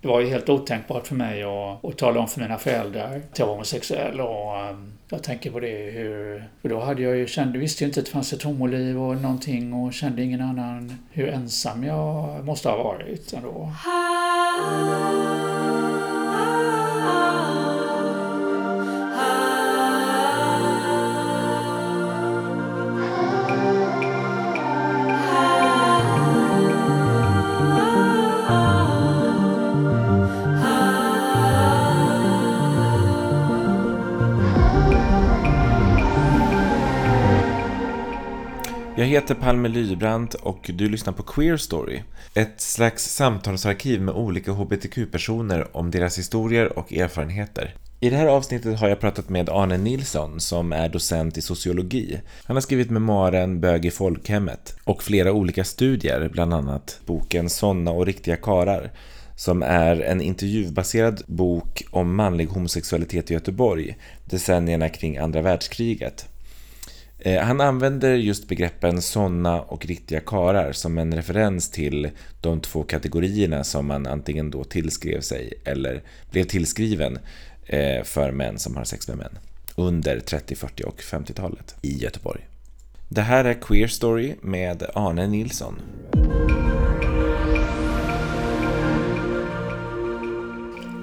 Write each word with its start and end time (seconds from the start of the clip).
det 0.00 0.08
var 0.08 0.20
ju 0.20 0.26
helt 0.26 0.48
otänkbart 0.48 1.06
för 1.06 1.14
mig 1.14 1.42
att, 1.42 1.84
att 1.84 1.98
tala 1.98 2.20
om 2.20 2.28
för 2.28 2.40
mina 2.40 2.58
föräldrar 2.58 3.16
att 3.32 3.38
jag 3.38 3.46
var 3.46 3.54
homosexuell. 3.54 4.20
Och 4.20 4.70
um, 4.70 4.92
jag 5.08 5.22
tänker 5.22 5.50
på 5.50 5.60
det 5.60 5.90
hur... 5.90 6.44
För 6.62 6.68
då 6.68 6.80
hade 6.80 7.02
jag 7.02 7.16
ju, 7.16 7.26
kände, 7.26 7.58
visste 7.58 7.84
ju 7.84 7.88
inte 7.88 8.00
att 8.00 8.06
det 8.06 8.12
fanns 8.12 8.32
ett 8.32 8.42
homoliv 8.42 9.02
och 9.02 9.16
någonting 9.16 9.72
och 9.72 9.92
kände 9.92 10.22
ingen 10.22 10.40
annan 10.40 10.98
hur 11.10 11.28
ensam 11.28 11.84
jag 11.84 12.44
måste 12.44 12.68
ha 12.68 12.82
varit 12.82 13.32
ändå. 13.32 13.72
Jag 38.98 39.06
heter 39.06 39.34
Palme 39.34 39.68
Lybrant 39.68 40.34
och 40.34 40.70
du 40.74 40.88
lyssnar 40.88 41.12
på 41.12 41.22
Queer 41.22 41.56
Story. 41.56 42.02
Ett 42.34 42.60
slags 42.60 43.04
samtalsarkiv 43.14 44.02
med 44.02 44.14
olika 44.14 44.52
hbtq-personer 44.52 45.76
om 45.76 45.90
deras 45.90 46.18
historier 46.18 46.78
och 46.78 46.92
erfarenheter. 46.92 47.74
I 48.00 48.10
det 48.10 48.16
här 48.16 48.26
avsnittet 48.26 48.80
har 48.80 48.88
jag 48.88 49.00
pratat 49.00 49.28
med 49.28 49.48
Arne 49.48 49.76
Nilsson 49.76 50.40
som 50.40 50.72
är 50.72 50.88
docent 50.88 51.38
i 51.38 51.42
sociologi. 51.42 52.20
Han 52.44 52.56
har 52.56 52.60
skrivit 52.60 52.90
memoaren 52.90 53.60
Bög 53.60 53.86
i 53.86 53.90
folkhemmet 53.90 54.76
och 54.84 55.02
flera 55.02 55.32
olika 55.32 55.64
studier, 55.64 56.28
bland 56.32 56.54
annat 56.54 57.00
boken 57.06 57.50
Såna 57.50 57.90
och 57.90 58.06
riktiga 58.06 58.36
karar 58.36 58.90
som 59.36 59.62
är 59.62 60.00
en 60.00 60.20
intervjubaserad 60.20 61.22
bok 61.26 61.82
om 61.90 62.14
manlig 62.14 62.46
homosexualitet 62.46 63.30
i 63.30 63.34
Göteborg 63.34 63.96
decennierna 64.24 64.88
kring 64.88 65.18
andra 65.18 65.42
världskriget. 65.42 66.28
Eh, 67.20 67.42
han 67.42 67.60
använder 67.60 68.14
just 68.14 68.48
begreppen 68.48 69.02
såna 69.02 69.60
och 69.60 69.86
riktiga 69.86 70.20
karar 70.20 70.72
som 70.72 70.98
en 70.98 71.14
referens 71.14 71.70
till 71.70 72.10
de 72.40 72.60
två 72.60 72.82
kategorierna 72.82 73.64
som 73.64 73.86
man 73.86 74.06
antingen 74.06 74.50
då 74.50 74.64
tillskrev 74.64 75.20
sig 75.20 75.52
eller 75.64 76.02
blev 76.30 76.44
tillskriven 76.44 77.18
eh, 77.66 78.02
för 78.04 78.30
män 78.30 78.58
som 78.58 78.76
har 78.76 78.84
sex 78.84 79.08
med 79.08 79.16
män 79.16 79.38
under 79.76 80.16
30-, 80.16 80.54
40 80.54 80.84
och 80.84 81.00
50-talet 81.00 81.76
i 81.82 81.98
Göteborg. 81.98 82.40
Det 83.08 83.22
här 83.22 83.44
är 83.44 83.54
Queer 83.54 83.86
Story 83.86 84.34
med 84.40 84.82
Arne 84.94 85.26
Nilsson. 85.26 85.80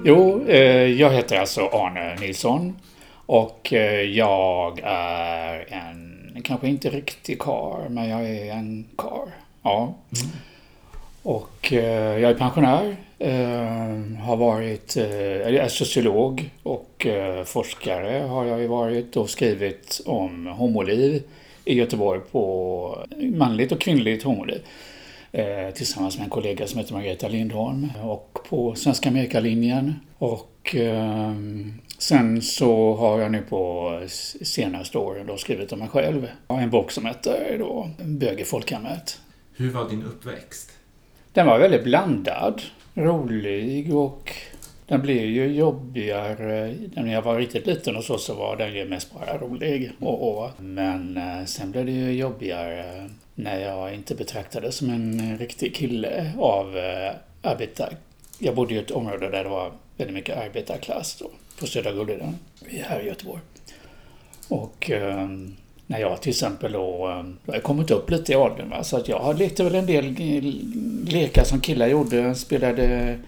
Jo, 0.04 0.44
eh, 0.48 0.86
jag 0.86 1.10
heter 1.10 1.36
alltså 1.36 1.60
Arne 1.60 2.16
Nilsson 2.20 2.80
och 3.26 3.72
eh, 3.72 4.00
jag 4.00 4.80
är 4.84 5.66
en 5.68 6.05
kanske 6.42 6.68
inte 6.68 6.90
riktig 6.90 7.38
kar, 7.38 7.88
men 7.88 8.08
jag 8.08 8.30
är 8.30 8.52
en 8.52 8.84
kar. 8.96 9.28
Ja. 9.62 9.94
Mm. 10.16 10.36
Och 11.22 11.72
eh, 11.72 12.18
jag 12.18 12.30
är 12.30 12.34
pensionär. 12.34 12.96
Eh, 13.18 14.22
har 14.22 14.36
varit, 14.36 14.96
eh, 14.96 15.04
är 15.04 15.68
sociolog 15.68 16.50
och 16.62 17.06
eh, 17.06 17.44
forskare 17.44 18.22
har 18.22 18.44
jag 18.44 18.60
ju 18.60 18.66
varit 18.66 19.16
och 19.16 19.30
skrivit 19.30 20.00
om 20.06 20.46
homoliv 20.46 21.22
i 21.64 21.74
Göteborg 21.74 22.20
på 22.32 23.06
manligt 23.18 23.72
och 23.72 23.80
kvinnligt 23.80 24.22
homoliv. 24.22 24.60
Eh, 25.32 25.70
tillsammans 25.74 26.16
med 26.16 26.24
en 26.24 26.30
kollega 26.30 26.66
som 26.66 26.78
heter 26.78 26.94
Margareta 26.94 27.28
Lindholm 27.28 27.92
och 28.02 28.38
på 28.48 28.74
Svenska 28.74 29.08
Amerikalinjen. 29.08 29.94
Och 30.18 30.74
ehm, 30.78 31.74
Sen 31.98 32.42
så 32.42 32.94
har 32.94 33.20
jag 33.20 33.32
nu 33.32 33.42
på 33.42 34.00
senaste 34.42 34.98
åren 34.98 35.26
då 35.26 35.36
skrivit 35.36 35.72
om 35.72 35.78
mig 35.78 35.88
själv. 35.88 36.28
En 36.48 36.70
bok 36.70 36.90
som 36.90 37.06
heter 37.06 37.56
då 37.58 37.90
Bög 37.98 38.40
i 38.40 38.44
folkhemmet. 38.44 39.20
Hur 39.56 39.70
var 39.70 39.90
din 39.90 40.02
uppväxt? 40.02 40.72
Den 41.32 41.46
var 41.46 41.58
väldigt 41.58 41.84
blandad, 41.84 42.62
rolig 42.94 43.94
och 43.94 44.32
den 44.86 45.02
blev 45.02 45.24
ju 45.24 45.46
jobbigare. 45.46 46.74
När 46.94 47.12
jag 47.12 47.22
var 47.22 47.38
riktigt 47.38 47.66
liten 47.66 47.96
och 47.96 48.04
så, 48.04 48.18
så 48.18 48.34
var 48.34 48.56
den 48.56 48.74
ju 48.74 48.88
mest 48.88 49.14
bara 49.14 49.38
rolig. 49.38 49.92
Och, 50.00 50.38
och, 50.38 50.50
men 50.58 51.16
eh, 51.16 51.44
sen 51.44 51.70
blev 51.70 51.86
det 51.86 51.92
ju 51.92 52.12
jobbigare 52.12 53.10
när 53.34 53.60
jag 53.60 53.94
inte 53.94 54.14
betraktades 54.14 54.76
som 54.76 54.90
en 54.90 55.38
riktig 55.38 55.74
kille 55.74 56.32
av 56.38 56.76
eh, 56.78 57.12
arbetar... 57.42 57.96
Jag 58.38 58.54
bodde 58.54 58.74
i 58.74 58.78
ett 58.78 58.90
område 58.90 59.30
där 59.30 59.44
det 59.44 59.50
var 59.50 59.72
väldigt 59.96 60.14
mycket 60.14 60.36
arbetarklass 60.36 61.16
då 61.20 61.30
på 61.60 61.66
Södra 61.66 61.92
Gulleden 61.92 62.38
här 62.82 63.00
i 63.00 63.06
Göteborg. 63.06 63.40
Och 64.48 64.90
eh, 64.90 65.28
när 65.86 65.98
jag 65.98 66.22
till 66.22 66.30
exempel 66.30 66.72
då, 66.72 67.08
eh, 67.08 67.24
jag 67.46 67.54
har 67.54 67.60
kommit 67.60 67.90
upp 67.90 68.10
lite 68.10 68.32
i 68.32 68.36
åldern 68.36 68.70
va? 68.70 68.84
så 68.84 68.96
att 68.96 69.08
jag 69.08 69.38
lekte 69.38 69.64
väl 69.64 69.74
en 69.74 69.86
del 69.86 70.14
lekar 71.08 71.44
som 71.44 71.60
killar 71.60 71.86
gjorde. 71.86 72.34
Spelade 72.34 73.18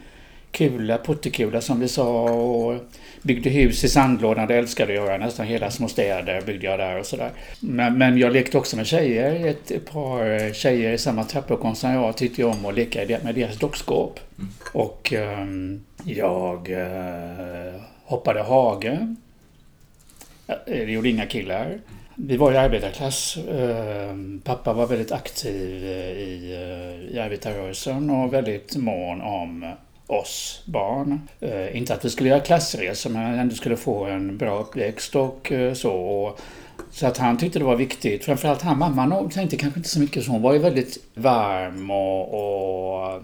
kula, 0.50 0.98
puttekula 0.98 1.60
som 1.60 1.80
vi 1.80 1.88
sa 1.88 2.30
och 2.30 2.74
byggde 3.22 3.50
hus 3.50 3.84
i 3.84 3.88
sandlådan. 3.88 4.48
Det 4.48 4.56
älskade 4.56 4.94
jag 4.94 5.06
göra. 5.06 5.16
Nästan 5.16 5.46
hela 5.46 5.70
små 5.70 5.88
städer 5.88 6.40
byggde 6.40 6.66
jag 6.66 6.78
där 6.78 6.98
och 6.98 7.06
sådär. 7.06 7.30
Men, 7.60 7.98
men 7.98 8.18
jag 8.18 8.32
lekte 8.32 8.58
också 8.58 8.76
med 8.76 8.86
tjejer. 8.86 9.46
Ett, 9.46 9.70
ett 9.70 9.90
par 9.90 10.52
tjejer 10.52 10.92
i 10.92 10.98
samma 10.98 11.24
trappuppgång 11.24 11.74
som 11.74 11.90
jag 11.90 12.16
tyckte 12.16 12.44
om 12.44 12.66
att 12.66 12.74
leka 12.74 13.18
med 13.22 13.34
deras 13.34 13.56
dockskåp. 13.58 14.20
Mm. 14.38 14.50
Och 14.72 15.12
um, 15.12 15.84
jag 16.04 16.70
uh, 16.70 17.80
hoppade 18.08 18.42
hage. 18.42 19.14
Det 20.66 20.92
gjorde 20.92 21.08
inga 21.08 21.26
killar. 21.26 21.78
Vi 22.14 22.36
var 22.36 22.52
i 22.52 22.56
arbetarklass. 22.56 23.38
Ehm, 23.50 24.40
pappa 24.44 24.72
var 24.72 24.86
väldigt 24.86 25.12
aktiv 25.12 25.84
eh, 25.84 26.18
i, 26.18 26.52
eh, 26.52 27.14
i 27.14 27.18
arbetarrörelsen 27.18 28.10
och 28.10 28.32
väldigt 28.32 28.76
mån 28.76 29.20
om 29.20 29.72
oss 30.06 30.62
barn. 30.66 31.28
Eh, 31.40 31.76
inte 31.76 31.94
att 31.94 32.04
vi 32.04 32.10
skulle 32.10 32.28
göra 32.28 32.40
klassresor 32.40 33.10
men 33.10 33.38
ändå 33.38 33.54
skulle 33.54 33.76
få 33.76 34.04
en 34.04 34.38
bra 34.38 34.58
uppväxt 34.58 35.16
och 35.16 35.52
så. 35.74 36.36
Så 36.90 37.06
att 37.06 37.18
han 37.18 37.36
tyckte 37.36 37.58
det 37.58 37.64
var 37.64 37.76
viktigt. 37.76 38.24
Framförallt 38.24 38.62
han, 38.62 38.78
mamman 38.78 39.30
tänkte 39.30 39.56
kanske 39.56 39.80
inte 39.80 39.88
så 39.88 40.00
mycket 40.00 40.24
så. 40.24 40.30
Hon 40.30 40.42
var 40.42 40.52
ju 40.52 40.58
väldigt 40.58 40.98
varm 41.14 41.90
och, 41.90 42.34
och 42.34 43.22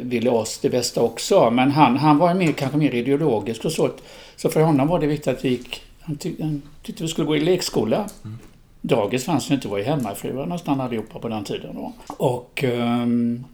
ville 0.00 0.30
oss 0.30 0.58
det 0.58 0.68
bästa 0.68 1.02
också. 1.02 1.50
Men 1.50 1.70
han, 1.70 1.96
han 1.96 2.18
var 2.18 2.34
mer, 2.34 2.52
kanske 2.52 2.78
mer 2.78 2.94
ideologisk 2.94 3.64
och 3.64 3.72
så. 3.72 3.90
Så 4.36 4.50
för 4.50 4.60
honom 4.60 4.88
var 4.88 4.98
det 4.98 5.06
viktigt 5.06 5.28
att 5.28 5.44
vi 5.44 5.48
gick... 5.48 5.82
Han, 6.00 6.16
tyck, 6.16 6.40
han 6.40 6.62
tyckte 6.82 7.02
vi 7.02 7.08
skulle 7.08 7.26
gå 7.26 7.36
i 7.36 7.40
lekskola. 7.40 8.08
Mm. 8.24 8.38
Dagis 8.80 9.24
fanns 9.24 9.50
ju 9.50 9.54
inte, 9.54 9.68
var 9.68 9.78
ju 9.78 9.84
hemmafruar 9.84 10.46
nästan 10.46 10.80
allihopa 10.80 11.18
på 11.18 11.28
den 11.28 11.44
tiden 11.44 11.74
då. 11.74 11.92
Och 12.16 12.64
um, 12.64 13.44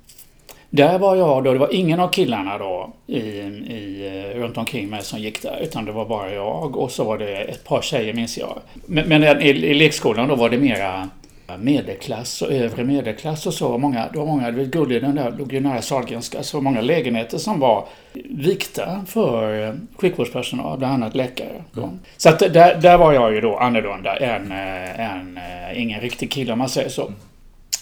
där 0.70 0.98
var 0.98 1.16
jag 1.16 1.44
då, 1.44 1.52
det 1.52 1.58
var 1.58 1.74
ingen 1.74 2.00
av 2.00 2.08
killarna 2.08 2.58
då 2.58 2.92
i, 3.06 3.18
i, 3.18 4.32
runt 4.34 4.58
omkring 4.58 4.88
mig 4.88 5.02
som 5.02 5.18
gick 5.18 5.42
där, 5.42 5.58
utan 5.62 5.84
det 5.84 5.92
var 5.92 6.04
bara 6.04 6.32
jag 6.32 6.76
och 6.76 6.90
så 6.90 7.04
var 7.04 7.18
det 7.18 7.36
ett 7.36 7.64
par 7.64 7.82
tjejer 7.82 8.14
minns 8.14 8.38
jag. 8.38 8.58
Men, 8.86 9.08
men 9.08 9.42
i, 9.42 9.48
i 9.48 9.74
lekskolan 9.74 10.28
då 10.28 10.34
var 10.34 10.50
det 10.50 10.58
mera 10.58 11.08
medelklass 11.56 12.42
och 12.42 12.52
övre 12.52 12.84
medelklass 12.84 13.46
och 13.46 13.54
så. 13.54 13.78
Många, 13.78 14.08
det 14.12 14.18
var 14.18 14.26
många, 14.26 14.50
Gulleden 14.50 15.14
där 15.14 15.30
låg 15.30 15.52
ju 15.52 15.60
nära 15.60 15.82
Sahlgrenska, 15.82 16.42
så 16.42 16.60
många 16.60 16.80
lägenheter 16.80 17.38
som 17.38 17.60
var 17.60 17.86
vikta 18.30 19.04
för 19.06 19.66
eh, 19.66 19.74
sjukvårdspersonal, 19.96 20.78
bland 20.78 20.94
annat 20.94 21.14
läkare. 21.14 21.64
Mm. 21.76 21.98
Så 22.16 22.28
att 22.28 22.38
där, 22.38 22.80
där 22.80 22.98
var 22.98 23.12
jag 23.12 23.34
ju 23.34 23.40
då 23.40 23.56
annorlunda 23.56 24.16
än, 24.16 24.52
eh, 24.52 25.00
än 25.00 25.36
eh, 25.36 25.82
ingen 25.82 26.00
riktig 26.00 26.32
kille 26.32 26.52
om 26.52 26.58
man 26.58 26.68
säger 26.68 26.88
så. 26.88 27.12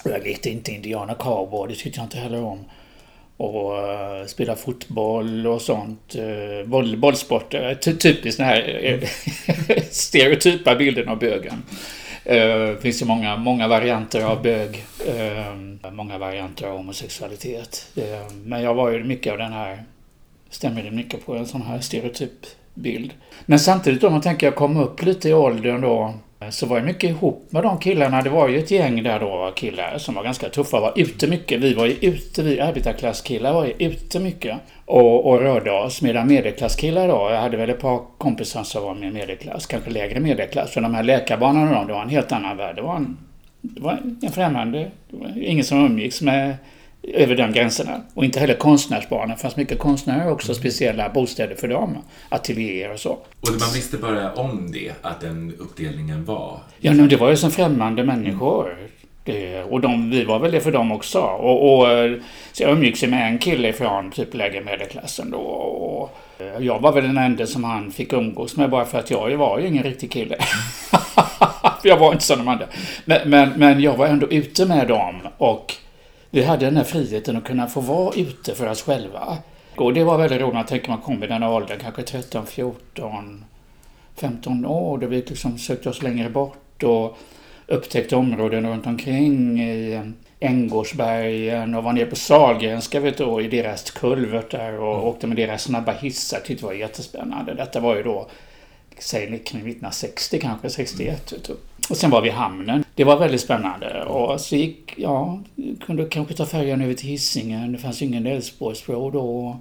Jag 0.04 0.22
lekte 0.22 0.50
inte 0.50 0.72
indiana 0.72 1.14
cowboy, 1.14 1.68
det 1.68 1.74
tyckte 1.74 2.00
jag 2.00 2.06
inte 2.06 2.18
heller 2.18 2.44
om. 2.44 2.64
Och 3.36 3.72
uh, 3.72 4.26
spela 4.26 4.56
fotboll 4.56 5.46
och 5.46 5.62
sånt. 5.62 6.16
Boll, 6.64 6.96
bollsporter. 6.96 7.74
Typiskt 7.74 8.38
den 8.38 8.46
här 8.46 9.00
stereotypa 9.90 10.74
bilden 10.74 11.08
av 11.08 11.18
bögen. 11.18 11.62
Det 12.24 12.82
finns 12.82 13.02
ju 13.02 13.06
många, 13.06 13.36
många 13.36 13.68
varianter 13.68 14.24
av 14.24 14.42
bög. 14.42 14.84
Många 15.92 16.18
varianter 16.18 16.66
av 16.66 16.76
homosexualitet. 16.76 17.92
Men 18.44 18.62
jag 18.62 18.74
var 18.74 18.90
ju 18.90 19.04
mycket 19.04 19.32
av 19.32 19.38
den 19.38 19.52
här, 19.52 19.84
stämmer 20.50 20.82
det 20.82 20.90
mycket 20.90 21.26
på 21.26 21.34
en 21.34 21.46
sån 21.46 21.62
här 21.62 21.80
stereotyp 21.80 22.46
bild. 22.74 23.12
Men 23.46 23.58
samtidigt 23.58 24.04
om 24.04 24.12
man 24.12 24.20
tänker 24.20 24.46
jag 24.46 24.54
kom 24.54 24.76
upp 24.76 25.02
lite 25.02 25.28
i 25.28 25.34
åldern 25.34 25.80
då 25.80 26.14
Eh, 26.40 26.48
så 26.48 26.66
var 26.66 26.76
jag 26.76 26.86
mycket 26.86 27.10
ihop 27.10 27.46
med 27.50 27.62
de 27.62 27.78
killarna. 27.78 28.22
Det 28.22 28.30
var 28.30 28.48
ju 28.48 28.58
ett 28.58 28.70
gäng 28.70 29.02
där 29.02 29.20
då, 29.20 29.52
killar 29.56 29.98
som 29.98 30.14
var 30.14 30.22
ganska 30.22 30.48
tuffa, 30.48 30.80
var 30.80 30.92
ute 30.96 31.26
mycket. 31.26 31.60
Vi 31.60 31.74
var 31.74 31.86
ju 31.86 31.92
ute, 32.00 32.42
vi 32.42 32.60
arbetarklasskillar 32.60 33.52
var 33.52 33.66
ju 33.66 33.72
ute 33.78 34.20
mycket 34.20 34.58
och, 34.84 35.26
och 35.26 35.40
rörde 35.40 35.70
oss. 35.70 36.02
Medan 36.02 36.28
medelklasskillar 36.28 37.08
då, 37.08 37.28
jag 37.30 37.40
hade 37.40 37.56
väl 37.56 37.70
ett 37.70 37.80
par 37.80 38.00
kompisar 38.18 38.62
som 38.62 38.82
var 38.82 38.94
med 38.94 39.12
medelklass, 39.12 39.66
kanske 39.66 39.90
lägre 39.90 40.20
medelklass. 40.20 40.70
För 40.70 40.80
de 40.80 40.94
här 40.94 41.02
läkarbarnen 41.02 41.72
då, 41.72 41.84
det 41.84 41.92
var 41.92 42.02
en 42.02 42.08
helt 42.08 42.32
annan 42.32 42.56
värld. 42.56 42.76
Det 42.76 42.82
var 42.82 42.96
en, 42.96 43.16
det 43.60 43.80
var 43.80 43.98
en 44.22 44.32
främmande, 44.32 44.90
det 45.10 45.16
var 45.16 45.32
ingen 45.42 45.64
som 45.64 45.84
umgicks 45.84 46.22
med 46.22 46.54
över 47.14 47.36
de 47.36 47.52
gränserna. 47.52 48.00
Och 48.14 48.24
inte 48.24 48.40
heller 48.40 48.54
konstnärsbarnen. 48.54 49.36
Det 49.36 49.42
fanns 49.42 49.56
mycket 49.56 49.78
konstnärer 49.78 50.30
också, 50.32 50.52
Mm. 50.52 50.60
speciella 50.60 51.08
bostäder 51.08 51.54
för 51.54 51.68
dem. 51.68 51.98
Ateljéer 52.28 52.92
och 52.92 53.00
så. 53.00 53.10
Och 53.10 53.50
man 53.60 53.74
visste 53.74 53.96
bara 53.96 54.32
om 54.32 54.72
det, 54.72 54.92
att 55.02 55.20
den 55.20 55.54
uppdelningen 55.58 56.24
var. 56.24 56.58
Ja, 56.78 56.92
men 56.92 57.08
det 57.08 57.16
var 57.16 57.30
ju 57.30 57.36
som 57.36 57.50
främmande 57.50 58.04
människor. 58.04 58.76
Det, 59.24 59.62
och 59.62 59.80
de, 59.80 60.10
vi 60.10 60.24
var 60.24 60.38
väl 60.38 60.50
det 60.52 60.60
för 60.60 60.72
dem 60.72 60.92
också. 60.92 61.20
Och, 61.20 61.78
och, 61.80 61.86
så 62.52 62.62
jag 62.62 62.72
umgicks 62.72 63.02
med 63.02 63.28
en 63.28 63.38
kille 63.38 63.72
från 63.72 64.10
typ 64.10 64.34
lägre 64.34 64.60
medelklassen 64.60 65.30
då. 65.30 65.38
Och 65.38 66.18
jag 66.60 66.80
var 66.80 66.92
väl 66.92 67.04
den 67.04 67.18
enda 67.18 67.46
som 67.46 67.64
han 67.64 67.92
fick 67.92 68.12
umgås 68.12 68.56
med 68.56 68.70
bara 68.70 68.84
för 68.84 68.98
att 68.98 69.10
jag 69.10 69.36
var 69.36 69.58
ju 69.58 69.66
ingen 69.66 69.82
riktig 69.82 70.10
kille. 70.12 70.36
För 71.82 71.82
jag 71.88 71.96
var 71.98 72.12
inte 72.12 72.24
som 72.24 72.38
de 72.38 72.48
andra. 72.48 72.66
Men, 73.04 73.30
men, 73.30 73.50
men 73.56 73.80
jag 73.80 73.96
var 73.96 74.06
ändå 74.06 74.26
ute 74.30 74.66
med 74.66 74.88
dem. 74.88 75.14
Och 75.38 75.74
vi 76.36 76.44
hade 76.44 76.64
den 76.66 76.76
här 76.76 76.84
friheten 76.84 77.36
att 77.36 77.44
kunna 77.44 77.66
få 77.66 77.80
vara 77.80 78.14
ute 78.14 78.54
för 78.54 78.70
oss 78.70 78.82
själva. 78.82 79.38
Och 79.76 79.94
det 79.94 80.04
var 80.04 80.18
väldigt 80.18 80.40
roligt. 80.40 80.54
Man 80.54 80.66
tänker 80.66 80.88
man 80.88 80.98
kom 80.98 81.24
i 81.24 81.26
den 81.26 81.42
åldern, 81.42 81.78
kanske 81.78 82.02
13, 82.02 82.46
14, 82.46 83.44
15 84.16 84.66
år. 84.66 84.98
Då 84.98 85.06
vi 85.06 85.16
liksom 85.16 85.58
sökte 85.58 85.88
oss 85.88 86.02
längre 86.02 86.30
bort 86.30 86.82
och 86.82 87.16
upptäckte 87.66 88.16
områden 88.16 88.66
runt 88.66 88.86
omkring 88.86 89.60
i 89.60 90.00
Änggårdsbergen 90.40 91.74
och 91.74 91.84
var 91.84 91.92
nere 91.92 92.06
på 92.06 92.16
Sahlgrenska 92.16 93.00
vet 93.00 93.18
du, 93.18 93.44
i 93.44 93.48
deras 93.48 93.90
kulvertar 93.90 94.72
och 94.72 94.94
Mm. 94.94 95.04
åkte 95.08 95.26
med 95.26 95.36
deras 95.36 95.62
snabba 95.62 95.92
hissar. 95.92 96.40
Tyckte 96.40 96.62
det 96.62 96.66
var 96.66 96.74
jättespännande. 96.74 97.54
Detta 97.54 97.80
var 97.80 97.96
ju 97.96 98.02
då, 98.02 98.28
säg 98.98 99.26
kring 99.26 99.60
1960 99.60 100.38
kanske, 100.40 100.70
61. 100.70 101.32
Vet 101.32 101.44
du. 101.44 101.56
Och 101.90 101.96
sen 101.96 102.10
var 102.10 102.20
vi 102.20 102.28
i 102.28 102.32
hamnen. 102.32 102.84
Det 102.94 103.04
var 103.04 103.16
väldigt 103.18 103.40
spännande. 103.40 104.04
Och 104.04 104.40
så 104.40 104.56
gick, 104.56 104.94
ja, 104.96 105.40
kunde 105.86 106.04
kanske 106.04 106.34
ta 106.34 106.46
färjan 106.46 106.80
över 106.80 106.94
till 106.94 107.08
Hisingen. 107.08 107.72
Det 107.72 107.78
fanns 107.78 108.02
ju 108.02 108.06
ingen 108.06 108.26
Älvsborgsbro 108.26 109.10
då. 109.10 109.56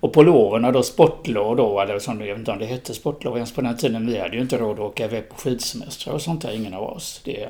Och 0.00 0.12
på 0.12 0.22
loven 0.22 0.72
då, 0.72 0.82
sportlov 0.82 1.56
då, 1.56 1.80
eller 1.80 1.98
som, 1.98 2.20
jag 2.20 2.26
vet 2.26 2.38
inte 2.38 2.50
om 2.50 2.58
det 2.58 2.66
hette 2.66 2.94
sportlov 2.94 3.36
ens 3.36 3.52
på 3.52 3.60
den 3.60 3.76
tiden. 3.76 4.06
Vi 4.06 4.18
hade 4.18 4.36
ju 4.36 4.42
inte 4.42 4.58
råd 4.58 4.72
att 4.72 4.80
åka 4.80 5.04
iväg 5.04 5.28
på 5.28 5.34
skidsemestrar 5.36 6.14
och 6.14 6.22
sånt 6.22 6.42
där, 6.42 6.56
ingen 6.56 6.74
av 6.74 6.82
oss. 6.82 7.20
Det, 7.24 7.48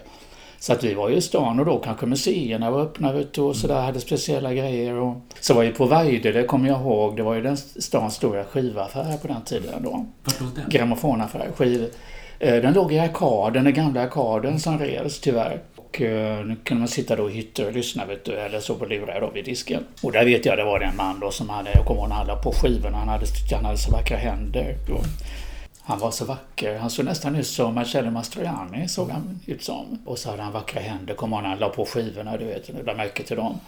så 0.58 0.72
att 0.72 0.84
vi 0.84 0.94
var 0.94 1.08
ju 1.08 1.16
i 1.16 1.20
stan 1.20 1.60
och 1.60 1.66
då 1.66 1.78
kanske 1.78 2.06
museerna 2.06 2.70
var 2.70 2.80
öppna 2.80 3.12
du, 3.12 3.40
och 3.40 3.56
sådär, 3.56 3.82
hade 3.82 4.00
speciella 4.00 4.54
grejer. 4.54 4.94
Och 4.94 5.16
så 5.40 5.54
var 5.54 5.62
ju 5.62 5.72
på 5.72 5.86
Vejde, 5.86 6.32
det 6.32 6.44
kommer 6.44 6.68
jag 6.68 6.80
ihåg, 6.80 7.16
det 7.16 7.22
var 7.22 7.34
ju 7.34 7.42
den 7.42 7.56
stans 7.56 8.14
stora 8.14 8.44
skivaffär 8.44 9.16
på 9.16 9.28
den 9.28 9.42
tiden 9.42 9.82
då. 9.82 10.06
Grammofonaffär, 10.68 11.48
skiv. 11.56 11.90
Eh, 12.38 12.62
den 12.62 12.74
låg 12.74 12.92
i 12.92 12.98
arkaden, 12.98 13.64
den 13.64 13.74
gamla 13.74 14.02
arkaden 14.02 14.60
som 14.60 14.78
revs 14.78 15.20
tyvärr. 15.20 15.60
Och 15.76 16.00
eh, 16.00 16.44
nu 16.44 16.56
kunde 16.64 16.80
man 16.80 16.88
sitta 16.88 17.16
då 17.16 17.30
i 17.30 17.32
hytter 17.32 17.66
och 17.66 17.72
lyssna 17.72 18.06
vet 18.06 18.24
du, 18.24 18.32
eller 18.32 18.60
så 18.60 18.74
på 18.74 18.84
lurar 18.84 19.20
då 19.20 19.30
vid 19.30 19.44
disken. 19.44 19.84
Och 20.02 20.12
där 20.12 20.24
vet 20.24 20.46
jag 20.46 20.58
det 20.58 20.64
var 20.64 20.80
en 20.80 20.96
man 20.96 21.20
då 21.20 21.30
som 21.30 21.48
hade, 21.48 21.70
jag 21.74 21.84
kommer 21.86 22.00
ihåg 22.00 22.08
när 22.08 22.16
han 22.16 22.26
la 22.26 22.36
på 22.36 22.52
skivorna, 22.52 22.98
han 22.98 23.08
hade, 23.08 23.26
han 23.52 23.64
hade 23.64 23.78
så 23.78 23.90
vackra 23.90 24.16
händer. 24.16 24.76
Och 24.90 25.04
han 25.82 25.98
var 25.98 26.10
så 26.10 26.24
vacker, 26.24 26.78
han 26.78 26.90
såg 26.90 27.04
nästan 27.04 27.36
ut 27.36 27.46
som 27.46 27.74
Marcello 27.74 28.10
Mastroianni 28.10 28.88
såg 28.88 29.10
han 29.10 29.40
ut 29.46 29.64
som. 29.64 29.98
Och 30.04 30.18
så 30.18 30.30
hade 30.30 30.42
han 30.42 30.52
vackra 30.52 30.80
händer, 30.80 31.14
kommer 31.14 31.36
ihåg 31.36 31.42
när 31.42 31.50
han 31.50 31.58
la 31.58 31.68
på 31.68 31.84
skivorna, 31.84 32.36
du 32.36 32.44
vet, 32.44 32.68
jag 32.68 32.86
lade 32.86 32.96
märke 32.96 33.22
till 33.22 33.36
dem. 33.36 33.60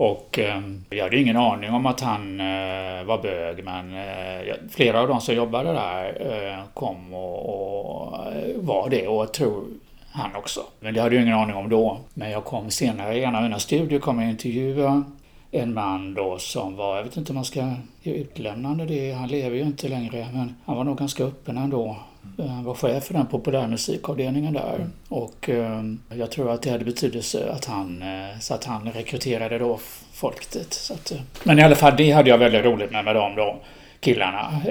Och 0.00 0.38
eh, 0.38 0.60
jag 0.90 1.04
hade 1.04 1.20
ingen 1.20 1.36
aning 1.36 1.70
om 1.70 1.86
att 1.86 2.00
han 2.00 2.40
eh, 2.40 3.04
var 3.04 3.22
bög 3.22 3.64
men 3.64 3.94
eh, 3.94 4.54
flera 4.70 5.00
av 5.00 5.08
de 5.08 5.20
som 5.20 5.34
jobbade 5.34 5.72
där 5.72 6.16
eh, 6.20 6.64
kom 6.74 7.14
och, 7.14 7.48
och 7.48 8.26
eh, 8.32 8.56
var 8.56 8.90
det 8.90 9.08
och 9.08 9.22
jag 9.22 9.32
tror 9.32 9.64
han 10.10 10.36
också. 10.36 10.60
Men 10.80 10.94
det 10.94 11.00
hade 11.00 11.14
jag 11.14 11.22
ingen 11.22 11.36
aning 11.36 11.56
om 11.56 11.68
då. 11.68 11.98
Men 12.14 12.30
jag 12.30 12.44
kom 12.44 12.70
senare 12.70 13.14
i 13.14 13.24
en 13.24 13.34
av 13.34 13.42
mina 13.42 13.58
studier 13.58 13.98
kom 14.00 14.20
jag 14.20 14.30
intervjua 14.30 15.04
en 15.50 15.74
man 15.74 16.14
då 16.14 16.38
som 16.38 16.76
var, 16.76 16.96
jag 16.96 17.04
vet 17.04 17.16
inte 17.16 17.32
om 17.32 17.36
man 17.36 17.44
ska 17.44 17.72
ge 18.02 18.12
utlämnande 18.12 18.84
det, 18.84 19.12
han 19.12 19.28
lever 19.28 19.56
ju 19.56 19.62
inte 19.62 19.88
längre 19.88 20.28
men 20.32 20.54
han 20.64 20.76
var 20.76 20.84
nog 20.84 20.98
ganska 20.98 21.24
öppen 21.24 21.58
ändå. 21.58 21.96
Eh, 22.38 22.46
Han 22.46 22.64
var 22.64 22.74
chef 22.74 23.04
för 23.04 23.14
den 23.14 23.26
populärmusikavdelningen 23.26 24.52
där. 24.52 24.86
Och 25.08 25.48
eh, 25.48 25.82
jag 26.14 26.30
tror 26.30 26.50
att 26.50 26.62
det 26.62 26.70
hade 26.70 26.84
betydelse 26.84 27.50
att 27.52 27.64
han, 27.64 28.02
eh, 28.02 28.38
så 28.40 28.54
att 28.54 28.64
han 28.64 28.92
rekryterade 28.92 29.58
då 29.58 29.78
folk 30.12 30.50
dit. 30.52 30.72
Så 30.72 30.94
att, 30.94 31.10
eh, 31.12 31.18
men 31.44 31.58
i 31.58 31.62
alla 31.62 31.76
fall, 31.76 31.94
det 31.96 32.10
hade 32.10 32.30
jag 32.30 32.38
väldigt 32.38 32.64
roligt 32.64 32.90
med 32.90 33.04
med 33.04 33.14
dem 33.14 33.34
då. 33.36 33.56
Killarna. 34.00 34.62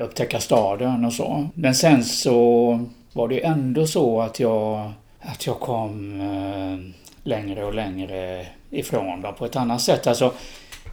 Upptäcka 0.00 0.40
staden 0.40 1.04
och 1.04 1.12
så. 1.12 1.48
Men 1.54 1.74
sen 1.74 2.04
så 2.04 2.80
var 3.12 3.28
det 3.28 3.34
ju 3.34 3.40
ändå 3.40 3.86
så 3.86 4.20
att 4.20 4.40
jag, 4.40 4.92
att 5.20 5.46
jag 5.46 5.60
kom 5.60 6.20
längre 7.22 7.64
och 7.64 7.74
längre 7.74 8.46
ifrån 8.70 9.20
dem 9.20 9.34
på 9.34 9.44
ett 9.44 9.56
annat 9.56 9.80
sätt. 9.80 10.06
Alltså, 10.06 10.32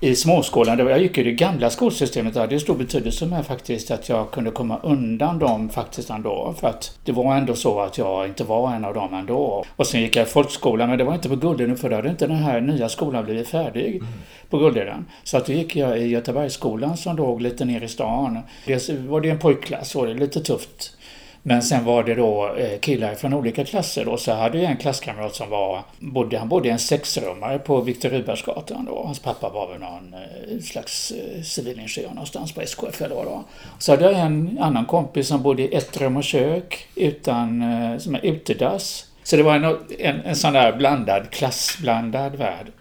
i 0.04 0.16
småskolan, 0.16 0.80
jag 0.80 1.02
gick 1.02 1.18
i 1.18 1.24
det 1.24 1.32
gamla 1.32 1.70
skolsystemet, 1.70 2.34
där, 2.34 2.42
det 2.42 2.48
hade 2.48 2.60
stor 2.60 2.76
betydelse 2.76 3.26
med 3.26 3.46
faktiskt 3.46 3.92
att 3.92 4.10
jag 4.10 4.32
kunde 4.32 4.52
komma 4.52 4.80
undan 4.84 5.40
dem 5.40 5.70
faktiskt 5.70 6.10
ändå. 6.10 6.56
För 6.60 6.68
att 6.68 7.00
det 7.06 7.12
var 7.12 7.36
ändå 7.36 7.56
så 7.56 7.80
att 7.80 7.98
jag 7.98 8.28
inte 8.28 8.44
var 8.44 8.74
en 8.74 8.86
av 8.86 8.94
dem 8.94 9.14
ändå. 9.14 9.66
Och 9.76 9.88
sen 9.88 10.02
gick 10.02 10.16
jag 10.16 10.28
i 10.28 10.30
folkskolan, 10.30 10.90
men 10.90 10.98
det 10.98 11.04
var 11.04 11.14
inte 11.14 11.30
på 11.30 11.36
Guldheden 11.36 11.78
för 11.78 11.90
då 11.90 11.96
hade 11.96 12.10
inte 12.10 12.28
den 12.28 12.36
här 12.36 12.62
nya 12.62 12.90
skolan 12.90 13.26
blivit 13.26 13.48
färdig 13.48 14.02
på 14.50 14.58
Guldheden. 14.58 15.06
Så 15.24 15.38
att 15.38 15.46
då 15.46 15.54
gick 15.54 15.76
jag 15.76 16.00
i 16.00 16.08
Göteborgsskolan 16.08 16.98
som 16.98 17.16
låg 17.16 17.42
lite 17.42 17.66
ner 17.66 17.84
i 17.84 17.88
stan. 17.88 18.40
Dels 18.66 18.90
var 18.90 19.22
det 19.22 19.30
en 19.30 19.40
pojkklass 19.40 19.96
och 19.96 20.08
det 20.08 20.14
lite 20.14 20.40
tufft. 20.40 20.98
Men 21.44 21.62
sen 21.62 21.86
var 21.86 22.04
det 22.04 22.16
då 22.16 22.56
eh, 22.56 22.80
killar 22.80 23.16
från 23.16 23.34
olika 23.34 23.66
klasser 23.66 24.06
då. 24.06 24.18
Så 24.18 24.30
jag 24.30 24.38
hade 24.38 24.58
jag 24.58 24.72
en 24.72 24.78
klasskamrat 24.78 25.36
som 25.36 25.50
var, 25.50 25.82
bodde, 26.00 26.38
han 26.38 26.50
bodde 26.50 26.68
i 26.68 26.72
en 26.72 26.80
sexrummare 26.80 27.60
på 27.60 27.82
Viktor 27.82 28.10
Rydbergsgatan 28.10 28.86
då. 28.86 29.04
Hans 29.06 29.20
pappa 29.20 29.50
var 29.50 29.68
väl 29.68 29.80
någon 29.80 30.14
eh, 30.14 30.60
slags 30.60 31.12
eh, 31.12 31.42
civilingenjör 31.42 32.10
någonstans 32.10 32.52
på 32.52 32.62
SKF 32.62 33.02
eller 33.02 33.16
vad 33.16 33.26
det 33.26 33.30
var. 33.30 33.44
Så 33.80 33.92
hade 33.92 34.04
jag 34.04 34.20
en 34.20 34.58
annan 34.62 34.86
kompis 34.86 35.28
som 35.28 35.42
bodde 35.42 35.62
i 35.62 35.76
ett 35.76 36.02
rum 36.02 36.18
och 36.18 36.24
kök 36.24 36.88
utan, 36.96 37.64
som 38.00 38.16
är 38.16 38.26
utedass. 38.26 39.06
Så 39.24 39.36
det 39.36 39.44
var 39.44 39.56
en, 39.56 39.78
en, 40.00 40.22
en 40.22 40.36
sån 40.36 40.54
där 40.54 40.78
blandad, 40.78 41.30
klassblandad 41.30 42.36
värld. 42.36 42.72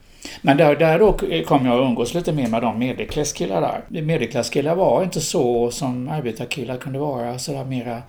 Men 0.42 0.56
där, 0.56 0.76
där 0.76 0.98
då 0.98 1.12
kom 1.46 1.66
jag 1.66 1.80
att 1.80 1.86
umgås 1.86 2.14
lite 2.14 2.32
mer 2.32 2.48
med 2.48 2.62
de 2.62 2.78
medelklasskillar 2.78 3.60
där. 3.60 4.02
Medelklasskillar 4.02 4.74
var 4.74 5.02
inte 5.02 5.20
så 5.20 5.70
som 5.70 6.08
arbetarkillar 6.08 6.76
kunde 6.76 6.98
vara, 6.98 7.38
sådär 7.38 7.64
mera 7.64 8.02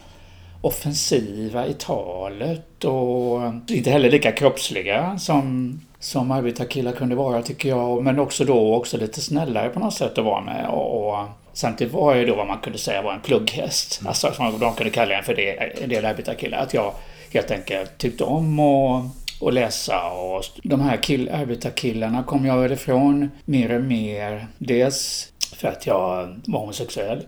offensiva 0.62 1.68
i 1.68 1.74
talet 1.74 2.84
och 2.84 3.42
inte 3.68 3.92
heller 3.92 4.12
lika 4.12 4.32
kroppsliga 4.32 5.18
som, 5.20 5.80
som 6.00 6.32
arbetarkillar 6.32 6.92
kunde 6.92 7.16
vara 7.16 7.42
tycker 7.42 7.70
jag. 7.70 8.04
Men 8.04 8.20
också 8.20 8.46
då 8.46 8.76
också 8.76 8.98
lite 8.98 9.22
snällare 9.22 9.70
på 9.70 9.80
något 9.80 9.94
sätt 9.94 10.18
att 10.18 10.26
vara 10.26 10.42
med. 10.42 10.70
Och, 10.70 11.10
och 11.10 11.26
samtidigt 11.54 11.94
var 11.94 12.16
jag 12.16 12.28
då 12.28 12.36
vad 12.36 12.48
man 12.48 12.60
kunde 12.60 12.80
säga 12.80 13.02
var 13.02 13.14
en 13.14 13.22
plugghäst. 13.22 14.02
Alltså 14.06 14.34
som 14.34 14.60
de 14.60 14.74
kunde 14.74 14.92
kalla 14.92 15.18
en 15.18 15.24
för 15.24 15.36
det, 15.36 15.50
en 15.84 15.90
del 15.90 16.06
arbetarkillar. 16.06 16.58
Att 16.58 16.74
jag 16.74 16.94
helt 17.34 17.52
enkelt 17.52 17.98
tyckte 17.98 18.24
om 18.24 18.60
att 18.60 19.04
och 19.42 19.54
läsa 19.54 20.12
och 20.12 20.44
de 20.64 20.82
här 20.82 20.98
kill, 20.98 21.30
arbetarkillarna 21.30 22.24
kom 22.24 22.46
jag 22.46 22.58
väl 22.58 22.72
ifrån 22.72 23.32
mer 23.46 23.76
och 23.76 23.82
mer. 23.82 24.48
Dels 24.58 25.28
för 25.56 25.68
att 25.68 25.88
jag 25.88 26.40
var 26.46 26.60
homosexuell. 26.60 27.26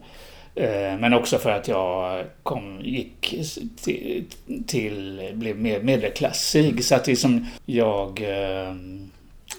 Eh, 0.56 0.98
men 1.00 1.14
också 1.14 1.38
för 1.38 1.50
att 1.50 1.68
jag 1.68 2.24
kom, 2.44 2.82
gick 2.84 3.36
till, 3.84 4.26
till 4.68 5.32
blev 5.34 5.58
mer 5.58 5.80
medelklassig. 5.80 6.84
Så 6.84 6.96
att 6.96 7.08
liksom, 7.08 7.48
jag 7.66 8.22
eh, 8.22 8.76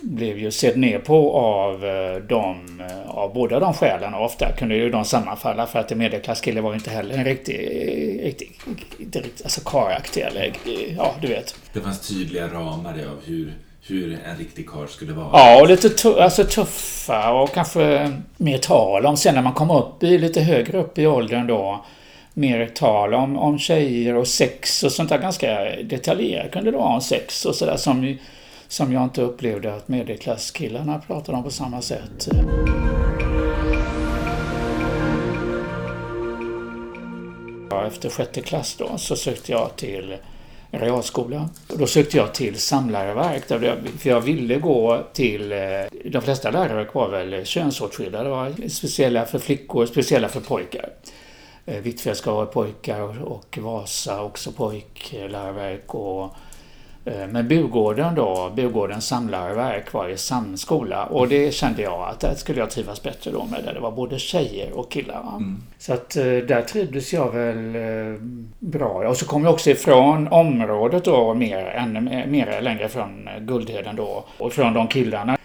blev 0.02 0.38
ju 0.38 0.50
sedd 0.50 0.78
ner 0.78 0.98
på 0.98 1.32
av 1.36 1.84
eh, 1.84 2.16
de, 2.16 2.82
av 3.06 3.34
båda 3.34 3.60
de 3.60 3.74
skälen. 3.74 4.14
Och 4.14 4.24
ofta 4.24 4.52
kunde 4.52 4.76
ju 4.76 4.90
de 4.90 5.04
sammanfalla 5.04 5.66
för 5.66 5.78
att 5.78 5.92
en 5.92 5.98
medelklasskille 5.98 6.60
var 6.60 6.70
ju 6.70 6.76
inte 6.76 6.90
heller 6.90 7.14
en 7.18 7.24
riktig, 7.24 7.58
riktig, 8.22 8.52
inte 8.98 9.22
alltså 9.44 9.60
karaktig 9.60 10.20
eller, 10.20 10.52
ja 10.96 11.14
du 11.20 11.26
vet. 11.26 11.56
Det 11.72 11.80
fanns 11.80 12.08
tydliga 12.08 12.48
ramar 12.48 12.92
av 12.92 13.24
hur, 13.24 13.52
hur 13.86 14.18
en 14.30 14.36
riktig 14.38 14.68
karl 14.68 14.88
skulle 14.88 15.12
vara. 15.12 15.28
Ja, 15.32 15.60
och 15.60 15.68
lite 15.68 15.88
tu- 15.88 16.20
alltså 16.20 16.44
tuffa 16.44 17.32
och 17.32 17.52
kanske 17.54 18.12
mer 18.36 18.58
tal 18.58 19.06
om 19.06 19.16
sen 19.16 19.34
när 19.34 19.42
man 19.42 19.52
kommer 19.52 19.78
upp 19.78 20.02
i 20.02 20.18
lite 20.18 20.40
högre 20.40 20.78
upp 20.78 20.98
i 20.98 21.06
åldern 21.06 21.46
då. 21.46 21.84
Mer 22.36 22.66
tal 22.66 23.14
om, 23.14 23.38
om 23.38 23.58
tjejer 23.58 24.14
och 24.16 24.28
sex 24.28 24.82
och 24.84 24.92
sånt 24.92 25.08
där 25.08 25.18
ganska 25.18 25.58
detaljerat 25.82 26.50
kunde 26.52 26.70
det 26.70 26.76
vara 26.76 26.94
om 26.94 27.00
sex 27.00 27.44
och 27.44 27.54
sådär 27.54 27.76
som, 27.76 28.16
som 28.68 28.92
jag 28.92 29.02
inte 29.02 29.22
upplevde 29.22 29.74
att 29.74 29.88
medelklasskillarna 29.88 30.98
pratade 31.06 31.38
om 31.38 31.44
på 31.44 31.50
samma 31.50 31.82
sätt. 31.82 32.28
Ja, 37.70 37.86
Efter 37.86 38.10
sjätte 38.10 38.40
klass 38.40 38.74
då 38.78 38.98
så 38.98 39.16
sökte 39.16 39.52
jag 39.52 39.76
till 39.76 40.16
realskola. 40.80 41.48
Och 41.68 41.78
då 41.78 41.86
sökte 41.86 42.16
jag 42.16 42.34
till 42.34 42.60
Samlarverk 42.60 43.48
där 43.48 43.62
jag- 43.62 43.88
För 44.00 44.10
jag 44.10 44.20
ville 44.20 44.56
gå 44.58 45.02
till... 45.12 45.52
Eh, 45.52 45.58
de 46.04 46.22
flesta 46.22 46.50
läroverk 46.50 46.94
var 46.94 47.08
väl 47.08 47.44
könsåtskilda. 47.46 48.22
Det 48.22 48.28
var 48.30 48.68
speciella 48.68 49.24
för 49.26 49.38
flickor, 49.38 49.86
speciella 49.86 50.28
för 50.28 50.40
pojkar. 50.40 50.88
Eh, 51.66 51.78
Hvitfeldtska 51.80 52.32
var 52.32 52.46
pojkar 52.46 53.22
och 53.22 53.58
Vasa 53.62 54.22
också 54.22 54.52
pojkläroverk. 54.52 55.94
Och 55.94 56.34
men 57.04 57.48
Burgården 57.48 58.14
då, 58.14 58.52
Burgårdens 58.56 59.06
samlarverk 59.06 59.92
var 59.92 60.08
i 60.08 60.16
samma 60.16 60.56
skola 60.56 61.04
och 61.04 61.28
det 61.28 61.54
kände 61.54 61.82
jag 61.82 62.08
att 62.08 62.20
där 62.20 62.34
skulle 62.34 62.60
jag 62.60 62.70
trivas 62.70 63.02
bättre 63.02 63.30
då 63.30 63.44
med. 63.44 63.64
Där 63.64 63.74
det 63.74 63.80
var 63.80 63.90
både 63.90 64.18
tjejer 64.18 64.72
och 64.72 64.90
killar. 64.90 65.20
Mm. 65.36 65.62
Så 65.78 65.92
att 65.92 66.16
eh, 66.16 66.24
där 66.24 66.62
trivdes 66.62 67.12
jag 67.12 67.32
väl 67.32 67.74
eh, 67.76 68.20
bra. 68.58 69.08
Och 69.08 69.16
så 69.16 69.26
kom 69.26 69.44
jag 69.44 69.52
också 69.52 69.70
ifrån 69.70 70.28
området 70.28 71.04
då 71.04 71.34
mer, 71.34 71.66
ännu 71.66 72.26
mer 72.26 72.60
längre 72.62 72.88
från 72.88 73.28
Guldheden 73.40 73.96
då. 73.96 74.24
Och 74.38 74.52
från 74.52 74.74
de 74.74 74.88
killarna. 74.88 75.38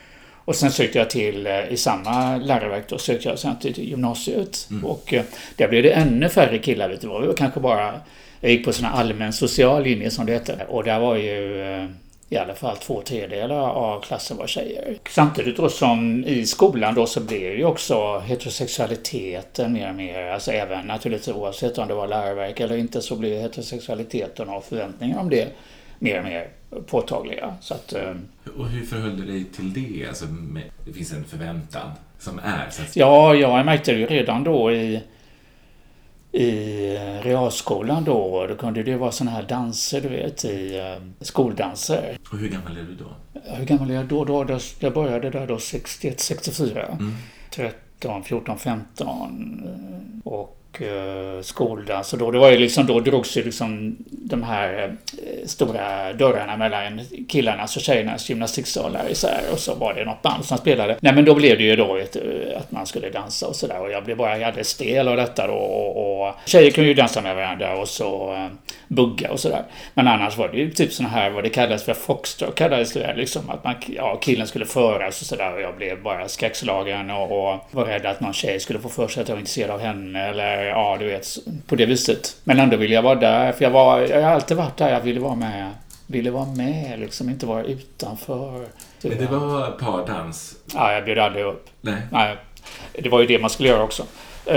Och 0.46 0.56
sen 0.56 0.72
sökte 0.72 0.98
jag 0.98 1.10
till, 1.10 1.48
i 1.70 1.78
samma 1.78 2.38
läroverk 2.38 2.90
då, 2.90 2.98
sökte 2.98 3.30
jag 3.30 3.40
sen 3.40 3.60
till 3.60 3.90
gymnasiet. 3.90 4.68
Mm. 4.72 4.86
Och 4.86 5.14
där 5.56 5.68
blev 5.68 5.84
det 5.84 5.92
ännu 5.92 6.30
färre 6.30 6.58
killar. 6.58 6.90
Vet 6.90 7.02
du, 7.02 7.08
det 7.08 7.28
var 7.28 7.34
kanske 7.34 7.60
bara 7.60 7.94
jag 8.42 8.52
gick 8.52 8.66
på 8.66 8.74
sån 8.74 8.86
allmän 8.86 9.34
social 9.34 9.84
linje 9.84 10.12
som 10.12 10.26
det 10.26 10.34
hette. 10.34 10.66
Och 10.70 10.84
där 10.84 11.00
var 11.00 11.16
ju 11.16 11.62
eh, 11.62 11.86
i 12.30 12.38
alla 12.38 12.56
fall 12.56 12.78
två 12.78 13.02
tredjedelar 13.02 13.70
av 13.70 14.02
klassen 14.02 14.38
var 14.38 14.48
tjejer. 14.48 14.98
Samtidigt 15.10 15.58
då 15.58 15.70
som 15.70 16.26
i 16.26 16.46
skolan 16.46 16.96
då 16.96 17.06
så 17.06 17.20
blev 17.20 17.58
ju 17.58 17.66
också 17.66 18.20
heterosexualiteten 18.20 19.74
mer 19.74 19.90
och 19.90 19.96
mer, 19.96 20.24
alltså 20.24 20.52
även 20.52 20.88
naturligtvis 20.88 21.36
oavsett 21.36 21.78
om 21.78 21.88
det 21.88 21.94
var 21.94 22.08
läroverk 22.08 22.60
eller 22.60 22.78
inte 22.78 23.02
så 23.02 23.16
blev 23.16 23.42
heterosexualiteten 23.42 24.50
och 24.50 24.64
förväntningar 24.64 25.20
om 25.20 25.30
det 25.30 25.48
mer 26.00 26.18
och 26.18 26.24
mer 26.24 26.48
påtagliga. 26.86 27.54
Så 27.62 27.74
att, 27.74 27.94
eh, 27.94 28.14
och 28.58 28.68
hur 28.68 28.86
förhöll 28.86 29.18
du 29.18 29.26
dig 29.26 29.44
till 29.44 29.74
det? 29.74 30.08
Alltså, 30.08 30.26
det 30.86 30.94
finns 30.94 31.14
en 31.14 31.24
förväntan 31.24 31.92
som 32.20 32.40
är? 32.40 32.70
Så 32.70 32.82
att... 32.82 32.96
Ja, 32.96 33.36
jag 33.36 33.66
märkte 33.66 33.92
det 33.92 34.00
ju 34.00 34.06
redan 34.06 34.44
då 34.44 34.72
i 34.72 35.02
i 36.32 36.98
realskolan 37.22 38.04
då. 38.04 38.48
Då 38.48 38.56
kunde 38.56 38.84
det 38.84 38.96
vara 38.96 39.12
sådana 39.12 39.32
här 39.32 39.44
danser, 39.44 40.02
du 40.02 40.08
vet, 40.08 40.46
i 40.46 40.80
uh, 40.80 41.24
skoldanser. 41.26 42.18
Och 42.32 42.38
hur 42.38 42.50
gammal 42.50 42.78
är 42.78 42.84
du 42.84 42.96
då? 42.96 43.42
Hur 43.44 43.66
gammal 43.66 43.92
är 43.92 43.96
jag 43.96 44.06
då? 44.06 44.26
då, 44.26 44.44
då 44.44 44.60
jag 44.80 44.94
började 44.94 45.30
där 45.30 45.48
då 45.48 45.58
61, 45.58 46.20
64. 46.20 46.86
Mm. 46.86 47.16
13, 47.52 48.24
14, 48.24 48.58
15. 48.58 50.22
Och 50.24 50.59
och 50.70 50.82
eh, 50.82 51.42
skoldans. 51.42 52.14
Och 52.14 52.20
då, 52.20 52.32
det 52.32 52.40
var 52.40 52.52
ju 52.52 52.58
liksom, 52.58 52.86
då 52.86 53.00
drogs 53.00 53.38
ju 53.38 53.44
liksom 53.44 53.96
de 54.10 54.44
här 54.44 54.98
eh, 55.24 55.48
stora 55.48 56.14
dörrarna 56.14 56.58
mellan 56.58 57.02
killarnas 57.30 57.62
alltså 57.62 57.80
och 57.80 57.84
tjejernas 57.84 58.30
gymnastiksalar 58.30 59.10
isär 59.12 59.42
och 59.52 59.60
så 59.60 59.76
var 59.76 59.94
det 59.94 60.06
något 60.06 60.22
band 60.22 60.46
som 60.46 60.58
spelade. 60.58 60.98
Nej 61.02 61.14
men 61.14 61.26
då 61.26 61.36
blev 61.36 61.58
det 61.58 61.64
ju 61.64 61.76
då 61.76 61.96
ett, 61.96 62.16
eh, 62.16 62.58
att 62.58 62.72
man 62.72 62.86
skulle 62.86 63.10
dansa 63.10 63.48
och 63.48 63.56
sådär 63.56 63.82
och 63.82 63.92
jag 63.92 64.06
blev 64.06 64.18
bara 64.18 64.32
alldeles 64.32 64.68
stel 64.68 65.08
av 65.08 65.18
detta 65.18 65.48
då 65.48 65.54
och, 65.54 66.28
och 66.28 66.36
tjejer 66.46 66.72
kunde 66.72 66.88
ju 66.88 66.94
dansa 66.94 67.22
med 67.22 67.36
varandra 67.36 67.78
och 67.78 67.88
så 67.88 68.34
eh, 68.34 68.48
bugga 68.88 69.32
och 69.32 69.40
sådär. 69.40 69.64
Men 69.94 70.08
annars 70.08 70.38
var 70.38 70.48
det 70.48 70.58
ju 70.58 70.72
typ 70.72 70.94
sådana 70.94 71.14
här 71.14 71.30
vad 71.30 71.44
det 71.44 71.50
kallades 71.50 71.84
för 71.84 71.94
foxtrot 71.94 72.56
kallades 72.56 72.94
det 72.94 73.14
liksom 73.16 73.50
att 73.50 73.64
man, 73.64 73.76
ja, 73.88 74.16
killen 74.16 74.48
skulle 74.48 74.66
föras 74.66 75.22
och 75.22 75.28
sådär 75.28 75.54
och 75.54 75.62
jag 75.62 75.76
blev 75.78 76.04
bara 76.04 76.28
skräckslagen 76.28 77.10
och, 77.10 77.54
och 77.54 77.60
var 77.72 77.86
rädd 77.86 78.06
att 78.06 78.20
någon 78.20 78.34
tjej 78.34 78.60
skulle 78.60 78.80
få 78.80 78.90
för 78.90 79.08
sig 79.08 79.22
att 79.22 79.30
jag 79.30 79.36
var 79.36 79.40
intresserad 79.40 79.72
av 79.72 79.80
henne 79.80 80.28
eller 80.28 80.59
ja, 80.66 80.98
du 81.00 81.06
vet, 81.06 81.28
på 81.68 81.76
det 81.76 81.86
viset. 81.86 82.36
Men 82.44 82.60
ändå 82.60 82.78
ville 82.78 82.96
jag 82.96 83.02
vara 83.02 83.16
där, 83.16 83.52
för 83.52 83.64
jag, 83.64 83.72
var, 83.72 84.00
jag 84.00 84.22
har 84.22 84.32
alltid 84.32 84.58
varit 84.58 84.78
där 84.78 84.90
jag 84.90 85.02
ville 85.02 85.20
vara 85.20 85.36
med. 85.36 85.72
Ville 86.08 86.32
vara 86.32 86.46
med, 86.46 87.00
liksom 87.00 87.30
inte 87.30 87.46
vara 87.46 87.64
utanför. 87.64 88.66
Men 89.02 89.18
det 89.18 89.26
var 89.26 89.72
pardans? 89.72 90.56
Ja, 90.74 90.94
jag 90.94 91.06
bjöd 91.06 91.20
aldrig 91.20 91.46
upp. 91.46 91.70
Nej. 91.82 92.02
nej. 92.12 92.38
Det 92.94 93.10
var 93.10 93.20
ju 93.20 93.28
det 93.28 93.40
man 93.40 93.50
skulle 93.50 93.70
göra 93.70 93.84
också. 93.84 94.04
Uh, 94.48 94.56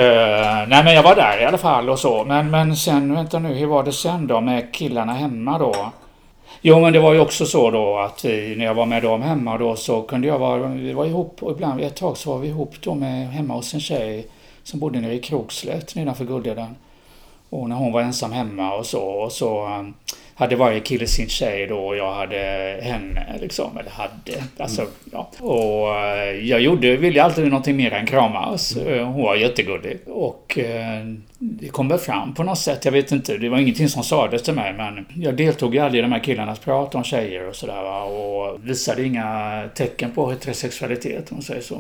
nej, 0.69 0.85
men 0.85 0.95
jag 0.95 1.03
var 1.03 1.17
där 1.17 1.43
i 1.43 1.45
alla 1.45 1.59
fall 1.59 1.91
och 1.91 1.99
så. 1.99 2.25
Men, 2.25 2.51
men 2.51 2.77
sen, 2.77 3.15
vänta 3.15 3.39
nu, 3.39 3.55
hur 3.55 3.67
var 3.67 3.83
det 3.83 3.93
sen 3.93 4.27
då 4.27 4.41
med 4.41 4.75
killarna 4.75 5.13
hemma 5.13 5.59
då? 5.59 5.93
Jo, 6.61 6.81
men 6.81 6.93
det 6.93 7.01
var 7.01 7.13
ju 7.13 7.21
också 7.21 7.47
så 7.47 7.71
då 7.71 7.99
att 7.99 8.25
vi, 8.25 8.57
när 8.57 8.65
jag 8.65 8.75
var 8.75 8.87
med 8.87 9.03
dem 9.03 9.23
hemma 9.23 9.59
då 9.59 9.77
så 9.77 10.03
kunde 10.03 10.27
jag 10.27 10.39
vara, 10.39 10.67
vi 10.67 10.93
var 10.93 11.07
ihop 11.07 11.43
och 11.43 11.51
ibland 11.53 11.81
ett 11.81 11.97
tag 11.97 12.17
så 12.17 12.33
var 12.33 12.39
vi 12.39 12.49
ihop 12.49 12.75
då 12.81 12.95
med, 12.95 13.29
hemma 13.29 13.55
hos 13.55 13.75
en 13.75 13.81
tjej 13.81 14.27
som 14.63 14.81
bodde 14.81 15.01
nere 15.01 15.15
i 15.15 15.19
Krokslätt 15.19 15.95
nedanför 15.95 16.25
Guldheden. 16.25 16.77
Och 17.51 17.69
när 17.69 17.77
hon 17.77 17.93
var 17.93 18.03
ensam 18.03 18.33
hemma 18.33 18.75
och 18.75 18.87
så, 18.87 19.03
och 19.03 19.33
så 19.33 19.67
um, 19.67 19.95
hade 20.35 20.57
varje 20.57 20.81
kille 20.81 21.07
sin 21.07 21.29
tjej 21.29 21.67
då 21.67 21.79
och 21.79 21.97
jag 21.97 22.15
hade 22.15 22.37
henne 22.83 23.39
liksom, 23.41 23.79
eller 23.79 23.91
hade. 23.91 24.45
Alltså, 24.59 24.81
mm. 24.81 24.93
ja. 25.13 25.31
Och 25.39 25.89
uh, 25.89 26.49
jag 26.49 26.61
gjorde, 26.61 26.97
ville 26.97 27.23
alltid 27.23 27.45
någonting 27.45 27.77
mer 27.77 27.93
än 27.93 28.07
kramas. 28.07 28.77
Mm. 28.77 28.89
Uh, 28.89 29.05
hon 29.05 29.23
var 29.23 29.37
jättegullig. 29.37 29.99
Och 30.07 30.59
uh, 30.59 31.15
det 31.39 31.69
kom 31.69 31.89
väl 31.89 31.99
fram 31.99 32.35
på 32.35 32.43
något 32.43 32.59
sätt, 32.59 32.85
jag 32.85 32.93
vet 32.93 33.13
inte, 33.13 33.39
det 33.39 33.49
var 33.49 33.59
ingenting 33.59 33.89
som 33.89 34.03
sades 34.03 34.43
till 34.43 34.55
mig 34.55 34.73
men 34.73 35.07
jag 35.15 35.37
deltog 35.37 35.75
ju 35.75 35.81
aldrig 35.81 35.99
i 35.99 36.03
de 36.03 36.13
här 36.13 36.25
killarnas 36.25 36.59
prat 36.59 36.95
om 36.95 37.05
tjejer 37.05 37.49
och 37.49 37.57
sådär 37.57 38.05
och 38.05 38.69
visade 38.69 39.05
inga 39.05 39.63
tecken 39.75 40.11
på 40.11 40.31
heterosexualitet 40.31 41.31
om 41.31 41.37
man 41.37 41.43
säger 41.43 41.63
så. 41.63 41.79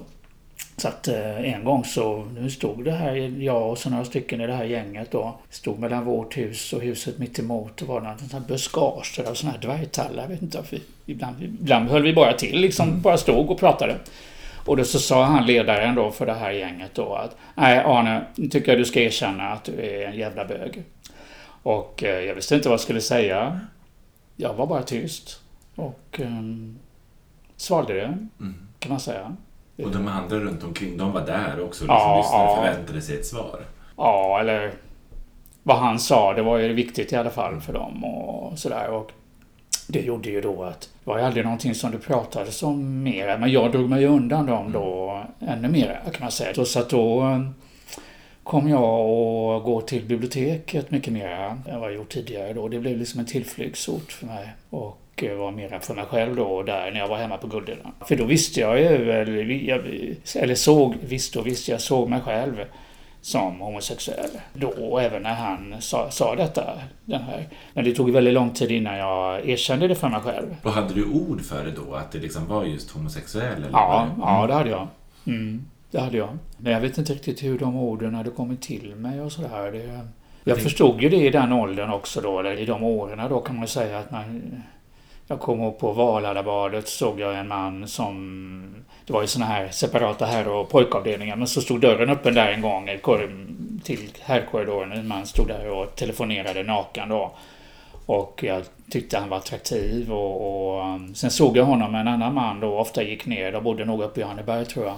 Så 0.76 0.88
att 0.88 1.08
eh, 1.08 1.54
en 1.54 1.64
gång 1.64 1.84
så, 1.84 2.24
nu 2.34 2.50
stod 2.50 2.84
det 2.84 2.92
här, 2.92 3.14
jag 3.38 3.70
och 3.70 3.78
så 3.78 3.90
några 3.90 4.04
stycken 4.04 4.40
i 4.40 4.46
det 4.46 4.52
här 4.52 4.64
gänget 4.64 5.10
då, 5.10 5.38
stod 5.50 5.78
mellan 5.78 6.04
vårt 6.04 6.36
hus 6.36 6.72
och 6.72 6.82
huset 6.82 7.18
mitt 7.18 7.38
emot. 7.38 7.76
Det 7.76 7.84
var 7.84 8.00
någon 8.00 8.18
sån 8.18 8.40
här 8.40 8.48
buskage 8.48 9.20
av 9.28 9.34
såna 9.34 9.52
här 9.52 9.58
dvärgtallar, 9.58 10.28
vet 10.28 10.42
inte 10.42 10.58
varför. 10.58 10.78
Ibland, 11.06 11.42
ibland 11.42 11.88
höll 11.88 12.02
vi 12.02 12.12
bara 12.12 12.32
till, 12.32 12.60
liksom 12.60 12.88
mm. 12.88 13.02
bara 13.02 13.16
stod 13.16 13.50
och 13.50 13.58
pratade. 13.58 13.96
Och 14.66 14.76
då 14.76 14.84
så 14.84 14.98
sa 14.98 15.24
han 15.24 15.46
ledaren 15.46 15.94
då 15.94 16.10
för 16.10 16.26
det 16.26 16.34
här 16.34 16.50
gänget 16.50 16.94
då 16.94 17.14
att 17.14 17.36
Nej 17.54 17.78
Arne, 17.78 18.26
nu 18.34 18.48
tycker 18.48 18.72
jag 18.72 18.80
du 18.80 18.84
ska 18.84 19.00
erkänna 19.00 19.48
att 19.48 19.64
du 19.64 19.72
är 19.72 20.08
en 20.08 20.16
jävla 20.16 20.44
bög. 20.44 20.82
Och 21.62 22.04
eh, 22.04 22.24
jag 22.24 22.34
visste 22.34 22.54
inte 22.54 22.68
vad 22.68 22.74
jag 22.74 22.80
skulle 22.80 23.00
säga. 23.00 23.60
Jag 24.36 24.54
var 24.54 24.66
bara 24.66 24.82
tyst. 24.82 25.40
Och 25.74 26.20
eh, 26.20 26.42
svalde 27.56 27.94
det, 27.94 28.18
mm. 28.40 28.68
kan 28.78 28.90
man 28.90 29.00
säga. 29.00 29.36
Och 29.84 29.90
de 29.90 30.08
andra 30.08 30.36
runt 30.36 30.64
omkring, 30.64 30.96
de 30.96 31.12
var 31.12 31.26
där 31.26 31.64
också 31.64 31.84
liksom 31.84 31.86
ja, 31.88 32.16
lyssnade 32.16 32.50
och 32.50 32.56
förväntade 32.56 33.02
sig 33.02 33.18
ett 33.18 33.26
svar. 33.26 33.60
Ja, 33.96 34.40
eller 34.40 34.72
vad 35.62 35.76
han 35.76 35.98
sa, 35.98 36.34
det 36.34 36.42
var 36.42 36.58
ju 36.58 36.72
viktigt 36.72 37.12
i 37.12 37.16
alla 37.16 37.30
fall 37.30 37.60
för 37.60 37.72
dem 37.72 38.04
och 38.04 38.58
sådär. 38.58 38.90
Och 38.90 39.12
det 39.88 40.00
gjorde 40.00 40.30
ju 40.30 40.40
då 40.40 40.62
att 40.62 40.80
det 40.80 41.10
var 41.10 41.18
ju 41.18 41.24
aldrig 41.24 41.44
någonting 41.44 41.74
som 41.74 41.90
det 41.90 41.98
pratades 41.98 42.62
om 42.62 43.02
mer. 43.02 43.38
Men 43.38 43.52
jag 43.52 43.72
drog 43.72 43.88
mig 43.88 44.06
undan 44.06 44.46
dem 44.46 44.72
då 44.72 45.22
ännu 45.40 45.68
mer 45.68 46.00
kan 46.04 46.20
man 46.20 46.30
säga. 46.30 46.64
Så 46.64 46.78
att 46.78 46.90
då 46.90 47.22
eh, 47.22 47.40
kom 48.42 48.68
jag 48.68 48.82
att 49.56 49.64
gå 49.64 49.80
till 49.80 50.04
biblioteket 50.04 50.90
mycket 50.90 51.12
mer 51.12 51.28
än 51.68 51.80
vad 51.80 51.90
jag 51.90 51.94
gjort 51.94 52.12
tidigare 52.12 52.52
då. 52.52 52.68
Det 52.68 52.78
blev 52.78 52.98
liksom 52.98 53.20
en 53.20 53.26
tillflyktsort 53.26 54.12
för 54.12 54.26
mig. 54.26 54.52
Och 54.70 55.01
och 55.22 55.38
var 55.38 55.50
mer 55.50 55.78
för 55.82 55.94
mig 55.94 56.04
själv 56.04 56.36
då 56.36 56.62
där 56.62 56.90
när 56.90 57.00
jag 57.00 57.08
var 57.08 57.16
hemma 57.16 57.36
på 57.36 57.46
Guldena. 57.46 57.92
För 58.08 58.16
då 58.16 58.24
visste 58.24 58.60
jag 58.60 58.80
ju, 58.80 59.12
eller 60.34 60.54
såg, 60.54 60.96
visste 61.00 61.38
och 61.38 61.46
visste, 61.46 61.70
jag 61.70 61.80
såg 61.80 62.08
mig 62.08 62.20
själv 62.20 62.64
som 63.22 63.60
homosexuell. 63.60 64.30
Då, 64.54 64.98
även 64.98 65.22
när 65.22 65.34
han 65.34 65.74
sa, 65.80 66.10
sa 66.10 66.36
detta. 66.36 66.64
Den 67.04 67.22
här. 67.22 67.48
Men 67.74 67.84
det 67.84 67.94
tog 67.94 68.10
väldigt 68.10 68.34
lång 68.34 68.50
tid 68.50 68.70
innan 68.70 68.96
jag 68.96 69.48
erkände 69.48 69.88
det 69.88 69.94
för 69.94 70.08
mig 70.08 70.20
själv. 70.20 70.56
Och 70.62 70.72
hade 70.72 70.94
du 70.94 71.04
ord 71.04 71.40
för 71.40 71.64
det 71.64 71.70
då? 71.70 71.94
Att 71.94 72.12
det 72.12 72.18
liksom 72.18 72.46
var 72.46 72.64
just 72.64 72.90
homosexuell? 72.90 73.56
Eller 73.56 73.70
ja, 73.72 74.06
det? 74.16 74.22
ja, 74.22 74.46
det 74.46 74.54
hade 74.54 74.70
jag. 74.70 74.88
Mm, 75.26 75.64
det 75.90 76.00
hade 76.00 76.16
jag. 76.16 76.38
Men 76.58 76.72
jag 76.72 76.80
vet 76.80 76.98
inte 76.98 77.12
riktigt 77.12 77.42
hur 77.42 77.58
de 77.58 77.76
orden 77.76 78.14
hade 78.14 78.30
kommit 78.30 78.62
till 78.62 78.94
mig 78.96 79.20
och 79.20 79.32
sådär. 79.32 79.72
Det, 79.72 80.00
jag 80.44 80.60
förstod 80.60 81.02
ju 81.02 81.08
det 81.08 81.26
i 81.26 81.30
den 81.30 81.52
åldern 81.52 81.90
också 81.90 82.20
då, 82.20 82.40
eller 82.40 82.58
i 82.58 82.64
de 82.64 82.82
åren 82.82 83.28
då 83.30 83.40
kan 83.40 83.56
man 83.56 83.68
säga 83.68 83.98
att 83.98 84.10
man 84.10 84.62
jag 85.32 85.40
kommer 85.40 85.64
ihåg 85.64 85.78
på 85.78 85.92
Valhallabadet 85.92 86.88
såg 86.88 87.20
jag 87.20 87.38
en 87.38 87.48
man 87.48 87.88
som... 87.88 88.84
Det 89.06 89.12
var 89.12 89.20
ju 89.20 89.26
såna 89.26 89.44
här 89.44 89.68
separata 89.68 90.26
herr 90.26 90.48
och 90.48 90.68
pojkavdelningar 90.68 91.36
men 91.36 91.46
så 91.46 91.60
stod 91.60 91.80
dörren 91.80 92.10
öppen 92.10 92.34
där 92.34 92.52
en 92.52 92.62
gång 92.62 92.88
till 93.84 94.10
herrkorridoren. 94.20 94.92
En 94.92 95.08
man 95.08 95.26
stod 95.26 95.48
där 95.48 95.70
och 95.70 95.96
telefonerade 95.96 96.62
naken 96.62 97.08
då. 97.08 97.32
Och 98.06 98.40
jag 98.44 98.62
tyckte 98.90 99.18
han 99.18 99.28
var 99.28 99.36
attraktiv 99.36 100.12
och, 100.12 100.76
och 100.76 101.00
sen 101.14 101.30
såg 101.30 101.56
jag 101.56 101.64
honom 101.64 101.92
med 101.92 102.00
en 102.00 102.08
annan 102.08 102.34
man 102.34 102.60
då, 102.60 102.78
ofta 102.78 103.02
gick 103.02 103.26
ner. 103.26 103.52
De 103.52 103.64
bodde 103.64 103.84
nog 103.84 104.02
uppe 104.02 104.20
i 104.20 104.24
Anneberg 104.24 104.64
tror 104.64 104.86
jag 104.86 104.96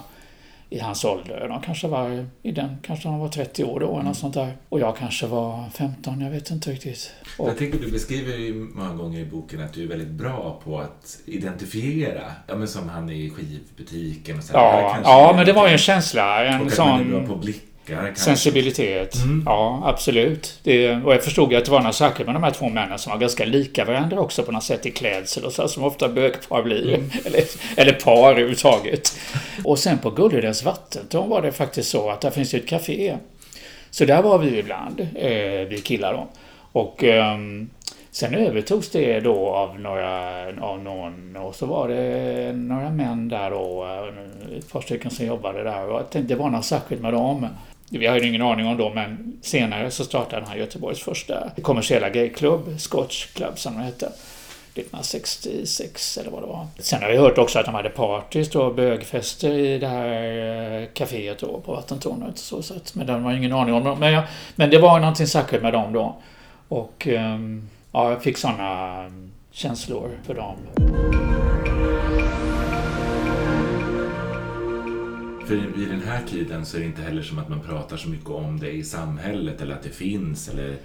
i 0.69 0.79
hans 0.79 1.05
ålder. 1.05 1.47
De 1.49 1.61
kanske 1.61 1.87
var 1.87 2.25
i 2.43 2.51
den, 2.51 2.77
kanske 2.81 3.07
han 3.09 3.19
var 3.19 3.29
30 3.29 3.63
år 3.63 3.79
då 3.79 3.91
eller 3.91 4.01
mm. 4.01 4.13
sånt 4.13 4.33
där. 4.33 4.57
Och 4.69 4.79
jag 4.79 4.97
kanske 4.97 5.27
var 5.27 5.69
15, 5.69 6.21
jag 6.21 6.31
vet 6.31 6.51
inte 6.51 6.71
riktigt. 6.71 7.11
Och, 7.37 7.49
jag 7.49 7.57
tänker 7.57 7.79
du 7.79 7.91
beskriver 7.91 8.37
ju 8.37 8.53
många 8.53 8.93
gånger 8.93 9.19
i 9.19 9.25
boken 9.25 9.61
att 9.61 9.73
du 9.73 9.83
är 9.83 9.87
väldigt 9.87 10.07
bra 10.07 10.61
på 10.63 10.79
att 10.79 11.19
identifiera, 11.25 12.31
ja 12.47 12.55
men 12.55 12.67
som 12.67 12.89
han 12.89 13.09
i 13.09 13.29
skivbutiken 13.29 14.37
och 14.37 14.43
så. 14.43 14.53
Ja, 14.53 14.97
ja 15.03 15.33
men 15.35 15.45
det 15.45 15.53
var 15.53 15.67
ju 15.67 15.71
en 15.71 15.77
känsla. 15.77 16.45
En 16.45 16.61
och 16.61 16.71
sån... 16.71 16.89
man 16.89 17.01
är 17.01 17.05
bra 17.05 17.27
på 17.27 17.33
att 17.33 17.41
blicka 17.85 18.15
Sensibilitet. 18.15 19.15
Mm. 19.15 19.43
Ja, 19.45 19.81
absolut. 19.85 20.59
Det, 20.63 20.91
och 20.91 21.13
jag 21.13 21.23
förstod 21.23 21.51
ju 21.51 21.57
att 21.57 21.65
det 21.65 21.71
var 21.71 21.81
något 21.81 21.95
särskilt 21.95 22.27
med 22.27 22.35
de 22.35 22.43
här 22.43 22.51
två 22.51 22.69
männen 22.69 22.99
som 22.99 23.11
var 23.11 23.19
ganska 23.19 23.45
lika 23.45 23.85
varandra 23.85 24.19
också 24.19 24.43
på 24.43 24.51
något 24.51 24.63
sätt 24.63 24.85
i 24.85 24.91
klädsel 24.91 25.45
och 25.45 25.53
så, 25.53 25.67
som 25.67 25.83
ofta 25.83 26.09
bögpar 26.09 26.63
blir. 26.63 26.93
Mm. 26.93 27.09
Eller, 27.25 27.43
eller 27.77 27.93
par 27.93 28.31
överhuvudtaget. 28.31 29.19
Och 29.63 29.79
sen 29.79 29.97
på 29.97 30.09
Gulledens 30.09 30.63
vattentorn 30.63 31.29
var 31.29 31.41
det 31.41 31.51
faktiskt 31.51 31.89
så 31.89 32.09
att 32.09 32.21
där 32.21 32.31
finns 32.31 32.53
ju 32.53 32.59
ett 32.59 32.67
café. 32.67 33.17
Så 33.89 34.05
där 34.05 34.21
var 34.21 34.37
vi 34.37 34.59
ibland, 34.59 34.99
eh, 35.15 35.67
vi 35.69 35.81
killar 35.83 36.13
då. 36.13 36.27
Och 36.71 37.03
eh, 37.03 37.37
Sen 38.15 38.35
övertogs 38.35 38.89
det 38.89 39.19
då 39.19 39.49
av, 39.49 39.79
några, 39.79 40.47
av 40.61 40.79
någon 40.83 41.35
och 41.35 41.55
så 41.55 41.65
var 41.65 41.87
det 41.87 42.53
några 42.53 42.89
män 42.89 43.29
där 43.29 43.51
då, 43.51 43.85
ett 44.57 44.71
par 44.71 44.81
stycken 44.81 45.11
som 45.11 45.25
jobbade 45.25 45.63
där 45.63 45.89
och 45.89 45.99
jag 45.99 46.09
tänkte 46.09 46.33
det 46.33 46.39
var 46.39 46.49
något 46.49 46.65
särskilt 46.65 47.01
med 47.01 47.13
dem. 47.13 47.47
Vi 47.89 48.07
hade 48.07 48.27
ingen 48.27 48.41
aning 48.41 48.67
om 48.67 48.77
då, 48.77 48.93
men 48.93 49.39
senare 49.41 49.91
så 49.91 50.03
startade 50.03 50.45
han 50.45 50.57
Göteborgs 50.57 51.03
första 51.03 51.51
kommersiella 51.61 52.09
gayklubb, 52.09 52.79
Scotch 52.79 53.25
Club 53.25 53.59
som 53.59 53.73
den 53.73 53.83
hette. 53.83 54.11
1966 54.75 56.17
eller 56.17 56.31
vad 56.31 56.43
det 56.43 56.47
var. 56.47 56.67
Sen 56.79 57.01
har 57.01 57.09
vi 57.09 57.17
hört 57.17 57.37
också 57.37 57.59
att 57.59 57.65
de 57.65 57.75
hade 57.75 57.89
partys 57.89 58.55
och 58.55 58.75
bögfester 58.75 59.51
i 59.53 59.77
det 59.77 59.87
här 59.87 60.81
eh, 60.81 60.87
kaféet 60.93 61.39
då 61.39 61.61
på 61.65 61.71
Vattentornet. 61.73 62.37
Så, 62.37 62.61
så 62.61 62.73
att, 62.73 62.95
men 62.95 63.07
det 63.07 63.13
har 63.13 63.33
ingen 63.33 63.53
aning 63.53 63.73
om. 63.73 63.99
Men, 63.99 64.13
jag, 64.13 64.23
men 64.55 64.69
det 64.69 64.77
var 64.77 64.99
någonting 64.99 65.27
särskilt 65.27 65.63
med 65.63 65.73
dem 65.73 65.93
då. 65.93 66.15
Och 66.67 67.07
ehm, 67.07 67.69
ja, 67.91 68.09
jag 68.09 68.23
fick 68.23 68.37
sådana 68.37 69.03
ehm, 69.03 69.31
känslor 69.51 70.09
för 70.25 70.33
dem. 70.33 70.57
För 75.47 75.55
i 75.55 75.85
den 75.89 76.01
här 76.07 76.21
tiden 76.27 76.65
så 76.65 76.77
är 76.77 76.81
det 76.81 76.85
inte 76.85 77.01
heller 77.01 77.21
som 77.21 77.39
att 77.39 77.49
man 77.49 77.59
pratar 77.59 77.97
så 77.97 78.09
mycket 78.09 78.29
om 78.29 78.59
det 78.59 78.71
i 78.71 78.83
samhället 78.83 79.61
eller 79.61 79.73
att 79.73 79.83
det 79.83 79.89
finns 79.89 80.49
eller 80.49 80.75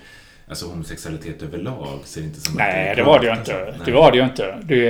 alltså 0.49 0.67
homosexualitet 0.67 1.43
överlag. 1.43 1.99
Så 2.05 2.21
det 2.21 2.27
inte 2.27 2.41
som 2.41 2.57
Nej, 2.57 2.89
det, 2.89 2.95
det 2.95 3.03
var 3.03 3.21
det 3.21 3.27
ju 3.27 3.33
inte. 3.33 3.53
Nej. 3.53 3.81
Det 3.85 3.93
var 3.93 4.13
det 4.13 4.19
ju 4.19 4.25
inte. 4.25 4.59
Det, 4.63 4.85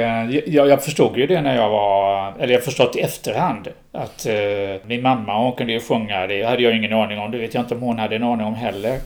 jag, 0.47 0.69
jag 0.69 0.85
förstod 0.85 1.19
ju 1.19 1.27
det 1.27 1.41
när 1.41 1.57
jag 1.57 1.71
var, 1.71 2.35
eller 2.39 2.55
jag 2.55 2.65
förstått 2.65 2.97
i 2.97 3.01
efterhand, 3.01 3.69
att 3.93 4.27
eh, 4.27 4.87
min 4.87 5.03
mamma 5.03 5.39
hon 5.39 5.53
kunde 5.53 5.73
ju 5.73 5.81
sjunga, 5.81 6.27
det 6.27 6.43
hade 6.43 6.63
jag 6.63 6.77
ingen 6.77 6.93
aning 6.93 7.19
om, 7.19 7.31
det 7.31 7.39
vet 7.39 7.55
jag 7.55 7.63
inte 7.63 7.75
om 7.75 7.81
hon 7.81 7.99
hade 7.99 8.17
en 8.17 8.23
aning 8.23 8.47
om 8.47 8.55
heller. 8.55 8.99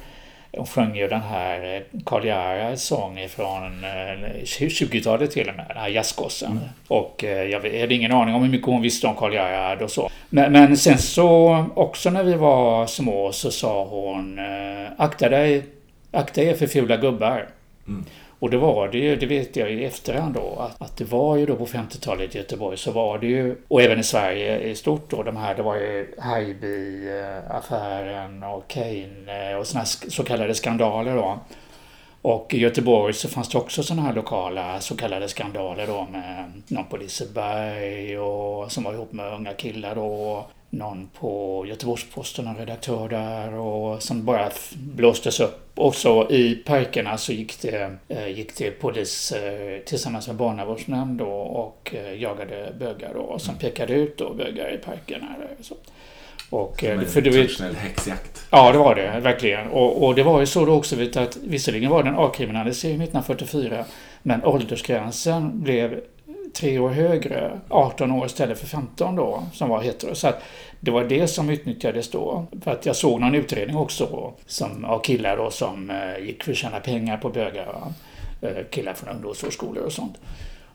Hon 0.56 0.66
sjöng 0.66 0.96
ju 0.96 1.08
den 1.08 1.20
här 1.20 1.76
eh, 1.76 2.00
Karl 2.04 2.24
Gerhards 2.24 2.82
sång 2.82 3.28
från 3.28 3.84
20-talet 4.44 5.28
eh, 5.28 5.32
till 5.32 5.48
och 5.48 5.56
med, 5.56 5.64
den 5.68 5.76
här 5.76 5.88
jazzgossen. 5.88 6.50
Mm. 6.50 6.64
Och 6.88 7.24
eh, 7.24 7.42
jag 7.42 7.60
hade 7.80 7.94
ingen 7.94 8.12
aning 8.12 8.34
om 8.34 8.42
hur 8.42 8.50
mycket 8.50 8.66
hon 8.66 8.82
visste 8.82 9.06
om 9.06 9.16
Karl 9.16 9.32
Gerhard 9.32 9.82
och 9.82 9.90
så. 9.90 10.10
Men, 10.30 10.52
men, 10.52 10.76
sen 10.76 10.98
så, 10.98 11.64
också 11.74 12.10
när 12.10 12.24
vi 12.24 12.34
var 12.34 12.86
små 12.86 13.32
så 13.32 13.50
sa 13.50 13.84
hon 13.84 14.40
Akta 14.96 15.28
dig, 15.28 15.62
akta 16.10 16.42
er 16.42 16.54
för 16.54 16.66
fula 16.66 16.96
gubbar. 16.96 17.48
Mm. 17.88 18.04
Och 18.38 18.50
det 18.50 18.56
var 18.56 18.88
det 18.88 18.98
ju, 18.98 19.16
det 19.16 19.26
vet 19.26 19.56
jag 19.56 19.72
i 19.72 19.84
efterhand 19.84 20.34
då, 20.34 20.56
att, 20.58 20.82
att 20.82 20.96
det 20.96 21.04
var 21.04 21.36
ju 21.36 21.46
då 21.46 21.56
på 21.56 21.66
50-talet 21.66 22.34
i 22.34 22.38
Göteborg 22.38 22.76
så 22.76 22.92
var 22.92 23.18
det 23.18 23.26
ju, 23.26 23.56
och 23.68 23.82
även 23.82 24.00
i 24.00 24.02
Sverige 24.02 24.60
i 24.60 24.74
stort 24.74 25.10
då, 25.10 25.22
de 25.22 25.36
här, 25.36 25.54
det 25.54 25.62
var 25.62 25.76
ju 25.76 26.14
Haijby-affären 26.18 28.42
och 28.42 28.68
Kane 28.68 29.56
och 29.56 29.66
såna 29.66 29.84
så 29.84 30.24
kallade 30.24 30.54
skandaler 30.54 31.16
då. 31.16 31.38
Och 32.22 32.54
i 32.54 32.58
Göteborg 32.58 33.14
så 33.14 33.28
fanns 33.28 33.48
det 33.48 33.58
också 33.58 33.82
sådana 33.82 34.02
här 34.02 34.14
lokala 34.14 34.80
så 34.80 34.96
kallade 34.96 35.28
skandaler 35.28 35.86
då 35.86 36.06
med 36.12 36.52
någon 36.66 36.84
på 36.84 36.96
Liseberg 36.96 38.18
och 38.18 38.72
som 38.72 38.84
var 38.84 38.92
ihop 38.92 39.12
med 39.12 39.32
unga 39.32 39.52
killar 39.52 39.94
då 39.94 40.46
någon 40.74 41.08
på 41.20 41.64
Göteborgs-Posten, 41.68 42.46
en 42.46 42.56
redaktör 42.56 43.08
där 43.08 43.54
och 43.54 44.02
som 44.02 44.24
bara 44.24 44.50
blåstes 44.74 45.40
upp. 45.40 45.60
Och 45.74 45.94
så 45.94 46.30
i 46.30 46.54
parkerna 46.54 47.18
så 47.18 47.32
gick 47.32 47.62
det, 47.62 47.96
eh, 48.08 48.28
gick 48.28 48.56
det 48.56 48.70
polis 48.70 49.32
eh, 49.32 49.80
tillsammans 49.84 50.26
med 50.26 50.36
barnavårdsnämnd 50.36 51.20
och 51.20 51.94
eh, 51.94 52.20
jagade 52.22 52.72
bögar 52.78 53.14
då, 53.14 53.38
som 53.38 53.54
mm. 53.54 53.60
pekade 53.60 53.94
ut 53.94 54.18
då 54.18 54.34
bögar 54.34 54.74
i 54.74 54.78
parkerna. 54.78 55.26
Så. 55.60 55.74
Och, 56.50 56.76
Som 56.78 56.88
för 56.88 57.22
en 57.22 57.24
traditionell 57.24 57.74
häxjakt. 57.74 58.46
Ja, 58.50 58.72
det 58.72 58.78
var 58.78 58.94
det 58.94 59.20
verkligen. 59.20 59.68
Och, 59.68 60.04
och 60.04 60.14
det 60.14 60.22
var 60.22 60.40
ju 60.40 60.46
så 60.46 60.64
då 60.64 60.72
också 60.72 60.96
att 61.16 61.36
visserligen 61.36 61.90
var 61.90 62.02
det 62.02 62.08
en 62.08 62.14
avkriminalisering 62.14 63.02
1944 63.02 63.84
men 64.22 64.44
åldersgränsen 64.44 65.62
blev 65.62 66.00
tre 66.54 66.78
år 66.78 66.90
högre, 66.90 67.60
18 67.68 68.12
år 68.12 68.26
istället 68.26 68.58
för 68.58 68.66
15 68.66 69.16
då, 69.16 69.42
som 69.52 69.68
var 69.68 69.82
hetero. 69.82 70.14
Så 70.14 70.28
att 70.28 70.42
det 70.80 70.90
var 70.90 71.04
det 71.04 71.28
som 71.28 71.50
utnyttjades 71.50 72.10
då. 72.10 72.46
För 72.62 72.70
att 72.70 72.86
jag 72.86 72.96
såg 72.96 73.20
någon 73.20 73.34
utredning 73.34 73.76
också 73.76 74.32
som, 74.46 74.84
av 74.84 74.98
killar 74.98 75.36
då 75.36 75.50
som 75.50 75.90
eh, 75.90 76.24
gick 76.24 76.44
för 76.44 76.52
att 76.52 76.58
tjäna 76.58 76.80
pengar 76.80 77.16
på 77.16 77.28
bögar. 77.28 77.92
Eh, 78.42 78.64
killar 78.70 78.94
från 78.94 79.14
ungdomsvårdsskolor 79.14 79.84
och 79.84 79.92
sånt. 79.92 80.16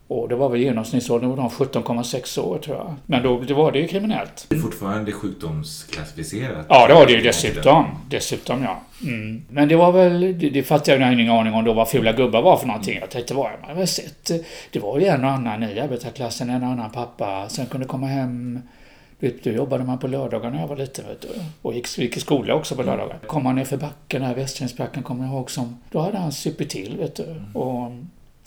Och 0.09 0.29
det 0.29 0.35
var 0.35 0.49
väl 0.49 0.59
genomsnittsåldern 0.59 1.29
var 1.29 1.37
de 1.37 1.49
17,6 1.49 2.39
år 2.39 2.57
tror 2.57 2.77
jag. 2.77 2.95
Men 3.05 3.23
då 3.23 3.39
det 3.39 3.53
var 3.53 3.71
det 3.71 3.79
ju 3.79 3.87
kriminellt. 3.87 4.45
Det 4.49 4.55
är 4.55 4.59
fortfarande 4.59 5.11
sjukdomsklassificerat? 5.11 6.65
Ja, 6.69 6.87
det 6.87 6.93
var 6.93 7.05
det 7.05 7.11
ju 7.11 7.21
dessutom. 7.21 7.85
Dessutom, 8.07 8.63
ja. 8.63 8.81
Mm. 9.03 9.41
Men 9.49 9.67
det 9.67 9.75
var 9.75 9.91
väl, 9.91 10.19
det, 10.39 10.49
det 10.49 10.63
fattade 10.63 10.97
jag 10.97 11.13
ingen 11.13 11.31
aning 11.31 11.53
om 11.53 11.65
då 11.65 11.73
vad 11.73 11.89
fula 11.89 12.13
gubbar 12.13 12.41
var 12.41 12.57
för 12.57 12.67
någonting. 12.67 12.97
Jag 13.01 13.09
tänkte, 13.09 13.33
vad 13.33 13.51
man 13.67 13.77
väl 13.77 13.87
sett. 13.87 14.31
Det 14.71 14.79
var 14.79 14.99
ju 14.99 15.05
en 15.05 15.23
och 15.23 15.31
annan 15.31 15.63
i 15.63 15.79
arbetarklassen, 15.79 16.49
en 16.49 16.63
och 16.63 16.69
annan 16.69 16.91
pappa 16.91 17.49
som 17.49 17.65
kunde 17.65 17.87
komma 17.87 18.07
hem 18.07 18.59
Vet 19.19 19.43
du, 19.43 19.51
jobbade 19.51 19.83
man 19.83 19.99
på 19.99 20.07
lördagar 20.07 20.51
när 20.51 20.59
jag 20.59 20.67
var 20.67 20.75
liten 20.75 21.07
vet 21.07 21.21
du. 21.21 21.27
Och 21.61 21.73
gick, 21.73 21.97
gick 21.97 22.17
i 22.17 22.19
skola 22.19 22.53
också 22.53 22.75
på 22.75 22.83
lördagar. 22.83 23.19
Kom 23.27 23.43
man 23.43 23.55
ner 23.55 23.65
för 23.65 23.77
backen, 23.77 24.21
här 24.21 24.35
Västgränsbacken 24.35 25.03
kommer 25.03 25.25
jag 25.25 25.33
ihåg 25.33 25.51
som... 25.51 25.77
Då 25.91 25.99
hade 25.99 26.17
han 26.17 26.31
supit 26.31 26.69
till 26.69 26.97
vet 26.97 27.15
du. 27.15 27.41
Och 27.53 27.91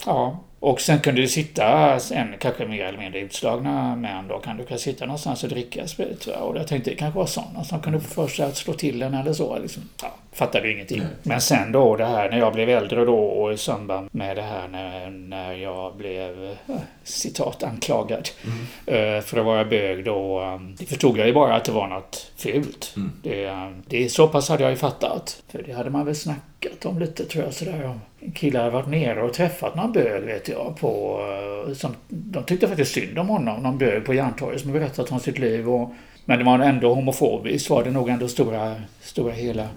ja, 0.05 0.39
och 0.63 0.81
sen 0.81 0.99
kunde 0.99 1.21
det 1.21 1.27
sitta 1.27 1.99
en 2.11 2.35
kanske 2.39 2.65
mer 2.65 2.85
eller 2.85 2.99
mindre 2.99 3.19
utslagna 3.19 3.95
män 3.95 4.27
då 4.27 4.39
kan 4.39 4.57
du 4.57 4.65
kan 4.65 4.79
sitta 4.79 5.05
någonstans 5.05 5.43
och 5.43 5.49
dricka 5.49 5.87
sprit. 5.87 6.27
Och 6.27 6.57
jag 6.57 6.67
tänkte 6.67 6.89
det 6.89 6.95
kanske 6.95 7.19
var 7.19 7.25
sådana 7.25 7.63
som 7.63 7.81
kunde 7.81 7.99
få 7.99 8.07
för 8.07 8.27
sig 8.27 8.45
att 8.45 8.57
slå 8.57 8.73
till 8.73 9.01
en 9.01 9.13
eller 9.13 9.33
så. 9.33 9.59
Liksom. 9.59 9.83
Ja, 10.01 10.15
fattade 10.31 10.67
ju 10.67 10.73
ingenting. 10.73 10.99
Mm. 10.99 11.11
Men 11.23 11.41
sen 11.41 11.71
då 11.71 11.95
det 11.95 12.05
här 12.05 12.29
när 12.29 12.37
jag 12.37 12.53
blev 12.53 12.69
äldre 12.69 13.05
då 13.05 13.17
och 13.17 13.53
i 13.53 13.57
samband 13.57 14.09
med 14.11 14.37
det 14.37 14.41
här 14.41 14.67
när, 14.67 15.09
när 15.09 15.53
jag 15.53 15.95
blev 15.95 16.43
äh, 16.43 16.75
citat 17.03 17.63
anklagad 17.63 18.29
mm. 18.43 19.17
äh, 19.17 19.21
för 19.21 19.37
att 19.39 19.45
vara 19.45 19.65
bög 19.65 20.05
då. 20.05 20.41
Um, 20.41 20.75
det 20.79 20.85
förstod 20.85 21.17
jag 21.17 21.27
ju 21.27 21.33
bara 21.33 21.55
att 21.55 21.65
det 21.65 21.71
var 21.71 21.87
något 21.87 22.31
fult. 22.37 22.93
Mm. 22.95 23.11
Det, 23.23 23.47
um, 23.47 23.83
det, 23.87 24.09
så 24.09 24.27
pass 24.27 24.49
hade 24.49 24.63
jag 24.63 24.71
ju 24.71 24.77
fattat. 24.77 25.43
För 25.47 25.63
det 25.63 25.73
hade 25.73 25.89
man 25.89 26.05
väl 26.05 26.15
snackat 26.15 26.52
om 26.85 26.99
lite 26.99 27.25
tror 27.25 27.43
jag 27.43 27.53
sådär. 27.53 27.99
Killar 28.35 28.59
hade 28.59 28.73
varit 28.73 28.87
nere 28.87 29.21
och 29.21 29.33
träffat 29.33 29.75
någon 29.75 29.91
bög 29.91 30.23
vet 30.23 30.47
jag 30.47 30.77
på... 30.79 31.19
Eh, 31.67 31.73
som, 31.73 31.95
de 32.07 32.43
tyckte 32.43 32.67
faktiskt 32.67 32.93
synd 32.93 33.19
om 33.19 33.29
honom, 33.29 33.63
någon 33.63 33.77
bög 33.77 34.05
på 34.05 34.13
Järntorget 34.13 34.61
som 34.61 34.71
berättat 34.71 35.11
om 35.11 35.19
sitt 35.19 35.39
liv. 35.39 35.69
Och, 35.69 35.93
men 36.25 36.39
det 36.39 36.45
var 36.45 36.59
ändå 36.59 36.93
homofobiskt 36.93 37.69
var 37.69 37.83
det 37.83 37.91
nog 37.91 38.09
ändå 38.09 38.27
stora, 38.27 38.75
stora 39.01 39.31
hela. 39.31 39.67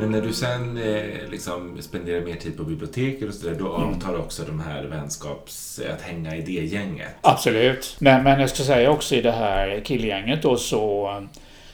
Men 0.00 0.10
när 0.10 0.20
du 0.20 0.32
sen 0.32 0.76
eh, 0.76 1.30
liksom 1.30 1.76
spenderar 1.80 2.20
mer 2.20 2.34
tid 2.34 2.56
på 2.56 2.64
biblioteket 2.64 3.28
och 3.28 3.34
sådär, 3.34 3.56
då 3.58 3.74
mm. 3.74 3.88
avtar 3.88 4.18
också 4.18 4.42
de 4.42 4.60
här 4.60 4.84
vänskaps... 4.84 5.80
att 5.94 6.02
hänga 6.02 6.36
i 6.36 6.42
det 6.42 6.52
gänget? 6.52 7.08
Absolut. 7.20 7.96
Men, 7.98 8.24
men 8.24 8.40
jag 8.40 8.50
ska 8.50 8.62
säga 8.62 8.90
också 8.90 9.14
i 9.14 9.20
det 9.20 9.32
här 9.32 9.80
killgänget 9.84 10.42
då 10.42 10.56
så 10.56 11.10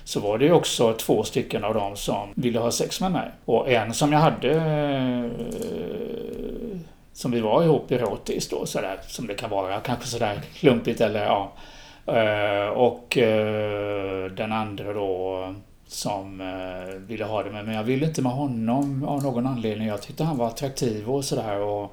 så 0.04 0.20
var 0.20 0.38
det 0.38 0.44
ju 0.44 0.52
också 0.52 0.92
två 0.92 1.22
stycken 1.22 1.64
av 1.64 1.74
dem 1.74 1.96
som 1.96 2.28
ville 2.34 2.58
ha 2.58 2.70
sex 2.70 3.00
med 3.00 3.12
mig. 3.12 3.30
Och 3.44 3.70
en 3.70 3.94
som 3.94 4.12
jag 4.12 4.18
hade 4.18 4.50
eh, 4.50 5.30
som 7.12 7.30
vi 7.30 7.40
var 7.40 7.62
ihop 7.62 7.90
erotiskt 7.90 8.50
då 8.50 8.66
sådär 8.66 8.98
som 9.06 9.26
det 9.26 9.34
kan 9.34 9.50
vara, 9.50 9.80
kanske 9.80 10.06
sådär 10.06 10.40
klumpigt 10.54 11.00
eller 11.00 11.24
ja. 11.24 11.52
Eh, 12.06 12.68
och 12.68 13.18
eh, 13.18 14.30
den 14.30 14.52
andra 14.52 14.92
då 14.92 15.54
som 15.86 16.40
eh, 16.40 16.94
ville 16.94 17.24
ha 17.24 17.42
det 17.42 17.50
med 17.50 17.64
mig. 17.64 17.76
Jag 17.76 17.84
ville 17.84 18.06
inte 18.06 18.22
med 18.22 18.32
honom 18.32 19.04
av 19.04 19.22
någon 19.22 19.46
anledning. 19.46 19.88
Jag 19.88 20.02
tyckte 20.02 20.24
han 20.24 20.38
var 20.38 20.46
attraktiv 20.46 21.10
och 21.10 21.24
sådär. 21.24 21.88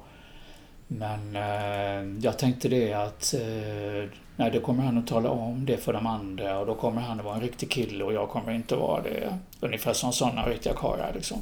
Men 0.86 1.36
eh, 1.36 2.24
jag 2.24 2.38
tänkte 2.38 2.68
det 2.68 2.92
att 2.92 3.34
eh, 3.34 4.10
Nej, 4.36 4.50
då 4.50 4.60
kommer 4.60 4.84
han 4.84 4.98
att 4.98 5.06
tala 5.06 5.30
om 5.30 5.66
det 5.66 5.76
för 5.76 5.92
de 5.92 6.06
andra 6.06 6.58
och 6.58 6.66
då 6.66 6.74
kommer 6.74 7.00
han 7.00 7.18
att 7.18 7.24
vara 7.24 7.34
en 7.34 7.40
riktig 7.40 7.70
kille 7.70 8.04
och 8.04 8.12
jag 8.12 8.28
kommer 8.28 8.52
inte 8.52 8.76
vara 8.76 9.02
det. 9.02 9.38
Ungefär 9.60 9.92
som 9.92 10.12
sådana 10.12 10.46
riktiga 10.46 10.74
karlar 10.74 11.12
liksom. 11.14 11.38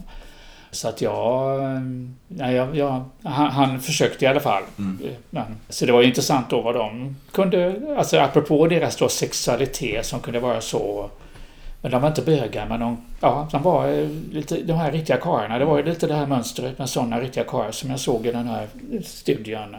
Så 0.70 0.88
att 0.88 1.00
jag... 1.00 1.60
Nej, 2.28 2.54
jag, 2.54 2.76
jag 2.76 3.04
han, 3.22 3.50
han, 3.50 3.80
försökte 3.80 4.24
i 4.24 4.28
alla 4.28 4.40
fall. 4.40 4.62
Mm. 4.78 4.98
Men, 5.30 5.44
så 5.68 5.86
det 5.86 5.92
var 5.92 6.02
intressant 6.02 6.50
då 6.50 6.60
vad 6.60 6.74
de 6.74 7.16
kunde... 7.32 7.80
Alltså 7.98 8.18
apropå 8.18 8.66
deras 8.66 8.96
då 8.96 9.08
sexualitet 9.08 10.06
som 10.06 10.20
kunde 10.20 10.40
vara 10.40 10.60
så... 10.60 11.10
Men 11.82 11.92
de 11.92 12.02
var 12.02 12.08
inte 12.08 12.22
bögar, 12.22 12.66
men 12.66 12.80
de, 12.80 12.96
ja, 13.20 13.48
de 13.52 13.62
var 13.62 14.08
lite, 14.32 14.62
de 14.62 14.72
här 14.72 14.92
riktiga 14.92 15.16
karlarna. 15.16 15.58
Det 15.58 15.64
var 15.64 15.76
ju 15.76 15.84
lite 15.84 16.06
det 16.06 16.14
här 16.14 16.26
mönstret 16.26 16.78
med 16.78 16.88
sådana 16.88 17.20
riktiga 17.20 17.44
karlar 17.44 17.70
som 17.70 17.90
jag 17.90 18.00
såg 18.00 18.26
i 18.26 18.32
den 18.32 18.48
här 18.48 18.68
studien. 19.04 19.76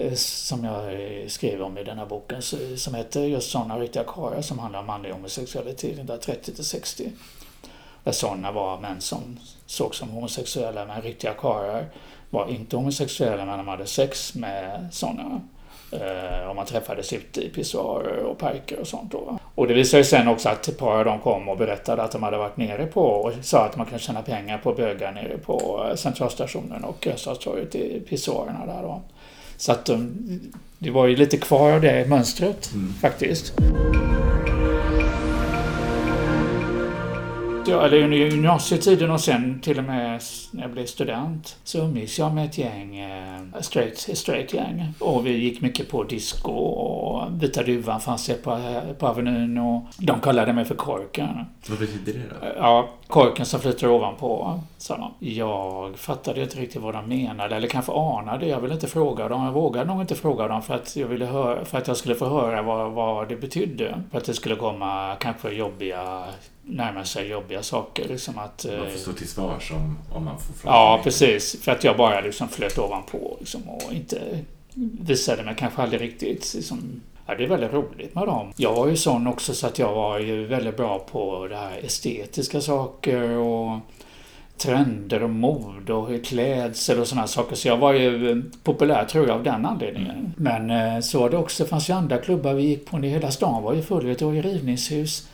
Eh, 0.00 0.14
som 0.14 0.64
jag 0.64 0.92
eh, 0.92 1.26
skrev 1.28 1.62
om 1.62 1.78
i 1.78 1.84
den 1.84 1.98
här 1.98 2.06
boken 2.06 2.42
som 2.76 2.94
heter 2.94 3.20
just 3.20 3.50
sådana 3.50 3.78
riktiga 3.78 4.04
karlar 4.04 4.40
som 4.40 4.58
handlar 4.58 4.80
om 4.80 4.86
manlig 4.86 5.10
homosexualitet, 5.10 6.06
där 6.06 6.16
30 6.16 6.54
till 6.54 6.64
60. 6.64 7.12
Där 8.04 8.12
sådana 8.12 8.52
var 8.52 8.80
män 8.80 9.00
som 9.00 9.38
såg 9.66 9.94
som 9.94 10.08
homosexuella 10.08 10.84
men 10.84 11.02
riktiga 11.02 11.32
karlar 11.32 11.84
var 12.30 12.48
inte 12.48 12.76
homosexuella 12.76 13.44
men 13.44 13.58
de 13.58 13.68
hade 13.68 13.86
sex 13.86 14.34
med 14.34 14.88
sådana. 14.92 15.40
Eh, 15.92 16.44
och 16.44 16.50
om 16.50 16.56
man 16.56 16.66
träffades 16.66 17.12
ute 17.12 17.40
i 17.40 17.48
pissoarer 17.48 18.24
och 18.24 18.38
parker 18.38 18.80
och 18.80 18.86
sånt 18.86 19.12
då. 19.12 19.38
Och 19.54 19.68
det 19.68 19.74
visade 19.74 20.04
sig 20.04 20.18
sen 20.18 20.28
också 20.28 20.48
att 20.48 20.68
ett 20.68 20.78
par 20.78 20.98
av 20.98 21.04
dem 21.04 21.18
kom 21.18 21.48
och 21.48 21.56
berättade 21.56 22.02
att 22.02 22.12
de 22.12 22.22
hade 22.22 22.36
varit 22.36 22.56
nere 22.56 22.86
på 22.86 23.02
och 23.02 23.32
sa 23.42 23.64
att 23.64 23.76
man 23.76 23.86
kan 23.86 23.98
tjäna 23.98 24.22
pengar 24.22 24.58
på 24.58 24.72
bögar 24.72 25.12
nere 25.12 25.38
på 25.38 25.86
centralstationen 25.94 26.84
och 26.84 27.06
Öststadstorget 27.06 27.74
i 27.74 28.00
pissoarerna 28.00 28.66
där 28.66 28.82
då. 28.82 29.02
Så 29.60 29.72
att 29.72 29.84
de, 29.84 30.12
det 30.78 30.90
var 30.90 31.06
ju 31.06 31.16
lite 31.16 31.36
kvar 31.36 31.72
av 31.72 31.80
det 31.80 32.08
mönstret 32.08 32.70
mm. 32.74 32.94
faktiskt. 33.00 33.52
Ja, 37.70 37.86
eller 37.86 38.02
under 38.02 38.16
gymnasietiden 38.16 39.10
och 39.10 39.20
sen 39.20 39.60
till 39.60 39.78
och 39.78 39.84
med 39.84 40.22
när 40.50 40.62
jag 40.62 40.70
blev 40.70 40.86
student 40.86 41.56
så 41.64 41.78
umgicks 41.78 42.18
jag 42.18 42.34
med 42.34 42.44
ett 42.44 42.58
gäng, 42.58 42.98
eh, 42.98 43.60
straight, 43.60 43.98
straight 44.18 44.54
gäng. 44.54 44.92
Och 44.98 45.26
vi 45.26 45.36
gick 45.36 45.60
mycket 45.60 45.90
på 45.90 46.04
disco 46.04 46.52
och 46.52 47.42
Vita 47.42 47.62
Duvan 47.62 48.00
fanns 48.00 48.26
det 48.26 48.34
på, 48.34 48.80
på 48.98 49.06
Avenyn 49.06 49.58
och 49.58 49.82
de 49.98 50.20
kallade 50.20 50.52
mig 50.52 50.64
för 50.64 50.74
Korken. 50.74 51.28
Vad 51.68 51.78
betyder 51.78 52.12
det 52.12 52.24
då? 52.28 52.46
Ja, 52.56 52.88
Korken 53.06 53.46
som 53.46 53.60
flyter 53.60 53.90
ovanpå, 53.90 54.60
sa 54.78 54.96
de. 54.96 55.28
Jag 55.34 55.98
fattade 55.98 56.42
inte 56.42 56.60
riktigt 56.60 56.82
vad 56.82 56.94
de 56.94 57.08
menade, 57.08 57.56
eller 57.56 57.68
kanske 57.68 57.92
anade. 57.92 58.46
Jag 58.46 58.60
ville 58.60 58.74
inte 58.74 58.86
fråga 58.86 59.28
dem. 59.28 59.44
Jag 59.44 59.52
vågade 59.52 59.84
nog 59.92 60.00
inte 60.00 60.14
fråga 60.14 60.48
dem 60.48 60.62
för 60.62 60.74
att 60.74 60.96
jag, 60.96 61.08
ville 61.08 61.26
höra, 61.26 61.64
för 61.64 61.78
att 61.78 61.88
jag 61.88 61.96
skulle 61.96 62.14
få 62.14 62.28
höra 62.28 62.62
vad, 62.62 62.92
vad 62.92 63.28
det 63.28 63.36
betydde. 63.36 64.02
För 64.10 64.18
att 64.18 64.24
det 64.24 64.34
skulle 64.34 64.56
komma 64.56 65.16
kanske 65.20 65.50
jobbiga 65.50 66.24
närma 66.62 67.04
sig 67.04 67.28
jobbiga 67.28 67.62
saker. 67.62 68.08
Liksom 68.08 68.38
att, 68.38 68.66
man 68.68 68.78
får 68.78 68.86
eh, 68.86 68.96
stå 68.96 69.12
till 69.12 69.28
svars 69.28 69.72
om, 69.72 69.98
om 70.12 70.24
man 70.24 70.38
får 70.38 70.54
fråga. 70.54 70.74
Ja, 70.74 71.00
precis. 71.04 71.62
För 71.62 71.72
att 71.72 71.84
jag 71.84 71.96
bara 71.96 72.20
liksom 72.20 72.48
flöt 72.48 72.78
ovanpå 72.78 73.36
liksom, 73.40 73.68
och 73.68 73.92
inte 73.92 74.44
visade 75.00 75.42
mig 75.42 75.54
kanske 75.58 75.82
aldrig 75.82 76.00
riktigt. 76.00 76.54
Liksom, 76.54 77.00
ja, 77.26 77.34
det 77.34 77.44
är 77.44 77.48
väldigt 77.48 77.72
roligt 77.72 78.14
med 78.14 78.26
dem. 78.26 78.52
Jag 78.56 78.74
var 78.74 78.88
ju 78.88 78.96
sån 78.96 79.26
också 79.26 79.54
så 79.54 79.66
att 79.66 79.78
jag 79.78 79.94
var 79.94 80.18
ju 80.18 80.46
väldigt 80.46 80.76
bra 80.76 80.98
på 80.98 81.46
det 81.46 81.56
här 81.56 81.80
estetiska 81.84 82.60
saker 82.60 83.22
och 83.30 83.78
trender 84.56 85.22
och 85.22 85.30
mode 85.30 85.92
och 85.92 86.24
klädsel 86.24 87.00
och 87.00 87.06
sådana 87.06 87.26
saker. 87.26 87.56
Så 87.56 87.68
jag 87.68 87.76
var 87.76 87.92
ju 87.92 88.42
populär 88.62 89.04
tror 89.04 89.28
jag 89.28 89.36
av 89.36 89.42
den 89.42 89.66
anledningen. 89.66 90.10
Mm. 90.10 90.32
Men 90.36 90.94
eh, 90.96 91.00
så 91.00 91.20
var 91.20 91.30
det 91.30 91.36
också, 91.36 91.62
det 91.62 91.68
fanns 91.68 91.90
ju 91.90 91.92
andra 91.92 92.18
klubbar 92.18 92.54
vi 92.54 92.62
gick 92.62 92.86
på. 92.90 92.98
Hela 92.98 93.30
stan 93.30 93.62
var 93.62 93.74
ju 93.74 93.82
full. 93.82 94.06
Det 94.06 94.22
var 94.22 94.32
ju 94.32 94.42
rivningshus 94.42 95.28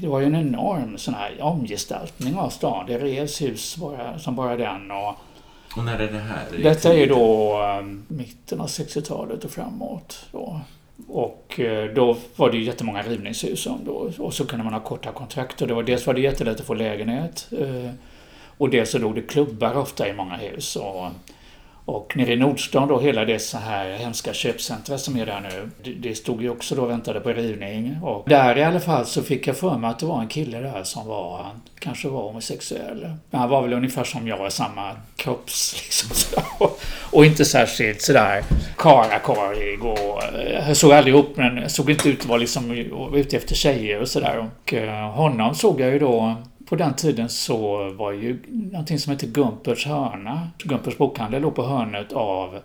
det 0.00 0.06
var 0.06 0.20
ju 0.20 0.26
en 0.26 0.34
enorm 0.34 0.98
sån 0.98 1.14
här 1.14 1.42
omgestaltning 1.42 2.36
av 2.36 2.50
stan. 2.50 2.86
Det 2.86 2.98
revs 2.98 3.42
hus 3.42 3.76
bara, 3.76 4.18
som 4.18 4.36
bara 4.36 4.56
den. 4.56 4.90
Och, 4.90 5.14
och 5.76 5.84
när 5.84 5.98
är 5.98 6.12
det 6.12 6.18
här? 6.18 6.62
Detta 6.62 6.94
är 6.94 7.06
då 7.06 7.58
um, 7.80 8.04
mitten 8.08 8.60
av 8.60 8.66
60-talet 8.66 9.44
och 9.44 9.50
framåt. 9.50 10.26
Då. 10.32 10.60
Och 11.08 11.60
uh, 11.62 11.84
då 11.94 12.16
var 12.36 12.50
det 12.50 12.56
ju 12.56 12.64
jättemånga 12.64 13.02
rivningshus 13.02 13.68
då, 13.84 14.10
och 14.18 14.34
så 14.34 14.46
kunde 14.46 14.64
man 14.64 14.72
ha 14.72 14.80
korta 14.80 15.12
kontrakt. 15.12 15.62
Och 15.62 15.68
det 15.68 15.74
var, 15.74 15.82
dels 15.82 16.06
var 16.06 16.14
det 16.14 16.20
jättelätt 16.20 16.60
att 16.60 16.66
få 16.66 16.74
lägenhet 16.74 17.48
uh, 17.60 17.90
och 18.58 18.70
dels 18.70 18.90
så 18.90 18.98
låg 18.98 19.14
det 19.14 19.22
klubbar 19.22 19.76
ofta 19.76 20.08
i 20.08 20.12
många 20.12 20.36
hus. 20.36 20.76
Och, 20.76 21.06
och 21.86 22.16
nere 22.16 22.32
i 22.32 22.36
Nordstan 22.36 22.88
då, 22.88 23.00
hela 23.00 23.24
det 23.24 23.38
så 23.38 23.58
här 23.58 23.90
hemska 23.90 24.32
köpcentra 24.32 24.98
som 24.98 25.16
är 25.16 25.26
där 25.26 25.40
nu, 25.40 25.70
det, 25.82 26.08
det 26.08 26.14
stod 26.14 26.42
ju 26.42 26.50
också 26.50 26.74
då 26.74 26.82
och 26.82 26.90
väntade 26.90 27.20
på 27.20 27.28
rivning. 27.28 27.96
Och 28.02 28.28
där 28.28 28.58
i 28.58 28.64
alla 28.64 28.80
fall 28.80 29.06
så 29.06 29.22
fick 29.22 29.46
jag 29.46 29.56
för 29.56 29.78
mig 29.78 29.90
att 29.90 29.98
det 29.98 30.06
var 30.06 30.20
en 30.20 30.28
kille 30.28 30.60
där 30.60 30.84
som 30.84 31.06
var, 31.06 31.42
han 31.42 31.62
kanske 31.78 32.08
var 32.08 32.22
homosexuell. 32.22 33.10
Men 33.30 33.40
han 33.40 33.50
var 33.50 33.62
väl 33.62 33.72
ungefär 33.72 34.04
som 34.04 34.28
jag, 34.28 34.52
samma 34.52 34.90
kropps 35.16 35.74
liksom. 35.84 36.42
Och, 36.58 36.80
och 37.10 37.24
inte 37.24 37.44
särskilt 37.44 38.02
sådär 38.02 38.44
karakarig 38.76 39.84
och 39.84 40.22
eh, 40.24 40.68
jag 40.68 40.76
såg 40.76 40.92
aldrig 40.92 41.14
ihop 41.14 41.36
men 41.36 41.70
såg 41.70 41.90
inte 41.90 42.08
ut 42.08 42.20
att 42.20 42.26
vara 42.26 42.38
liksom 42.38 42.70
eh, 42.70 43.18
ute 43.18 43.36
efter 43.36 43.54
tjejer 43.54 44.00
och 44.00 44.08
sådär. 44.08 44.38
Och 44.38 44.74
eh, 44.74 45.10
honom 45.10 45.54
såg 45.54 45.80
jag 45.80 45.92
ju 45.92 45.98
då 45.98 46.36
på 46.66 46.76
den 46.76 46.94
tiden 46.94 47.28
så 47.28 47.90
var 47.90 48.12
ju 48.12 48.42
någonting 48.48 48.98
som 48.98 49.12
hette 49.12 49.26
Gumpers 49.26 49.86
hörna. 49.86 50.48
Gumpers 50.58 50.98
bokhandel 50.98 51.42
låg 51.42 51.54
på 51.54 51.62
hörnet 51.62 52.12
av 52.12 52.60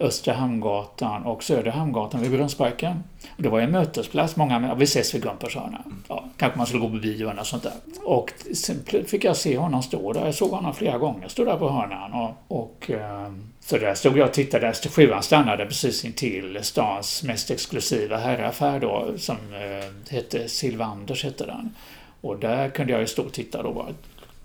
Östra 0.00 0.34
Hamngatan 0.34 1.22
och 1.22 1.42
Södra 1.42 1.70
Hamngatan 1.70 2.22
vid 2.22 2.30
Brunnsparken. 2.30 3.02
det 3.36 3.48
var 3.48 3.60
en 3.60 3.70
mötesplats. 3.70 4.36
Många 4.36 4.74
vi 4.74 4.84
ses 4.84 5.14
vid 5.14 5.22
Gumpers 5.22 5.56
hörna. 5.56 5.84
Ja, 6.08 6.24
kanske 6.36 6.58
man 6.58 6.66
skulle 6.66 6.80
gå 6.82 6.90
på 6.90 6.96
bio 6.96 7.30
eller 7.30 7.42
sånt 7.42 7.62
där. 7.62 7.72
Och 8.04 8.32
sen 8.54 8.76
fick 9.06 9.24
jag 9.24 9.36
se 9.36 9.58
honom 9.58 9.82
stå 9.82 10.12
där. 10.12 10.24
Jag 10.24 10.34
såg 10.34 10.50
honom 10.50 10.74
flera 10.74 10.98
gånger 10.98 11.28
stå 11.28 11.44
där 11.44 11.56
på 11.56 11.70
hörnan. 11.70 12.12
Och, 12.12 12.60
och 12.60 12.90
ehm, 12.90 13.50
så 13.60 13.78
där 13.78 13.94
stod 13.94 14.18
jag 14.18 14.28
och 14.28 14.34
tittade. 14.34 14.68
Alltså, 14.68 14.88
sjuan 14.88 15.22
stannade 15.22 15.66
precis 15.66 16.04
intill 16.04 16.58
stans 16.62 17.22
mest 17.22 17.50
exklusiva 17.50 18.16
herraffär 18.16 18.80
då 18.80 19.12
som 19.16 19.36
eh, 19.36 20.14
hette 20.14 20.48
Silvanders 20.48 21.24
hette 21.24 21.46
den. 21.46 21.74
Och 22.20 22.38
där 22.38 22.68
kunde 22.68 22.92
jag 22.92 23.00
ju 23.00 23.06
stå 23.06 23.22
och 23.22 23.32
titta 23.32 23.62
då 23.62 23.72
bara. 23.72 23.86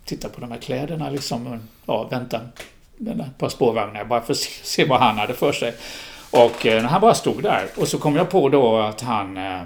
Titta 0.06 0.30
på 0.30 0.42
de 0.42 0.52
här 0.52 0.60
kläderna 0.60 1.10
liksom. 1.10 1.60
Ja, 1.86 2.08
vänta 2.12 2.42
ett 3.00 3.38
par 3.38 3.50
spårvagnar 3.50 4.06
bara 4.06 4.22
för 4.22 4.34
att 4.34 4.40
se, 4.40 4.66
se 4.66 4.86
vad 4.86 5.00
han 5.00 5.18
hade 5.18 5.34
för 5.34 5.52
sig. 5.52 5.74
Och 6.32 6.66
eh, 6.66 6.84
han 6.84 7.02
bara 7.02 7.14
stod 7.14 7.44
där. 7.44 7.68
Och 7.78 7.88
så 7.88 7.98
kom 7.98 8.16
jag 8.16 8.30
på 8.30 8.50
då 8.50 8.78
att 8.78 9.02
han 9.02 9.38
eh, 9.38 9.62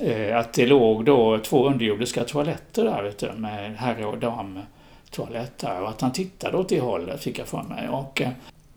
eh 0.00 0.38
att 0.38 0.52
det 0.52 0.66
låg 0.66 1.04
då 1.04 1.38
två 1.38 1.66
underjordiska 1.66 2.24
toaletter 2.24 2.84
där 2.84 3.02
vet 3.02 3.18
du, 3.18 3.32
med 3.32 3.76
herre 3.76 4.06
och 4.06 4.18
dam 4.18 4.60
toaletter 5.10 5.82
och 5.82 5.88
att 5.88 6.00
han 6.00 6.12
tittade 6.12 6.56
åt 6.56 6.68
det 6.68 6.80
hållet 6.80 7.22
fick 7.22 7.38
jag 7.38 7.46
för 7.46 7.62
mig. 7.62 7.88
Och 7.88 8.20
eh, 8.20 8.28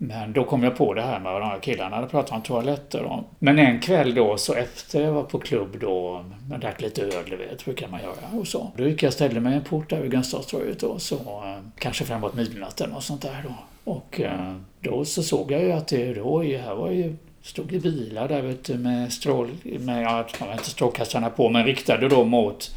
men 0.02 0.32
då 0.32 0.44
kom 0.44 0.62
jag 0.62 0.76
på 0.76 0.94
det 0.94 1.02
här 1.02 1.20
med 1.20 1.32
vad 1.32 1.42
de 1.42 1.48
här 1.48 1.58
killarna 1.58 1.96
hade 1.96 2.08
pratat 2.08 2.32
om 2.32 2.42
toaletter. 2.42 3.02
Då. 3.02 3.24
Men 3.38 3.58
en 3.58 3.80
kväll 3.80 4.14
då, 4.14 4.36
så 4.36 4.54
efter 4.54 5.02
jag 5.02 5.12
var 5.12 5.22
på 5.22 5.38
klubb 5.38 5.76
då, 5.80 6.24
jag 6.50 6.60
drack 6.60 6.80
lite 6.80 7.02
öl, 7.02 7.24
du 7.30 7.36
vet, 7.36 7.64
brukar 7.64 7.88
man 7.88 8.00
göra 8.00 8.38
och 8.40 8.46
så. 8.46 8.70
Då 8.76 8.88
gick 8.88 9.02
jag 9.02 9.08
och 9.08 9.14
ställde 9.14 9.40
mig 9.40 9.54
en 9.54 9.64
port 9.64 9.90
där 9.90 10.00
vid 10.00 10.10
Gustavstorget 10.10 10.80
då, 10.80 10.98
så 10.98 11.14
eh, 11.16 11.58
kanske 11.78 12.04
framåt 12.04 12.34
midnatt 12.34 12.80
eller 12.80 12.94
något 12.94 13.04
sånt 13.04 13.22
där 13.22 13.44
då. 13.44 13.54
Och 13.92 14.20
eh, 14.20 14.54
då 14.80 15.04
så 15.04 15.22
såg 15.22 15.52
jag 15.52 15.62
ju 15.62 15.72
att 15.72 15.88
det 15.88 16.14
då, 16.14 16.42
här 16.42 16.74
var 16.74 16.90
ju 16.90 17.16
stod 17.42 17.72
ju 17.72 17.80
bilar 17.80 18.28
där 18.28 18.42
vet 18.42 18.64
du, 18.64 18.78
med 18.78 19.12
strål, 19.12 19.50
med, 19.62 20.02
ja, 20.02 20.52
inte 20.52 20.70
strålkastarna 20.70 21.30
på, 21.30 21.48
men 21.48 21.64
riktade 21.64 22.08
då 22.08 22.24
mot 22.24 22.70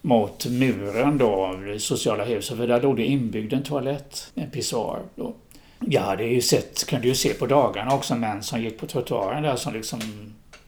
mot 0.00 0.46
muren 0.46 1.18
då, 1.18 1.58
det 1.66 1.80
sociala 1.80 2.24
huset, 2.24 2.56
för 2.56 2.66
där 2.66 2.82
låg 2.82 2.96
det 2.96 3.04
inbyggd 3.04 3.52
en 3.52 3.62
toalett, 3.62 4.32
en 4.34 4.50
pissoar. 4.50 5.00
Då. 5.14 5.34
Jag 5.80 6.02
hade 6.02 6.24
ju 6.24 6.40
sett, 6.40 6.86
kunde 6.86 7.08
ju 7.08 7.14
se 7.14 7.34
på 7.34 7.46
dagarna 7.46 7.94
också 7.94 8.14
män 8.14 8.42
som 8.42 8.62
gick 8.62 8.78
på 8.78 8.86
trottoaren 8.86 9.42
där 9.42 9.56
som 9.56 9.72
liksom 9.72 10.00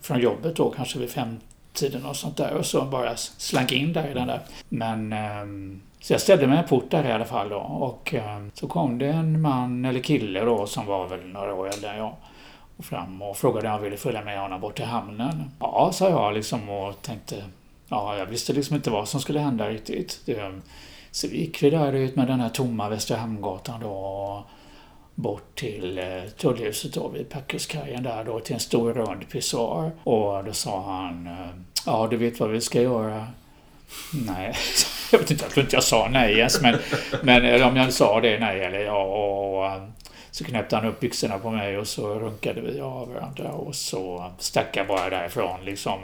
från 0.01 0.21
jobbet 0.21 0.57
då 0.57 0.71
kanske 0.71 0.99
vid 0.99 1.11
femtiden 1.11 2.07
och 2.07 2.17
sånt 2.17 2.37
där 2.37 2.55
och 2.55 2.67
så 2.67 2.85
bara 2.85 3.17
slank 3.17 3.73
in 3.73 3.93
där 3.93 4.11
i 4.11 4.15
den 4.15 4.27
där. 4.27 4.41
Men 4.69 5.13
um, 5.13 5.81
så 6.01 6.13
jag 6.13 6.21
ställde 6.21 6.47
mig 6.47 6.59
en 6.59 6.69
port 6.69 6.91
där 6.91 7.05
i 7.05 7.13
alla 7.13 7.25
fall 7.25 7.49
då 7.49 7.59
och 7.59 8.15
um, 8.15 8.51
så 8.55 8.69
kom 8.69 8.99
det 8.99 9.07
en 9.07 9.41
man 9.41 9.85
eller 9.85 10.01
kille 10.01 10.41
då 10.41 10.67
som 10.67 10.87
var 10.87 11.09
väl 11.09 11.27
några 11.27 11.55
år 11.55 11.69
äldre 11.69 11.91
än 11.91 11.99
jag 11.99 12.15
och 12.77 12.85
fram 12.85 13.23
och 13.23 13.37
frågade 13.37 13.69
om 13.69 13.75
jag 13.75 13.81
ville 13.81 13.97
följa 13.97 14.25
med 14.25 14.41
honom 14.41 14.61
bort 14.61 14.77
till 14.77 14.85
hamnen. 14.85 15.51
Ja, 15.61 15.91
sa 15.93 16.09
jag 16.09 16.35
liksom 16.35 16.69
och 16.69 17.03
tänkte 17.03 17.45
Ja, 17.91 18.19
jag 18.19 18.27
visste 18.27 18.53
liksom 18.53 18.77
inte 18.77 18.91
vad 18.91 19.09
som 19.09 19.21
skulle 19.21 19.41
hända 19.41 19.69
riktigt. 19.69 20.21
Det, 20.25 20.61
så 21.11 21.29
vi 21.29 21.41
gick 21.41 21.63
vi 21.63 21.71
där 21.71 21.93
ut 21.93 22.17
med 22.17 22.27
den 22.27 22.41
här 22.41 22.49
tomma 22.49 22.89
Västra 22.89 23.17
Hamngatan 23.17 23.81
då 23.81 24.45
bort 25.15 25.55
till 25.59 25.99
eh, 25.99 26.23
tullhuset 26.39 26.95
då 26.95 27.09
vid 27.09 27.29
Packuskajen 27.29 28.03
där 28.03 28.25
då 28.25 28.41
till 28.41 28.55
en 28.55 28.61
stor 28.61 28.93
rund 28.93 29.29
pissoar. 29.29 29.91
Och 30.05 30.45
då 30.45 30.53
sa 30.53 30.83
han 30.83 31.27
eh, 31.27 31.49
Ja, 31.87 32.09
du 32.11 32.17
vet 32.17 32.41
vad 32.41 32.51
vi 32.51 32.61
ska 32.61 32.83
göra? 32.83 33.27
Nej, 34.27 34.55
jag 35.13 35.19
vet 35.19 35.31
inte, 35.31 35.45
jag 35.45 35.53
tror 35.53 35.65
inte 35.65 35.77
jag 35.77 35.85
sa 35.85 36.09
nej 36.11 36.39
ens 36.39 36.61
men, 36.61 36.79
men 37.23 37.63
om 37.63 37.77
jag 37.77 37.93
sa 37.93 38.21
det 38.21 38.39
nej 38.39 38.61
eller 38.61 38.81
ja 38.81 39.03
och, 39.03 39.65
och 39.65 39.81
så 40.31 40.45
knäppte 40.45 40.77
han 40.77 40.85
upp 40.87 41.01
byxorna 41.01 41.39
på 41.39 41.51
mig 41.51 41.79
och 41.79 41.89
så 41.89 42.15
runkade 42.15 42.61
vi 42.61 42.81
av 42.81 43.13
varandra 43.13 43.53
och 43.53 43.75
så 43.75 44.31
stack 44.39 44.77
jag 44.77 44.87
bara 44.87 45.11
därifrån 45.11 45.65
liksom. 45.65 46.01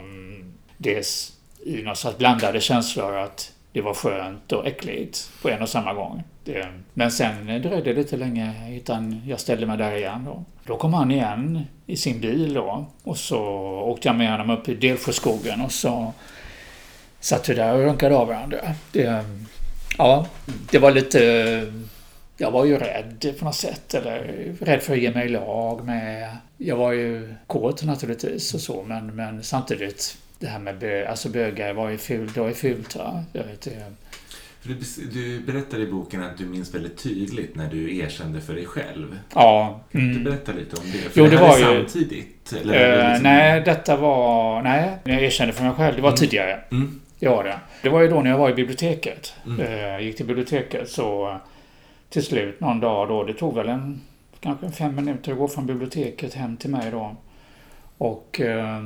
Dels 0.77 1.33
i 1.65 1.81
något 1.81 1.97
slags 1.97 2.17
blandade 2.17 2.61
känslor 2.61 3.17
att 3.17 3.51
det 3.71 3.81
var 3.81 3.93
skönt 3.93 4.51
och 4.51 4.67
äckligt 4.67 5.29
på 5.41 5.49
en 5.49 5.61
och 5.61 5.69
samma 5.69 5.93
gång. 5.93 6.23
Det, 6.47 6.67
men 6.93 7.11
sen 7.11 7.45
dröjde 7.45 7.81
det 7.81 7.93
lite 7.93 8.17
länge 8.17 8.75
utan 8.77 9.21
jag 9.27 9.39
ställde 9.39 9.65
mig 9.65 9.77
där 9.77 9.95
igen 9.95 10.25
då. 10.25 10.43
Då 10.65 10.77
kom 10.77 10.93
han 10.93 11.11
igen 11.11 11.65
i 11.85 11.97
sin 11.97 12.19
bil 12.21 12.53
då 12.53 12.85
och 13.03 13.17
så 13.17 13.39
åkte 13.79 14.07
jag 14.07 14.15
med 14.15 14.31
honom 14.31 14.49
upp 14.49 14.69
i 14.69 14.75
Delsjöskogen 14.75 15.61
och 15.61 15.71
så 15.71 16.13
satt 17.19 17.49
vi 17.49 17.53
där 17.53 17.73
och 17.73 17.79
runkade 17.79 18.15
av 18.15 18.27
varandra. 18.27 18.57
Det, 18.91 19.25
ja, 19.97 20.27
det 20.71 20.79
var 20.79 20.91
lite... 20.91 21.73
Jag 22.37 22.51
var 22.51 22.65
ju 22.65 22.77
rädd 22.77 23.33
på 23.39 23.45
något 23.45 23.55
sätt, 23.55 23.93
eller 23.93 24.19
rädd 24.61 24.81
för 24.81 24.93
att 24.93 24.99
ge 24.99 25.11
mig 25.11 25.29
lag 25.29 25.85
med... 25.85 26.37
Jag 26.57 26.75
var 26.75 26.91
ju 26.91 27.35
kåt 27.47 27.83
naturligtvis 27.83 28.53
och 28.53 28.61
så, 28.61 28.83
men, 28.83 29.15
men 29.15 29.43
samtidigt 29.43 30.17
det 30.39 30.47
här 30.47 30.59
med 30.59 30.77
bö, 30.77 31.07
alltså 31.07 31.29
bögar 31.29 31.73
var 31.73 31.89
ju 31.89 31.97
fult, 31.97 32.33
det 32.33 32.39
var 32.39 32.47
ju 32.47 32.53
fult 32.53 32.95
va? 32.95 33.23
Jag 33.33 33.43
vet, 33.43 33.67
eh, 33.67 33.73
för 34.67 35.01
du, 35.01 35.05
du 35.11 35.39
berättar 35.39 35.79
i 35.79 35.87
boken 35.87 36.23
att 36.23 36.37
du 36.37 36.45
minns 36.45 36.75
väldigt 36.75 36.97
tydligt 36.97 37.55
när 37.55 37.69
du 37.69 37.97
erkände 37.97 38.41
för 38.41 38.53
dig 38.53 38.65
själv. 38.65 39.19
Ja. 39.33 39.79
Mm. 39.91 40.13
Du 40.13 40.19
berättar 40.23 40.53
lite 40.53 40.75
om 40.75 40.91
det. 40.91 40.97
För 40.97 41.19
jo, 41.19 41.23
det, 41.23 41.31
det 41.31 41.37
var 41.37 41.57
ju... 41.57 41.63
samtidigt? 41.63 42.53
Eller 42.61 43.03
uh, 43.03 43.09
liksom... 43.09 43.23
Nej, 43.23 43.61
detta 43.61 43.97
var... 43.97 44.61
Nej, 44.61 44.97
när 45.03 45.13
jag 45.13 45.23
erkände 45.23 45.53
för 45.53 45.63
mig 45.63 45.73
själv. 45.73 45.95
Det 45.95 46.01
var 46.01 46.09
mm. 46.09 46.17
tidigare. 46.17 46.59
Mm. 46.71 46.99
Det 47.19 47.27
var 47.27 47.43
det. 47.43 47.59
Det 47.81 47.89
var 47.89 48.01
ju 48.01 48.07
då 48.07 48.21
när 48.21 48.29
jag 48.29 48.37
var 48.37 48.49
i 48.49 48.53
biblioteket. 48.53 49.33
Mm. 49.45 49.59
Uh, 49.59 50.05
gick 50.05 50.17
till 50.17 50.25
biblioteket 50.25 50.89
så 50.89 51.37
till 52.09 52.23
slut 52.23 52.59
någon 52.59 52.79
dag 52.79 53.07
då, 53.07 53.23
det 53.23 53.33
tog 53.33 53.55
väl 53.55 53.69
en 53.69 54.01
kanske 54.39 54.71
fem 54.71 54.95
minuter 54.95 55.31
att 55.31 55.37
gå 55.37 55.47
från 55.47 55.65
biblioteket 55.65 56.33
hem 56.33 56.57
till 56.57 56.69
mig 56.69 56.91
då. 56.91 57.15
Och 57.97 58.41
uh, 58.43 58.83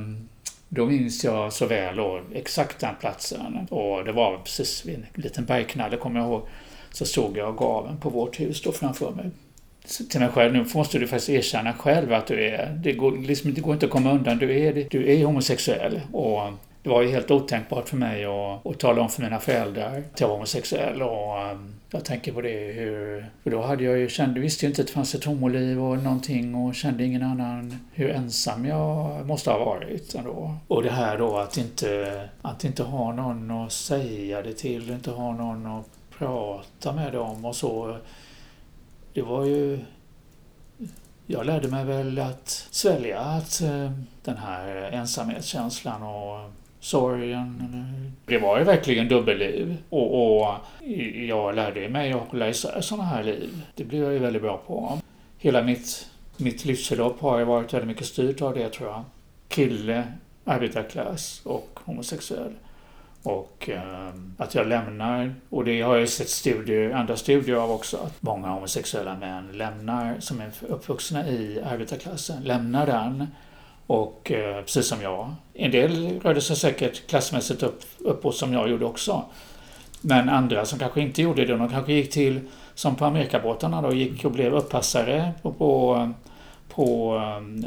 då 0.74 0.86
minns 0.86 1.24
jag 1.24 1.52
så 1.52 1.66
väl 1.66 2.00
och 2.00 2.20
exakt 2.34 2.78
den 2.78 2.94
platsen. 3.00 3.66
Och 3.70 4.04
det 4.04 4.12
var 4.12 4.38
precis 4.38 4.84
vid 4.86 4.94
en 4.94 5.06
liten 5.14 5.44
bergknalle, 5.44 5.96
kommer 5.96 6.20
jag 6.20 6.28
ihåg. 6.28 6.42
Så 6.90 7.04
såg 7.04 7.36
jag 7.36 7.56
gaven 7.56 7.96
på 7.96 8.10
vårt 8.10 8.40
hus 8.40 8.62
då 8.62 8.72
framför 8.72 9.10
mig. 9.10 9.30
Så 9.84 10.04
till 10.04 10.20
mig 10.20 10.28
själv, 10.28 10.52
nu 10.52 10.66
måste 10.74 10.98
du 10.98 11.06
faktiskt 11.06 11.30
erkänna 11.30 11.72
själv 11.72 12.12
att 12.12 12.26
du 12.26 12.48
är, 12.48 12.80
det 12.82 12.92
går, 12.92 13.12
liksom, 13.12 13.54
det 13.54 13.60
går 13.60 13.74
inte 13.74 13.86
att 13.86 13.92
komma 13.92 14.12
undan, 14.12 14.38
du 14.38 14.60
är, 14.60 14.86
du 14.90 15.12
är 15.12 15.24
homosexuell. 15.24 16.00
Och 16.12 16.40
det 16.82 16.88
var 16.88 17.02
ju 17.02 17.08
helt 17.08 17.30
otänkbart 17.30 17.88
för 17.88 17.96
mig 17.96 18.24
att, 18.24 18.66
att 18.66 18.78
tala 18.78 19.02
om 19.02 19.08
för 19.08 19.22
mina 19.22 19.38
föräldrar 19.38 20.02
att 20.12 20.20
jag 20.20 20.28
var 20.28 20.34
homosexuell. 20.34 21.02
Och 21.02 21.50
um, 21.50 21.74
jag 21.90 22.04
tänker 22.04 22.32
på 22.32 22.40
det 22.40 22.72
hur... 22.72 23.30
För 23.42 23.50
då 23.50 23.62
hade 23.62 23.84
jag 23.84 23.98
ju 23.98 24.08
kände, 24.08 24.40
visste 24.40 24.66
ju 24.66 24.70
inte 24.70 24.80
att 24.80 24.86
det 24.86 24.92
fanns 24.92 25.14
ett 25.14 25.24
homoliv 25.24 25.82
och 25.82 25.98
någonting 25.98 26.54
och 26.54 26.74
kände 26.74 27.04
ingen 27.04 27.22
annan 27.22 27.78
hur 27.92 28.10
ensam 28.10 28.64
jag 28.64 29.26
måste 29.26 29.50
ha 29.50 29.64
varit 29.64 30.14
ändå. 30.14 30.56
Och 30.68 30.82
det 30.82 30.90
här 30.90 31.18
då 31.18 31.36
att 31.36 31.56
inte, 31.56 32.28
att 32.42 32.64
inte 32.64 32.82
ha 32.82 33.12
någon 33.12 33.50
att 33.50 33.72
säga 33.72 34.42
det 34.42 34.52
till, 34.52 34.90
inte 34.90 35.10
ha 35.10 35.32
någon 35.32 35.66
att 35.66 35.86
prata 36.18 36.92
med 36.92 37.12
dem 37.12 37.44
och 37.44 37.56
så. 37.56 37.96
Det 39.14 39.22
var 39.22 39.44
ju... 39.44 39.78
Jag 41.26 41.46
lärde 41.46 41.68
mig 41.68 41.84
väl 41.84 42.18
att 42.18 42.48
svälja 42.70 43.20
att 43.20 43.62
um, 43.62 44.06
den 44.24 44.36
här 44.36 44.66
ensamhetskänslan 44.92 46.02
och 46.02 46.50
sorgen. 46.82 48.12
Det 48.26 48.38
var 48.38 48.58
ju 48.58 48.64
verkligen 48.64 49.08
dubbelliv. 49.08 49.76
Och, 49.88 50.40
och 50.40 50.54
jag 51.28 51.54
lärde 51.54 51.88
mig 51.88 52.12
att 52.12 52.28
hålla 52.28 52.48
isär 52.48 52.80
sådana 52.80 53.04
här 53.04 53.22
liv. 53.22 53.62
Det 53.74 53.84
blev 53.84 54.02
jag 54.02 54.12
ju 54.12 54.18
väldigt 54.18 54.42
bra 54.42 54.62
på. 54.66 54.98
Hela 55.38 55.62
mitt, 55.62 56.06
mitt 56.36 56.64
livsförlopp 56.64 57.20
har 57.20 57.38
ju 57.38 57.44
varit 57.44 57.74
väldigt 57.74 57.88
mycket 57.88 58.06
styrt 58.06 58.42
av 58.42 58.54
det 58.54 58.68
tror 58.68 58.88
jag. 58.90 59.04
Kille, 59.48 60.04
arbetarklass 60.44 61.40
och 61.44 61.78
homosexuell. 61.84 62.52
Och 63.22 63.68
eh, 63.68 64.08
att 64.38 64.54
jag 64.54 64.66
lämnar, 64.66 65.34
och 65.50 65.64
det 65.64 65.80
har 65.80 65.96
jag 65.96 66.08
sett 66.08 66.28
studier, 66.28 66.90
andra 66.90 67.16
studier 67.16 67.56
av 67.56 67.70
också, 67.70 67.96
att 67.96 68.22
många 68.22 68.48
homosexuella 68.48 69.16
män 69.16 69.48
lämnar, 69.52 70.16
som 70.20 70.40
är 70.40 70.50
uppvuxna 70.68 71.28
i 71.28 71.60
arbetarklassen, 71.62 72.42
lämnar 72.42 72.86
den 72.86 73.26
och 73.92 74.32
eh, 74.32 74.62
precis 74.62 74.86
som 74.86 75.02
jag. 75.02 75.34
En 75.54 75.70
del 75.70 76.20
rörde 76.20 76.40
sig 76.40 76.56
säkert 76.56 77.06
klassmässigt 77.06 77.62
upp, 77.62 77.82
uppåt 77.98 78.36
som 78.36 78.52
jag 78.52 78.70
gjorde 78.70 78.84
också. 78.84 79.24
Men 80.00 80.28
andra 80.28 80.64
som 80.64 80.78
kanske 80.78 81.00
inte 81.00 81.22
gjorde 81.22 81.44
det, 81.44 81.56
de 81.56 81.68
kanske 81.68 81.92
gick 81.92 82.10
till, 82.10 82.40
som 82.74 82.96
på 82.96 83.04
Amerikabåtarna 83.04 83.82
då, 83.82 83.92
gick 83.92 84.24
och 84.24 84.30
blev 84.30 84.54
uppassare 84.54 85.32
på, 85.42 85.52
på, 85.52 86.08
på 86.68 87.16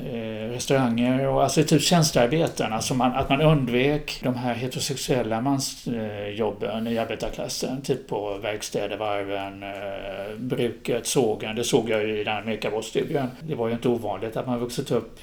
eh, 0.06 0.50
restauranger 0.50 1.28
och 1.28 1.44
alltså 1.44 1.64
typ 1.64 1.82
tjänstearbeten. 1.82 2.74
Alltså 2.74 2.94
man, 2.94 3.12
att 3.12 3.30
man 3.30 3.42
undvek 3.42 4.20
de 4.24 4.36
här 4.36 4.54
heterosexuella 4.54 5.42
mansjobben 5.42 6.88
eh, 6.88 6.94
i 6.94 6.98
arbetarklassen. 6.98 7.82
Typ 7.82 8.08
på 8.08 8.38
verkstäder, 8.38 8.98
varven, 8.98 9.64
eh, 9.64 10.38
bruket, 10.38 11.08
sågen. 11.08 11.56
Det 11.56 11.64
såg 11.64 11.90
jag 11.90 12.08
ju 12.08 12.22
i 12.22 12.24
den 12.24 12.38
Amerikabåtsstudien. 12.38 13.28
Det 13.42 13.56
var 13.56 13.68
ju 13.68 13.74
inte 13.74 13.90
ovanligt 13.90 14.38
att 14.38 14.48
man 14.48 14.60
vuxit 14.60 14.92
upp 14.92 15.20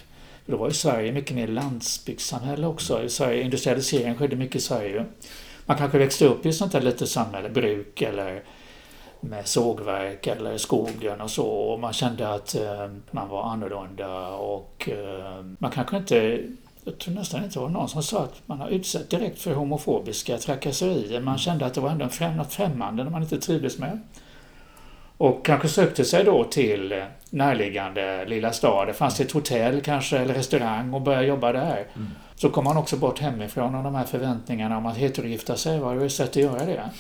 då 0.46 0.56
var 0.56 0.68
ju 0.68 0.74
Sverige 0.74 1.12
mycket 1.12 1.36
mer 1.36 1.48
landsbygdssamhälle 1.48 2.66
också. 2.66 3.02
I 3.02 3.08
Sverige, 3.08 3.42
industrialiseringen 3.42 4.18
skedde 4.18 4.36
mycket 4.36 4.56
i 4.56 4.60
Sverige. 4.60 5.04
Man 5.66 5.78
kanske 5.78 5.98
växte 5.98 6.26
upp 6.26 6.46
i 6.46 6.48
ett 6.48 6.54
sånt 6.54 6.72
här 6.72 6.80
litet 6.80 7.08
samhälle, 7.08 7.48
bruk 7.48 8.02
eller 8.02 8.42
med 9.20 9.46
sågverk 9.46 10.26
eller 10.26 10.58
skogen 10.58 11.20
och 11.20 11.30
så. 11.30 11.46
Och 11.46 11.80
man 11.80 11.92
kände 11.92 12.34
att 12.34 12.54
eh, 12.54 12.90
man 13.10 13.28
var 13.28 13.42
annorlunda 13.42 14.28
och 14.28 14.88
eh, 14.88 15.44
man 15.58 15.70
kanske 15.70 15.96
inte 15.96 16.40
jag 16.84 16.98
tror 16.98 17.14
nästan 17.14 17.44
inte 17.44 17.58
det 17.58 17.62
var 17.62 17.68
någon 17.68 17.88
som 17.88 18.02
sa 18.02 18.22
att 18.22 18.42
man 18.46 18.60
har 18.60 18.68
utsatt 18.68 19.10
direkt 19.10 19.38
för 19.38 19.54
homofobiska 19.54 20.38
trakasserier. 20.38 21.20
Man 21.20 21.38
kände 21.38 21.66
att 21.66 21.74
det 21.74 21.80
var 21.80 21.90
ändå 21.90 22.08
något 22.36 22.52
främmande 22.52 23.04
när 23.04 23.10
man 23.10 23.22
inte 23.22 23.38
trivdes 23.38 23.78
med. 23.78 24.00
Och 25.22 25.44
kanske 25.44 25.68
sökte 25.68 26.04
sig 26.04 26.24
då 26.24 26.44
till 26.44 27.04
närliggande 27.30 28.24
lilla 28.24 28.52
stad. 28.52 28.86
Det 28.86 28.92
fanns 28.92 29.20
ett 29.20 29.32
hotell 29.32 29.80
kanske 29.80 30.18
eller 30.18 30.34
restaurang 30.34 30.94
och 30.94 31.02
började 31.02 31.26
jobba 31.26 31.52
där. 31.52 31.86
Mm. 31.96 32.10
Så 32.34 32.50
kom 32.50 32.64
man 32.64 32.76
också 32.76 32.96
bort 32.96 33.18
hemifrån 33.18 33.74
och 33.74 33.84
de 33.84 33.94
här 33.94 34.04
förväntningarna 34.04 34.78
om 34.78 34.86
att 34.86 34.96
heterogifta 34.96 35.56
sig 35.56 35.78
var 35.78 35.94
ju 35.94 36.06
ett 36.06 36.12
sätt 36.12 36.28
att 36.28 36.36
göra 36.36 36.64
det. 36.64 36.90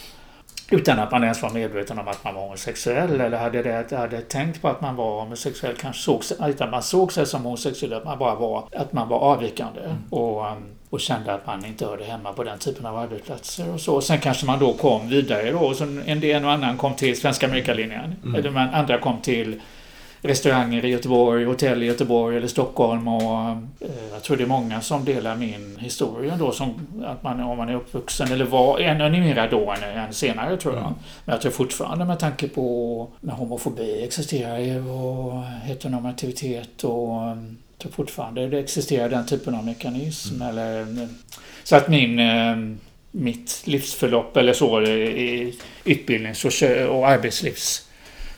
Utan 0.70 0.98
att 0.98 1.10
man 1.10 1.22
ens 1.22 1.42
var 1.42 1.50
medveten 1.50 1.98
om 1.98 2.08
att 2.08 2.24
man 2.24 2.34
var 2.34 2.42
homosexuell 2.42 3.20
eller 3.20 3.38
hade, 3.38 3.62
det, 3.62 3.96
hade 3.96 4.20
tänkt 4.20 4.62
på 4.62 4.68
att 4.68 4.80
man 4.80 4.96
var 4.96 5.20
homosexuell. 5.20 5.76
Kanske 5.76 6.02
såg, 6.02 6.22
utan 6.48 6.70
man 6.70 6.82
såg 6.82 7.12
sig 7.12 7.26
som 7.26 7.44
homosexuell, 7.44 7.92
att 7.92 8.04
man 8.04 8.18
bara 8.18 8.34
var, 8.34 8.64
att 8.72 8.92
man 8.92 9.08
var 9.08 9.18
avvikande. 9.18 9.80
Mm. 9.80 9.96
Och, 10.10 10.46
um, 10.46 10.64
och 10.92 11.00
kände 11.00 11.34
att 11.34 11.46
man 11.46 11.64
inte 11.64 11.86
hörde 11.86 12.04
hemma 12.04 12.32
på 12.32 12.44
den 12.44 12.58
typen 12.58 12.86
av 12.86 12.98
arbetsplatser 12.98 13.74
och 13.74 13.80
så. 13.80 14.00
Sen 14.00 14.20
kanske 14.20 14.46
man 14.46 14.58
då 14.58 14.72
kom 14.72 15.08
vidare 15.08 15.50
då. 15.50 15.58
Och 15.58 15.76
så 15.76 15.84
en 16.06 16.20
del 16.20 16.44
och 16.44 16.50
annan 16.50 16.76
kom 16.76 16.94
till 16.94 17.20
Svenska 17.20 17.46
Amerikalinjen. 17.46 18.14
Mm. 18.24 18.34
Eller 18.34 18.58
andra 18.58 18.98
kom 18.98 19.20
till 19.20 19.60
restauranger 20.22 20.84
i 20.84 20.88
Göteborg, 20.88 21.44
hotell 21.44 21.82
i 21.82 21.86
Göteborg 21.86 22.36
eller 22.36 22.46
Stockholm 22.46 23.08
och 23.08 23.50
eh, 23.80 23.88
jag 24.12 24.22
tror 24.22 24.36
det 24.36 24.42
är 24.42 24.46
många 24.46 24.80
som 24.80 25.04
delar 25.04 25.36
min 25.36 25.78
historia 25.80 26.36
då 26.36 26.52
som 26.52 26.86
att 27.04 27.22
man, 27.22 27.40
om 27.40 27.56
man 27.56 27.68
är 27.68 27.74
uppvuxen 27.74 28.32
eller 28.32 28.44
var 28.44 28.78
ännu 28.78 29.20
mer 29.20 29.48
då 29.50 29.70
än, 29.70 29.98
än 29.98 30.12
senare 30.12 30.56
tror 30.56 30.74
jag. 30.74 30.82
Mm. 30.82 30.94
Men 31.24 31.32
jag 31.32 31.42
tror 31.42 31.52
fortfarande 31.52 32.04
med 32.04 32.18
tanke 32.18 32.48
på 32.48 33.08
när 33.20 33.34
homofobi 33.34 34.04
existerar 34.04 34.90
och 34.90 35.42
heteronormativitet 35.42 36.84
och 36.84 37.36
tror 37.82 37.92
fortfarande 37.92 38.48
det 38.48 38.58
existerar 38.58 39.08
den 39.08 39.26
typen 39.26 39.54
av 39.54 39.64
mekanism 39.64 40.34
mm. 40.34 40.48
eller 40.48 41.08
så 41.64 41.76
att 41.76 41.88
min 41.88 42.18
eh, 42.18 42.56
mitt 43.10 43.62
livsförlopp 43.64 44.36
eller 44.36 44.52
så 44.52 44.82
i 44.82 45.54
utbildnings 45.84 46.44
och, 46.44 46.52
och 46.88 47.08
arbetslivs 47.08 47.88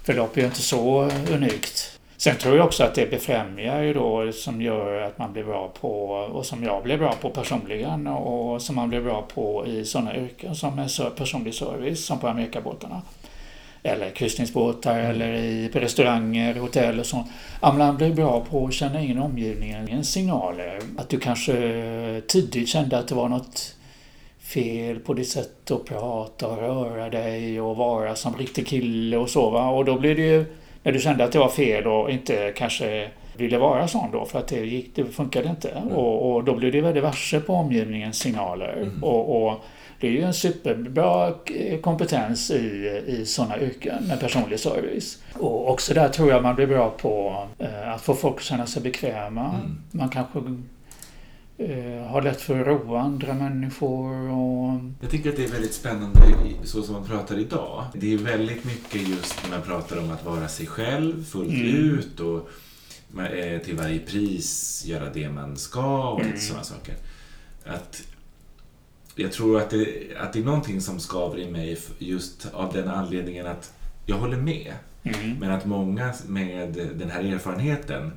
förlopp 0.05 0.37
är 0.37 0.45
inte 0.45 0.63
så 0.63 1.11
unikt. 1.31 1.99
Sen 2.17 2.37
tror 2.37 2.57
jag 2.57 2.67
också 2.67 2.85
att 2.85 2.95
det 2.95 3.11
befrämjar 3.11 3.83
ju 3.83 3.95
då 3.95 4.33
som 4.33 4.63
gör 4.63 5.01
att 5.01 5.19
man 5.19 5.33
blir 5.33 5.45
bra 5.45 5.73
på, 5.81 6.09
och 6.11 6.47
som 6.47 6.65
jag 6.65 6.83
blev 6.83 6.99
bra 6.99 7.15
på 7.21 7.31
personligen 7.31 8.07
och 8.07 8.63
som 8.63 8.77
man 8.77 8.89
blir 8.89 9.01
bra 9.01 9.29
på 9.35 9.67
i 9.67 9.85
sådana 9.85 10.17
yrken 10.17 10.55
som 10.55 10.79
är 10.79 11.11
personlig 11.11 11.55
service 11.55 12.05
som 12.05 12.19
på 12.19 12.29
Amerikabåtarna. 12.29 13.03
Eller 13.87 14.11
kryssningsbåtar 14.11 14.99
eller 14.99 15.33
i 15.33 15.69
restauranger, 15.69 16.55
hotell 16.55 17.01
och 17.01 17.07
sånt. 17.07 17.27
man 17.61 17.97
blir 17.97 18.13
bra 18.13 18.45
på 18.51 18.67
att 18.67 18.75
känna 18.75 19.03
in 19.03 19.19
omgivningen, 19.19 20.05
signaler. 20.05 20.79
Att 20.97 21.09
du 21.09 21.19
kanske 21.19 22.23
tidigt 22.29 22.69
kände 22.69 22.99
att 22.99 23.09
det 23.09 23.15
var 23.15 23.29
något 23.29 23.77
fel 24.41 24.99
på 24.99 25.15
ditt 25.15 25.29
sätt 25.29 25.71
att 25.71 25.85
prata 25.85 26.49
och 26.49 26.59
röra 26.59 27.11
dig 27.11 27.61
och 27.61 27.77
vara 27.77 28.15
som 28.15 28.37
riktig 28.37 28.67
kille 28.67 29.17
och 29.17 29.31
så. 29.31 29.51
Va? 29.51 29.69
Och 29.69 29.85
då 29.85 29.99
blir 29.99 30.15
det 30.15 30.23
ju, 30.23 30.45
när 30.83 30.93
du 30.93 31.01
kände 31.01 31.25
att 31.25 31.33
det 31.33 31.39
var 31.39 31.49
fel 31.49 31.87
och 31.87 32.11
inte 32.11 32.53
kanske 32.57 33.11
ville 33.37 33.59
vara 33.59 33.89
sån 33.89 34.11
då 34.13 34.25
för 34.25 34.39
att 34.39 34.49
det, 34.49 34.67
gick, 34.67 34.97
det 34.97 35.05
funkade 35.05 35.49
inte. 35.49 35.69
Mm. 35.71 35.89
Och, 35.89 36.35
och, 36.35 36.45
då 36.45 36.55
blir 36.55 36.73
det 36.73 36.81
väldigt 36.81 37.03
varse 37.03 37.41
på 37.41 37.55
omgivningens 37.55 38.19
signaler. 38.19 38.77
Mm. 38.77 39.05
Och, 39.05 39.47
och, 39.47 39.65
det 40.01 40.07
är 40.07 40.13
ju 40.13 40.23
en 40.23 40.35
superbra 40.35 41.35
kompetens 41.83 42.51
i, 42.51 43.03
i 43.07 43.27
sådana 43.27 43.61
yrken 43.61 44.05
med 44.05 44.21
personlig 44.21 44.61
service. 44.61 45.19
Och 45.33 45.71
också 45.71 45.95
där 45.95 46.09
tror 46.09 46.31
jag 46.31 46.43
man 46.43 46.55
blir 46.55 46.67
bra 46.67 46.91
på 46.91 47.45
eh, 47.59 47.93
att 47.95 48.03
få 48.03 48.15
folk 48.15 48.37
att 48.37 48.43
känna 48.43 48.67
sig 48.67 48.83
bekväma. 48.83 49.55
Mm. 49.55 49.81
Man 49.91 50.09
kanske 50.09 50.39
eh, 51.59 52.07
har 52.07 52.23
lätt 52.23 52.41
för 52.41 52.61
att 52.61 52.67
roa 52.67 53.01
andra 53.01 53.35
människor. 53.35 54.31
Och... 54.31 54.81
Jag 55.01 55.11
tycker 55.11 55.31
att 55.31 55.37
det 55.37 55.45
är 55.45 55.49
väldigt 55.49 55.75
spännande 55.75 56.21
så 56.65 56.83
som 56.83 56.95
man 56.95 57.05
pratar 57.05 57.39
idag. 57.39 57.85
Det 57.95 58.15
är 58.15 58.19
väldigt 58.19 58.65
mycket 58.65 59.09
just 59.09 59.43
när 59.43 59.51
man 59.51 59.67
pratar 59.67 59.99
om 59.99 60.11
att 60.11 60.25
vara 60.25 60.49
sig 60.49 60.67
själv 60.67 61.25
fullt 61.25 61.51
mm. 61.51 61.99
ut 61.99 62.21
och 62.21 62.49
eh, 63.21 63.59
till 63.59 63.77
varje 63.77 63.99
pris 63.99 64.83
göra 64.87 65.11
det 65.15 65.29
man 65.29 65.57
ska 65.57 66.09
och 66.09 66.21
mm. 66.21 66.39
sådana 66.39 66.65
saker. 66.65 66.95
Att 67.65 68.03
jag 69.15 69.33
tror 69.33 69.61
att 69.61 69.71
det, 69.71 70.17
att 70.19 70.33
det 70.33 70.39
är 70.39 70.45
någonting 70.45 70.81
som 70.81 71.01
skaver 71.01 71.39
i 71.39 71.51
mig 71.51 71.79
just 71.99 72.49
av 72.53 72.73
den 72.73 72.89
anledningen 72.89 73.47
att 73.47 73.73
jag 74.07 74.17
håller 74.17 74.37
med. 74.37 74.75
Mm. 75.03 75.39
Men 75.39 75.51
att 75.51 75.65
många 75.65 76.15
med 76.27 76.73
den 76.95 77.11
här 77.11 77.25
erfarenheten 77.25 78.13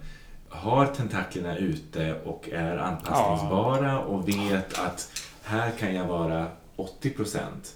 har 0.49 0.85
tentaklerna 0.85 1.57
ute 1.57 2.15
och 2.25 2.49
är 2.49 2.77
anpassningsbara 2.77 3.91
ja. 3.91 3.99
och 3.99 4.29
vet 4.29 4.79
att 4.79 5.23
här 5.43 5.71
kan 5.71 5.95
jag 5.95 6.05
vara 6.05 6.47
80 6.75 7.09
procent. 7.09 7.73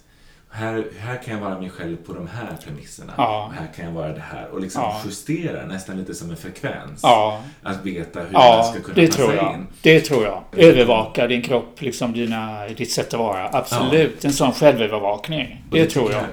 Här, 0.53 0.83
här 0.99 1.17
kan 1.23 1.33
jag 1.33 1.41
vara 1.41 1.59
mig 1.59 1.69
själv 1.69 1.95
på 2.05 2.13
de 2.13 2.27
här 2.27 2.57
premisserna. 2.65 3.13
Ja. 3.17 3.45
Och 3.45 3.53
här 3.53 3.67
kan 3.75 3.85
jag 3.85 3.91
vara 3.91 4.07
det 4.13 4.21
här. 4.21 4.47
Och 4.51 4.61
liksom 4.61 4.81
Ja. 4.81 5.01
justera 5.05 5.65
nästan 5.65 5.97
lite 5.97 6.13
som 6.15 6.29
en 6.29 6.37
frekvens. 6.37 6.99
Ja, 7.03 7.43
Att 7.63 7.85
veta 7.85 8.19
hur 8.19 8.27
ja 8.33 8.63
ska 8.63 8.81
kunna 8.81 8.95
det 8.95 9.07
passa 9.07 9.17
tror 9.21 9.33
jag. 9.35 9.53
in. 9.53 9.67
Det 9.81 9.99
tror 10.01 10.23
jag. 10.23 10.43
Övervaka 10.57 11.27
din 11.27 11.41
kropp, 11.41 11.81
liksom 11.81 12.13
dina, 12.13 12.67
ditt 12.67 12.91
sätt 12.91 13.13
att 13.13 13.19
vara. 13.19 13.49
Absolut. 13.53 14.25
En 14.25 14.33
sån 14.33 14.51
självövervakning. 14.53 15.63
Det 15.71 15.85
tycker 15.85 15.91
tror 15.93 16.11
jag. 16.11 16.23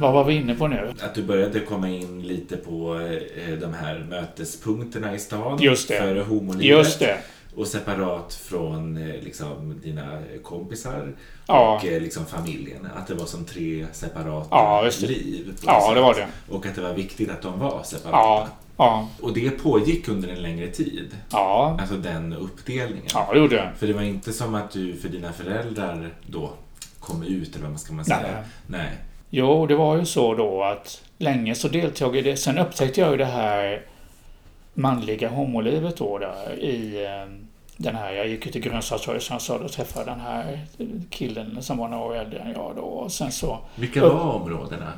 Vad 0.00 0.12
var 0.12 0.24
vi 0.24 0.34
inne 0.34 0.54
på 0.54 0.68
nu? 0.68 0.92
Att 1.02 1.14
du 1.14 1.22
började 1.22 1.60
komma 1.60 1.88
in 1.88 2.22
lite 2.22 2.56
på 2.56 2.94
eh, 3.46 3.52
de 3.60 3.74
här 3.74 4.06
mötespunkterna 4.08 5.14
i 5.14 5.18
stan. 5.18 5.58
Just 5.62 5.88
det. 5.88 5.98
För 5.98 6.20
homolivet. 6.20 6.64
Just 6.78 6.98
det. 6.98 7.16
Och 7.56 7.66
separat 7.66 8.34
från 8.34 8.96
eh, 8.96 9.14
liksom, 9.22 9.80
dina 9.82 10.18
kompisar 10.42 11.12
Ja. 11.46 11.76
och 11.76 11.84
eh, 11.86 12.02
liksom, 12.02 12.26
familjen. 12.26 12.88
Att 12.96 13.06
det 13.06 13.14
var 13.14 13.26
som 13.26 13.44
tre 13.44 13.86
separata 13.92 14.48
Ja, 14.50 14.82
det. 15.00 15.06
liv. 15.06 15.54
Ja, 15.66 15.94
det 15.94 16.00
var 16.00 16.14
det. 16.14 16.26
Och 16.54 16.66
att 16.66 16.74
det 16.74 16.80
var 16.80 16.94
viktigt 16.94 17.30
att 17.30 17.42
de 17.42 17.58
var 17.58 17.82
separata. 17.82 18.18
Ja. 18.18 18.48
Ja. 18.76 19.08
Och 19.22 19.32
det 19.34 19.50
pågick 19.50 20.08
under 20.08 20.28
en 20.28 20.42
längre 20.42 20.66
tid. 20.66 21.16
Ja. 21.32 21.76
Alltså 21.80 21.94
den 21.96 22.32
uppdelningen. 22.32 23.06
Ja, 23.14 23.28
det 23.32 23.38
gjorde 23.38 23.56
jag. 23.56 23.68
För 23.78 23.86
det 23.86 23.92
var 23.92 24.02
inte 24.02 24.32
som 24.32 24.54
att 24.54 24.70
du 24.70 24.96
för 24.96 25.08
dina 25.08 25.32
föräldrar 25.32 26.14
då 26.26 26.50
kom 27.00 27.22
ut, 27.22 27.56
eller 27.56 27.68
vad 27.68 27.80
ska 27.80 27.92
man 27.92 28.04
säga? 28.04 28.20
Nej. 28.22 28.42
Nej. 28.66 28.90
Jo, 29.30 29.66
det 29.66 29.74
var 29.74 29.96
ju 29.96 30.04
så 30.06 30.34
då 30.34 30.62
att 30.62 31.02
länge 31.18 31.54
så 31.54 31.68
deltog 31.68 32.16
i 32.16 32.20
det. 32.22 32.36
Sen 32.36 32.58
upptäckte 32.58 33.00
jag 33.00 33.10
ju 33.10 33.16
det 33.16 33.24
här 33.24 33.82
manliga 34.80 35.28
homolivet 35.28 35.96
då 35.96 36.18
där 36.18 36.58
i 36.60 37.04
eh, 37.04 37.32
den 37.76 37.96
här, 37.96 38.12
jag 38.12 38.28
gick 38.28 38.46
ut 38.46 38.56
i 38.56 38.60
grönsaksrörelsen 38.60 39.38
och 39.64 39.72
träffade 39.72 40.10
den 40.10 40.20
här 40.20 40.60
killen 41.10 41.62
som 41.62 41.78
var 41.78 41.88
några 41.88 42.04
år 42.04 42.16
äldre 42.16 42.38
än 42.38 42.52
jag 42.52 42.72
då. 42.76 42.82
Och 42.82 43.12
sen 43.12 43.32
så 43.32 43.58
Vilka 43.74 44.00
Upp- 44.00 44.12
var 44.12 44.20
områdena? 44.34 44.92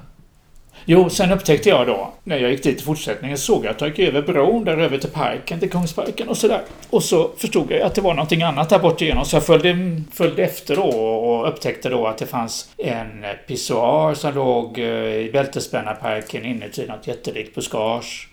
Jo, 0.85 1.11
sen 1.11 1.33
upptäckte 1.33 1.68
jag 1.68 1.87
då, 1.87 2.12
när 2.25 2.38
jag 2.38 2.51
gick 2.51 2.62
dit 2.62 2.81
i 2.81 2.83
fortsättningen, 2.85 3.38
såg 3.38 3.64
jag 3.64 3.71
att 3.71 3.81
jag 3.81 3.90
gick 3.90 3.99
över 3.99 4.23
bron 4.23 4.64
där 4.64 4.79
över 4.79 4.99
till 4.99 5.11
parken, 5.11 5.61
till 5.61 5.71
Kungsparken 5.71 6.29
och 6.29 6.37
sådär. 6.37 6.61
Och 6.90 7.03
så 7.03 7.31
förstod 7.37 7.71
jag 7.71 7.81
att 7.81 7.95
det 7.95 8.01
var 8.01 8.14
någonting 8.14 8.42
annat 8.42 8.68
där 8.68 8.79
bort 8.79 9.03
igenom, 9.03 9.25
så 9.25 9.37
jag 9.37 9.47
följde, 9.47 10.03
följde 10.12 10.45
efter 10.45 10.77
då 10.77 10.83
och 10.88 11.49
upptäckte 11.49 11.88
då 11.88 12.07
att 12.07 12.18
det 12.18 12.27
fanns 12.27 12.71
en 12.79 13.25
pissoar 13.47 14.14
som 14.14 14.35
låg 14.35 14.79
eh, 14.79 14.85
i 15.14 15.31
Bältespännarparken 15.33 16.45
inuti 16.45 16.87
något 16.87 17.07
jättelikt 17.07 17.55
buskage. 17.55 18.29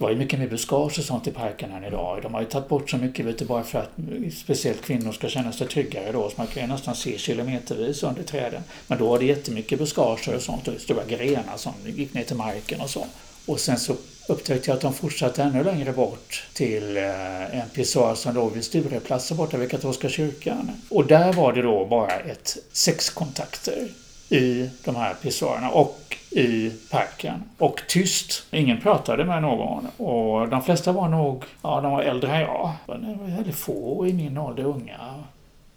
Det 0.00 0.04
var 0.04 0.10
ju 0.10 0.16
mycket 0.16 0.38
mer 0.38 0.46
buskage 0.46 0.98
och 0.98 1.04
sånt 1.04 1.26
i 1.26 1.30
parken 1.30 1.72
än 1.72 1.84
idag. 1.84 2.22
De 2.22 2.34
har 2.34 2.40
ju 2.40 2.46
tagit 2.46 2.68
bort 2.68 2.90
så 2.90 2.96
mycket, 2.96 3.26
vet 3.26 3.38
du, 3.38 3.44
bara 3.44 3.62
för 3.62 3.78
att 3.78 3.90
speciellt 4.34 4.82
kvinnor 4.82 5.12
ska 5.12 5.28
känna 5.28 5.52
sig 5.52 5.68
tryggare 5.68 6.12
då. 6.12 6.30
Så 6.30 6.34
man 6.36 6.46
kan 6.46 6.62
ju 6.62 6.68
nästan 6.68 6.94
se 6.94 7.18
kilometervis 7.18 8.02
under 8.02 8.22
träden. 8.22 8.62
Men 8.86 8.98
då 8.98 9.08
var 9.08 9.18
det 9.18 9.24
jättemycket 9.24 9.78
buskage 9.78 10.28
och 10.28 10.42
sånt 10.42 10.68
och 10.68 10.80
stora 10.80 11.04
grenar 11.04 11.56
som 11.56 11.72
gick 11.84 12.14
ner 12.14 12.22
till 12.22 12.36
marken 12.36 12.80
och 12.80 12.90
så. 12.90 13.06
Och 13.46 13.60
sen 13.60 13.78
så 13.78 13.96
upptäckte 14.28 14.70
jag 14.70 14.76
att 14.76 14.82
de 14.82 14.94
fortsatte 14.94 15.42
ännu 15.42 15.64
längre 15.64 15.92
bort 15.92 16.44
till 16.52 16.96
eh, 16.96 17.60
en 17.60 17.68
pissoar 17.74 18.14
som 18.14 18.34
låg 18.34 18.52
vid 18.52 18.64
Stureplatsen 18.64 19.36
borta 19.36 19.56
vid 19.56 19.70
katolska 19.70 20.08
kyrkan. 20.08 20.70
Och 20.88 21.06
där 21.06 21.32
var 21.32 21.52
det 21.52 21.62
då 21.62 21.86
bara 21.86 22.12
ett 22.18 22.56
sexkontakter 22.72 23.88
i 24.28 24.70
de 24.84 24.96
här 24.96 25.14
pissoarerna 25.22 25.70
och 25.70 26.16
i 26.30 26.72
parken. 26.90 27.42
Och 27.58 27.82
tyst. 27.88 28.42
Ingen 28.50 28.80
pratade 28.80 29.24
med 29.24 29.42
någon. 29.42 29.86
Och 29.96 30.48
de 30.48 30.62
flesta 30.62 30.92
var 30.92 31.08
nog, 31.08 31.44
ja 31.62 31.80
de 31.80 31.92
var 31.92 32.02
äldre 32.02 32.36
än 32.36 32.40
jag. 32.40 32.72
Men 32.86 33.02
det 33.02 33.18
var 33.20 33.36
väldigt 33.36 33.56
få 33.56 34.06
i 34.06 34.12
min 34.12 34.38
ålder 34.38 34.64
unga. 34.64 34.98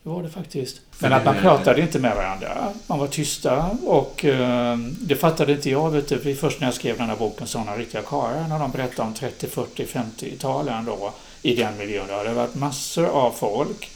Det 0.04 0.10
var 0.10 0.24
det 0.24 0.30
faktiskt. 0.30 0.82
Men 1.00 1.14
att 1.14 1.26
man 1.26 1.36
pratade 1.36 1.82
inte 1.82 2.00
med 2.00 2.16
varandra. 2.16 2.50
Man 2.88 3.00
var 3.00 3.08
tysta 3.08 3.70
och 3.86 4.26
eh, 4.26 4.78
det 4.78 5.16
fattade 5.16 5.52
inte 5.52 5.70
jag. 5.70 5.90
Vet 5.90 6.10
du, 6.10 6.20
för 6.20 6.34
först 6.34 6.60
när 6.60 6.68
jag 6.68 6.74
skrev 6.74 6.98
den 6.98 7.10
här 7.10 7.16
boken 7.16 7.48
Sådana 7.48 7.76
riktiga 7.76 8.02
karlar. 8.02 8.48
När 8.48 8.60
de 8.60 8.72
berättade 8.72 9.08
om 9.08 9.14
30, 9.14 9.48
40, 9.48 9.86
50-talen 9.86 10.86
då 10.86 11.14
i 11.42 11.56
den 11.56 11.78
miljön. 11.78 12.08
Det 12.08 12.14
hade 12.14 12.34
varit 12.34 12.56
massor 12.56 13.06
av 13.06 13.32
folk. 13.32 13.90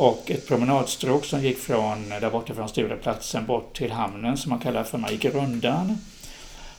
Och 0.00 0.30
ett 0.30 0.46
promenadstråk 0.46 1.24
som 1.24 1.44
gick 1.44 1.58
från 1.58 2.08
där 2.08 2.30
borta 2.30 2.54
från 2.54 2.68
Stureplatsen 2.68 3.46
bort 3.46 3.76
till 3.76 3.92
hamnen 3.92 4.36
som 4.36 4.50
man 4.50 4.58
kallar 4.58 4.84
för, 4.84 4.98
man 4.98 5.10
gick 5.10 5.24
rundan. 5.24 5.98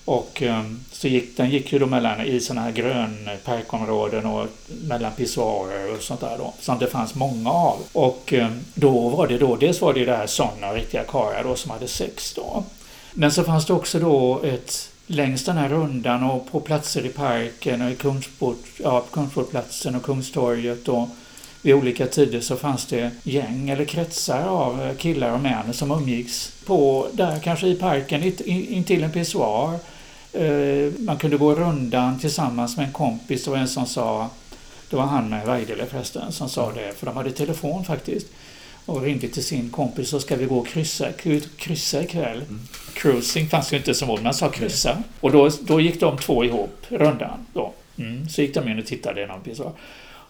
Och 0.06 0.42
ehm, 0.42 0.80
så 0.92 1.08
gick, 1.08 1.38
den 1.38 1.50
gick 1.50 1.74
ju 1.74 1.80
då 1.80 1.86
mellan 1.86 2.22
i 2.22 2.40
sådana 2.40 2.62
här 2.62 2.72
grönparkområden 2.72 4.26
och 4.26 4.48
mellan 4.84 5.12
pissoarer 5.12 5.96
och 5.96 6.02
sånt 6.02 6.22
där 6.22 6.38
då. 6.38 6.54
Som 6.60 6.80
det 6.80 6.88
fanns 6.88 7.16
många 7.16 7.50
av. 7.50 7.78
Och 7.94 8.34
ehm, 8.34 8.60
då 8.74 9.10
var 9.10 9.28
det 9.28 9.38
då, 9.38 9.56
dels 9.56 9.82
var 9.82 9.94
det 9.94 10.06
det 10.06 10.16
här 10.16 10.28
sådana 10.28 10.74
riktiga 10.74 11.04
karlar 11.04 11.44
då 11.44 11.56
som 11.56 11.72
hade 11.72 11.88
sex 11.88 12.34
då. 12.34 12.64
Men 13.14 13.32
så 13.32 13.44
fanns 13.44 13.66
det 13.66 13.74
också 13.74 14.00
då 14.00 14.42
ett 14.44 14.90
längs 15.08 15.46
den 15.46 15.58
här 15.58 15.70
rundan 15.70 16.24
och 16.24 16.52
på 16.52 16.60
platser 16.60 17.06
i 17.06 17.10
parken 17.10 17.82
och 17.82 17.92
i 17.92 17.96
Kungsport, 17.96 18.66
ja, 18.78 19.00
på 19.00 19.08
Kungsportplatsen 19.14 19.96
och 19.96 20.04
Kungstorget 20.04 20.88
och 20.88 21.10
vid 21.62 21.76
olika 21.76 22.08
tider 22.08 22.40
så 22.42 22.56
fanns 22.58 22.86
det 22.86 23.12
gäng 23.24 23.70
eller 23.70 23.86
kretsar 23.86 24.48
av 24.48 24.96
killar 24.98 25.32
och 25.34 25.40
män 25.40 25.74
som 25.74 25.92
umgicks 25.92 26.52
på, 26.66 27.08
där 27.14 27.40
kanske 27.40 27.68
i 27.68 27.76
parken, 27.76 28.24
in- 28.24 28.36
in- 28.46 28.68
intill 28.68 29.04
en 29.04 29.12
pissoar. 29.12 29.74
Eh, 30.34 30.92
Man 30.98 31.18
kunde 31.18 31.38
gå 31.38 31.56
rundan 31.56 32.20
tillsammans 32.20 32.78
med 32.78 32.86
en 32.86 32.92
kompis 32.94 33.48
och 33.48 33.58
en 33.58 33.68
som 33.68 33.86
sa, 33.86 34.30
det 34.90 34.96
var 34.96 35.04
han 35.04 35.30
med 35.30 35.46
Weidele 35.48 35.86
förresten, 35.86 36.32
som 36.32 36.50
sa 36.50 36.72
det, 36.72 36.94
för 36.98 37.06
de 37.06 37.18
hade 37.18 37.32
telefon 37.32 37.86
faktiskt. 37.86 38.28
Och 38.86 39.02
ringde 39.02 39.28
till 39.28 39.44
sin 39.44 39.70
kompis, 39.70 40.10
så 40.10 40.20
ska 40.20 40.36
vi 40.36 40.46
gå 40.46 40.58
och 40.58 40.68
kryssa, 40.68 41.08
kryssa 41.58 42.04
ikväll. 42.04 42.44
Cruising 42.94 43.48
fanns 43.50 43.74
ju 43.74 43.78
inte 43.78 43.94
som 43.94 44.10
ord, 44.10 44.22
men 44.24 44.34
sa 44.34 44.50
kryssa. 44.50 45.04
Och 45.20 45.32
då, 45.32 45.50
då 45.62 45.82
gick 45.82 46.00
de 46.00 46.18
två 46.18 46.46
ihop, 46.46 46.86
rundan. 46.90 47.46
Då. 47.54 47.74
Mm. 47.98 48.30
Så 48.30 48.42
gick 48.42 48.54
de 48.54 48.68
in 48.70 48.80
och 48.80 48.86
tittade 48.86 49.24
i 49.24 49.28
någon 49.28 49.42
pissoar. 49.42 49.72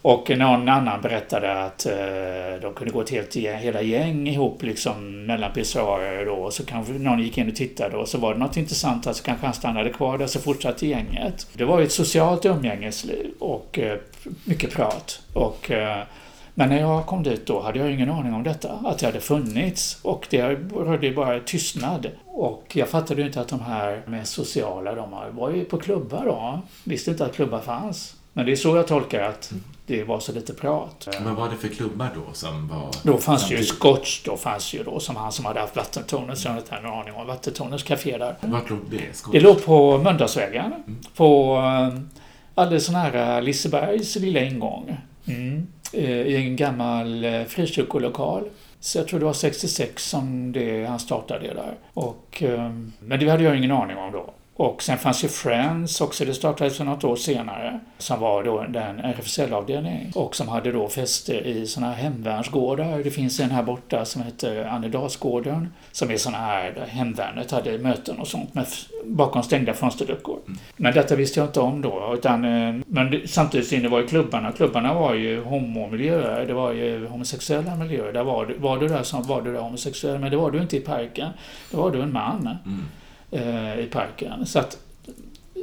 Och 0.01 0.29
någon 0.37 0.69
annan 0.69 1.01
berättade 1.01 1.63
att 1.63 1.85
eh, 1.85 2.61
de 2.61 2.73
kunde 2.73 2.93
gå 2.93 3.01
ett 3.01 3.09
helt 3.09 3.35
gäng, 3.35 3.59
hela 3.59 3.81
gäng 3.81 4.27
ihop 4.27 4.63
liksom 4.63 5.25
mellan 5.25 5.53
pissoarer 5.53 6.25
då. 6.25 6.33
Och 6.33 6.53
så 6.53 6.65
kanske 6.65 6.93
någon 6.93 7.19
gick 7.19 7.37
in 7.37 7.49
och 7.49 7.55
tittade 7.55 7.97
och 7.97 8.07
så 8.07 8.17
var 8.17 8.33
det 8.33 8.39
något 8.39 8.57
intressant, 8.57 9.15
Så 9.15 9.23
kanske 9.23 9.45
han 9.45 9.53
stannade 9.53 9.89
kvar 9.89 10.17
där 10.17 10.27
så 10.27 10.39
fortsatte 10.39 10.87
gänget. 10.87 11.47
Det 11.53 11.65
var 11.65 11.79
ju 11.79 11.85
ett 11.85 11.91
socialt 11.91 12.45
umgängesliv 12.45 13.31
och 13.39 13.79
eh, 13.79 13.97
mycket 14.45 14.71
prat. 14.71 15.21
Och, 15.33 15.71
eh, 15.71 16.03
men 16.53 16.69
när 16.69 16.79
jag 16.79 17.05
kom 17.05 17.23
dit 17.23 17.45
då 17.45 17.61
hade 17.61 17.79
jag 17.79 17.91
ingen 17.91 18.09
aning 18.09 18.33
om 18.33 18.43
detta, 18.43 18.71
att 18.85 18.99
det 18.99 19.05
hade 19.05 19.19
funnits. 19.19 19.99
Och 20.01 20.27
det 20.29 20.43
rörde 20.75 21.07
ju 21.07 21.15
bara 21.15 21.39
tystnad. 21.39 22.07
Och 22.25 22.71
jag 22.73 22.89
fattade 22.89 23.21
ju 23.21 23.27
inte 23.27 23.41
att 23.41 23.47
de 23.47 23.59
här 23.59 24.01
med 24.05 24.27
sociala, 24.27 24.95
de 24.95 25.11
var 25.31 25.49
ju 25.49 25.65
på 25.65 25.77
klubbar 25.77 26.25
då. 26.25 26.61
Visste 26.83 27.11
inte 27.11 27.25
att 27.25 27.35
klubbar 27.35 27.59
fanns. 27.59 28.15
Men 28.33 28.45
det 28.45 28.51
är 28.51 28.55
så 28.55 28.75
jag 28.75 28.87
tolkar 28.87 29.21
att 29.23 29.51
mm 29.51 29.63
det 29.91 30.03
var 30.03 30.19
så 30.19 30.31
lite 30.31 30.53
prat. 30.53 31.07
Vad 31.21 31.35
var 31.35 31.49
det 31.49 31.55
för 31.55 31.67
klubbar 31.67 32.09
då 32.15 32.33
som 32.33 32.67
var... 32.67 32.89
Då 33.03 33.17
fanns 33.17 33.51
ju? 33.51 33.63
Scotch, 33.63 34.23
då 34.25 34.37
fanns 34.37 34.73
ju 34.73 34.83
då 34.83 34.99
som 34.99 35.15
han 35.15 35.31
som 35.31 35.45
hade 35.45 35.59
haft 35.59 35.75
Vattentornet, 35.75 36.37
så 36.37 36.47
jag 36.47 36.53
har 36.53 36.59
inte 36.59 36.75
en 36.75 36.85
aning 36.85 37.13
om 37.13 37.27
Vattentornets 37.27 37.83
café 37.83 38.17
där. 38.17 38.35
Vart 38.41 38.69
låg 38.69 38.79
det? 38.89 39.15
Skål. 39.17 39.33
Det 39.33 39.39
låg 39.39 39.65
på 39.65 39.97
Mölndalsvägen, 39.97 40.73
på 41.15 41.55
eh, 41.55 41.99
alldeles 42.55 42.89
nära 42.89 43.39
Lisebergs 43.39 44.15
lilla 44.15 44.43
ingång. 44.43 44.97
Mm. 45.25 45.67
Eh, 45.93 46.09
I 46.09 46.35
en 46.35 46.55
gammal 46.55 47.23
eh, 47.23 47.43
frikyrkolokal. 47.43 48.43
Så 48.79 48.97
jag 48.97 49.07
tror 49.07 49.19
det 49.19 49.25
var 49.25 49.33
66 49.33 50.09
som 50.09 50.51
det, 50.51 50.85
han 50.85 50.99
startade 50.99 51.47
det 51.47 51.53
där. 51.53 51.73
Och, 51.93 52.43
eh, 52.43 52.71
men 52.99 53.19
det 53.19 53.29
hade 53.29 53.43
jag 53.43 53.57
ingen 53.57 53.71
aning 53.71 53.97
om 53.97 54.11
då. 54.11 54.33
Och 54.55 54.83
sen 54.83 54.97
fanns 54.97 55.23
ju 55.23 55.27
Friends 55.27 56.01
också, 56.01 56.25
det 56.25 56.33
startades 56.33 56.77
för 56.77 56.83
något 56.83 57.03
år 57.03 57.15
senare. 57.15 57.79
Som 57.97 58.19
var 58.19 58.43
då 58.43 58.59
en 58.59 58.75
RFSL-avdelning. 58.99 60.11
Och 60.15 60.35
som 60.35 60.47
hade 60.47 60.71
då 60.71 60.87
fäste 60.87 61.33
i 61.33 61.67
såna 61.67 61.87
här 61.87 61.95
hemvärnsgårdar. 62.03 63.03
Det 63.03 63.11
finns 63.11 63.39
en 63.39 63.51
här 63.51 63.63
borta 63.63 64.05
som 64.05 64.21
heter 64.21 64.65
Annedalsgården. 64.65 65.73
Som 65.91 66.11
är 66.11 66.17
såna 66.17 66.37
här 66.37 66.71
där 66.71 66.85
hemvärnet 66.85 67.51
hade 67.51 67.77
möten 67.77 68.19
och 68.19 68.27
sånt 68.27 68.53
med, 68.53 68.65
bakom 69.05 69.43
stängda 69.43 69.73
fönsterluckor. 69.73 70.39
Men 70.77 70.93
detta 70.93 71.15
visste 71.15 71.39
jag 71.39 71.47
inte 71.49 71.59
om 71.59 71.81
då. 71.81 72.11
Utan, 72.17 72.45
eh, 72.45 72.75
men 72.87 73.21
samtidigt 73.27 73.71
inne 73.71 73.87
var 73.89 73.99
ju 73.99 74.07
klubbarna. 74.07 74.51
Klubbarna 74.51 74.93
var 74.93 75.13
ju 75.13 75.43
homomiljöer. 75.43 76.45
Det 76.45 76.53
var 76.53 76.71
ju 76.71 77.07
homosexuella 77.07 77.75
miljöer. 77.75 78.13
Där 78.13 78.23
var, 78.23 78.45
du- 78.45 78.57
var 78.57 78.77
du 78.77 78.87
där 78.87 79.03
som 79.03 79.23
var 79.23 79.41
du 79.41 79.53
där 79.53 79.59
homosexuell. 79.61 80.19
Men 80.19 80.31
det 80.31 80.37
var 80.37 80.51
du 80.51 80.61
inte 80.61 80.77
i 80.77 80.79
parken. 80.79 81.29
Då 81.71 81.77
var 81.81 81.91
du 81.91 82.01
en 82.01 82.13
man 82.13 82.57
Mm. 82.65 82.85
Eh, 83.31 83.79
i 83.79 83.87
parken. 83.91 84.45
Så 84.45 84.59
att 84.59 84.77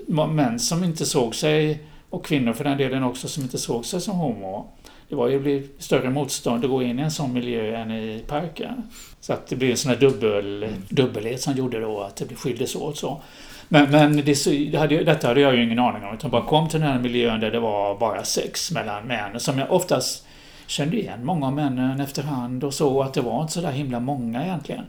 män 0.06 0.58
som 0.58 0.84
inte 0.84 1.06
såg 1.06 1.34
sig, 1.34 1.82
och 2.10 2.24
kvinnor 2.24 2.52
för 2.52 2.64
den 2.64 2.78
delen 2.78 3.02
också, 3.02 3.28
som 3.28 3.42
inte 3.42 3.58
såg 3.58 3.86
sig 3.86 4.00
som 4.00 4.16
homo. 4.16 4.66
Det 5.08 5.14
var 5.14 5.28
ju 5.28 5.68
större 5.78 6.10
motstånd 6.10 6.64
att 6.64 6.70
gå 6.70 6.82
in 6.82 6.98
i 6.98 7.02
en 7.02 7.10
sån 7.10 7.32
miljö 7.32 7.76
än 7.76 7.90
i 7.90 8.24
parken. 8.26 8.82
Så 9.20 9.32
att 9.32 9.46
det 9.46 9.56
blev 9.56 9.70
en 9.70 9.76
sån 9.76 9.90
här 9.90 9.98
dubbel, 9.98 10.66
dubbelhet 10.88 11.42
som 11.42 11.54
gjorde 11.54 11.80
då 11.80 12.00
att 12.00 12.16
det 12.16 12.34
skildes 12.34 12.76
åt 12.76 12.96
så. 12.96 13.20
Men, 13.68 13.90
men 13.90 14.16
det, 14.16 14.44
det 14.70 14.78
hade, 14.78 15.04
detta 15.04 15.28
hade 15.28 15.40
jag 15.40 15.56
ju 15.56 15.64
ingen 15.64 15.78
aning 15.78 16.04
om. 16.04 16.14
Utan 16.14 16.30
bara 16.30 16.44
kom 16.44 16.68
till 16.68 16.80
den 16.80 16.88
här 16.88 16.98
miljön 16.98 17.40
där 17.40 17.50
det 17.50 17.60
var 17.60 17.98
bara 17.98 18.24
sex 18.24 18.70
mellan 18.70 19.06
män. 19.06 19.40
Som 19.40 19.58
jag 19.58 19.72
oftast 19.72 20.26
kände 20.66 20.96
igen 20.96 21.24
många 21.24 21.46
av 21.46 21.52
männen 21.52 22.00
efterhand 22.00 22.64
och 22.64 22.74
så 22.74 23.02
att 23.02 23.14
det 23.14 23.20
var 23.20 23.42
inte 23.42 23.52
så 23.52 23.60
där 23.60 23.72
himla 23.72 24.00
många 24.00 24.44
egentligen. 24.44 24.84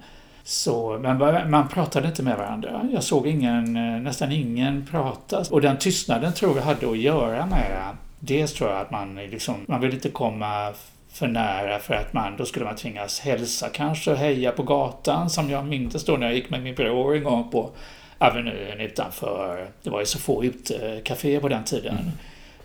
Så, 0.50 1.00
men 1.02 1.50
man 1.52 1.68
pratade 1.68 2.08
inte 2.08 2.24
med 2.24 2.38
varandra. 2.38 2.90
Jag 2.94 3.04
såg 3.04 3.28
ingen, 3.28 3.76
eh, 3.76 4.02
nästan 4.02 4.32
ingen 4.32 4.86
prata. 4.92 5.44
Och 5.52 5.62
den 5.62 5.78
tystnaden 5.78 6.34
tror 6.34 6.58
jag 6.58 6.64
hade 6.64 6.92
att 6.92 6.98
göra 6.98 7.46
med 7.46 7.96
Dels 8.20 8.54
tror 8.54 8.70
jag 8.70 8.82
att 8.82 8.92
man 8.92 9.16
liksom, 9.16 9.56
man 9.68 9.82
vill 9.82 9.94
inte 9.94 10.10
komma 10.10 10.74
för 11.12 11.28
nära 11.28 11.80
för 11.80 11.94
att 11.94 12.14
man, 12.14 12.38
då 12.38 12.46
skulle 12.46 12.66
man 12.66 12.76
tvingas 12.76 13.20
hälsa 13.20 13.70
kanske 13.74 14.12
och 14.12 14.18
heja 14.18 14.52
på 14.52 14.64
gatan 14.64 15.30
som 15.30 15.50
jag 15.50 15.66
minns 15.66 16.06
då 16.06 16.18
när 16.18 16.28
jag 16.28 16.36
gick 16.36 16.50
med 16.50 16.64
min 16.64 16.76
bror 16.76 17.16
en 17.16 17.24
gång 17.24 17.50
på 17.52 17.70
Avenyn 18.18 18.80
utanför, 18.80 19.68
det 19.84 19.90
var 19.90 20.00
ju 20.00 20.06
så 20.06 20.20
få 20.20 20.44
utekaféer 20.44 21.40
på 21.40 21.50
den 21.50 21.64
tiden. 21.64 21.98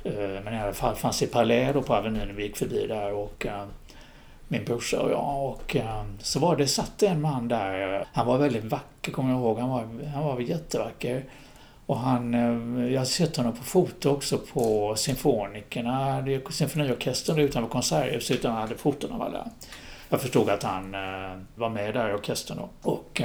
Mm. 0.05 0.45
Men 0.45 0.55
i 0.55 0.61
alla 0.61 0.73
fall 0.73 0.95
fanns 0.95 1.21
det 1.21 1.27
Palais 1.27 1.75
då 1.75 1.83
på 1.83 1.95
Avenyn, 1.95 2.37
vi 2.37 2.43
gick 2.43 2.57
förbi 2.57 2.87
där 2.87 3.13
och 3.13 3.47
uh, 3.47 3.65
min 4.49 4.65
brorsa 4.65 5.01
och 5.01 5.11
jag 5.11 5.47
och 5.47 5.77
ehm, 5.77 6.19
så 6.19 6.39
var 6.39 6.57
det, 6.57 6.67
satt 6.67 7.03
en 7.03 7.21
man 7.21 7.49
där, 7.49 8.07
han 8.13 8.27
var 8.27 8.39
väldigt 8.39 8.65
vacker 8.65 9.13
kommer 9.13 9.31
jag 9.31 9.41
ihåg, 9.41 9.59
han 9.59 9.71
var, 9.71 9.89
han 10.15 10.25
var 10.25 10.41
jättevacker. 10.41 11.25
Och 11.87 11.99
han, 11.99 12.35
ehm, 12.35 12.93
jag 12.93 13.01
har 13.01 13.05
sett 13.05 13.37
honom 13.37 13.53
på 13.53 13.65
foto 13.65 14.11
också 14.11 14.39
på 14.39 14.95
symfonikerna, 14.97 16.25
symfoniorkestern 16.51 17.39
utanför 17.39 17.71
Konserthuset, 17.71 18.37
utan 18.37 18.53
han 18.53 18.61
hade 18.61 18.77
foton 18.77 19.13
av 19.13 19.23
alla. 19.23 19.51
Jag 20.09 20.21
förstod 20.21 20.51
att 20.51 20.63
han 20.63 20.95
ehm, 20.95 21.47
var 21.55 21.69
med 21.69 21.95
där 21.95 22.11
i 22.11 22.13
orkestern 22.13 22.57
då. 22.57 22.91
Och 22.91 23.23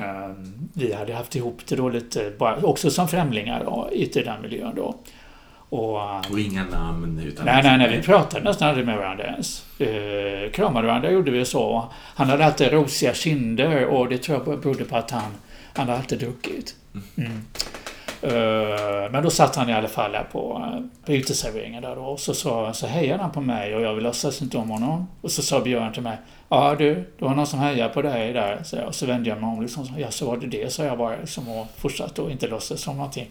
vi 0.74 0.94
hade 0.94 1.14
haft 1.14 1.36
ihop 1.36 1.66
det 1.68 1.76
då 1.76 1.90
lite, 1.90 2.34
bara, 2.40 2.62
också 2.64 2.90
som 2.90 3.08
främlingar 3.08 3.64
då, 3.64 3.90
i 3.92 4.06
den 4.06 4.42
miljön 4.42 4.74
då. 4.76 4.96
Och, 5.70 6.32
och 6.32 6.40
inga 6.40 6.64
namn? 6.64 7.20
Utan 7.26 7.46
nej, 7.46 7.64
nej, 7.64 7.78
nej, 7.78 7.98
vi 7.98 8.04
pratade 8.04 8.44
nästan 8.44 8.70
aldrig 8.70 8.86
med 8.86 8.98
varandra 8.98 9.24
ens. 9.24 9.66
Eh, 9.80 10.52
kramade 10.52 10.88
varandra 10.88 11.12
gjorde 11.12 11.32
vi 11.32 11.46
så. 11.46 11.88
Han 12.16 12.30
hade 12.30 12.46
alltid 12.46 12.72
rosiga 12.72 13.14
kinder 13.14 13.86
och 13.86 14.10
det 14.10 14.18
tror 14.18 14.44
jag 14.46 14.60
berodde 14.62 14.86
på 14.86 14.96
att 14.96 15.12
han, 15.12 15.32
han 15.74 15.88
hade 15.88 16.00
alltid 16.00 16.20
druckit. 16.20 16.76
Mm. 17.18 17.46
Eh, 18.22 19.12
men 19.12 19.24
då 19.24 19.30
satt 19.30 19.56
han 19.56 19.70
i 19.70 19.74
alla 19.74 19.88
fall 19.88 20.12
där 20.12 20.28
på, 20.32 20.70
eh, 20.74 21.06
på 21.06 21.12
uteserveringen 21.12 21.84
där 21.84 21.96
då. 21.96 22.02
Och 22.02 22.20
så, 22.20 22.34
så, 22.34 22.74
så 22.74 22.88
hejade 22.88 23.22
han 23.22 23.32
på 23.32 23.42
mig 23.42 23.76
och 23.76 23.82
jag 23.82 23.94
vill 23.94 24.04
låtsas 24.04 24.42
inte 24.42 24.58
om 24.58 24.70
honom. 24.70 25.08
Och 25.22 25.32
så 25.32 25.42
sa 25.42 25.60
Björn 25.60 25.94
till 25.94 26.04
mig. 26.04 26.18
Ja 26.50 26.76
du, 26.76 26.94
det 26.94 27.26
var 27.26 27.36
någon 27.36 27.48
som 27.48 27.60
hejade 27.60 27.94
på 27.94 28.02
dig 28.02 28.34
där. 28.34 28.62
Så, 28.64 28.82
och 28.82 28.96
så 28.96 29.06
vände 29.06 29.30
jag 29.30 29.42
mig 29.42 29.50
om 29.50 29.62
liksom. 29.62 29.88
Ja, 29.98 30.12
så 30.12 30.26
var 30.26 30.38
det 30.38 30.48
det, 30.48 30.74
sa 30.74 30.84
jag 30.84 30.98
bara 30.98 31.16
liksom, 31.16 31.50
och 31.50 31.68
fortsatte 31.78 32.22
och 32.22 32.32
inte 32.32 32.48
låtsas 32.48 32.82
som 32.82 32.98
någonting. 32.98 33.28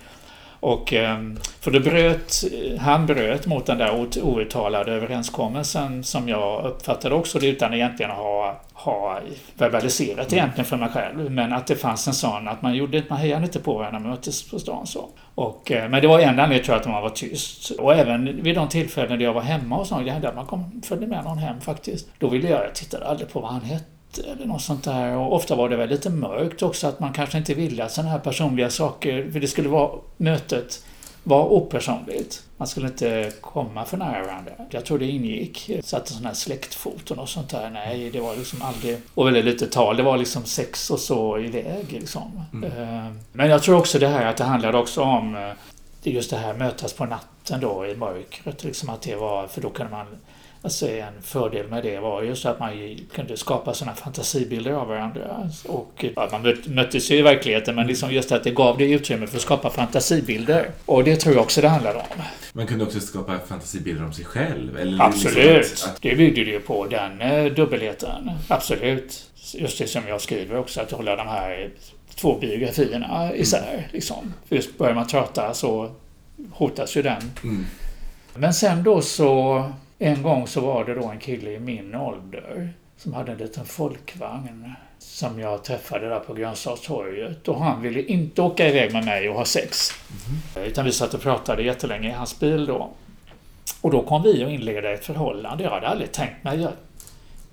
Och, 0.61 0.93
ehm, 0.93 1.39
för 1.61 1.71
det 1.71 1.81
bröt, 1.81 2.45
han 2.81 3.07
bröt 3.07 3.47
mot 3.47 3.67
den 3.67 3.79
där 3.79 4.09
outtalade 4.23 4.93
överenskommelsen 4.93 6.05
som 6.05 6.29
jag 6.29 6.65
uppfattade 6.65 7.15
också 7.15 7.39
utan 7.39 7.75
egentligen 7.75 8.11
ha, 8.11 8.61
ha 8.73 9.21
verbaliserat 9.55 10.33
egentligen 10.33 10.65
för 10.65 10.77
mig 10.77 10.89
själv. 10.89 11.31
Men 11.31 11.53
att 11.53 11.67
det 11.67 11.77
fanns 11.77 12.07
en 12.07 12.15
sån 12.15 12.49
att 12.49 12.63
man 12.63 12.75
gjorde 12.75 13.03
man 13.09 13.19
hejade 13.19 13.45
inte 13.45 13.61
på 13.61 13.75
varandra 13.75 13.99
när 13.99 14.07
man 14.07 14.11
möttes 14.11 14.51
på 14.51 14.59
stan 14.59 14.87
så. 14.87 15.09
Och, 15.35 15.73
eh, 15.73 15.89
men 15.89 16.03
det 16.03 16.09
var 16.09 16.21
en 16.21 16.29
anledning 16.29 16.63
tror 16.63 16.75
jag 16.75 16.81
att 16.81 16.89
man 16.89 17.03
var 17.03 17.11
tyst. 17.11 17.71
Och 17.71 17.95
även 17.95 18.43
vid 18.43 18.55
de 18.55 18.69
tillfällen 18.69 19.19
där 19.19 19.25
jag 19.25 19.33
var 19.33 19.43
hemma 19.43 19.79
och 19.79 19.87
sånt, 19.87 20.05
det 20.05 20.11
hände 20.11 20.29
att 20.29 20.35
man 20.35 20.47
kom, 20.47 20.83
följde 20.85 21.07
med 21.07 21.25
någon 21.25 21.39
hem 21.39 21.61
faktiskt. 21.61 22.09
Då 22.19 22.29
ville 22.29 22.49
jag, 22.49 22.65
jag 22.65 22.75
tittade 22.75 23.07
aldrig 23.07 23.33
på 23.33 23.41
vad 23.41 23.53
han 23.53 23.61
hette 23.61 23.98
eller 24.19 24.47
något 24.47 24.63
sånt 24.63 24.85
där. 24.85 25.17
Och 25.17 25.35
ofta 25.35 25.57
var 25.57 25.69
det 25.69 25.77
väl 25.77 25.89
lite 25.89 26.11
mörkt 26.11 26.63
också 26.63 26.87
att 26.87 27.01
man 27.01 27.13
kanske 27.13 27.39
inte 27.39 27.55
ville 27.55 27.85
att 27.85 27.93
sådana 27.93 28.11
här 28.11 28.19
personliga 28.19 28.71
saker, 28.71 29.31
för 29.31 29.41
det 29.41 29.49
skulle 29.49 29.69
vara 29.69 29.91
mötet 30.17 30.83
var 31.29 31.53
opersonligt. 31.53 32.43
Man 32.57 32.69
skulle 32.69 32.87
inte 32.87 33.33
komma 33.41 33.85
för 33.85 33.97
nära 33.97 34.25
varandra. 34.25 34.53
Jag 34.71 34.85
tror 34.85 34.99
det 34.99 35.07
ingick. 35.07 35.71
Satte 35.85 36.11
sådana 36.11 36.29
här 36.29 36.35
släktfoton 36.35 37.19
och 37.19 37.29
sånt 37.29 37.51
där. 37.51 37.71
Nej, 37.71 38.11
det 38.11 38.21
var 38.21 38.37
liksom 38.37 38.63
aldrig... 38.63 38.99
Och 39.15 39.27
väldigt 39.27 39.45
lite 39.45 39.67
tal. 39.67 39.97
Det 39.97 40.03
var 40.03 40.17
liksom 40.17 40.45
sex 40.45 40.91
och 40.91 40.99
så 40.99 41.39
iväg 41.39 41.93
liksom. 41.93 42.43
Mm. 42.53 42.73
Eh, 42.73 43.13
men 43.33 43.51
jag 43.51 43.63
tror 43.63 43.77
också 43.77 43.99
det 43.99 44.09
här 44.09 44.27
att 44.27 44.37
det 44.37 44.45
handlade 44.45 44.79
också 44.79 45.03
om 45.03 45.37
eh, 45.37 45.53
just 46.03 46.31
det 46.31 46.37
här 46.37 46.55
mötas 46.55 46.93
på 46.93 47.07
natten 47.07 47.61
då 47.61 47.87
i 47.87 47.97
mörkret. 47.97 48.65
Liksom 48.65 48.91
att 48.91 49.03
det 49.03 49.17
var, 49.17 49.47
för 49.47 49.61
då 49.61 49.71
kunde 49.71 49.93
man 49.93 50.07
Alltså 50.63 50.89
en 50.89 51.23
fördel 51.23 51.69
med 51.69 51.83
det 51.83 51.99
var 51.99 52.23
just 52.23 52.47
att 52.47 52.61
man 52.61 52.99
kunde 53.15 53.37
skapa 53.37 53.75
sådana 53.75 53.97
fantasibilder 53.97 54.73
av 54.73 54.89
varandra. 54.89 55.51
Och 55.65 56.05
ja, 56.17 56.29
man 56.33 56.57
möttes 56.67 57.11
ju 57.11 57.17
i 57.17 57.23
verkligheten 57.23 57.75
men 57.75 57.87
liksom 57.87 58.13
just 58.13 58.33
att 58.33 58.45
det 58.45 58.51
gav 58.51 58.79
det 58.79 58.85
utrymme 58.85 59.27
för 59.27 59.37
att 59.37 59.43
skapa 59.43 59.71
fantasibilder. 59.71 60.71
Och 60.87 61.05
det 61.05 61.17
tror 61.17 61.35
jag 61.35 61.43
också 61.43 61.61
det 61.61 61.69
handlar 61.69 61.95
om. 61.95 62.23
Man 62.53 62.67
kunde 62.67 62.85
också 62.85 63.01
skapa 63.01 63.39
fantasibilder 63.39 64.05
om 64.05 64.13
sig 64.13 64.25
själv? 64.25 64.77
Eller 64.77 64.85
liksom 64.85 65.07
Absolut! 65.07 65.71
Liksom 65.71 65.91
att... 65.91 66.03
Det 66.03 66.17
byggde 66.17 66.41
ju 66.41 66.61
på 66.61 66.87
den 66.87 67.21
eh, 67.21 67.53
dubbelheten. 67.53 68.31
Absolut. 68.49 69.31
Just 69.55 69.79
det 69.79 69.87
som 69.87 70.09
jag 70.09 70.21
skriver 70.21 70.59
också, 70.59 70.81
att 70.81 70.91
hålla 70.91 71.17
de 71.17 71.29
här 71.29 71.71
två 72.15 72.39
biografierna 72.39 73.35
isär. 73.35 73.73
Mm. 73.73 73.85
Liksom. 73.93 74.35
För 74.49 74.57
just 74.57 74.79
börjar 74.79 74.95
man 74.95 75.07
prata 75.07 75.55
så 75.55 75.91
hotas 76.51 76.97
ju 76.97 77.03
den. 77.03 77.33
Mm. 77.43 77.67
Men 78.35 78.55
sen 78.55 78.83
då 78.83 79.03
så 79.03 79.65
en 79.99 80.23
gång 80.23 80.47
så 80.47 80.61
var 80.61 80.85
det 80.85 80.95
då 80.95 81.05
en 81.09 81.19
kille 81.19 81.51
i 81.51 81.59
min 81.59 81.95
ålder 81.95 82.73
som 82.97 83.13
hade 83.13 83.33
en 83.33 83.39
liten 83.39 83.65
folkvagn 83.65 84.73
som 84.99 85.41
jag 85.41 85.65
träffade 85.65 86.09
där 86.09 86.21
på 86.21 86.35
Grönstadstorget. 86.35 87.49
Och 87.49 87.63
han 87.63 87.83
ville 87.83 88.03
inte 88.03 88.43
åka 88.43 88.69
iväg 88.69 88.93
med 88.93 89.05
mig 89.05 89.29
och 89.29 89.35
ha 89.35 89.45
sex. 89.45 89.91
Mm. 90.57 90.69
Utan 90.69 90.85
vi 90.85 90.93
satt 90.93 91.15
och 91.15 91.21
pratade 91.21 91.63
jättelänge 91.63 92.09
i 92.09 92.13
hans 92.13 92.41
bil 92.41 92.67
då. 92.67 92.91
Och 93.81 93.91
då 93.91 94.03
kom 94.03 94.23
vi 94.23 94.45
att 94.45 94.51
inleda 94.51 94.93
ett 94.93 95.05
förhållande. 95.05 95.65
Jag 95.65 95.71
hade 95.71 95.89
aldrig 95.89 96.13
tänkt 96.13 96.45
mig... 96.45 96.61
Jag, 96.61 96.73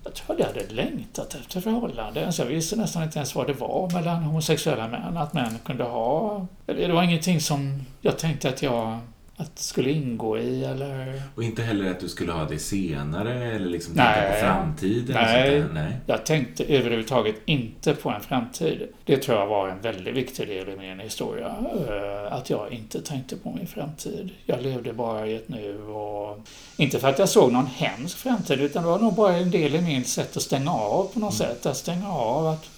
jag 0.03 0.13
tror 0.13 0.39
jag 0.39 0.45
hade 0.45 0.73
längtat 0.73 1.35
efter 1.35 1.61
förhållande. 1.61 2.31
Så 2.31 2.41
jag 2.41 2.47
visste 2.47 2.75
nästan 2.75 3.03
inte 3.03 3.19
ens 3.19 3.35
vad 3.35 3.47
det 3.47 3.53
var 3.53 3.89
mellan 3.93 4.23
homosexuella 4.23 4.87
män. 4.87 5.17
Att 5.17 5.33
män 5.33 5.59
kunde 5.65 5.83
ha... 5.83 6.45
Det 6.65 6.91
var 6.91 7.03
ingenting 7.03 7.41
som 7.41 7.81
jag 8.01 8.17
tänkte 8.17 8.49
att 8.49 8.61
jag 8.61 8.99
att 9.37 9.55
det 9.55 9.61
skulle 9.61 9.91
ingå 9.91 10.37
i 10.37 10.63
eller... 10.63 11.21
Och 11.35 11.43
inte 11.43 11.61
heller 11.61 11.91
att 11.91 11.99
du 11.99 12.09
skulle 12.09 12.31
ha 12.31 12.45
det 12.45 12.59
senare 12.59 13.55
eller 13.55 13.69
liksom 13.69 13.95
tänka 13.95 14.11
nej, 14.11 14.31
på 14.31 14.45
framtiden? 14.45 15.15
Nej, 15.15 15.63
nej, 15.73 15.97
jag 16.05 16.25
tänkte 16.25 16.63
överhuvudtaget 16.63 17.35
inte 17.45 17.95
på 17.95 18.09
en 18.09 18.21
framtid. 18.21 18.87
Det 19.05 19.17
tror 19.17 19.37
jag 19.37 19.47
var 19.47 19.69
en 19.69 19.81
väldigt 19.81 20.15
viktig 20.15 20.47
del 20.47 20.69
i 20.69 20.77
min 20.77 20.99
historia. 20.99 21.55
Eh, 21.89 22.33
att 22.33 22.49
jag 22.49 22.71
inte 22.71 23.01
tänkte 23.01 23.35
på 23.35 23.51
min 23.51 23.67
framtid. 23.67 24.29
Jag 24.45 24.61
levde 24.61 24.93
bara 24.93 25.27
i 25.27 25.35
ett 25.35 25.49
nu 25.49 25.83
och... 25.83 26.39
Inte 26.77 26.99
för 26.99 27.07
att 27.07 27.19
jag 27.19 27.29
såg 27.29 27.51
någon 27.51 27.67
hemsk 27.67 28.17
framtid 28.17 28.61
utan 28.61 28.83
det 28.83 28.89
var 28.89 28.99
nog 28.99 29.13
bara 29.13 29.35
en 29.35 29.51
del 29.51 29.75
i 29.75 29.81
min 29.81 30.03
sätt 30.03 30.37
att 30.37 30.43
stänga 30.43 30.71
av 30.71 31.03
på 31.13 31.19
något 31.19 31.39
mm. 31.39 31.47
sätt. 31.47 31.65
Att 31.65 31.77
stänga 31.77 32.11
av 32.11 32.47
att 32.47 32.69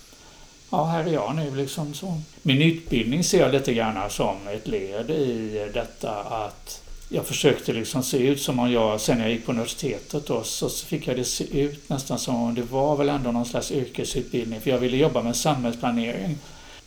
ja, 0.70 0.84
här 0.84 1.04
är 1.04 1.14
jag 1.14 1.36
nu 1.36 1.56
liksom 1.56 1.94
så. 1.94 2.22
Min 2.42 2.62
utbildning 2.62 3.24
ser 3.24 3.40
jag 3.40 3.52
lite 3.52 3.74
grann 3.74 4.10
som 4.10 4.36
ett 4.48 4.68
led 4.68 5.10
i 5.10 5.70
detta 5.74 6.12
att 6.24 6.82
jag 7.10 7.26
försökte 7.26 7.74
liksom 7.74 8.04
se 8.04 8.18
ut 8.18 8.42
som 8.42 8.60
om 8.60 8.72
jag, 8.72 9.02
sen 9.02 9.18
när 9.18 9.24
jag 9.24 9.34
gick 9.34 9.46
på 9.46 9.52
universitetet 9.52 10.28
då, 10.28 10.44
så 10.44 10.70
fick 10.70 11.08
jag 11.08 11.16
det 11.16 11.24
se 11.24 11.60
ut 11.62 11.90
nästan 11.90 12.20
som 12.20 12.36
om 12.36 12.56
det 12.56 12.62
var 12.62 12.96
väl 12.96 13.10
ändå 13.10 13.32
någon 13.32 13.46
slags 13.46 13.72
yrkesutbildning, 13.72 14.62
för 14.62 14.70
jag 14.70 14.80
ville 14.80 14.98
jobba 14.98 15.22
med 15.22 15.36
samhällsplanering. 15.36 16.38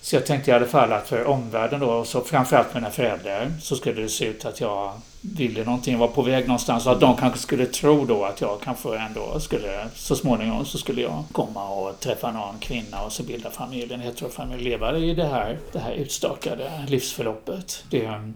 Så 0.03 0.17
jag 0.17 0.27
tänkte 0.27 0.51
i 0.51 0.55
alla 0.55 0.67
fall 0.67 0.93
att 0.93 1.09
för 1.09 1.25
omvärlden 1.25 1.81
då, 1.81 1.87
och 1.87 2.07
så 2.07 2.21
framförallt 2.21 2.75
mina 2.75 2.91
föräldrar, 2.91 3.53
så 3.61 3.77
skulle 3.77 4.03
det 4.03 4.09
se 4.09 4.25
ut 4.25 4.45
att 4.45 4.61
jag 4.61 4.93
ville 5.21 5.65
någonting, 5.65 5.99
var 5.99 6.09
på 6.09 6.23
väg 6.23 6.49
någonstans 6.49 6.87
och 6.87 6.93
att 6.93 7.01
de 7.01 7.17
kanske 7.17 7.39
skulle 7.39 7.67
tro 7.67 8.05
då 8.05 8.25
att 8.25 8.41
jag 8.41 8.61
kanske 8.65 8.99
ändå 8.99 9.41
skulle, 9.41 9.89
så 9.95 10.17
småningom 10.17 10.65
så 10.65 10.79
skulle 10.79 11.03
jag 11.03 11.25
komma 11.33 11.69
och 11.69 12.01
träffa 12.01 12.33
någon 12.33 12.59
kvinna 12.61 13.03
och 13.03 13.13
så 13.13 13.23
bilda 13.23 13.51
familj, 13.51 13.95
en 13.95 14.01
heterofamilj, 14.01 14.65
leva 14.65 14.99
i 14.99 15.15
det 15.15 15.27
här, 15.27 15.59
det 15.73 15.79
här 15.79 15.93
utstakade 15.93 16.71
livsförloppet. 16.89 17.85
Det, 17.91 18.33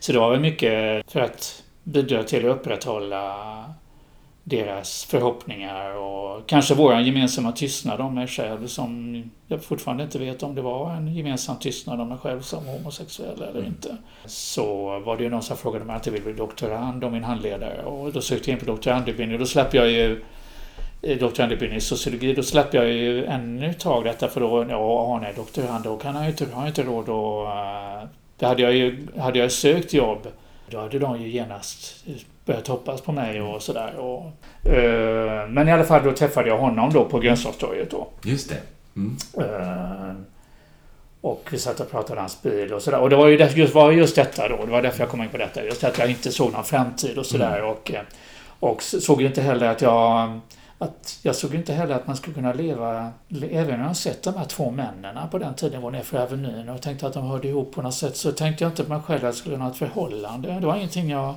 så 0.00 0.12
det 0.12 0.18
var 0.18 0.30
väl 0.30 0.40
mycket 0.40 1.10
för 1.12 1.20
att 1.20 1.62
bidra 1.82 2.22
till 2.22 2.50
att 2.50 2.56
upprätthålla 2.56 3.34
deras 4.48 5.04
förhoppningar 5.04 5.96
och 5.96 6.48
kanske 6.48 6.74
vår 6.74 7.00
gemensamma 7.00 7.52
tystnad 7.52 8.00
om 8.00 8.14
mig 8.14 8.26
själv 8.26 8.66
som 8.66 9.22
jag 9.46 9.64
fortfarande 9.64 10.04
inte 10.04 10.18
vet 10.18 10.42
om 10.42 10.54
det 10.54 10.62
var 10.62 10.90
en 10.90 11.14
gemensam 11.14 11.56
tystnad 11.58 12.00
om 12.00 12.08
mig 12.08 12.18
själv 12.18 12.40
som 12.40 12.66
homosexuell 12.66 13.42
eller 13.42 13.60
mm. 13.60 13.66
inte. 13.66 13.96
Så 14.24 14.98
var 14.98 15.16
det 15.16 15.22
ju 15.22 15.30
någon 15.30 15.42
som 15.42 15.56
frågade 15.56 15.84
om 15.84 15.88
jag 15.88 15.98
inte 15.98 16.10
ville 16.10 16.24
bli 16.24 16.32
doktorand 16.32 17.04
om 17.04 17.12
min 17.12 17.24
handledare 17.24 17.82
och 17.84 18.12
då 18.12 18.20
sökte 18.20 18.50
jag 18.50 18.56
in 18.56 18.66
på 18.66 18.72
doktorandutbildning 18.72 19.34
och 19.34 19.40
då 19.40 19.46
släppte 19.46 19.76
jag 19.76 19.90
ju 19.90 20.24
doktorandutbildning 21.20 21.78
i 21.78 21.80
sociologi, 21.80 22.32
då 22.32 22.42
släppte 22.42 22.76
jag 22.76 22.88
ju 22.92 23.24
ännu 23.24 23.70
ett 23.70 23.80
tag 23.80 24.04
detta 24.04 24.28
för 24.28 24.40
då, 24.40 24.66
ja, 24.68 25.18
nej, 25.22 25.32
doktorand, 25.36 25.84
då 25.84 25.96
kan 25.96 26.14
jag 26.14 26.28
inte, 26.28 26.46
har 26.52 26.62
jag 26.62 26.70
inte 26.70 26.82
råd 26.82 27.08
att... 27.08 28.08
Det 28.38 28.46
hade 28.46 28.62
jag 28.62 28.74
ju, 28.74 29.06
hade 29.18 29.38
jag 29.38 29.52
sökt 29.52 29.92
jobb, 29.92 30.26
då 30.70 30.78
hade 30.78 30.98
de 30.98 31.22
ju 31.22 31.28
genast 31.28 32.06
börjat 32.46 32.68
hoppas 32.68 33.00
på 33.00 33.12
mig 33.12 33.42
och 33.42 33.62
sådär. 33.62 33.94
Uh, 33.98 35.48
men 35.48 35.68
i 35.68 35.72
alla 35.72 35.84
fall 35.84 36.04
då 36.04 36.12
träffade 36.12 36.48
jag 36.48 36.58
honom 36.58 36.92
då 36.92 37.04
på 37.04 37.18
Grönsakstorget 37.18 37.90
då. 37.90 38.08
Just 38.24 38.48
det. 38.48 38.60
Mm. 38.96 39.16
Uh, 39.38 40.16
och 41.20 41.48
vi 41.50 41.58
satt 41.58 41.80
och 41.80 41.90
pratade 41.90 42.20
hans 42.20 42.42
bil 42.42 42.72
och 42.72 42.82
sådär. 42.82 43.00
Och 43.00 43.10
det 43.10 43.16
var 43.16 43.26
ju 43.28 43.36
just, 43.36 43.74
var 43.74 43.90
just 43.90 44.16
detta 44.16 44.48
då. 44.48 44.64
Det 44.64 44.72
var 44.72 44.82
därför 44.82 45.00
jag 45.00 45.08
kom 45.08 45.22
in 45.22 45.28
på 45.28 45.36
detta. 45.36 45.64
Just 45.64 45.84
att 45.84 45.98
jag 45.98 46.10
inte 46.10 46.32
såg 46.32 46.52
någon 46.52 46.64
framtid 46.64 47.18
och 47.18 47.26
sådär. 47.26 47.58
Mm. 47.58 47.70
Och, 47.70 47.92
eh, 47.94 48.02
Och 48.60 48.82
såg 48.82 49.22
inte 49.22 49.42
heller 49.42 49.66
att 49.68 49.82
jag 49.82 50.40
att 50.78 51.18
jag 51.22 51.36
såg 51.36 51.54
inte 51.54 51.72
heller 51.72 51.94
att 51.94 52.06
man 52.06 52.16
skulle 52.16 52.34
kunna 52.34 52.52
leva, 52.52 53.10
även 53.50 53.78
när 53.80 53.86
jag 53.86 53.96
sett 53.96 54.22
de 54.22 54.34
här 54.34 54.44
två 54.44 54.70
männen 54.70 55.28
på 55.30 55.38
den 55.38 55.54
tiden 55.54 55.82
var 55.82 55.90
nerför 55.90 56.18
Avenyn 56.18 56.68
och 56.68 56.82
tänkte 56.82 57.06
att 57.06 57.12
de 57.12 57.26
hörde 57.26 57.48
ihop 57.48 57.74
på 57.74 57.82
något 57.82 57.94
sätt, 57.94 58.16
så 58.16 58.32
tänkte 58.32 58.64
jag 58.64 58.70
inte 58.70 58.84
på 58.84 58.92
mig 58.92 59.02
själv 59.02 59.18
att 59.18 59.22
jag 59.22 59.34
skulle 59.34 59.56
ha 59.56 59.70
ett 59.70 59.76
förhållande. 59.76 60.60
Det 60.60 60.66
var 60.66 60.76
ingenting 60.76 61.10
jag 61.10 61.34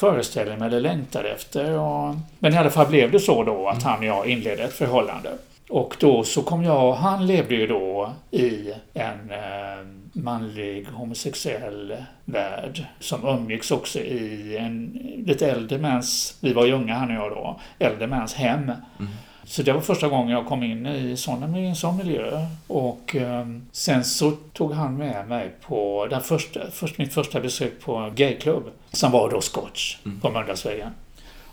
föreställde 0.00 0.56
mig 0.56 0.66
eller 0.66 0.80
längtade 0.80 1.28
efter. 1.28 1.78
Och, 1.78 2.14
men 2.38 2.54
i 2.54 2.56
alla 2.56 2.70
fall 2.70 2.86
blev 2.86 3.10
det 3.10 3.20
så 3.20 3.44
då 3.44 3.68
att 3.68 3.82
han 3.82 3.98
och 3.98 4.04
jag 4.04 4.26
inledde 4.26 4.62
ett 4.62 4.72
förhållande. 4.72 5.30
Och 5.68 5.96
då 6.00 6.24
så 6.24 6.42
kom 6.42 6.64
jag, 6.64 6.92
han 6.92 7.26
levde 7.26 7.54
ju 7.54 7.66
då 7.66 8.12
i 8.30 8.72
en 8.94 9.30
eh, 9.30 9.86
manlig 10.12 10.86
homosexuell 10.92 11.96
värld 12.24 12.84
som 13.00 13.26
umgicks 13.28 13.70
också 13.70 13.98
i 13.98 14.56
en 14.56 14.98
lite 15.26 15.50
äldre 15.50 15.78
mäns, 15.78 16.38
vi 16.40 16.52
var 16.52 16.66
ju 16.66 16.72
unga 16.72 16.94
han 16.94 17.10
och 17.10 17.24
jag 17.24 17.30
då, 17.30 17.60
äldre 17.78 18.06
mäns 18.06 18.34
hem. 18.34 18.62
Mm. 18.62 19.12
Så 19.50 19.62
det 19.62 19.72
var 19.72 19.80
första 19.80 20.08
gången 20.08 20.28
jag 20.28 20.46
kom 20.46 20.62
in 20.62 20.86
i, 20.86 21.16
såna, 21.16 21.58
i 21.58 21.66
en 21.66 21.76
sån 21.76 21.96
miljö. 21.96 22.46
Och 22.66 23.16
eh, 23.16 23.46
sen 23.72 24.04
så 24.04 24.32
tog 24.52 24.72
han 24.72 24.96
med 24.96 25.28
mig 25.28 25.50
på 25.66 26.06
den 26.10 26.20
första, 26.20 26.70
först, 26.70 26.98
mitt 26.98 27.14
första 27.14 27.40
besök 27.40 27.80
på 27.80 28.12
gayklubb. 28.14 28.70
Som 28.92 29.12
var 29.12 29.30
då 29.30 29.40
Scotch 29.40 29.96
mm. 30.04 30.20
på 30.20 30.30
Mölndalsvägen. 30.30 30.90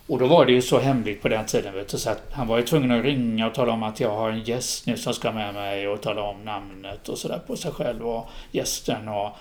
Och 0.08 0.20
då 0.20 0.28
var 0.28 0.46
det 0.46 0.52
ju 0.52 0.62
så 0.62 0.80
hemligt 0.80 1.22
på 1.22 1.28
den 1.28 1.46
tiden 1.46 1.74
vet 1.74 1.90
du, 1.90 1.98
så 1.98 2.10
att 2.10 2.30
han 2.32 2.48
var 2.48 2.58
ju 2.58 2.64
tvungen 2.64 2.92
att 2.92 3.06
ringa 3.06 3.48
och 3.48 3.54
tala 3.54 3.72
om 3.72 3.84
att 3.84 4.00
jag 4.00 4.16
har 4.16 4.30
en 4.30 4.44
gäst 4.44 4.86
nu 4.86 4.98
som 4.98 5.14
ska 5.14 5.32
med 5.32 5.54
mig 5.54 5.88
och 5.88 6.02
tala 6.02 6.22
om 6.22 6.46
namnet 6.46 7.10
och 7.10 7.18
sådär 7.18 7.42
på 7.48 7.56
sig 7.56 7.72
själv 7.72 8.08
och 8.08 8.30
gästen 8.52 9.08
och 9.08 9.38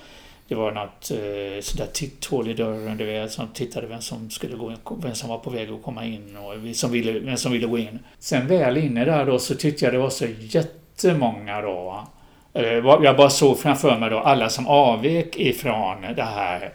det 0.48 0.54
var 0.54 0.72
något 0.72 1.10
eh, 1.10 1.60
sådär 1.60 1.86
titthål 1.92 2.50
i 2.50 2.54
dörren, 2.54 2.96
du 2.96 3.04
vet, 3.04 3.32
som 3.32 3.48
tittade 3.48 3.86
vem 3.86 4.00
som 4.00 4.30
skulle 4.30 4.56
gå 4.56 4.72
vem 5.02 5.14
som 5.14 5.28
var 5.28 5.38
på 5.38 5.50
väg 5.50 5.70
att 5.70 5.82
komma 5.82 6.04
in 6.04 6.36
och 6.36 6.76
som 6.76 6.90
ville, 6.92 7.12
vem 7.12 7.36
som 7.36 7.52
ville 7.52 7.66
gå 7.66 7.78
in. 7.78 7.98
Sen 8.18 8.46
väl 8.46 8.76
inne 8.76 9.04
där 9.04 9.26
då 9.26 9.38
så 9.38 9.54
tyckte 9.54 9.84
jag 9.84 9.94
det 9.94 9.98
var 9.98 10.10
så 10.10 10.26
jättemånga 10.40 11.60
då. 11.60 12.06
Eh, 12.54 12.64
jag 13.02 13.16
bara 13.16 13.30
såg 13.30 13.58
framför 13.58 13.98
mig 13.98 14.10
då 14.10 14.18
alla 14.18 14.48
som 14.48 14.66
avvek 14.66 15.36
ifrån 15.36 16.02
det 16.16 16.22
här 16.22 16.72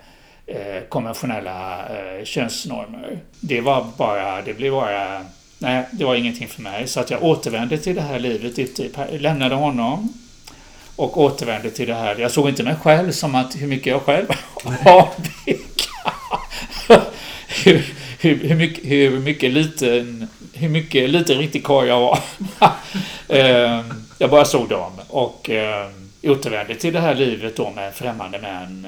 eh, 0.47 0.83
konventionella 0.89 1.79
eh, 1.79 2.23
könsnormer. 2.23 3.19
Det 3.39 3.61
var 3.61 3.85
bara, 3.97 4.41
det 4.41 4.53
blev 4.53 4.71
bara, 4.71 5.25
nej, 5.59 5.85
det 5.91 6.05
var 6.05 6.15
ingenting 6.15 6.47
för 6.47 6.61
mig. 6.61 6.87
Så 6.87 6.99
att 6.99 7.09
jag 7.09 7.23
återvände 7.23 7.77
till 7.77 7.95
det 7.95 8.01
här 8.01 8.19
livet 8.19 8.69
lämnade 9.21 9.55
honom 9.55 10.13
och 10.95 11.17
återvände 11.17 11.71
till 11.71 11.87
det 11.87 11.93
här. 11.93 12.15
Jag 12.15 12.31
såg 12.31 12.49
inte 12.49 12.63
mig 12.63 12.75
själv 12.75 13.11
som 13.11 13.35
att 13.35 13.55
hur 13.55 13.67
mycket 13.67 13.87
jag 13.87 14.01
själv 14.01 14.27
avvek. 14.85 15.87
hur, 17.65 17.85
hur, 18.19 18.35
hur, 18.47 18.55
mycket, 18.55 18.85
hur 18.85 19.19
mycket 19.19 19.51
liten, 19.53 20.27
hur 20.53 20.69
mycket 20.69 21.09
liten 21.09 21.37
riktig 21.37 21.63
karl 21.63 21.87
jag 21.87 21.99
var. 21.99 22.19
Ehm, 23.27 24.05
jag 24.17 24.29
bara 24.29 24.45
såg 24.45 24.69
dem 24.69 24.91
och 25.07 25.49
ehm, 25.49 26.09
återvände 26.23 26.75
till 26.75 26.93
det 26.93 26.99
här 26.99 27.15
livet 27.15 27.55
då 27.55 27.69
med 27.69 27.93
främmande 27.93 28.39
män 28.39 28.85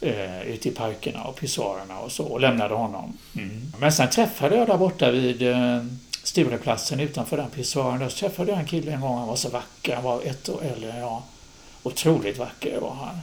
eh, 0.00 0.42
ute 0.42 0.68
i 0.68 0.72
parkerna 0.72 1.24
och 1.24 1.36
pissoarerna 1.36 1.98
och 1.98 2.12
så 2.12 2.24
och 2.24 2.40
lämnade 2.40 2.74
honom. 2.74 3.18
Mm. 3.36 3.72
Men 3.78 3.92
sen 3.92 4.10
träffade 4.10 4.56
jag 4.56 4.66
där 4.66 4.76
borta 4.76 5.10
vid 5.10 5.42
eh, 5.42 5.82
Stureplatsen 6.22 7.00
utanför 7.00 7.36
den 7.36 7.50
pissoaren. 7.50 8.00
Där 8.00 8.08
träffade 8.08 8.50
jag 8.50 8.60
en 8.60 8.66
kille 8.66 8.92
en 8.92 9.00
gång. 9.00 9.18
Han 9.18 9.28
var 9.28 9.36
så 9.36 9.48
vacker. 9.48 9.94
Han 9.94 10.04
var 10.04 10.22
ett 10.22 10.48
år 10.48 10.62
äldre 10.62 10.92
än 10.92 10.98
jag. 10.98 11.22
Otroligt 11.82 12.38
vacker 12.38 12.80
var 12.80 12.94
han. 12.94 13.18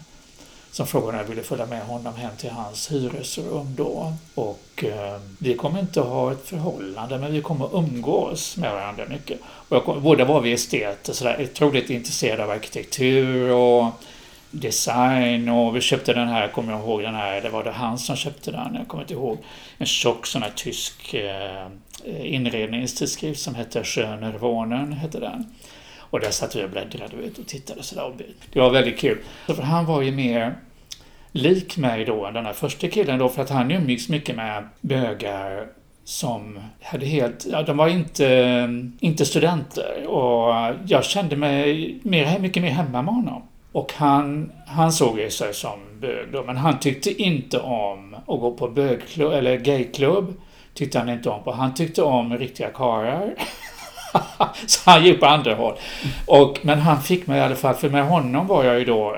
Som 0.72 0.88
frågade 0.88 1.12
om 1.12 1.18
jag 1.18 1.24
ville 1.24 1.44
följa 1.44 1.66
med 1.66 1.82
honom 1.82 2.16
hem 2.16 2.32
till 2.38 2.50
hans 2.50 2.92
hyresrum 2.92 3.76
då. 3.76 4.14
Och 4.36 4.84
eh, 4.84 5.20
vi 5.40 5.54
kommer 5.54 5.80
inte 5.80 6.02
ha 6.02 6.32
ett 6.32 6.48
förhållande 6.48 7.18
men 7.18 7.34
vi 7.34 7.42
kommer 7.42 7.78
umgås 7.78 8.58
med 8.58 8.72
varandra 8.72 9.06
mycket. 9.10 9.40
Och 9.44 9.76
jag 9.76 9.86
kom, 9.86 10.04
båda 10.04 10.26
var 10.26 10.42
vi 10.42 10.54
esteter, 10.54 11.14
sådär 11.14 11.50
otroligt 11.52 11.90
intresserade 11.90 12.44
av 12.44 12.50
arkitektur 12.50 13.52
och 13.52 13.92
design 14.52 15.50
och 15.50 15.76
vi 15.76 15.82
köpte 15.82 16.14
den 16.14 16.28
här, 16.28 16.48
kommer 16.48 16.74
jag 16.74 16.82
ihåg 16.82 17.02
den 17.02 17.16
här, 17.16 17.42
det 17.42 17.50
var 17.50 17.64
det 17.64 17.72
han 17.72 17.98
som 17.98 18.16
köpte 18.16 18.52
den, 18.52 18.76
jag 18.76 18.88
kommer 18.88 19.04
inte 19.04 19.14
ihåg. 19.14 19.38
En 19.78 19.86
tjock 19.86 20.28
sån 20.28 20.44
här 20.44 20.54
tysk 20.56 21.14
eh, 21.14 21.68
Eh, 22.06 22.34
inredningstidskrift 22.34 23.40
som 23.40 23.56
hette 23.56 23.84
Schönerwohnen, 23.84 24.94
hette 24.94 25.20
den. 25.20 25.46
Och 25.98 26.20
där 26.20 26.32
satt 26.32 26.56
vi 26.56 26.64
och 26.64 26.70
bläddrade 26.70 27.16
vet, 27.16 27.38
och 27.38 27.48
tittade 27.48 27.84
sådär. 27.84 28.14
Det 28.54 28.60
var 28.60 28.70
väldigt 28.70 29.00
kul. 29.00 29.18
För 29.46 29.62
han 29.62 29.86
var 29.86 30.02
ju 30.02 30.12
mer 30.12 30.56
lik 31.32 31.78
mig 31.78 32.06
då 32.06 32.26
än 32.26 32.34
den 32.34 32.46
här 32.46 32.54
första 32.54 32.88
killen 32.88 33.20
då 33.20 33.30
för 33.30 33.42
att 33.42 33.50
han 33.50 33.72
umgicks 33.72 34.10
mycket 34.10 34.36
med 34.36 34.68
bögar 34.82 35.68
som 36.04 36.60
hade 36.82 37.06
helt, 37.06 37.46
ja 37.52 37.64
de 37.64 37.78
var 37.78 37.88
inte, 37.88 38.70
inte 39.00 39.26
studenter 39.26 40.08
och 40.08 40.76
jag 40.86 41.04
kände 41.04 41.36
mig 41.36 41.98
mer, 42.04 42.40
mycket 42.40 42.64
mer 42.64 42.70
hemma 42.70 43.02
med 43.02 43.14
honom. 43.14 43.42
Och 43.72 43.94
han, 43.96 44.52
han 44.68 44.92
såg 44.92 45.20
ju 45.20 45.30
sig 45.30 45.54
som 45.54 45.80
bög 46.02 46.32
då, 46.32 46.44
men 46.44 46.58
han 46.58 46.80
tyckte 46.80 47.22
inte 47.22 47.60
om 47.60 48.14
att 48.14 48.26
gå 48.26 48.52
på 48.52 48.68
bögklubb, 48.68 49.34
eller 49.34 49.58
gayklubb. 49.58 50.34
Tyckte 50.78 51.00
han 51.00 51.10
inte 51.10 51.30
om 51.30 51.44
på. 51.44 51.52
Han 51.52 51.74
tyckte 51.74 52.02
om 52.02 52.38
riktiga 52.38 52.70
karlar. 52.70 53.34
så 54.68 54.90
han 54.90 55.06
gick 55.06 55.20
på 55.20 55.26
andra 55.26 55.56
håll. 55.56 55.74
Och, 56.26 56.60
men 56.62 56.80
han 56.80 57.02
fick 57.02 57.28
mig 57.28 57.38
i 57.38 57.42
alla 57.42 57.56
fall, 57.56 57.76
för 57.76 57.90
med 57.90 58.08
honom 58.08 58.48
var 58.48 58.64
jag 58.64 58.80
ju 58.80 58.86
då 58.86 59.18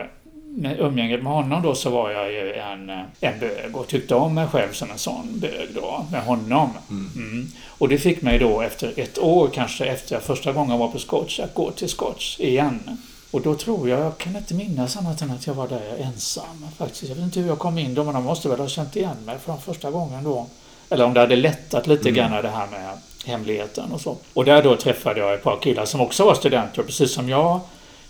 med 0.60 0.80
umgänget 0.80 1.24
med 1.24 1.34
honom 1.34 1.62
då 1.62 1.76
så 1.76 1.90
var 1.90 2.12
jag 2.12 2.32
ju 2.32 2.54
en, 2.54 2.90
en 3.20 3.40
bög 3.40 3.78
och 3.78 3.88
tyckte 3.88 4.16
om 4.16 4.34
mig 4.34 4.48
själv 4.48 4.72
som 4.72 4.92
en 4.92 4.98
sån 4.98 5.40
bög 5.40 5.68
då, 5.76 6.06
med 6.12 6.22
honom. 6.22 6.70
Mm. 6.90 7.12
Mm. 7.16 7.48
Och 7.68 7.90
det 7.90 7.98
fick 7.98 8.22
mig 8.22 8.40
då 8.40 8.62
efter 8.62 8.94
ett 9.00 9.18
år 9.18 9.50
kanske 9.54 9.86
efter 9.86 10.20
första 10.20 10.52
gången 10.52 10.72
jag 10.72 10.78
var 10.78 10.88
på 10.88 11.00
Scotch 11.00 11.40
att 11.40 11.54
gå 11.54 11.72
till 11.72 11.90
Scotch 11.90 12.40
igen. 12.40 12.98
Och 13.32 13.42
då 13.42 13.56
tror 13.56 13.90
jag, 13.90 14.00
jag 14.00 14.18
kan 14.18 14.36
inte 14.36 14.54
minnas 14.54 14.98
annat 14.98 15.22
än 15.22 15.32
att 15.32 15.48
jag 15.48 15.54
var 15.54 15.68
där 15.68 15.98
ensam 15.98 16.66
faktiskt. 16.78 17.04
Jag 17.04 17.16
vet 17.16 17.26
inte 17.26 17.40
hur 17.40 17.48
jag 17.48 17.60
kom 17.60 17.78
in 17.78 17.94
då, 17.94 18.04
men 18.04 18.14
de 18.14 18.24
måste 18.24 18.50
väl 18.50 18.60
ha 18.60 18.68
känt 18.68 18.96
igen 18.96 19.18
mig 19.26 19.38
från 19.40 19.62
första 19.62 19.92
gången 19.92 20.24
då. 20.24 20.48
Eller 20.90 21.06
om 21.06 21.14
det 21.14 21.20
hade 21.20 21.36
lättat 21.36 21.88
lite 21.88 22.10
mm. 22.10 22.14
grann 22.16 22.44
det 22.44 22.50
här 22.50 22.68
med 22.68 22.98
hemligheten 23.26 23.92
och 23.92 24.02
så. 24.02 24.18
Och 24.34 24.46
där 24.46 24.64
då 24.64 24.76
träffade 24.76 25.20
jag 25.20 25.34
ett 25.34 25.44
par 25.44 25.60
killar 25.60 25.86
som 25.86 26.02
också 26.02 26.26
var 26.26 26.36
studenter, 26.36 26.84
precis 26.84 27.14
som 27.14 27.30
jag 27.30 27.60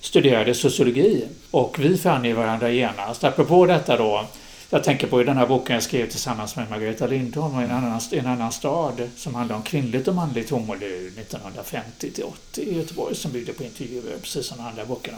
studerade 0.01 0.53
sociologi. 0.53 1.27
Och 1.51 1.79
vi 1.79 1.97
fann 1.97 2.25
ju 2.25 2.33
varandra 2.33 2.71
genast. 2.71 3.23
Apropå 3.23 3.65
detta 3.65 3.97
då, 3.97 4.25
jag 4.69 4.83
tänker 4.83 5.07
på 5.07 5.21
i 5.21 5.23
den 5.23 5.37
här 5.37 5.47
boken 5.47 5.73
jag 5.73 5.83
skrev 5.83 6.09
tillsammans 6.09 6.55
med 6.55 6.69
Margareta 6.69 7.07
Lindholm 7.07 7.59
i 7.59 7.63
en 7.63 7.71
annan, 7.71 7.99
en 8.11 8.27
annan 8.27 8.51
stad 8.51 9.09
som 9.15 9.35
handlar 9.35 9.55
om 9.55 9.63
kvinnligt 9.63 10.07
och 10.07 10.15
manligt 10.15 10.49
homoliv 10.49 11.19
1950 11.19 12.11
till 12.11 12.23
80 12.23 12.61
i 12.61 12.77
Göteborg 12.77 13.15
som 13.15 13.31
byggde 13.31 13.53
på 13.53 13.63
intervjuer 13.63 14.17
precis 14.21 14.45
som 14.45 14.57
de 14.57 14.63
andra 14.63 14.85
böckerna. 14.85 15.17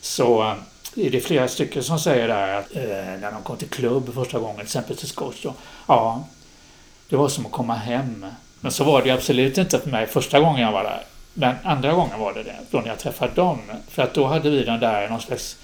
Så 0.00 0.42
eh, 0.42 1.06
är 1.06 1.10
det 1.10 1.20
flera 1.20 1.48
stycken 1.48 1.82
som 1.82 1.98
säger 1.98 2.28
där 2.28 2.48
att 2.48 2.76
eh, 2.76 2.82
när 3.20 3.32
de 3.32 3.42
kom 3.42 3.56
till 3.56 3.68
klubb 3.68 4.14
första 4.14 4.38
gången, 4.38 4.56
till 4.56 4.64
exempel 4.64 4.96
till 4.96 5.08
Scotch, 5.08 5.46
ja, 5.86 6.24
det 7.08 7.16
var 7.16 7.28
som 7.28 7.46
att 7.46 7.52
komma 7.52 7.74
hem. 7.74 8.26
Men 8.60 8.72
så 8.72 8.84
var 8.84 9.02
det 9.02 9.10
absolut 9.10 9.58
inte 9.58 9.78
för 9.78 9.90
mig 9.90 10.06
första 10.06 10.40
gången 10.40 10.62
jag 10.62 10.72
var 10.72 10.84
där. 10.84 11.02
Men 11.34 11.56
andra 11.62 11.92
gången 11.92 12.20
var 12.20 12.34
det 12.34 12.42
det, 12.42 12.56
då 12.70 12.78
när 12.78 12.88
jag 12.88 12.98
träffade 12.98 13.34
dem. 13.34 13.58
För 13.88 14.02
att 14.02 14.14
då 14.14 14.26
hade 14.26 14.50
vi 14.50 14.64
den 14.64 14.80
där 14.80 15.08
någon 15.08 15.20
slags 15.20 15.56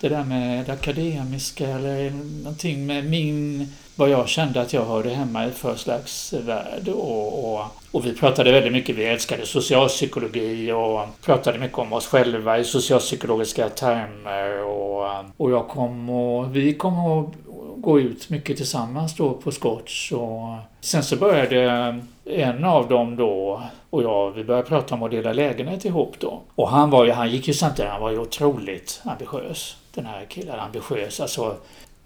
det 0.00 0.08
där 0.08 0.24
med 0.24 0.66
det 0.66 0.72
akademiska 0.72 1.68
eller 1.68 2.10
någonting 2.42 2.86
med 2.86 3.04
min, 3.04 3.72
vad 3.96 4.10
jag 4.10 4.28
kände 4.28 4.60
att 4.60 4.72
jag 4.72 4.84
hörde 4.84 5.10
hemma 5.10 5.46
i 5.46 5.50
för 5.50 5.76
slags 5.76 6.32
värld. 6.32 6.88
Och, 6.88 7.54
och, 7.54 7.64
och, 7.90 8.06
vi 8.06 8.14
pratade 8.14 8.52
väldigt 8.52 8.72
mycket, 8.72 8.96
vi 8.96 9.04
älskade 9.04 9.46
socialpsykologi 9.46 10.72
och 10.72 11.00
pratade 11.22 11.58
mycket 11.58 11.78
om 11.78 11.92
oss 11.92 12.06
själva 12.06 12.58
i 12.58 12.64
socialpsykologiska 12.64 13.68
termer. 13.68 14.64
Och, 14.64 15.10
och 15.36 15.50
jag 15.50 15.68
kom 15.68 16.10
och, 16.10 16.56
vi 16.56 16.74
kom 16.74 16.98
att 16.98 17.34
gå 17.76 18.00
ut 18.00 18.30
mycket 18.30 18.56
tillsammans 18.56 19.16
då 19.16 19.34
på 19.34 19.52
Scotch. 19.52 20.12
Och 20.12 20.56
sen 20.80 21.02
så 21.02 21.16
började 21.16 22.00
en 22.24 22.64
av 22.64 22.88
dem 22.88 23.16
då 23.16 23.62
och 23.90 24.02
jag, 24.02 24.30
vi 24.30 24.44
började 24.44 24.68
prata 24.68 24.94
om 24.94 25.02
att 25.02 25.10
dela 25.10 25.32
lägenhet 25.32 25.84
ihop 25.84 26.14
då. 26.18 26.40
Och 26.54 26.68
han 26.68 26.90
var 26.90 27.04
ju, 27.04 27.12
han 27.12 27.30
gick 27.30 27.48
ju 27.48 27.54
samtidigt, 27.54 27.90
han 27.90 28.00
var 28.00 28.10
ju 28.10 28.18
otroligt 28.18 29.00
ambitiös 29.04 29.76
den 29.96 30.06
här 30.06 30.24
killen 30.28 30.60
ambitiös, 30.60 31.20
alltså 31.20 31.56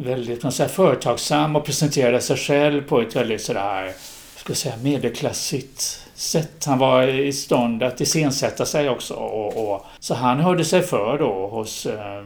väldigt 0.05 0.43
man 0.43 0.53
säger, 0.53 0.71
företagsam 0.71 1.57
och 1.57 1.65
presenterade 1.65 2.21
sig 2.21 2.37
själv 2.37 2.83
på 2.83 3.01
ett 3.01 3.17
väldigt 3.17 3.43
sådär, 3.43 3.93
ska 4.37 4.55
säga 4.55 4.77
medelklassigt 4.77 6.07
sätt. 6.15 6.65
Han 6.65 6.79
var 6.79 7.03
i 7.03 7.33
stånd 7.33 7.83
att 7.83 8.01
iscensätta 8.01 8.67
sig 8.67 8.89
också. 8.89 9.15
Och, 9.15 9.73
och, 9.73 9.87
så 9.99 10.15
han 10.15 10.41
hörde 10.41 10.65
sig 10.65 10.83
för 10.83 11.19
då 11.19 11.47
hos 11.47 11.87
eh, 11.87 12.25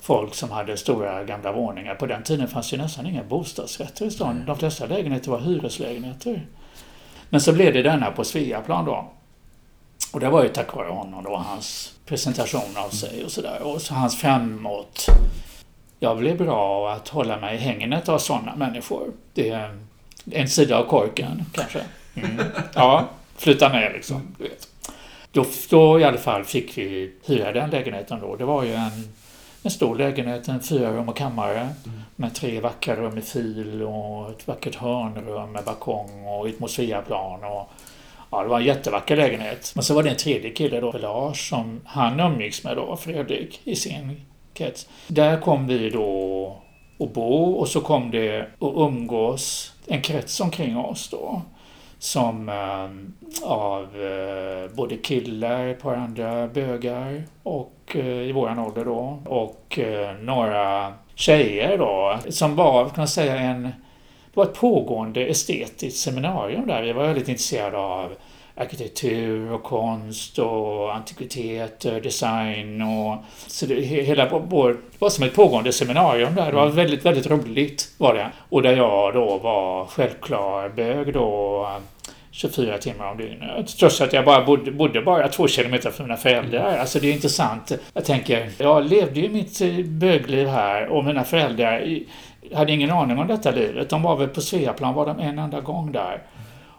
folk 0.00 0.34
som 0.34 0.50
hade 0.50 0.76
stora 0.76 1.24
gamla 1.24 1.52
våningar. 1.52 1.94
På 1.94 2.06
den 2.06 2.22
tiden 2.22 2.48
fanns 2.48 2.72
ju 2.72 2.76
nästan 2.76 3.06
inga 3.06 3.24
bostadsrätter 3.24 4.06
i 4.06 4.10
stan. 4.10 4.44
De 4.46 4.58
flesta 4.58 4.86
lägenheter 4.86 5.30
var 5.30 5.40
hyreslägenheter. 5.40 6.46
Men 7.30 7.40
så 7.40 7.52
blev 7.52 7.72
det 7.72 7.82
denna 7.82 8.10
på 8.10 8.24
Sveaplan 8.24 8.84
då. 8.84 9.10
Och 10.12 10.20
det 10.20 10.28
var 10.28 10.42
ju 10.42 10.48
tack 10.48 10.74
vare 10.74 10.88
honom 10.88 11.24
då, 11.24 11.36
hans 11.36 11.94
presentation 12.06 12.76
av 12.76 12.88
sig 12.90 13.24
och 13.24 13.32
sådär. 13.32 13.62
Och 13.62 13.82
så 13.82 13.94
hans 13.94 14.16
framåt. 14.16 15.06
Jag 15.98 16.18
blev 16.18 16.38
bra 16.38 16.92
att 16.92 17.08
hålla 17.08 17.36
mig 17.36 17.54
i 17.54 17.58
hängnet 17.58 18.08
av 18.08 18.18
sådana 18.18 18.56
människor. 18.56 19.12
Det, 19.34 19.70
En 20.30 20.48
sida 20.48 20.78
av 20.78 20.84
korken 20.84 21.44
kanske. 21.52 21.80
Mm. 22.14 22.44
Ja, 22.74 23.08
flytta 23.36 23.68
med 23.68 23.92
liksom. 23.92 24.34
Du 24.38 24.44
vet. 24.44 24.68
Då, 25.32 25.44
då 25.70 26.00
i 26.00 26.04
alla 26.04 26.18
fall 26.18 26.44
fick 26.44 26.78
vi 26.78 27.12
hyra 27.26 27.52
den 27.52 27.70
lägenheten 27.70 28.20
då. 28.20 28.36
Det 28.36 28.44
var 28.44 28.64
ju 28.64 28.74
en, 28.74 29.14
en 29.62 29.70
stor 29.70 29.96
lägenhet, 29.96 30.48
en 30.48 30.62
fyra 30.62 30.92
rum 30.92 31.08
och 31.08 31.16
kammare 31.16 31.60
mm. 31.60 32.00
med 32.16 32.34
tre 32.34 32.60
vackra 32.60 32.96
rum 32.96 33.14
med 33.14 33.24
fil 33.24 33.82
och 33.82 34.30
ett 34.30 34.48
vackert 34.48 34.74
hörnrum 34.74 35.52
med 35.52 35.64
balkong 35.64 36.26
och 36.26 36.48
ett 36.48 36.60
Mosviaplan. 36.60 37.44
Och, 37.44 37.70
ja, 38.30 38.42
det 38.42 38.48
var 38.48 38.60
en 38.60 38.66
jättevacker 38.66 39.16
lägenhet. 39.16 39.72
Men 39.74 39.84
så 39.84 39.94
var 39.94 40.02
det 40.02 40.10
en 40.10 40.16
tredje 40.16 40.50
kille 40.50 40.80
då, 40.80 40.92
Lars, 40.92 41.48
som 41.48 41.80
han 41.84 42.20
umgicks 42.20 42.64
med 42.64 42.76
då, 42.76 42.96
Fredrik, 42.96 43.60
i 43.64 43.76
sin 43.76 44.20
krets. 44.58 44.88
Där 45.06 45.40
kom 45.40 45.66
vi 45.66 45.90
då 45.90 46.56
att 46.98 47.12
bo 47.12 47.52
och 47.52 47.68
så 47.68 47.80
kom 47.80 48.10
det 48.10 48.40
att 48.40 48.72
umgås 48.76 49.72
en 49.86 50.02
krets 50.02 50.40
omkring 50.40 50.76
oss 50.76 51.08
då 51.10 51.42
som 51.98 52.48
eh, 52.48 53.48
av 53.48 53.82
eh, 53.82 54.76
både 54.76 54.96
killar, 54.96 55.66
ett 55.66 55.82
par 55.82 55.94
andra 55.94 56.48
bögar 56.48 57.22
och 57.42 57.74
eh, 57.94 58.06
i 58.06 58.32
våran 58.32 58.58
ålder 58.58 58.84
då 58.84 59.22
och 59.24 59.78
eh, 59.78 60.16
några 60.16 60.92
tjejer 61.14 61.78
då 61.78 62.18
som 62.28 62.56
var, 62.56 62.84
kan 62.84 62.94
man 62.96 63.08
säga, 63.08 63.36
en 63.36 63.62
det 63.62 64.40
var 64.40 64.44
ett 64.44 64.54
pågående 64.54 65.26
estetiskt 65.26 65.98
seminarium 65.98 66.66
där. 66.66 66.82
Vi 66.82 66.92
var 66.92 67.06
väldigt 67.06 67.28
intresserade 67.28 67.78
av 67.78 68.12
arkitektur 68.58 69.52
och 69.52 69.62
konst 69.62 70.38
och 70.38 70.94
antikviteter, 70.94 72.00
design 72.00 72.82
och 72.82 73.16
så 73.46 73.66
det, 73.66 73.74
hela 73.82 74.28
vår, 74.38 74.72
det 74.72 74.98
var 74.98 75.10
som 75.10 75.24
ett 75.24 75.34
pågående 75.34 75.72
seminarium 75.72 76.34
där. 76.34 76.46
Det 76.46 76.56
var 76.56 76.68
väldigt, 76.68 77.06
väldigt 77.06 77.26
roligt 77.26 77.94
var 77.98 78.14
det. 78.14 78.30
Och 78.48 78.62
där 78.62 78.76
jag 78.76 79.14
då 79.14 79.38
var 79.38 79.86
självklar 79.86 80.68
bög 80.68 81.14
då 81.14 81.68
24 82.30 82.78
timmar 82.78 83.10
om 83.10 83.16
dygnet. 83.16 83.78
Trots 83.78 84.00
att 84.00 84.12
jag 84.12 84.24
bara 84.24 84.44
bodde, 84.44 84.70
bodde 84.70 85.02
bara 85.02 85.28
två 85.28 85.48
kilometer 85.48 85.90
från 85.90 86.06
mina 86.06 86.16
föräldrar. 86.16 86.78
Alltså 86.78 87.00
det 87.00 87.08
är 87.08 87.12
intressant. 87.12 87.72
Jag 87.94 88.04
tänker, 88.04 88.50
jag 88.58 88.84
levde 88.84 89.20
ju 89.20 89.28
mitt 89.28 89.60
eh, 89.60 89.84
bögliv 89.84 90.46
här 90.46 90.86
och 90.86 91.04
mina 91.04 91.24
föräldrar 91.24 91.98
hade 92.54 92.72
ingen 92.72 92.90
aning 92.90 93.18
om 93.18 93.26
detta 93.26 93.50
livet. 93.50 93.90
De 93.90 94.02
var 94.02 94.16
väl 94.16 94.28
på 94.28 94.40
Sveaplan 94.40 94.94
var 94.94 95.06
de 95.06 95.20
en 95.20 95.38
enda 95.38 95.60
gång 95.60 95.92
där. 95.92 96.22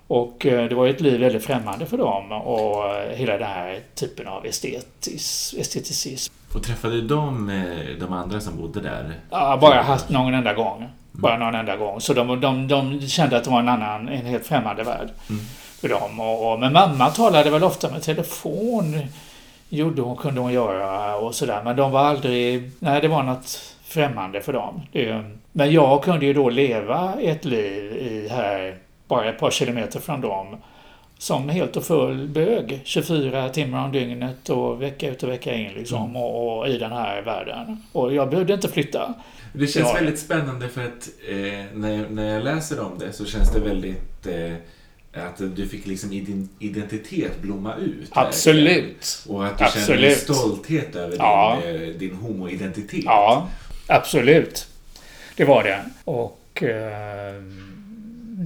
Och 0.09 0.45
eh, 0.45 0.69
det 0.69 0.75
var 0.75 0.85
ju 0.85 0.91
ett 0.91 1.01
liv 1.01 1.19
väldigt 1.19 1.43
främmande 1.43 1.85
för 1.85 1.97
dem 1.97 2.31
och 2.31 2.95
eh, 2.95 3.15
hela 3.15 3.37
den 3.37 3.47
här 3.47 3.79
typen 3.95 4.27
av 4.27 4.45
estetis, 4.45 5.55
esteticism. 5.57 6.33
Och 6.53 6.63
träffade 6.63 7.01
de, 7.01 7.51
de 7.99 8.13
andra 8.13 8.39
som 8.39 8.57
bodde 8.57 8.81
där? 8.81 9.15
Ja, 9.29 9.57
bara 9.61 9.81
haft 9.81 10.09
någon 10.09 10.33
enda 10.33 10.53
gång. 10.53 10.77
Mm. 10.77 10.89
Bara 11.11 11.37
någon 11.37 11.55
enda 11.55 11.75
gång. 11.75 12.01
Så 12.01 12.13
de, 12.13 12.41
de, 12.41 12.67
de 12.67 13.01
kände 13.01 13.37
att 13.37 13.43
det 13.43 13.49
var 13.49 13.59
en 13.59 13.69
annan, 13.69 14.09
en 14.09 14.25
helt 14.25 14.45
främmande 14.45 14.83
värld 14.83 15.09
mm. 15.29 15.41
för 15.81 15.89
dem. 15.89 16.19
Och, 16.19 16.51
och, 16.51 16.59
men 16.59 16.73
mamma 16.73 17.09
talade 17.09 17.49
väl 17.49 17.63
ofta 17.63 17.91
med 17.91 18.01
telefon. 18.03 18.99
Gjorde 19.69 20.01
hon, 20.01 20.17
kunde 20.17 20.41
hon 20.41 20.53
göra 20.53 21.15
och 21.15 21.35
sådär. 21.35 21.61
Men 21.63 21.75
de 21.75 21.91
var 21.91 21.99
aldrig, 21.99 22.71
nej 22.79 23.01
det 23.01 23.07
var 23.07 23.23
något 23.23 23.75
främmande 23.83 24.41
för 24.41 24.53
dem. 24.53 24.81
Det, 24.91 25.23
men 25.51 25.71
jag 25.71 26.03
kunde 26.03 26.25
ju 26.25 26.33
då 26.33 26.49
leva 26.49 27.13
ett 27.21 27.45
liv 27.45 27.83
i 27.97 28.27
här 28.31 28.77
bara 29.09 29.29
ett 29.29 29.39
par 29.39 29.51
kilometer 29.51 29.99
från 29.99 30.21
dem 30.21 30.57
som 31.17 31.49
helt 31.49 31.75
och 31.75 31.83
full 31.83 32.27
bög 32.27 32.81
24 32.83 33.49
timmar 33.49 33.85
om 33.85 33.91
dygnet 33.91 34.49
och 34.49 34.81
vecka 34.81 35.09
ut 35.09 35.23
och 35.23 35.29
vecka 35.29 35.53
in 35.53 35.73
liksom 35.73 36.09
mm. 36.09 36.15
och, 36.15 36.59
och, 36.59 36.67
i 36.67 36.77
den 36.77 36.91
här 36.91 37.21
världen. 37.21 37.83
Och 37.91 38.13
jag 38.13 38.29
behövde 38.29 38.53
inte 38.53 38.69
flytta. 38.69 39.13
Det 39.53 39.67
känns 39.67 39.87
jag... 39.87 39.93
väldigt 39.93 40.19
spännande 40.19 40.69
för 40.69 40.85
att 40.85 41.09
eh, 41.29 41.35
när, 41.73 42.09
när 42.09 42.33
jag 42.33 42.43
läser 42.43 42.79
om 42.79 42.99
det 42.99 43.13
så 43.13 43.25
känns 43.25 43.53
det 43.53 43.59
väldigt 43.59 44.27
eh, 44.27 44.53
att 45.13 45.55
du 45.55 45.67
fick 45.67 45.85
liksom 45.85 46.09
din 46.09 46.49
identitet 46.59 47.41
blomma 47.41 47.75
ut. 47.75 48.09
Absolut. 48.11 49.25
Och 49.27 49.45
att 49.45 49.57
du 49.57 49.63
Absolut. 49.63 49.99
känner 50.01 50.15
stolthet 50.15 50.95
över 50.95 51.17
ja. 51.17 51.59
din, 51.65 51.75
eh, 51.75 51.87
din 51.87 52.15
homoidentitet. 52.15 53.03
Ja, 53.05 53.49
absolut. 53.87 54.67
Det 55.35 55.45
var 55.45 55.63
det. 55.63 55.85
Och 56.03 56.63
eh, 56.63 57.33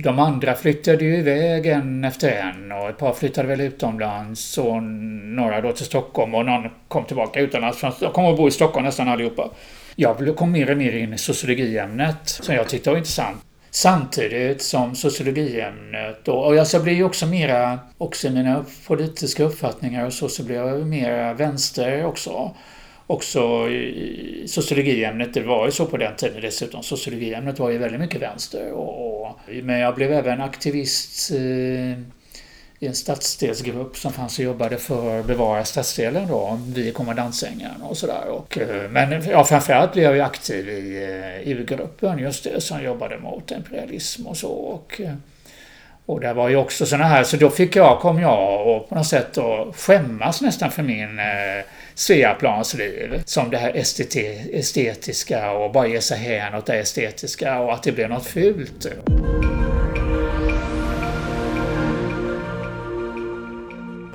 de 0.01 0.19
andra 0.19 0.55
flyttade 0.55 1.05
ju 1.05 1.17
iväg 1.17 1.65
en 1.65 2.03
efter 2.03 2.29
en 2.31 2.71
och 2.71 2.89
ett 2.89 2.97
par 2.97 3.13
flyttade 3.13 3.47
väl 3.47 3.61
utomlands 3.61 4.57
och 4.57 4.83
några 4.83 5.61
då 5.61 5.71
till 5.71 5.85
Stockholm 5.85 6.35
och 6.35 6.45
någon 6.45 6.69
kom 6.87 7.05
tillbaka 7.05 7.39
utomlands. 7.39 7.81
De 7.99 8.11
kom 8.11 8.25
att 8.25 8.37
bo 8.37 8.47
i 8.47 8.51
Stockholm 8.51 8.85
nästan 8.85 9.07
allihopa. 9.07 9.49
Jag 9.95 10.35
kom 10.35 10.51
mer 10.51 10.71
och 10.71 10.77
mer 10.77 10.91
in 10.91 11.13
i 11.13 11.17
sociologiämnet 11.17 12.17
som 12.25 12.55
jag 12.55 12.69
tyckte 12.69 12.89
var 12.89 12.97
intressant. 12.97 13.37
Samtidigt 13.71 14.61
som 14.61 14.95
sociologiämnet 14.95 16.27
och, 16.27 16.45
och 16.45 16.55
jag 16.55 16.83
blev 16.83 16.95
ju 16.95 17.03
också 17.03 17.25
mera, 17.25 17.79
också 17.97 18.27
i 18.27 18.31
mina 18.31 18.65
politiska 18.87 19.43
uppfattningar 19.43 20.05
och 20.05 20.13
så, 20.13 20.29
så 20.29 20.43
blev 20.43 20.57
jag 20.57 20.87
mera 20.87 21.33
vänster 21.33 22.05
också 22.05 22.51
också 23.13 23.69
i 23.69 24.43
sociologiämnet, 24.47 25.33
det 25.33 25.41
var 25.41 25.65
ju 25.65 25.71
så 25.71 25.85
på 25.85 25.97
den 25.97 26.15
tiden 26.15 26.41
dessutom, 26.41 26.83
sociologiämnet 26.83 27.59
var 27.59 27.69
ju 27.69 27.77
väldigt 27.77 27.99
mycket 27.99 28.21
vänster. 28.21 28.71
Och, 28.71 29.21
och 29.21 29.39
men 29.63 29.79
jag 29.79 29.95
blev 29.95 30.11
även 30.11 30.41
aktivist 30.41 31.31
eh, 31.31 31.99
i 32.83 32.87
en 32.87 32.95
stadsdelsgrupp 32.95 33.97
som 33.97 34.13
fanns 34.13 34.39
och 34.39 34.45
jobbade 34.45 34.77
för 34.77 35.19
att 35.19 35.25
bevara 35.25 35.65
stadsdelen 35.65 36.27
då, 36.27 36.59
vid 36.67 36.93
kommandantsängen 36.93 37.81
och 37.81 37.97
sådär. 37.97 38.41
Eh, 38.49 38.89
men 38.89 39.23
ja, 39.29 39.43
framförallt 39.43 39.93
blev 39.93 40.05
jag 40.05 40.15
ju 40.15 40.21
aktiv 40.21 40.69
i 40.69 41.03
eh, 41.03 41.49
EU-gruppen, 41.49 42.19
just 42.19 42.43
det, 42.43 42.61
som 42.61 42.83
jobbade 42.83 43.19
mot 43.19 43.51
imperialism 43.51 44.27
och 44.27 44.37
så. 44.37 44.49
Och, 44.49 45.01
eh, 45.01 45.13
och 46.05 46.19
det 46.19 46.33
var 46.33 46.49
ju 46.49 46.55
också 46.55 46.85
sådana 46.85 47.05
här, 47.05 47.23
så 47.23 47.37
då 47.37 47.49
fick 47.49 47.75
jag, 47.75 47.99
kom 47.99 48.19
jag 48.19 48.67
och 48.67 48.89
på 48.89 48.95
något 48.95 49.07
sätt 49.07 49.37
att 49.37 49.75
skämmas 49.75 50.41
nästan 50.41 50.71
för 50.71 50.83
min 50.83 51.19
eh, 51.19 51.65
Sveaplansliv. 51.95 53.21
Som 53.25 53.49
det 53.49 53.57
här 53.57 53.71
estetiska 54.53 55.51
och 55.51 55.71
bara 55.71 55.87
ge 55.87 56.01
sig 56.01 56.17
hän 56.17 56.55
åt 56.55 56.65
det 56.65 56.79
estetiska 56.79 57.59
och 57.59 57.73
att 57.73 57.83
det 57.83 57.91
blev 57.91 58.09
något 58.09 58.25
fult. 58.25 58.87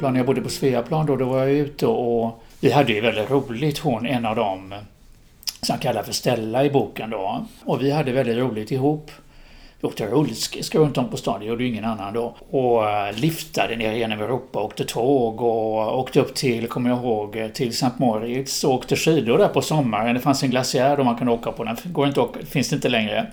När 0.01 0.17
jag 0.17 0.27
bodde 0.27 0.41
på 0.41 0.49
Sveaplan 0.49 1.07
då, 1.07 1.17
då 1.17 1.25
var 1.25 1.39
jag 1.39 1.51
ute 1.51 1.87
och 1.87 2.43
vi 2.61 2.71
hade 2.71 2.93
ju 2.93 3.01
väldigt 3.01 3.31
roligt, 3.31 3.79
hon, 3.79 4.07
en 4.07 4.27
av 4.27 4.37
dem 4.37 4.75
som 5.63 5.79
kallar 5.79 6.03
för 6.03 6.13
Stella 6.13 6.65
i 6.65 6.71
boken 6.71 7.11
då. 7.11 7.47
Och 7.65 7.83
vi 7.83 7.91
hade 7.91 8.13
väldigt 8.13 8.37
roligt 8.37 8.71
ihop. 8.71 9.11
Vi 9.81 9.89
åkte 9.89 10.07
rullskridskor 10.07 10.81
runt 10.81 10.99
om 10.99 11.09
på 11.09 11.17
stan, 11.17 11.41
det 11.41 11.47
gjorde 11.47 11.65
ju 11.65 11.71
ingen 11.71 11.85
annan 11.85 12.15
då. 12.15 12.37
Och 12.51 12.91
eh, 12.91 13.17
liftade 13.17 13.77
ner 13.77 13.93
genom 13.93 14.21
Europa, 14.21 14.63
åkte 14.63 14.85
tåg 14.85 15.41
och 15.41 15.99
åkte 15.99 16.21
upp 16.21 16.35
till, 16.35 16.69
kommer 16.69 16.91
jag 16.91 16.99
ihåg, 16.99 17.51
till 17.55 17.77
Sankt 17.77 17.99
Moritz 17.99 18.65
och 18.65 18.75
åkte 18.75 18.97
skidor 18.97 19.39
där 19.39 19.49
på 19.49 19.63
sommaren. 19.63 20.15
Det 20.15 20.21
fanns 20.21 20.43
en 20.43 20.51
glaciär 20.51 20.97
då 20.97 21.05
man 21.05 21.17
kunde 21.17 21.33
åka 21.33 21.53
på, 21.53 21.65
den 21.65 21.77
går 21.85 22.09
inte 22.09 22.21
åka, 22.21 22.47
finns 22.47 22.69
det 22.69 22.77
inte 22.77 22.89
längre. 22.89 23.27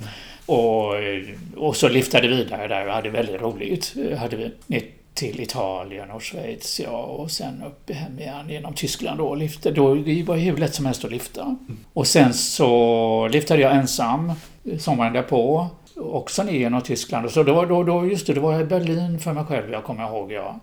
Och, 0.46 0.98
eh, 0.98 1.24
och 1.58 1.76
så 1.76 1.90
liftade 1.90 2.28
vi 2.28 2.36
vidare 2.36 2.68
där 2.68 2.88
och 2.88 2.94
hade 2.94 3.10
väldigt 3.10 3.42
roligt. 3.42 3.96
Hade 4.18 4.36
vi 4.36 4.52
ner 4.68 4.82
till 5.14 5.42
Italien 5.42 6.12
och 6.12 6.24
Schweiz, 6.24 6.80
ja, 6.80 6.98
och 7.04 7.32
sen 7.32 7.64
upp 7.68 7.90
hem 7.96 8.20
igen 8.20 8.50
genom 8.50 8.74
Tyskland 8.74 9.18
då. 9.18 9.36
Lyfte. 9.36 9.72
då 9.72 9.96
det 9.96 10.24
var 10.24 10.36
hur 10.36 10.58
lätt 10.58 10.76
som 10.76 10.86
helst 10.86 11.06
att 11.06 11.12
lyfta. 11.12 11.56
Och 11.94 12.08
sen 12.08 12.34
så 12.34 13.28
liftade 13.28 13.62
jag 13.62 13.76
ensam 13.76 14.32
sommaren 14.80 15.14
därpå 15.14 15.70
också 15.98 16.44
ner 16.44 16.52
genom 16.52 16.82
Tyskland. 16.82 17.26
Och 17.26 17.32
så 17.32 17.44
då, 17.44 17.66
då, 17.66 17.84
då, 17.84 18.06
just 18.06 18.28
det, 18.28 18.34
då 18.34 18.42
var 18.42 18.62
i 18.62 18.64
Berlin 18.64 19.20
för 19.20 19.34
mig 19.34 19.44
själv, 19.44 19.72
jag 19.72 19.84
kommer 19.84 20.08
ihåg. 20.08 20.32
Jag 20.32 20.60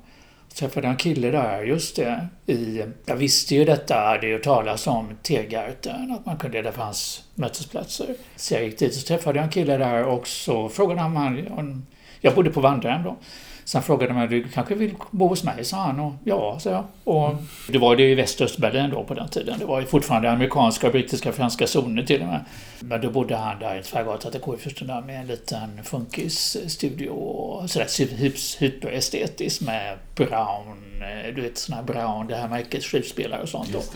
träffade 0.54 0.88
en 0.88 0.96
kille 0.96 1.30
där, 1.30 1.62
just 1.62 1.96
det. 1.96 2.28
I, 2.46 2.82
jag 3.06 3.16
visste 3.16 3.54
ju 3.54 3.64
detta, 3.64 3.94
hade 3.94 4.26
ju 4.26 4.38
talas 4.38 4.86
om 4.86 5.08
Tegarten, 5.22 6.12
att 6.12 6.26
man 6.26 6.36
kunde, 6.36 6.62
det 6.62 6.72
fanns 6.72 7.24
mötesplatser. 7.34 8.14
Så 8.36 8.54
jag 8.54 8.64
gick 8.64 8.78
dit 8.78 8.96
och 8.96 9.04
träffade 9.04 9.40
en 9.40 9.50
kille 9.50 9.76
där 9.76 10.04
och 10.04 10.26
så 10.26 10.68
frågade 10.68 11.00
han, 11.00 11.16
han 11.16 11.86
jag 12.20 12.34
bodde 12.34 12.50
på 12.50 12.60
Vandrahem 12.60 13.02
då. 13.02 13.16
Sen 13.64 13.82
frågade 13.82 14.14
man, 14.14 14.28
du 14.28 14.48
kanske 14.48 14.74
vill 14.74 14.94
bo 15.10 15.28
hos 15.28 15.44
mig? 15.44 15.64
sa 15.64 15.76
han. 15.76 16.00
Och, 16.00 16.12
ja, 16.24 16.58
sa 16.60 16.70
jag. 16.70 16.84
Och 17.04 17.34
det 17.68 17.78
var 17.78 17.96
det 17.96 18.10
i 18.10 18.14
Västöstberlin 18.14 18.90
då 18.90 19.04
på 19.04 19.14
den 19.14 19.28
tiden. 19.28 19.58
Det 19.58 19.64
var 19.64 19.80
ju 19.80 19.86
fortfarande 19.86 20.30
amerikanska, 20.30 20.90
brittiska, 20.90 21.32
franska 21.32 21.66
zoner 21.66 22.02
till 22.02 22.20
och 22.20 22.26
med. 22.26 22.44
Men 22.80 23.00
då 23.00 23.10
bodde 23.10 23.36
han 23.36 23.58
där 23.58 23.78
i 23.78 23.82
Tvärgatan 23.82 24.32
till 24.32 24.40
K 24.40 24.56
där 24.80 25.02
med 25.02 25.20
en 25.20 25.26
liten 25.26 25.84
funkisstudio 25.84 27.08
och 27.08 27.70
sådär 27.70 28.60
hyperestetiskt 28.60 29.62
med 29.62 29.98
Brown, 30.14 31.02
eh, 31.02 31.34
du 31.34 31.42
vet 31.42 31.58
sådana 31.58 31.82
här 31.82 31.92
Brown, 31.92 32.26
det 32.26 32.36
här 32.36 32.48
märket 32.48 32.84
skivspelare 32.84 33.42
och 33.42 33.48
sånt. 33.48 33.94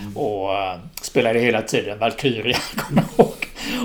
Mm. 0.00 0.16
Och 0.16 0.50
uh, 0.50 0.74
spelade 1.02 1.38
hela 1.38 1.62
tiden 1.62 1.98
Valkyria, 1.98 2.56
kommer 2.76 3.02
jag 3.02 3.26
ihåg. 3.26 3.34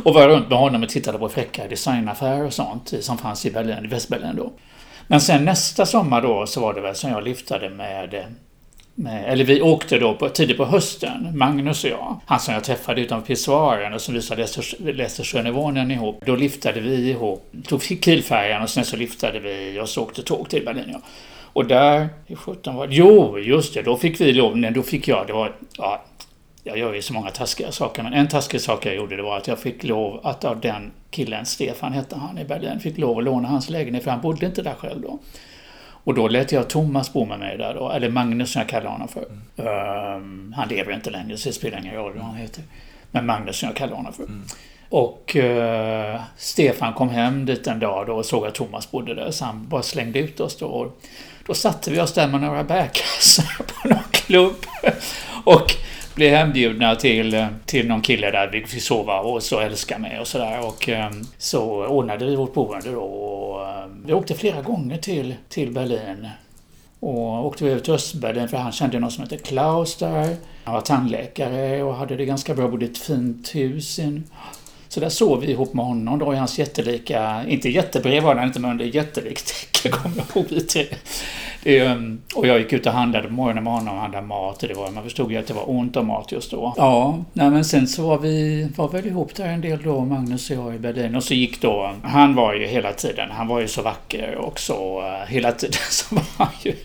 Och 0.04 0.14
var 0.14 0.28
runt 0.28 0.50
med 0.50 0.58
honom 0.58 0.84
och 0.84 0.90
tittade 0.90 1.18
på 1.18 1.30
fräcka 1.30 1.68
designaffärer 1.68 2.46
och 2.46 2.54
sånt 2.54 2.94
som 3.00 3.18
fanns 3.18 3.46
i 3.46 3.52
Berlin, 3.52 3.86
i 3.86 3.88
Västberlin 3.88 4.36
då. 4.36 4.52
Men 5.08 5.22
sen 5.22 5.46
nästa 5.46 5.86
sommar 5.86 6.22
då 6.22 6.48
så 6.48 6.62
var 6.62 6.74
det 6.74 6.82
väl 6.82 6.96
som 6.96 7.10
jag 7.10 7.24
lyftade 7.24 7.70
med 7.70 8.26
med, 8.96 9.26
eller 9.26 9.44
vi 9.44 9.62
åkte 9.62 10.00
då 10.00 10.14
på, 10.14 10.30
tidigt 10.30 10.58
på 10.58 10.66
hösten, 10.66 11.38
Magnus 11.38 11.84
och 11.84 11.90
jag. 11.90 12.20
Han 12.26 12.40
som 12.40 12.54
jag 12.54 12.64
träffade 12.64 13.02
utanför 13.02 13.28
pissoaren 13.28 13.94
och 13.94 14.02
som 14.02 14.14
vi 14.14 14.22
Lästersjönivån 14.94 15.74
läste, 15.74 15.94
ihop. 15.94 16.24
Då 16.26 16.36
liftade 16.36 16.80
vi 16.80 17.10
ihop, 17.10 17.52
tog 17.68 17.82
Kielfärjan 17.82 18.64
och 18.64 18.70
sen 18.70 18.86
så 18.86 18.98
liftade 18.98 19.40
vi 19.40 19.80
och 19.80 19.90
så 19.90 20.04
åkte 20.04 20.24
tåg 20.24 20.50
till 20.50 20.66
Berlin. 20.66 20.90
Ja. 20.94 21.02
Och 21.54 21.66
där, 21.66 22.10
i 22.28 22.36
17 22.36 22.76
var 22.76 22.88
det, 22.88 22.96
jo 22.96 23.40
just 23.40 23.74
det, 23.74 23.82
då 23.82 23.98
fick 23.98 24.22
vi 24.22 24.34
lov, 24.34 24.72
då 24.74 24.84
fick 24.84 25.08
jag, 25.08 25.28
det 25.28 25.34
var, 25.34 25.52
ja, 25.78 26.04
jag 26.64 26.78
gör 26.78 26.94
ju 26.94 27.02
så 27.02 27.14
många 27.14 27.30
taskiga 27.30 27.72
saker, 27.72 28.04
men 28.04 28.14
en 28.14 28.28
taskig 28.28 28.62
sak 28.62 28.86
jag 28.86 28.96
gjorde 28.96 29.16
det 29.16 29.24
var 29.24 29.38
att 29.38 29.48
jag 29.48 29.60
fick 29.60 29.84
lov 29.84 30.20
att 30.24 30.44
av 30.46 30.60
den 30.60 30.92
killen, 31.10 31.46
Stefan 31.46 31.94
hette 31.94 32.16
han 32.16 32.38
i 32.38 32.46
Berlin, 32.46 32.80
fick 32.80 32.98
lov 32.98 33.18
att 33.18 33.24
låna 33.24 33.48
hans 33.48 33.70
lägenhet 33.70 34.04
för 34.04 34.12
han 34.12 34.22
bodde 34.22 34.46
inte 34.46 34.62
där 34.62 34.74
själv 34.74 35.02
då. 35.02 35.20
Och 36.06 36.14
då 36.14 36.28
lät 36.28 36.52
jag 36.52 36.68
Thomas 36.70 37.14
bo 37.14 37.26
med 37.26 37.40
mig 37.40 37.58
där 37.58 37.74
då, 37.74 37.92
eller 37.92 38.10
Magnus 38.10 38.52
som 38.52 38.60
jag 38.60 38.70
kallar 38.70 38.90
honom 38.90 39.08
för. 39.08 39.26
Mm. 39.58 40.16
Um, 40.16 40.54
han 40.58 40.68
lever 40.68 40.94
inte 40.94 41.10
längre 41.10 41.38
så 41.38 41.50
det 41.50 41.54
spelar 41.54 41.80
ingen 41.80 41.96
roll 41.96 42.14
vad 42.14 42.26
han 42.26 42.36
heter. 42.36 42.64
Men 43.12 43.26
Magnus 43.26 43.58
som 43.58 43.68
jag 43.68 43.76
kallar 43.76 43.96
honom 43.96 44.14
för. 44.14 44.24
Mm. 44.24 44.44
Och 44.90 45.36
uh, 45.36 46.22
Stefan 46.38 46.94
kom 46.94 47.10
hem 47.10 47.46
dit 47.46 47.68
en 47.68 47.80
dag 47.80 48.08
då 48.08 48.16
och 48.16 48.26
såg 48.26 48.46
att 48.46 48.56
Thomas 48.56 48.92
bodde 48.92 49.14
där 49.14 49.32
så 49.32 49.46
han 49.46 49.68
bara 49.68 49.84
slängde 49.84 50.20
ut 50.20 50.40
oss 50.40 50.58
då. 50.58 50.66
Och 50.66 51.02
då 51.46 51.54
satte 51.54 51.92
vi 51.92 52.00
oss 52.00 52.14
där 52.14 52.28
med 52.28 52.42
några 52.42 52.64
bärkassar 52.64 53.64
på 53.82 53.88
någon 53.88 54.04
klubb. 54.12 54.56
och 55.44 55.76
blev 56.16 56.36
hembjudna 56.36 56.96
till, 56.96 57.34
eh, 57.34 57.48
till 57.66 57.88
någon 57.88 58.02
kille 58.02 58.32
där 58.32 58.50
vi 58.52 58.66
fick 58.66 58.84
sova 58.84 59.20
och 59.20 59.44
så 59.44 59.60
älska 59.60 59.98
med 59.98 60.22
och 60.22 60.28
sådär. 60.28 60.68
Och 60.68 60.90
eh, 60.90 61.12
så 61.38 61.86
ordnade 61.86 62.26
vi 62.26 62.36
vårt 62.36 62.54
boende 62.54 62.92
då. 62.92 63.02
Och, 63.02 63.70
eh, 63.70 63.86
vi 64.06 64.14
åkte 64.14 64.34
flera 64.34 64.62
gånger 64.62 64.98
till, 64.98 65.36
till 65.50 65.72
Berlin. 65.72 66.30
Och 67.00 67.46
åkte 67.46 67.64
vi 67.64 67.72
över 67.72 67.82
till 67.82 67.94
Östberlin 67.94 68.48
för 68.48 68.58
han 68.58 68.72
kände 68.72 69.00
någon 69.00 69.12
som 69.12 69.24
hette 69.24 69.38
Klaus 69.38 69.96
där. 69.96 70.36
Han 70.64 70.74
var 70.74 70.82
tandläkare 70.82 71.84
och 71.84 71.96
hade 71.96 72.16
det 72.16 72.26
ganska 72.26 72.54
bra, 72.54 72.68
bodde 72.68 72.86
i 72.86 72.90
ett 72.90 72.98
fint 72.98 73.56
hus. 73.56 74.00
Så 74.94 75.00
där 75.00 75.10
sov 75.10 75.42
vi 75.42 75.52
ihop 75.52 75.74
med 75.74 75.86
honom 75.86 76.20
då 76.20 76.34
i 76.34 76.38
hans 76.38 76.60
jättelika, 76.60 77.44
inte 77.48 77.70
jättebrev 77.70 78.24
var 78.24 78.36
han 78.36 78.48
inte, 78.48 78.60
men 78.60 78.78
det 78.78 78.84
är 78.84 78.96
jättelikt 78.96 79.48
täcke 79.48 79.90
kommer 79.98 80.16
jag 80.18 80.26
ihåg 80.36 80.46
vi 80.50 80.62
tre. 80.62 80.86
Det, 81.64 81.82
um, 81.82 82.22
och 82.36 82.48
jag 82.48 82.60
gick 82.60 82.74
ut 82.74 82.86
och 82.86 82.94
handlade 82.94 83.28
på 83.28 83.34
morgonen 83.34 83.64
med 83.64 83.74
honom 83.74 83.96
och 83.96 84.02
handlade 84.02 84.28
mat. 84.28 84.60
det 84.60 84.74
var, 84.74 84.92
man 84.92 85.04
förstod 85.04 85.32
ju 85.32 85.38
att 85.38 85.48
det 85.48 85.54
var 85.54 85.70
ont 85.70 85.98
om 85.98 86.08
mat 86.08 86.32
just 86.32 86.52
då. 86.52 86.74
Ja, 86.78 87.24
nej, 87.34 87.50
men 87.50 87.66
sen 87.66 87.88
så 87.88 88.08
var 88.08 88.18
vi 88.18 88.68
var 88.76 88.90
väl 88.90 89.06
ihop 89.06 89.36
där 89.36 89.48
en 89.48 89.62
del 89.62 89.84
då, 89.84 90.06
Magnus 90.06 90.50
och 90.50 90.56
jag 90.56 90.76
i 90.76 90.80
Berlin. 90.80 91.16
Och 91.16 91.24
så 91.24 91.34
gick 91.34 91.62
då, 91.62 91.94
han 92.04 92.36
var 92.36 92.54
ju 92.54 92.68
hela 92.68 92.94
tiden, 92.94 93.32
han 93.32 93.48
var 93.48 93.60
ju 93.60 93.68
så 93.68 93.82
vacker 93.82 94.36
och 94.36 94.60
så 94.60 95.02
eh, 95.02 95.32
hela 95.32 95.52
tiden 95.52 95.80
så 95.90 96.16
var 96.16 96.26
han 96.38 96.54
ju 96.64 96.76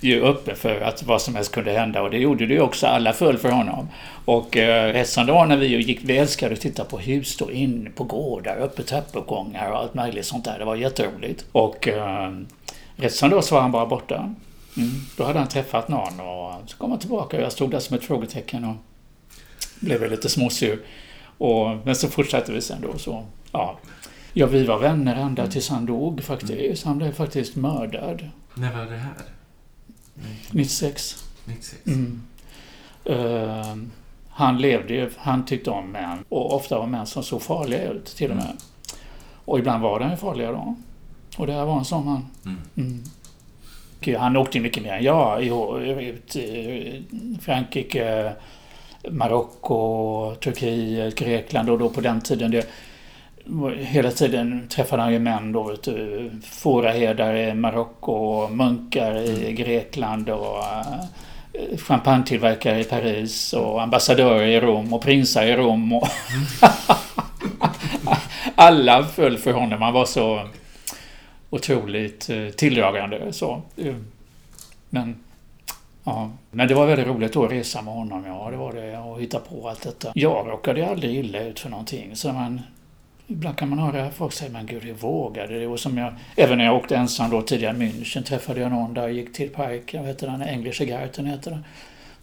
ju 0.00 0.22
öppen 0.22 0.56
för 0.56 0.80
att 0.80 1.02
vad 1.02 1.22
som 1.22 1.34
helst 1.34 1.52
kunde 1.52 1.72
hända 1.72 2.02
och 2.02 2.10
det 2.10 2.18
gjorde 2.18 2.46
det 2.46 2.54
ju 2.54 2.60
också. 2.60 2.86
Alla 2.86 3.12
föll 3.12 3.38
för 3.38 3.50
honom. 3.50 3.88
Och 4.24 4.56
eh, 4.56 4.92
resten 4.92 5.26
då 5.26 5.44
när 5.44 5.56
vi 5.56 5.66
gick, 5.66 6.00
vi 6.02 6.18
älskade 6.18 6.54
att 6.54 6.60
titta 6.60 6.84
på 6.84 6.98
hus 6.98 7.36
då 7.36 7.52
in 7.52 7.92
på 7.94 8.04
gårdar, 8.04 8.56
uppe 8.56 8.82
trappuppgångar 8.82 9.70
och 9.70 9.78
allt 9.78 9.94
möjligt 9.94 10.26
sånt 10.26 10.44
där. 10.44 10.58
Det 10.58 10.64
var 10.64 10.76
jätteroligt. 10.76 11.44
Och 11.52 11.88
eh, 11.88 12.32
rätt 12.96 13.14
som 13.14 13.30
då 13.30 13.42
så 13.42 13.54
var 13.54 13.62
han 13.62 13.72
bara 13.72 13.86
borta. 13.86 14.34
Mm. 14.76 14.90
Då 15.16 15.24
hade 15.24 15.38
han 15.38 15.48
träffat 15.48 15.88
någon 15.88 16.20
och 16.20 16.52
så 16.66 16.76
kom 16.76 16.90
han 16.90 17.00
tillbaka 17.00 17.36
och 17.36 17.42
jag 17.42 17.52
stod 17.52 17.70
där 17.70 17.78
som 17.78 17.96
ett 17.96 18.04
frågetecken 18.04 18.64
och 18.64 18.76
blev 19.80 20.10
lite 20.10 20.28
småsur. 20.28 20.82
Och, 21.38 21.76
men 21.84 21.96
så 21.96 22.08
fortsatte 22.08 22.52
vi 22.52 22.60
sen 22.60 22.80
då 22.80 22.98
så, 22.98 23.24
ja. 23.52 23.78
Ja, 24.32 24.46
vi 24.46 24.64
var 24.64 24.78
vänner 24.78 25.16
ända 25.16 25.46
tills 25.46 25.68
han 25.68 25.86
dog 25.86 26.22
faktiskt. 26.22 26.84
Han 26.84 26.98
blev 26.98 27.12
faktiskt 27.12 27.56
mördad. 27.56 28.28
När 28.54 28.72
var 28.78 28.84
det 28.84 28.96
här? 28.96 29.14
96. 30.50 31.24
96. 31.44 31.86
Mm. 31.86 32.22
Uh, 33.10 33.76
han 34.28 34.58
levde 34.58 34.94
ju, 34.94 35.10
han 35.16 35.44
tyckte 35.44 35.70
om 35.70 35.92
män 35.92 36.24
och 36.28 36.54
ofta 36.54 36.78
var 36.78 36.86
män 36.86 37.06
som 37.06 37.22
såg 37.22 37.42
farliga 37.42 37.90
ut 37.90 38.06
till 38.06 38.30
och 38.30 38.36
med. 38.36 38.44
Mm. 38.44 38.56
Och 39.44 39.58
ibland 39.58 39.82
var 39.82 40.00
de 40.00 40.10
ju 40.10 40.16
farliga 40.16 40.52
då. 40.52 40.76
Och 41.36 41.46
det 41.46 41.52
här 41.52 41.64
var 41.64 41.78
en 41.78 41.84
sån 41.84 42.04
man. 42.04 42.26
Mm. 42.44 42.58
Mm. 42.76 43.04
Han 44.18 44.36
åkte 44.36 44.60
mycket 44.60 44.82
mer 44.82 44.92
än 44.92 45.04
jag. 45.04 45.44
Ut 46.02 46.36
Frankrike, 47.40 48.32
Marocko, 49.10 50.34
Turkiet, 50.34 51.14
Grekland 51.14 51.70
och 51.70 51.78
då 51.78 51.88
på 51.88 52.00
den 52.00 52.20
tiden. 52.20 52.50
Det, 52.50 52.66
hela 53.78 54.10
tiden 54.10 54.68
träffade 54.68 55.02
han 55.02 55.12
ju 55.12 55.18
män 55.18 55.52
då. 55.52 55.76
Fåraherdare 56.44 57.48
i 57.48 57.54
Marocko, 57.54 58.48
munkar 58.48 59.14
i 59.14 59.42
mm. 59.42 59.54
Grekland 59.54 60.30
och 60.30 60.58
uh, 60.58 61.76
champagnetillverkare 61.78 62.80
i 62.80 62.84
Paris 62.84 63.52
och 63.52 63.82
ambassadörer 63.82 64.46
i 64.46 64.60
Rom 64.60 64.92
och 64.92 65.02
prinsar 65.02 65.42
i 65.42 65.56
Rom. 65.56 65.92
Och 65.92 66.08
Alla 68.54 69.04
föll 69.04 69.38
för 69.38 69.52
honom. 69.52 69.82
Han 69.82 69.92
var 69.92 70.04
så 70.04 70.48
otroligt 71.50 72.30
uh, 72.30 72.50
tilldragande. 72.50 73.32
Så. 73.32 73.62
Men, 74.90 75.16
ja. 76.04 76.30
Men 76.50 76.68
det 76.68 76.74
var 76.74 76.86
väldigt 76.86 77.06
roligt 77.06 77.36
att 77.36 77.52
resa 77.52 77.82
med 77.82 77.94
honom. 77.94 78.24
Ja, 78.26 78.50
det 78.50 78.56
var 78.56 78.72
det. 78.72 78.98
Och 78.98 79.20
hitta 79.20 79.38
på 79.38 79.68
allt 79.68 79.82
detta. 79.82 80.12
Jag 80.14 80.48
råkade 80.48 80.90
aldrig 80.90 81.16
illa 81.16 81.40
ut 81.40 81.60
för 81.60 81.68
någonting. 81.68 82.16
Så 82.16 82.32
man, 82.32 82.60
Ibland 83.26 83.56
kan 83.56 83.68
man 83.68 83.78
höra 83.78 84.10
folk 84.10 84.32
säga 84.32 84.50
men 84.52 84.66
gud, 84.66 84.84
jag 84.84 84.94
vågade 84.94 85.58
det. 85.58 85.66
Och 85.66 85.80
som 85.80 85.98
jag, 85.98 86.14
även 86.36 86.58
när 86.58 86.64
jag 86.64 86.76
åkte 86.76 86.96
ensam 86.96 87.30
då 87.30 87.42
tidigare 87.42 87.76
i 87.76 87.80
München 87.80 88.22
träffade 88.22 88.60
jag 88.60 88.72
någon 88.72 88.94
där, 88.94 89.08
gick 89.08 89.32
till 89.32 89.50
Park, 89.50 89.94
jag 89.94 90.02
vet 90.02 90.18
den, 90.18 90.42
Englische 90.42 90.84
Garten 90.84 91.26
heter 91.26 91.50
det. 91.50 91.60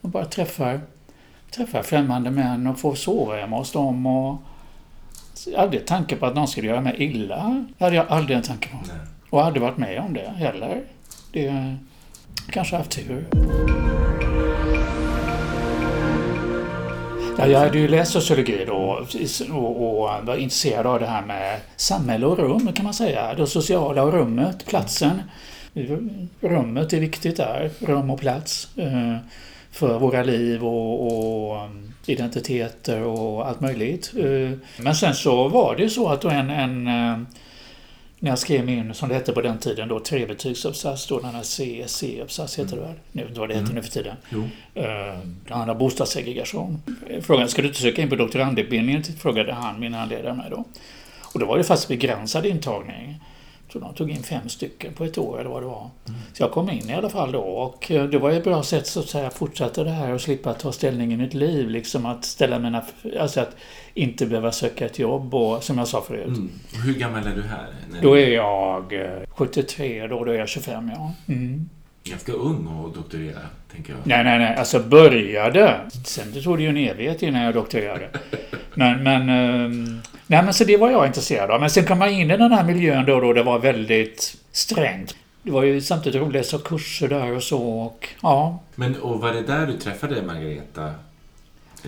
Och 0.02 0.10
bara 0.10 0.26
träffar, 0.26 0.82
träffar 1.52 1.84
främmande 1.84 2.32
män 2.32 2.68
och 2.68 2.80
får 2.80 2.96
sova 2.96 3.36
hemma 3.36 3.58
hos 3.58 3.72
dem. 3.72 4.06
Och 4.06 4.38
hade 5.58 5.80
tanke 5.80 6.16
på 6.16 6.26
att 6.26 6.36
någon 6.36 6.48
skulle 6.48 6.68
göra 6.68 6.82
mig 6.82 6.96
illa. 6.98 7.66
Det 7.78 7.84
hade 7.84 7.96
jag 7.96 8.06
aldrig 8.10 8.38
en 8.38 8.44
tanke 8.44 8.70
på. 8.70 8.78
Nej. 8.88 8.98
Och 9.30 9.46
aldrig 9.46 9.62
varit 9.62 9.78
med 9.78 10.00
om 10.00 10.14
det 10.14 10.30
heller. 10.30 10.82
Det 11.32 11.76
kanske 12.52 12.76
haft 12.76 12.92
tur. 12.92 13.26
Ja, 17.40 17.48
jag 17.48 17.60
hade 17.60 17.80
ju 17.80 17.88
läst 17.88 18.12
sociologi 18.12 18.66
då 18.68 19.06
och, 19.52 19.82
och 19.82 20.26
var 20.26 20.36
intresserad 20.36 20.86
av 20.86 21.00
det 21.00 21.06
här 21.06 21.26
med 21.26 21.60
samhälle 21.76 22.26
och 22.26 22.38
rum 22.40 22.74
kan 22.74 22.86
man 22.86 22.94
säga. 22.94 23.34
Det 23.34 23.48
sociala 23.48 24.04
och 24.04 24.14
rummet, 24.14 24.66
platsen. 24.66 25.22
Rummet 26.42 26.94
är 26.94 27.00
viktigt 27.00 27.38
där, 27.38 27.70
rum 27.80 28.10
och 28.10 28.20
plats. 28.20 28.78
Eh, 28.78 29.18
för 29.72 30.00
våra 30.00 30.24
liv 30.24 30.66
och, 30.66 31.08
och 31.08 31.56
eh, 31.56 31.70
identiteter 32.06 33.04
och 33.04 33.48
allt 33.48 33.62
möjligt. 33.62 34.14
Eh, 34.18 34.58
men 34.78 34.96
sen 34.96 35.16
så 35.16 35.48
var 35.48 35.76
det 35.76 35.84
ju 35.84 35.90
så 35.90 36.10
att 36.10 36.26
en, 36.26 36.50
en 36.50 37.28
när 38.20 38.32
jag 38.32 38.40
skrev 38.40 38.66
min, 38.66 38.94
som 38.94 39.10
det 39.10 39.16
hette 39.16 39.34
på 39.34 39.42
den 39.42 39.58
tiden, 39.58 39.88
då 39.88 40.00
trebetygsuppsats, 40.00 41.08
då 41.08 41.20
den 41.20 41.36
här 41.36 41.44
C-uppsats 41.88 42.60
heter 42.60 42.76
det 42.76 42.82
väl? 42.82 42.96
Nu 43.12 43.22
vet 43.22 43.30
inte 43.30 43.40
vad 43.40 43.50
det 43.50 43.56
heter 43.56 43.66
mm. 43.66 43.76
nu 43.76 43.84
för 43.84 43.92
tiden. 43.92 44.16
Jo. 44.30 44.50
Det 44.74 45.54
handlar 45.54 45.74
om 45.74 45.80
bostadssegregation. 45.80 46.82
Frågan, 47.22 47.50
ska 47.50 47.62
du 47.62 47.68
inte 47.68 47.80
söka 47.82 48.02
in 48.02 48.10
på 48.10 48.16
doktorandutbildningen? 48.16 49.04
Frågade 49.04 49.54
han, 49.54 49.80
min 49.80 49.94
handledare 49.94 50.34
mig 50.34 50.46
då. 50.50 50.66
Och 51.34 51.40
då 51.40 51.46
var 51.46 51.58
det 51.58 51.64
faktiskt 51.64 51.88
begränsad 51.88 52.46
intagning 52.46 53.20
tror 53.72 53.82
de 53.82 53.94
tog 53.94 54.10
in 54.12 54.24
fem 54.24 54.50
stycken 54.50 54.94
på 54.94 55.04
ett 55.04 55.18
år 55.18 55.40
eller 55.40 55.50
vad 55.50 55.64
det 55.64 55.68
var. 55.68 55.90
Mm. 56.08 56.20
Så 56.34 56.44
jag 56.44 56.52
kom 56.52 56.70
in 56.70 56.90
i 56.90 56.94
alla 56.94 57.10
fall 57.10 57.32
då 57.32 57.40
och 57.40 57.92
eh, 57.92 58.04
det 58.04 58.18
var 58.18 58.32
ett 58.32 58.44
bra 58.44 58.64
sätt 58.64 58.88
så 58.88 59.00
att 59.00 59.10
säga 59.10 59.30
fortsätta 59.30 59.84
det 59.84 59.90
här 59.90 60.14
och 60.14 60.22
slippa 60.22 60.54
ta 60.54 60.72
ställning 60.72 61.14
i 61.14 61.18
mitt 61.18 61.34
liv. 61.34 61.70
Liksom 61.70 62.06
att 62.06 62.26
ställa 62.26 62.60
mina... 62.60 62.84
Alltså 63.20 63.42
att 63.42 63.56
inte 63.94 64.26
behöva 64.26 64.52
söka 64.52 64.86
ett 64.86 65.00
jobb 65.00 65.36
och 65.36 65.64
som 65.64 65.78
jag 65.78 65.88
sa 65.88 66.02
förut. 66.02 66.28
Mm. 66.28 66.50
Hur 66.86 66.94
gammal 66.94 67.28
är 67.28 67.36
du 67.36 67.42
här? 67.42 67.68
Då 68.02 68.18
är 68.18 68.30
jag 68.30 68.94
73, 69.30 70.00
eh, 70.00 70.10
då, 70.10 70.26
då 70.26 70.32
är 70.32 70.38
jag 70.38 70.50
25 70.50 70.92
ja. 70.96 71.14
Mm. 71.28 71.70
Ganska 72.04 72.32
ung 72.32 72.86
att 72.86 72.96
doktorera, 72.96 73.40
tänker 73.72 73.94
jag. 73.94 74.00
Nej, 74.04 74.24
nej, 74.24 74.40
nej. 74.40 74.56
Alltså 74.56 74.80
började. 74.80 75.80
Sen 76.06 76.32
det 76.34 76.42
tog 76.42 76.58
det 76.58 76.64
ju 76.64 76.70
en 76.70 76.78
evighet 76.78 77.24
innan 77.24 77.42
jag 77.42 77.54
doktorerade. 77.54 78.10
Men, 78.74 79.04
men... 79.04 79.30
Um, 79.30 80.02
nej, 80.28 80.44
men 80.44 80.54
så 80.54 80.64
det 80.64 80.78
var 80.78 80.92
jag 80.92 81.08
intresserad 81.08 81.52
av. 81.52 81.60
Men 81.60 81.70
sen 81.70 81.86
kom 81.86 82.02
jag 82.02 82.12
in 82.12 82.32
i 82.32 82.38
den 82.38 82.52
här 82.52 82.64
miljön 82.64 83.06
då, 83.06 83.20
då 83.20 83.34
det 83.34 83.44
var 83.44 83.60
väldigt 83.60 84.38
strängt. 84.52 85.16
Det 85.44 85.52
var 85.52 85.64
ju 85.64 85.82
samtidigt 85.82 86.22
roligt 86.22 86.30
att 86.30 86.54
läsa 86.54 86.58
kurser 86.58 87.08
där 87.08 87.36
och 87.36 87.44
så 87.44 87.80
och 87.80 88.10
ja. 88.22 88.60
Men 88.76 88.96
och 88.96 89.22
var 89.22 89.34
det 89.34 89.42
där 89.42 89.68
du 89.68 89.78
träffade 89.78 90.22
Margareta 90.22 90.94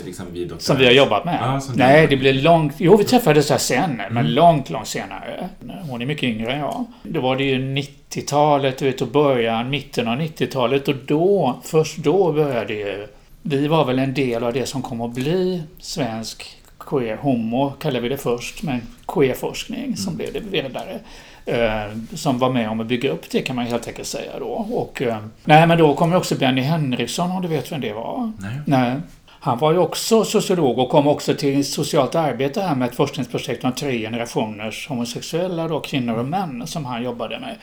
Liksom 0.06 0.26
vi 0.34 0.52
som 0.60 0.78
vi 0.78 0.86
har 0.86 0.92
jobbat 0.92 1.26
med? 1.26 1.40
Ja, 1.42 1.62
Nej, 1.76 2.08
det 2.08 2.18
blev 2.18 2.36
långt... 2.36 2.74
Jo, 2.78 2.98
vi 2.98 3.04
träffades 3.04 3.50
här 3.50 3.58
sen, 3.58 3.92
mm. 3.92 4.14
men 4.14 4.34
långt, 4.34 4.70
långt 4.70 4.88
senare. 4.88 5.50
Hon 5.90 6.02
är 6.02 6.06
mycket 6.06 6.24
yngre 6.24 6.54
än 6.54 6.60
jag. 6.60 6.86
Då 7.04 7.22
var 7.22 7.36
det 7.36 7.44
ju 7.44 7.76
90-talet, 7.76 8.78
du 8.78 8.86
vet, 8.86 9.02
och 9.02 9.08
början, 9.08 9.70
mitten 9.70 10.08
av 10.08 10.20
90-talet 10.20 10.88
och 10.88 10.96
då, 11.08 11.60
först 11.64 11.98
då 11.98 12.32
började 12.32 12.74
ju... 12.74 13.08
Vi 13.42 13.68
var 13.68 13.86
väl 13.86 14.00
en 14.00 14.14
del 14.14 14.44
av 14.44 14.54
det 14.54 14.66
som 14.66 14.82
kom 14.82 15.02
att 15.02 15.12
bli 15.12 15.64
svensk 15.80 16.58
queer, 16.80 17.18
homo 17.18 17.74
kallar 17.80 18.00
vi 18.00 18.10
det 18.10 18.18
först, 18.18 18.64
men 18.64 18.82
queerforskning 19.08 19.84
mm. 19.84 19.96
som 19.96 20.16
blev 20.16 20.34
det 20.34 20.40
vidare. 20.40 21.00
Eh, 21.46 21.98
som 22.14 22.38
var 22.40 22.50
med 22.50 22.70
om 22.70 22.80
att 22.80 22.88
bygga 22.88 23.12
upp 23.12 23.30
det 23.30 23.42
kan 23.42 23.56
man 23.56 23.66
helt 23.66 23.88
enkelt 23.88 24.08
säga 24.08 24.40
då. 24.40 24.48
Och, 24.72 25.02
eh, 25.02 25.18
nej, 25.44 25.68
men 25.68 25.78
då 25.78 25.96
kom 25.96 26.14
också 26.14 26.36
Benny 26.36 26.62
Henriksson, 26.62 27.32
om 27.32 27.42
du 27.42 27.48
vet 27.48 27.72
vem 27.72 27.82
det 27.82 27.94
var? 27.94 28.32
Nej. 28.40 28.60
nej. 28.66 28.96
Han 29.44 29.58
var 29.58 29.72
ju 29.72 29.78
också 29.78 30.26
sociolog 30.26 30.80
och 30.80 30.90
kom 30.90 31.08
också 31.08 31.36
till 31.36 31.66
socialt 31.66 32.16
arbete 32.16 32.62
här 32.62 32.76
med 32.76 32.90
ett 32.90 32.96
forskningsprojekt 32.96 33.64
om 33.64 33.72
tre 33.72 34.00
generationers 34.00 34.88
homosexuella 34.88 35.68
då, 35.68 35.80
kvinnor 35.80 36.18
och 36.18 36.26
män 36.26 36.68
som 36.68 36.86
han 36.86 37.04
jobbade 37.04 37.40
med 37.40 37.58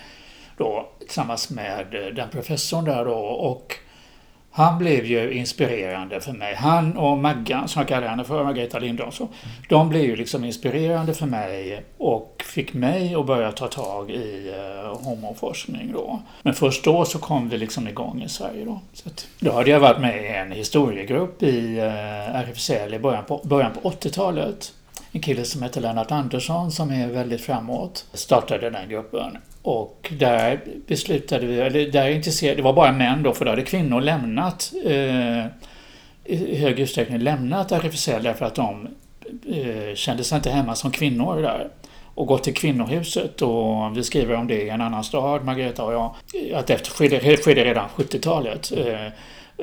då 0.57 0.89
tillsammans 1.01 1.51
med 1.51 1.95
eh, 1.95 2.15
den 2.15 2.29
professorn 2.29 2.85
där 2.85 3.05
då. 3.05 3.15
Och 3.25 3.75
han 4.59 4.79
blev 4.79 5.05
ju 5.05 5.33
inspirerande 5.33 6.21
för 6.21 6.33
mig. 6.33 6.55
Han 6.55 6.97
och 6.97 7.19
Maggan, 7.19 7.69
som 7.69 7.81
jag 7.81 7.89
kallar 7.89 8.09
henne 8.09 8.25
för, 8.25 8.45
Margareta 8.45 8.79
Lindahl, 8.79 9.13
så, 9.13 9.29
de 9.69 9.89
blev 9.89 10.05
ju 10.05 10.17
liksom 10.17 10.45
inspirerande 10.45 11.15
för 11.15 11.27
mig 11.27 11.85
och 11.99 12.43
fick 12.47 12.75
mig 12.75 13.15
att 13.15 13.27
börja 13.27 13.53
ta 13.53 13.69
tag 13.69 14.11
i 14.11 14.55
eh, 14.57 15.05
homoforskning 15.05 15.93
då. 15.93 16.23
Men 16.43 16.55
först 16.55 16.85
då 16.85 17.05
så 17.05 17.19
kom 17.19 17.49
vi 17.49 17.59
liksom 17.59 17.89
igång 17.89 18.23
i 18.23 18.29
Sverige 18.29 18.65
då. 18.65 18.81
Så 18.93 19.09
att, 19.09 19.29
då 19.41 19.53
hade 19.53 19.71
jag 19.71 19.81
varit 19.81 20.01
med 20.01 20.25
i 20.25 20.29
en 20.29 20.53
historiegrupp 20.53 21.43
i 21.43 21.79
eh, 21.79 22.37
RFSL 22.37 22.95
i 22.95 22.99
början 22.99 23.25
på, 23.25 23.41
början 23.45 23.73
på 23.83 23.91
80-talet. 23.91 24.73
En 25.13 25.21
kille 25.21 25.45
som 25.45 25.63
heter 25.63 25.81
Lennart 25.81 26.11
Andersson 26.11 26.73
som 26.73 26.91
är 26.91 27.09
väldigt 27.09 27.41
framåt 27.41 28.05
startade 28.13 28.71
den 28.71 28.89
gruppen. 28.89 29.39
Och 29.63 30.13
där 30.19 30.61
beslutade 30.87 31.47
vi, 31.47 31.61
eller 31.61 31.91
där 31.91 32.09
intresserade, 32.09 32.57
det 32.57 32.63
var 32.63 32.73
bara 32.73 32.93
män 32.93 33.23
då, 33.23 33.33
för 33.35 33.45
då 33.45 33.51
hade 33.51 33.63
kvinnor 33.63 34.01
lämnat 34.01 34.73
eh, 34.85 35.45
i 36.25 36.57
hög 36.57 36.81
utsträckning 36.81 37.19
lämnat 37.19 37.73
RFSL 37.73 38.23
därför 38.23 38.47
att 38.47 38.55
de 38.55 38.89
eh, 39.49 39.95
kände 39.95 40.25
sig 40.25 40.37
inte 40.37 40.51
hemma 40.51 40.75
som 40.75 40.91
kvinnor 40.91 41.43
där. 41.43 41.69
Och 42.15 42.27
gått 42.27 42.45
till 42.45 42.55
kvinnohuset 42.55 43.43
och 43.43 43.97
vi 43.97 44.05
skriver 44.05 44.35
om 44.35 44.47
det 44.47 44.63
i 44.63 44.69
en 44.69 44.81
annan 44.81 45.05
stad, 45.05 45.45
Margareta 45.45 45.85
och 45.85 45.93
jag, 45.93 46.15
att 46.55 46.67
det 46.67 46.89
skedde, 46.89 47.65
redan 47.65 47.89
70-talet. 47.89 48.73
Eh, 48.77 49.07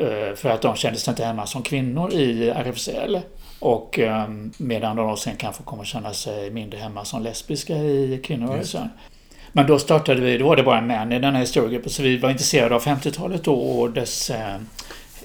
eh, 0.03 0.35
för 0.35 0.49
att 0.49 0.61
de 0.61 0.75
kände 0.75 0.99
sig 0.99 1.11
inte 1.11 1.25
hemma 1.25 1.45
som 1.45 1.63
kvinnor 1.63 2.13
i 2.13 2.49
RFSL. 2.49 3.19
Och 3.59 3.99
eh, 3.99 4.27
medan 4.57 4.95
de 4.95 5.17
sen 5.17 5.35
kanske 5.35 5.63
kommer 5.63 5.83
känna 5.83 6.13
sig 6.13 6.51
mindre 6.51 6.79
hemma 6.79 7.05
som 7.05 7.23
lesbiska 7.23 7.75
i 7.77 8.21
kvinnorörelsen. 8.23 8.89
Men 9.57 9.67
då 9.67 9.79
startade 9.79 10.21
vi, 10.21 10.37
då 10.37 10.45
var 10.45 10.55
det 10.55 10.63
bara 10.63 10.81
män 10.81 11.11
i 11.11 11.19
den 11.19 11.33
här 11.33 11.41
historiegruppen, 11.41 11.89
så 11.89 12.03
vi 12.03 12.17
var 12.17 12.29
intresserade 12.29 12.75
av 12.75 12.81
50-talet 12.81 13.43
då 13.43 13.53
och 13.53 13.91
dess 13.91 14.29
eh, 14.29 14.57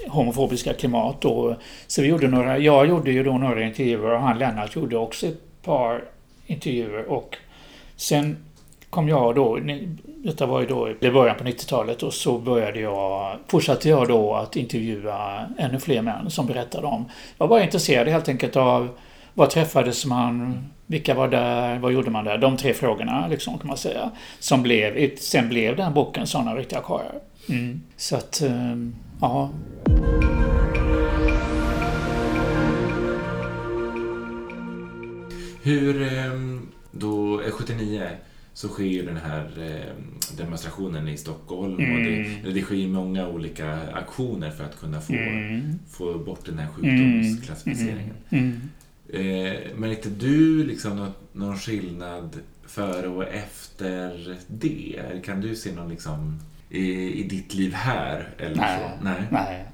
homofobiska 0.08 0.74
klimat. 0.74 1.24
Och, 1.24 1.54
så 1.86 2.02
vi 2.02 2.08
gjorde 2.08 2.28
några, 2.28 2.58
jag 2.58 2.88
gjorde 2.88 3.12
ju 3.12 3.22
då 3.22 3.38
några 3.38 3.62
intervjuer 3.62 4.14
och 4.14 4.20
han 4.20 4.38
Lennart 4.38 4.76
gjorde 4.76 4.96
också 4.96 5.26
ett 5.26 5.62
par 5.62 6.04
intervjuer. 6.46 7.10
Och 7.10 7.36
sen 7.96 8.36
kom 8.90 9.08
jag 9.08 9.34
då, 9.34 9.58
detta 10.06 10.46
var 10.46 10.60
ju 10.60 10.66
då 10.66 10.90
i 11.00 11.10
början 11.10 11.36
på 11.36 11.44
90-talet 11.44 12.02
och 12.02 12.14
så 12.14 12.38
började 12.38 12.80
jag, 12.80 13.36
fortsatte 13.48 13.88
jag 13.88 14.08
då 14.08 14.34
att 14.34 14.56
intervjua 14.56 15.46
ännu 15.58 15.80
fler 15.80 16.02
män 16.02 16.30
som 16.30 16.46
berättade 16.46 16.86
om, 16.86 17.04
jag 17.38 17.48
var 17.48 17.60
intresserad 17.60 18.08
helt 18.08 18.28
enkelt 18.28 18.56
av 18.56 18.88
var 19.34 19.46
träffades 19.46 20.06
man? 20.06 20.64
Vilka 20.90 21.14
var 21.14 21.28
där? 21.28 21.78
Vad 21.78 21.92
gjorde 21.92 22.10
man 22.10 22.24
där? 22.24 22.38
De 22.38 22.56
tre 22.56 22.74
frågorna 22.74 23.28
liksom 23.28 23.58
kan 23.58 23.68
man 23.68 23.76
säga. 23.76 24.10
Som 24.38 24.62
blev, 24.62 25.16
sen 25.16 25.48
blev 25.48 25.76
den 25.76 25.94
boken 25.94 26.26
Sådana 26.26 26.54
riktiga 26.54 26.80
karlar. 26.80 27.20
Mm. 27.48 27.80
Så 27.96 28.16
att, 28.16 28.42
ehm, 28.42 28.94
ja. 29.20 29.50
Hur, 35.62 36.02
ehm, 36.02 36.68
då, 36.90 37.40
79 37.50 38.08
så 38.54 38.68
sker 38.68 38.84
ju 38.84 39.06
den 39.06 39.16
här 39.16 39.44
ehm, 39.58 40.18
demonstrationen 40.36 41.08
i 41.08 41.16
Stockholm 41.16 41.78
mm. 41.78 41.92
och 41.92 41.98
det, 42.04 42.16
mm. 42.16 42.54
det 42.54 42.62
sker 42.62 42.88
många 42.88 43.28
olika 43.28 43.78
aktioner 43.92 44.50
för 44.50 44.64
att 44.64 44.80
kunna 44.80 45.00
få, 45.00 45.12
mm. 45.12 45.78
få 45.90 46.18
bort 46.18 46.46
den 46.46 46.58
här 46.58 46.68
sjukdomsklassificeringen. 46.68 48.14
Mm. 48.30 48.60
Eh, 49.12 49.76
märkte 49.76 50.08
du 50.08 50.64
liksom 50.64 51.12
någon 51.32 51.56
skillnad 51.56 52.40
före 52.66 53.08
och 53.08 53.24
efter 53.24 54.36
det? 54.46 55.00
Kan 55.24 55.40
du 55.40 55.56
se 55.56 55.72
någon 55.72 55.88
liksom 55.88 56.40
i, 56.70 57.12
i 57.20 57.22
ditt 57.22 57.54
liv 57.54 57.72
här? 57.72 58.28
Eller 58.38 58.56
nej, 58.56 58.78
så? 58.78 59.04
nej. 59.04 59.22
nej. 59.30 59.64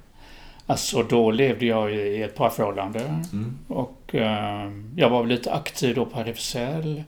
Alltså 0.66 1.02
då 1.02 1.30
levde 1.30 1.66
jag 1.66 1.94
i 1.94 2.22
ett 2.22 2.34
parförhållande. 2.34 3.00
Mm. 3.32 3.58
Och 3.68 4.14
eh, 4.14 4.70
jag 4.96 5.10
var 5.10 5.26
lite 5.26 5.52
aktiv 5.52 5.94
då 5.94 6.06
på 6.06 6.20
RFSL. 6.20 7.02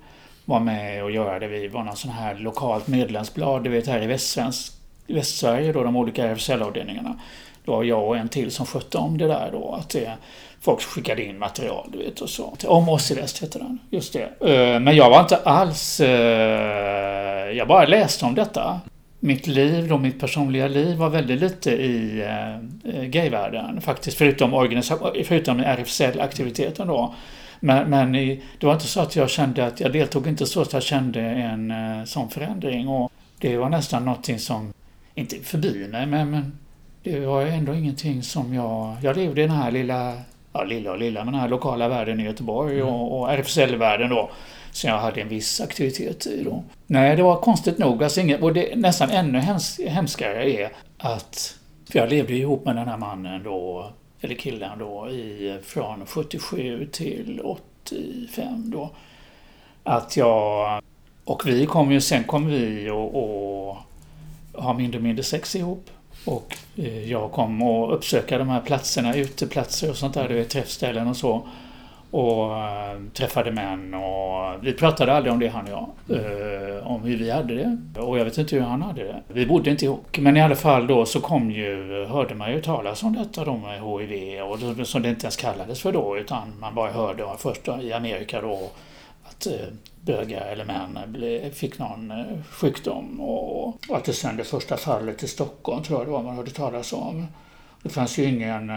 Var 0.45 0.61
med 0.61 1.05
och 1.05 1.11
göra 1.11 1.39
det. 1.39 1.47
Vi 1.47 1.69
var 1.69 1.85
någon 1.85 1.97
sån 1.97 2.11
här 2.11 2.35
lokalt 2.35 2.89
medlemsblad, 2.89 3.65
du 3.65 3.71
vet 3.71 3.87
här 3.87 4.03
i 4.03 4.07
Västsvensk, 4.07 4.73
Västsverige 5.07 5.73
då, 5.73 5.83
de 5.83 5.97
olika 5.97 6.25
RFSL-avdelningarna. 6.25 7.21
Då 7.69 7.75
var 7.75 7.85
jag 7.85 8.09
och 8.09 8.17
en 8.17 8.29
till 8.29 8.51
som 8.51 8.67
skötte 8.67 8.99
om 8.99 9.19
det 9.19 9.27
där 9.27 9.49
då. 9.53 9.75
Att 9.81 9.91
det, 9.91 10.13
folk 10.61 10.83
skickade 10.83 11.25
in 11.25 11.39
material, 11.39 11.89
du 11.93 11.99
vet, 11.99 12.21
och 12.21 12.31
så. 12.31 12.57
Om 12.65 12.89
oss 12.89 13.11
i 13.11 13.15
väst 13.15 13.43
heter 13.43 13.59
den, 13.59 13.79
just 13.91 14.13
det. 14.13 14.53
Eh, 14.53 14.81
men 14.81 14.97
jag 14.97 15.11
var 15.11 15.21
inte 15.21 15.37
alls... 15.37 16.01
Eh, 16.01 17.51
jag 17.57 17.69
bara 17.69 17.87
läste 17.87 18.25
om 18.25 18.35
detta. 18.35 18.81
Mitt 19.21 19.47
liv, 19.47 19.89
då, 19.89 19.99
mitt 19.99 20.21
personliga 20.21 20.69
liv 20.69 20.97
var 20.97 21.09
väldigt 21.09 21.41
lite 21.41 21.71
i 21.71 22.21
eh, 22.85 23.03
gayvärlden 23.03 23.81
faktiskt, 23.81 24.19
förutom, 24.19 24.69
förutom 25.25 25.61
RFSL-aktiviteten 25.61 26.87
då. 26.87 27.15
Men, 27.61 27.91
men 27.91 28.13
det 28.13 28.67
var 28.67 28.73
inte 28.73 28.87
så 28.87 29.01
att 29.01 29.17
jag 29.17 29.31
kände 29.31 29.67
att, 29.67 29.81
jag 29.81 29.93
deltog 29.93 30.27
inte 30.27 30.47
så 30.47 30.63
att 30.63 30.73
jag 30.73 30.83
kände 30.83 31.21
en 31.21 31.73
sån 32.07 32.31
förändring 32.31 32.89
och 32.89 33.13
det 33.39 33.57
var 33.57 33.69
nästan 33.69 34.05
någonting 34.05 34.39
som, 34.39 34.73
inte 35.15 35.37
förbi 35.37 35.89
mig, 35.89 36.07
men, 36.07 36.31
men 36.31 36.53
det 37.13 37.27
var 37.27 37.43
ändå 37.43 37.75
ingenting 37.75 38.23
som 38.23 38.55
jag... 38.55 38.97
Jag 39.03 39.17
levde 39.17 39.41
i 39.41 39.47
den 39.47 39.57
här 39.57 39.71
lilla 39.71 40.15
ja, 40.53 40.65
lilla 40.65 40.93
och 40.93 40.99
lilla, 40.99 41.25
men 41.25 41.33
den 41.33 41.41
här 41.41 41.49
lokala 41.49 41.89
världen 41.89 42.21
i 42.21 42.25
Göteborg 42.25 42.81
mm. 42.81 42.95
och, 42.95 43.21
och 43.21 43.33
RFSL-världen 43.33 44.11
då. 44.11 44.31
Som 44.73 44.91
jag 44.91 44.99
hade 44.99 45.21
en 45.21 45.29
viss 45.29 45.61
aktivitet 45.61 46.27
i 46.27 46.43
då. 46.45 46.65
Nej, 46.87 47.17
det 47.17 47.23
var 47.23 47.41
konstigt 47.41 47.79
nog. 47.79 48.05
Alltså 48.05 48.21
inget, 48.21 48.43
och 48.43 48.53
det 48.53 48.77
nästan 48.77 49.11
ännu 49.11 49.39
hems, 49.39 49.81
hemskare 49.87 50.51
är 50.51 50.71
att... 50.99 51.55
För 51.91 51.99
jag 51.99 52.11
levde 52.11 52.35
ihop 52.35 52.65
med 52.65 52.77
den 52.77 52.89
här 52.89 52.97
mannen 52.97 53.43
då, 53.43 53.91
eller 54.21 54.35
killen 54.35 54.79
då, 54.79 55.11
i, 55.11 55.59
från 55.65 56.07
77 56.07 56.89
till 56.93 57.41
85 57.45 58.71
då. 58.71 58.91
Att 59.85 60.17
jag... 60.17 60.83
Och 61.25 61.47
vi 61.47 61.67
kom 61.67 61.93
ju, 61.93 62.01
sen 62.01 62.25
kom 62.25 62.47
vi 62.47 62.91
och, 62.91 63.15
och 63.15 63.77
ha 64.53 64.73
mindre 64.75 64.99
och 64.99 65.05
mindre 65.05 65.25
sex 65.25 65.57
ihop. 65.57 65.91
Och 66.29 66.57
eh, 66.77 67.11
jag 67.11 67.33
kom 67.33 67.63
och 67.63 67.95
uppsöka 67.95 68.39
de 68.39 68.49
här 68.49 68.61
platserna, 68.61 69.17
uteplatser 69.17 69.91
och 69.91 69.97
sånt 69.97 70.15
där, 70.15 70.29
det 70.29 70.45
träffställen 70.45 71.09
och 71.09 71.17
så. 71.17 71.49
Och 72.11 72.57
eh, 72.57 73.01
träffade 73.15 73.53
män 73.53 73.95
och 73.95 74.65
vi 74.65 74.73
pratade 74.73 75.13
aldrig 75.13 75.33
om 75.33 75.41
det 75.41 75.49
han 75.49 75.65
och 75.65 75.71
jag. 75.71 76.17
Eh, 76.19 76.87
om 76.87 77.03
hur 77.03 77.17
vi 77.17 77.31
hade 77.31 77.55
det. 77.55 78.01
Och 78.01 78.19
jag 78.19 78.25
vet 78.25 78.39
inte 78.39 78.57
hur 78.57 78.63
han 78.63 78.83
hade 78.83 79.05
det. 79.05 79.23
Vi 79.29 79.47
bodde 79.47 79.71
inte 79.71 79.85
ihop. 79.85 80.19
Men 80.19 80.37
i 80.37 80.43
alla 80.43 80.57
fall 80.57 80.87
då 80.87 81.07
så 81.07 81.21
kom 81.21 81.51
ju, 81.51 82.05
hörde 82.05 82.35
man 82.35 82.53
ju 82.53 82.61
talas 82.61 83.03
om 83.03 83.15
detta 83.15 83.45
då 83.45 83.57
med 83.57 83.83
HIV 83.83 84.41
och 84.43 84.87
som 84.87 85.03
det 85.03 85.09
inte 85.09 85.25
ens 85.25 85.37
kallades 85.37 85.81
för 85.81 85.93
då 85.93 86.19
utan 86.19 86.53
man 86.61 86.75
bara 86.75 86.93
hörde 86.93 87.25
först 87.39 87.69
i 87.83 87.93
Amerika 87.93 88.41
då 88.41 88.71
att 89.25 89.47
bögar 90.01 90.47
eller 90.47 90.65
män 90.65 91.53
fick 91.55 91.79
någon 91.79 92.11
eh, 92.11 92.43
sjukdom 92.51 93.21
och 93.21 93.77
att 93.91 94.05
det 94.05 94.13
sen 94.13 94.37
det 94.37 94.45
första 94.45 94.77
fallet 94.77 95.23
i 95.23 95.29
Stockholm 95.29 95.83
tror 95.83 96.01
jag 96.01 96.07
det 96.07 96.13
var 96.13 96.23
man 96.23 96.37
hörde 96.37 96.51
talas 96.51 96.93
om. 96.93 97.27
Det 97.83 97.89
fanns 97.89 98.19
ju 98.19 98.25
ingen... 98.25 98.71
Eh, 98.71 98.77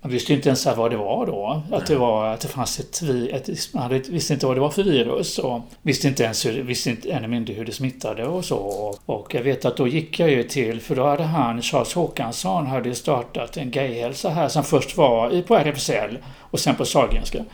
man 0.00 0.12
visste 0.12 0.32
inte 0.32 0.48
ens 0.48 0.66
vad 0.66 0.90
det 0.90 0.96
var 0.96 1.26
då. 1.26 1.62
Att 1.72 1.86
det, 1.86 1.96
var, 1.96 2.26
att 2.26 2.40
det 2.40 2.48
fanns 2.48 2.80
ett, 2.80 3.02
ett 3.48 3.74
Man 3.74 4.02
visste 4.08 4.34
inte 4.34 4.46
vad 4.46 4.56
det 4.56 4.60
var 4.60 4.70
för 4.70 4.82
virus 4.82 5.38
och 5.38 5.60
visste 5.82 6.08
inte 6.08 6.24
ens 6.24 6.46
visste 6.46 6.90
inte, 6.90 7.10
ännu 7.10 7.28
mindre 7.28 7.54
hur 7.54 7.64
det 7.64 7.72
smittade 7.72 8.26
och 8.26 8.44
så. 8.44 8.94
Och 9.06 9.34
jag 9.34 9.42
vet 9.42 9.64
att 9.64 9.76
då 9.76 9.88
gick 9.88 10.20
jag 10.20 10.30
ju 10.30 10.42
till, 10.42 10.80
för 10.80 10.96
då 10.96 11.06
hade 11.06 11.22
han, 11.22 11.62
Charles 11.62 11.94
Håkansson, 11.94 12.66
hade 12.66 12.94
startat 12.94 13.56
en 13.56 13.70
gayhälsa 13.70 14.30
här 14.30 14.48
som 14.48 14.64
först 14.64 14.96
var 14.96 15.42
på 15.42 15.56
RFSL 15.56 16.18
och 16.38 16.60
sen 16.60 16.74
på 16.74 16.84
Sahlgrenska. 16.84 17.44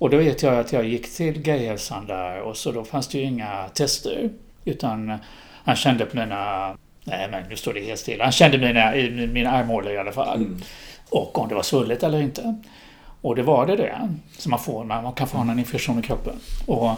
Och 0.00 0.10
då 0.10 0.16
vet 0.16 0.42
jag 0.42 0.58
att 0.58 0.72
jag 0.72 0.84
gick 0.84 1.14
till 1.14 1.42
gayhälsan 1.42 2.06
där 2.06 2.40
och 2.40 2.56
så 2.56 2.72
då 2.72 2.84
fanns 2.84 3.08
det 3.08 3.18
ju 3.18 3.24
inga 3.24 3.68
tester. 3.74 4.30
Utan 4.64 5.18
han 5.64 5.76
kände 5.76 6.06
på 6.06 6.16
mina... 6.16 6.76
Nej 7.04 7.28
men 7.30 7.48
nu 7.48 7.56
står 7.56 7.74
det 7.74 7.80
helt 7.80 8.00
stilla. 8.00 8.24
Han 8.24 8.32
kände 8.32 8.58
mina, 8.58 8.92
mina 9.32 9.50
armhålor 9.50 9.92
i 9.92 9.98
alla 9.98 10.12
fall. 10.12 10.36
Mm. 10.36 10.60
Och 11.10 11.38
om 11.38 11.48
det 11.48 11.54
var 11.54 11.62
svullet 11.62 12.02
eller 12.02 12.20
inte. 12.20 12.54
Och 13.20 13.36
det 13.36 13.42
var 13.42 13.66
det 13.66 13.76
det. 13.76 14.08
Så 14.38 14.48
man 14.50 14.58
får, 14.58 14.84
man 14.84 15.12
kan 15.12 15.28
få 15.28 15.38
en 15.38 15.58
infektion 15.58 15.98
i 15.98 16.02
kroppen. 16.02 16.36
Och 16.66 16.90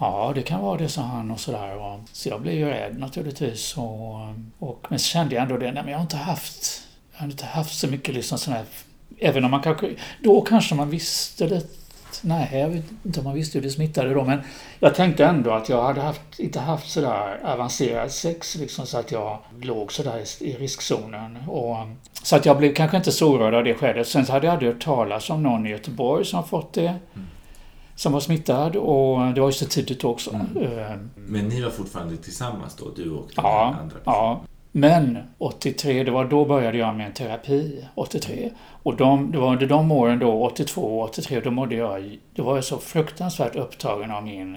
ja, 0.00 0.32
det 0.34 0.42
kan 0.42 0.60
vara 0.60 0.78
det, 0.78 0.88
sa 0.88 1.02
han 1.02 1.30
och 1.30 1.40
sådär. 1.40 2.00
Så 2.12 2.28
jag 2.28 2.40
blev 2.40 2.54
ju 2.54 2.68
rädd 2.68 2.98
naturligtvis. 2.98 3.76
Och, 3.76 4.14
och, 4.58 4.86
men 4.88 4.98
så 4.98 5.04
kände 5.04 5.34
jag 5.34 5.42
ändå 5.42 5.56
det, 5.56 5.72
nej 5.72 5.82
men 5.82 5.92
jag 5.92 5.98
har 5.98 6.04
inte 6.04 6.16
haft, 6.16 6.82
jag 7.12 7.20
har 7.20 7.26
inte 7.26 7.46
haft 7.46 7.78
så 7.78 7.88
mycket 7.88 8.14
liksom 8.14 8.38
sådana 8.38 8.60
här, 8.60 8.66
även 9.18 9.44
om 9.44 9.50
man 9.50 9.62
kanske, 9.62 9.94
då 10.22 10.40
kanske 10.40 10.74
man 10.74 10.90
visste 10.90 11.48
lite 11.48 11.83
direkt. 12.22 12.52
Nej, 12.52 12.60
jag 12.60 12.68
vet 12.68 12.84
inte 13.04 13.20
om 13.20 13.24
man 13.24 13.34
visste 13.34 13.58
hur 13.58 13.62
det 13.62 13.70
smittade 13.70 14.14
då. 14.14 14.24
Men 14.24 14.40
jag 14.80 14.94
tänkte 14.94 15.24
ändå 15.24 15.50
att 15.50 15.68
jag 15.68 15.82
hade 15.82 16.00
haft, 16.00 16.38
inte 16.38 16.60
haft 16.60 16.90
sådär 16.90 17.40
avancerad 17.44 18.10
sex 18.10 18.56
liksom, 18.56 18.86
så 18.86 18.98
att 18.98 19.12
jag 19.12 19.38
låg 19.60 19.92
sådär 19.92 20.22
i, 20.40 20.50
i 20.50 20.56
riskzonen. 20.56 21.36
Och, 21.48 21.76
så 22.22 22.36
att 22.36 22.46
jag 22.46 22.58
blev 22.58 22.74
kanske 22.74 22.96
inte 22.96 23.12
så 23.12 23.32
oroad 23.32 23.54
av 23.54 23.64
det 23.64 23.74
skedet. 23.74 24.08
Sen 24.08 24.26
så 24.26 24.32
hade 24.32 24.46
jag 24.46 24.52
aldrig 24.52 24.72
hört 24.72 24.82
talas 24.82 25.30
om 25.30 25.42
någon 25.42 25.66
i 25.66 25.70
Göteborg 25.70 26.24
som 26.24 26.44
fått 26.44 26.72
det. 26.72 26.86
Mm. 26.86 27.26
Som 27.96 28.12
var 28.12 28.20
smittad 28.20 28.76
och 28.76 29.34
det 29.34 29.40
var 29.40 29.48
ju 29.48 29.52
så 29.52 29.66
tidigt 29.66 30.04
också. 30.04 30.30
Mm. 30.30 30.78
Eh, 30.78 30.96
men 31.14 31.48
ni 31.48 31.62
var 31.62 31.70
fortfarande 31.70 32.16
tillsammans 32.16 32.76
då? 32.76 32.84
Du 32.96 33.10
och 33.10 33.26
den 33.26 33.44
ja, 33.44 33.76
andra 33.80 33.98
personen? 33.98 34.02
Ja. 34.04 34.40
Men 34.76 35.18
83, 35.38 36.04
det 36.04 36.10
var 36.10 36.24
då 36.24 36.44
började 36.44 36.78
jag 36.78 36.96
med 36.96 37.06
en 37.06 37.12
terapi. 37.12 37.84
83. 37.94 38.50
Och 38.82 38.96
de, 38.96 39.32
det 39.32 39.38
var 39.38 39.52
under 39.52 39.66
de 39.66 39.92
åren 39.92 40.18
då, 40.18 40.44
82 40.44 40.80
och 40.80 41.04
83, 41.08 41.40
då 41.40 41.50
mådde 41.50 41.74
jag... 41.74 42.18
Då 42.34 42.42
var 42.42 42.54
jag 42.54 42.64
så 42.64 42.78
fruktansvärt 42.78 43.56
upptagen 43.56 44.10
av 44.10 44.24
min 44.24 44.56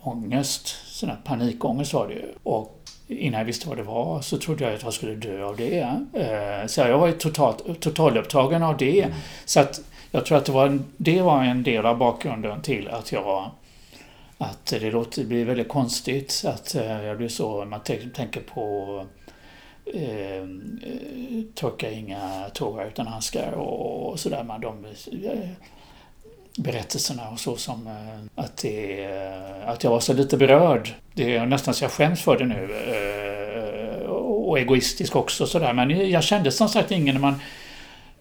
ångest. 0.00 0.66
Sån 0.84 1.08
här 1.08 1.18
panikångest 1.24 1.94
var 1.94 2.08
det 2.08 2.14
ju. 2.14 2.28
Och 2.42 2.80
innan 3.06 3.38
jag 3.38 3.44
visste 3.44 3.68
vad 3.68 3.76
det 3.76 3.82
var 3.82 4.20
så 4.20 4.38
trodde 4.38 4.64
jag 4.64 4.74
att 4.74 4.82
jag 4.82 4.92
skulle 4.92 5.14
dö 5.14 5.44
av 5.44 5.56
det. 5.56 5.80
Eh, 6.12 6.66
så 6.66 6.80
jag 6.80 6.98
var 6.98 7.06
ju 7.06 7.12
totalt, 7.12 7.80
totalupptagen 7.80 8.62
av 8.62 8.76
det. 8.76 9.02
Mm. 9.02 9.16
Så 9.44 9.60
att 9.60 9.80
jag 10.10 10.26
tror 10.26 10.38
att 10.38 10.44
det 10.44 10.52
var, 10.52 10.78
det 10.96 11.22
var 11.22 11.44
en 11.44 11.62
del 11.62 11.86
av 11.86 11.98
bakgrunden 11.98 12.62
till 12.62 12.88
att 12.88 13.12
jag 13.12 13.50
att 14.42 14.66
det 14.66 14.90
låter, 14.90 15.22
det 15.22 15.28
blir 15.28 15.44
väldigt 15.44 15.68
konstigt 15.68 16.42
att 16.46 16.74
eh, 16.74 17.04
jag 17.04 17.16
blir 17.16 17.28
så, 17.28 17.64
man 17.64 17.82
tänker 17.82 18.40
på 18.40 19.06
eh, 19.94 20.46
torka 21.54 21.90
inga 21.90 22.50
tårar 22.54 22.86
utan 22.86 23.06
handskar 23.06 23.52
och, 23.52 24.10
och 24.10 24.20
sådär. 24.20 24.44
Man, 24.44 24.60
de, 24.60 24.84
eh, 24.84 25.48
berättelserna 26.58 27.30
och 27.30 27.40
så 27.40 27.56
som 27.56 27.86
eh, 27.86 28.44
att, 28.44 28.56
det, 28.56 29.04
eh, 29.04 29.68
att 29.68 29.84
jag 29.84 29.90
var 29.90 30.00
så 30.00 30.12
lite 30.12 30.36
berörd. 30.36 30.94
Det 31.14 31.36
är 31.36 31.46
nästan 31.46 31.74
så 31.74 31.84
jag 31.84 31.92
skäms 31.92 32.22
för 32.22 32.38
det 32.38 32.44
nu. 32.44 32.68
Eh, 32.92 34.06
och 34.10 34.58
egoistisk 34.58 35.16
också 35.16 35.46
sådär. 35.46 35.72
Men 35.72 36.10
jag 36.10 36.24
kände 36.24 36.52
som 36.52 36.68
sagt 36.68 36.90
ingen 36.90 37.14
när 37.14 37.22
man 37.22 37.34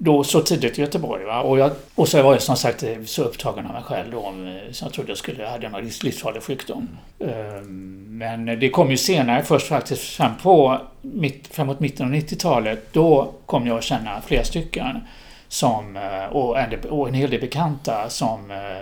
då 0.04 0.24
så 0.24 0.42
tidigt 0.42 0.80
i 0.80 0.82
Göteborg. 0.82 1.26
Va? 1.26 1.42
Och, 1.42 1.60
jag, 1.60 1.72
och 1.96 2.08
så 2.08 2.24
var 2.24 2.34
jag 2.34 2.42
som 2.42 2.56
sagt 2.56 2.84
eh, 2.84 3.04
så 3.06 3.24
upptagen 3.24 3.66
av 3.66 3.74
mig 3.74 3.84
själv 3.84 4.12
då, 4.12 4.18
eh, 4.18 4.72
så 4.72 4.86
jag 4.86 4.94
trodde 4.94 5.10
jag 5.10 5.18
skulle 5.18 5.48
hade 5.48 5.68
en 5.68 5.92
livsfarlig 6.04 6.44
sjukdom. 6.44 6.90
Ehm, 7.20 8.18
men 8.18 8.46
det 8.46 8.70
kom 8.70 8.92
ju 8.92 8.98
senare, 8.98 9.44
först 9.44 9.68
faktiskt 9.68 10.02
fram 10.02 10.32
på 10.44 10.78
mitt, 11.02 11.48
framåt 11.48 11.80
mitten 11.80 12.06
av 12.06 12.14
90-talet, 12.14 12.94
då 12.94 13.34
kom 13.46 13.68
jag 13.68 13.78
att 13.78 13.84
känna 13.84 14.22
flera 14.22 14.44
stycken 14.44 15.00
som, 15.48 15.98
eh, 15.98 16.36
och 16.36 16.60
en, 16.60 16.90
och 16.90 17.08
en 17.08 17.14
hel 17.14 17.30
del 17.30 17.42
bekanta 17.42 18.10
som 18.10 18.40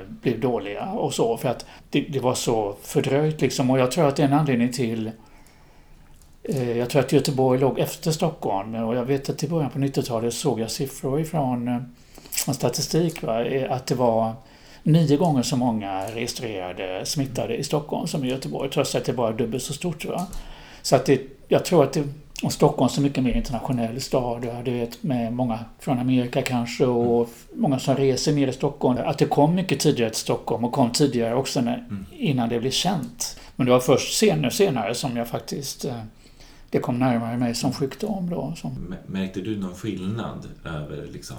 blev 0.08 0.40
dåliga 0.40 0.86
och 0.86 1.14
så 1.14 1.38
för 1.38 1.50
att 1.50 1.66
det, 1.90 2.02
det 2.02 2.20
var 2.20 2.34
så 2.34 2.76
fördröjt 2.84 3.42
liksom 3.42 3.70
och 3.70 3.80
jag 3.80 3.92
tror 3.92 4.08
att 4.08 4.16
det 4.16 4.24
är 4.24 4.28
en 4.28 4.34
anledning 4.34 4.72
till 4.72 5.12
jag 6.78 6.90
tror 6.90 7.02
att 7.02 7.12
Göteborg 7.12 7.60
låg 7.60 7.80
efter 7.80 8.12
Stockholm 8.12 8.76
och 8.76 8.96
jag 8.96 9.06
vet 9.06 9.30
att 9.30 9.44
i 9.44 9.48
början 9.48 9.70
på 9.70 9.80
90-talet 9.80 10.34
såg 10.34 10.60
jag 10.60 10.72
siffror 10.72 11.20
ifrån 11.20 11.68
eh, 11.68 12.54
statistik 12.54 13.24
va, 13.24 13.46
eh, 13.46 13.72
att 13.72 13.88
det 13.88 13.96
var 13.96 14.34
nio 14.84 15.18
gånger 15.18 15.44
så 15.44 15.58
många 15.58 16.04
registrerade 16.06 17.06
smittade 17.06 17.56
i 17.56 17.64
Stockholm 17.64 18.08
som 18.08 18.26
i 18.26 18.30
Göteborg 18.30 18.70
trots 18.70 18.96
att 18.96 19.06
det 19.06 19.14
bara 19.14 19.30
är 19.30 19.34
dubbelt 19.34 19.64
så 19.64 19.74
stort. 19.74 20.06
Va? 20.06 20.28
Så 20.82 20.96
att 20.96 21.06
det, 21.06 21.22
jag 21.48 21.66
tror 21.66 21.84
att 21.84 21.94
det, 21.94 22.04
och 22.44 22.54
Stockholm 22.54 22.86
är 22.86 22.90
så 22.90 23.02
mycket 23.02 23.24
mer 23.24 23.34
internationell 23.34 24.02
stad, 24.02 24.48
du 24.66 24.72
vet, 24.72 25.04
med 25.04 25.34
många 25.34 25.60
från 25.80 26.00
Amerika 26.00 26.42
kanske 26.42 26.86
och 26.86 27.16
mm. 27.16 27.30
många 27.54 27.80
som 27.80 27.96
reser 27.96 28.32
ner 28.32 28.48
i 28.48 28.54
Stockholm. 28.54 28.98
Att 29.06 29.18
det 29.18 29.26
kom 29.26 29.56
mycket 29.56 29.80
tidigare 29.80 30.10
till 30.10 30.20
Stockholm 30.20 30.66
och 30.66 30.72
kom 30.72 30.92
tidigare 30.92 31.36
också 31.36 31.62
när, 31.62 31.78
mm. 31.78 32.06
innan 32.12 32.50
det 32.50 32.60
blev 32.60 32.72
känt. 32.72 33.40
Men 33.56 33.66
det 33.66 33.72
var 33.72 33.80
först 33.80 34.18
senare, 34.18 34.52
senare 34.52 34.96
som 34.96 35.18
jag 35.18 35.28
faktiskt 35.28 35.86
det 36.70 36.80
kom 36.80 37.00
närmare 37.00 37.38
mig 37.38 37.56
som 37.56 37.74
sjukdom. 37.74 38.30
Då, 38.30 38.54
som... 38.58 38.96
Märkte 39.08 39.42
du 39.42 39.58
någon 39.58 39.76
skillnad 39.76 40.48
över, 40.66 41.08
liksom, 41.14 41.38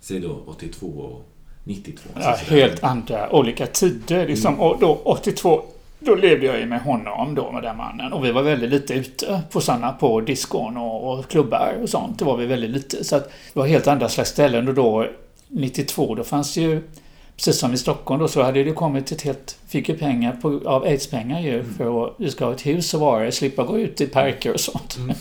säg 0.00 0.20
då 0.20 0.42
82 0.46 0.86
och 0.86 1.28
92? 1.64 2.08
Ja, 2.14 2.36
helt 2.48 2.84
andra, 2.84 3.32
olika 3.32 3.66
tider. 3.66 4.28
Liksom. 4.28 4.54
Mm. 4.54 4.66
Och 4.66 4.80
då 4.80 5.00
82, 5.04 5.62
då 5.98 6.14
levde 6.14 6.46
jag 6.46 6.60
ju 6.60 6.66
med 6.66 6.80
honom 6.80 7.34
då, 7.34 7.52
med 7.52 7.62
den 7.62 7.76
mannen. 7.76 8.12
Och 8.12 8.24
vi 8.24 8.32
var 8.32 8.42
väldigt 8.42 8.70
lite 8.70 8.94
ute 8.94 9.40
på 9.50 9.60
sådana, 9.60 9.92
på 9.92 10.20
diskon 10.20 10.76
och, 10.76 11.12
och 11.12 11.28
klubbar 11.28 11.74
och 11.82 11.88
sånt. 11.88 12.18
Det 12.18 12.24
var 12.24 12.36
vi 12.36 12.46
väldigt 12.46 12.70
lite. 12.70 13.04
Så 13.04 13.16
att 13.16 13.24
det 13.24 13.58
var 13.58 13.66
helt 13.66 13.86
andra 13.86 14.08
slags 14.08 14.30
ställen. 14.30 14.68
Och 14.68 14.74
då 14.74 15.06
92, 15.48 16.14
då 16.14 16.24
fanns 16.24 16.56
ju 16.56 16.82
Precis 17.36 17.58
som 17.58 17.72
i 17.72 17.76
Stockholm 17.76 18.20
då 18.20 18.28
så 18.28 18.42
hade 18.42 18.64
det 18.64 18.72
kommit 18.72 19.12
ett 19.12 19.22
helt... 19.22 19.58
Fick 19.68 19.88
ju 19.88 19.98
pengar 19.98 20.32
på, 20.42 20.60
av 20.64 20.82
aidspengar 20.82 21.40
ju 21.40 21.60
mm. 21.60 21.74
för 21.74 22.06
att 22.06 22.14
vi 22.16 22.30
ska 22.30 22.44
ha 22.44 22.52
ett 22.52 22.66
hus 22.66 22.94
och 22.94 23.00
vara 23.00 23.32
slippa 23.32 23.64
gå 23.64 23.78
ut 23.78 24.00
i 24.00 24.06
parker 24.06 24.52
och 24.52 24.60
sånt. 24.60 24.96
Mm. 24.96 25.16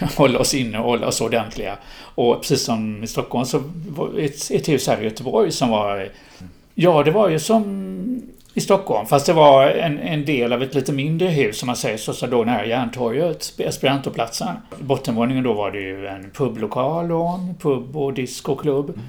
hålla 0.16 0.38
oss 0.38 0.54
inne 0.54 0.78
och 0.78 0.84
hålla 0.84 1.06
oss 1.06 1.20
ordentliga. 1.20 1.78
Och 2.14 2.40
precis 2.40 2.64
som 2.64 3.04
i 3.04 3.06
Stockholm 3.06 3.46
så 3.46 3.62
var 3.88 4.18
ett, 4.18 4.50
ett 4.50 4.68
hus 4.68 4.88
här 4.88 5.00
i 5.00 5.04
Göteborg 5.04 5.52
som 5.52 5.70
var... 5.70 6.08
Ja, 6.74 7.02
det 7.02 7.10
var 7.10 7.28
ju 7.28 7.38
som 7.38 8.22
i 8.54 8.60
Stockholm. 8.60 9.06
Fast 9.06 9.26
det 9.26 9.32
var 9.32 9.66
en, 9.66 9.98
en 9.98 10.24
del 10.24 10.52
av 10.52 10.62
ett 10.62 10.74
lite 10.74 10.92
mindre 10.92 11.28
hus 11.28 11.58
som 11.58 11.66
man 11.66 11.76
säger, 11.76 11.96
så, 11.96 12.12
så 12.12 12.26
då 12.26 12.44
nära 12.44 12.66
Järntorget, 12.66 13.52
Esperantoplatsen. 13.58 14.56
Bottenvåningen 14.78 15.44
då 15.44 15.52
var 15.52 15.70
det 15.70 15.80
ju 15.80 16.06
en 16.06 16.30
publokal 16.30 17.12
och 17.12 17.34
en 17.34 17.54
pub 17.54 17.96
och 17.96 18.14
discoklubb. 18.14 18.88
Mm 18.88 19.00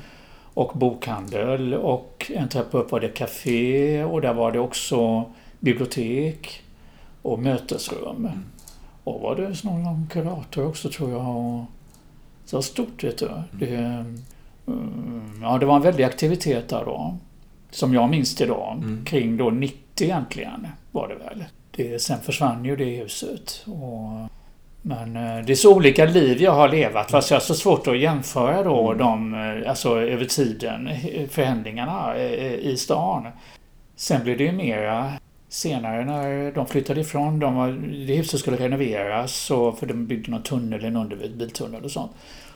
och 0.53 0.77
bokhandel 0.77 1.73
och 1.73 2.31
en 2.35 2.49
trappa 2.49 2.77
upp 2.77 2.91
var 2.91 2.99
det 2.99 3.09
café 3.09 4.03
och 4.03 4.21
där 4.21 4.33
var 4.33 4.51
det 4.51 4.59
också 4.59 5.25
bibliotek 5.59 6.63
och 7.21 7.39
mötesrum. 7.39 8.25
Mm. 8.25 8.43
Och 9.03 9.21
var 9.21 9.35
det 9.35 9.63
någon 9.63 10.07
kurator 10.11 10.67
också 10.67 10.89
tror 10.89 11.11
jag. 11.11 11.65
Så 12.45 12.57
var 12.57 12.61
stort 12.61 13.03
vet 13.03 13.17
du. 13.17 13.27
Mm. 13.27 13.43
Det, 13.51 13.75
mm, 14.67 15.39
ja, 15.41 15.57
det 15.57 15.65
var 15.65 15.75
en 15.75 15.81
väldig 15.81 16.03
aktivitet 16.03 16.69
där 16.69 16.85
då. 16.85 17.17
Som 17.71 17.93
jag 17.93 18.09
minns 18.09 18.35
det 18.35 18.45
då. 18.45 18.77
Mm. 18.77 19.05
Kring 19.05 19.37
då 19.37 19.49
90 19.49 19.77
egentligen 19.99 20.67
var 20.91 21.07
det 21.07 21.15
väl. 21.15 21.43
Det, 21.71 22.01
sen 22.01 22.19
försvann 22.19 22.65
ju 22.65 22.75
det 22.75 22.95
huset. 22.95 23.63
Och 23.65 24.29
men 24.81 25.15
eh, 25.15 25.45
det 25.45 25.53
är 25.53 25.55
så 25.55 25.75
olika 25.75 26.05
liv 26.05 26.41
jag 26.41 26.51
har 26.51 26.69
levat 26.69 27.11
fast 27.11 27.31
jag 27.31 27.35
har 27.35 27.41
så 27.41 27.55
svårt 27.55 27.87
att 27.87 27.97
jämföra 27.97 28.63
då 28.63 28.91
mm. 28.91 28.97
de, 28.97 29.33
eh, 29.33 29.69
alltså 29.69 30.01
över 30.01 30.25
tiden, 30.25 30.89
förändringarna 31.29 32.15
eh, 32.15 32.53
i 32.53 32.77
stan. 32.77 33.27
Sen 33.95 34.23
blev 34.23 34.37
det 34.37 34.43
ju 34.43 34.51
mera 34.51 35.13
senare 35.49 36.05
när 36.05 36.51
de 36.51 36.67
flyttade 36.67 37.01
ifrån. 37.01 37.39
De 37.39 37.55
var, 37.55 37.67
det 38.07 38.15
huset 38.15 38.39
skulle 38.39 38.57
renoveras 38.57 39.51
och, 39.51 39.79
för 39.79 39.85
de 39.85 40.07
byggde 40.07 40.31
någon 40.31 40.43
tunnel, 40.43 40.85
en 40.85 40.95
underbiltunnel 40.95 41.83
och 41.83 41.91
sånt 41.91 42.11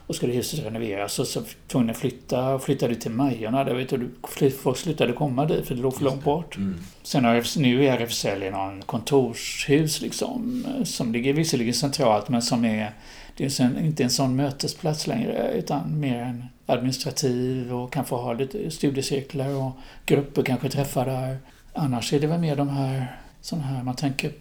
och 0.08 0.16
skulle 0.16 0.34
huset 0.34 0.66
renoveras 0.66 1.20
och 1.20 1.28
så 1.28 1.42
tvungna 1.68 1.92
att 1.92 1.98
flytta 1.98 2.54
och 2.54 2.64
flyttade 2.64 2.96
till 2.96 3.12
Majorna. 3.12 3.64
Där 3.64 3.74
vet 3.74 3.90
du, 3.90 4.10
folk 4.52 4.78
slutade 4.78 5.14
komma 5.14 5.46
dit 5.46 5.68
för 5.68 5.76
det 5.76 5.82
låg 5.82 5.96
för 5.96 6.04
långt 6.04 6.24
bort. 6.24 6.58
Mm. 6.58 6.76
Sen 7.04 7.26
har, 7.26 7.60
nu 7.60 7.86
är 7.86 8.00
RFSL 8.00 8.44
i 8.44 8.52
någon 8.52 8.82
kontorshus 8.82 10.02
liksom 10.02 10.66
som 10.84 11.14
ligger 11.14 11.34
visserligen 11.34 11.74
centralt 11.74 12.30
men 12.30 12.42
som 12.42 12.66
är 12.66 12.92
det 13.38 13.60
är 13.60 13.86
inte 13.86 14.04
en 14.04 14.10
sån 14.10 14.36
mötesplats 14.36 15.08
längre 15.08 15.52
utan 15.52 16.00
mer 16.00 16.22
en 16.22 16.46
administrativ 16.66 17.74
och 17.74 17.94
kan 17.94 18.06
få 18.06 18.18
ha 18.18 18.34
lite 18.34 18.72
studiecirklar 18.72 19.50
och 19.50 19.72
grupper 20.06 20.44
kanske 20.44 20.70
träffar 20.70 21.06
där. 21.06 21.38
Annars 21.74 22.14
är 22.14 22.20
det 22.20 22.28
väl 22.28 22.40
mer 22.40 22.56
de 22.56 22.70
här, 22.70 23.18
såna 23.42 23.64
här, 23.64 23.84
man 23.84 23.96
tänker 23.96 24.32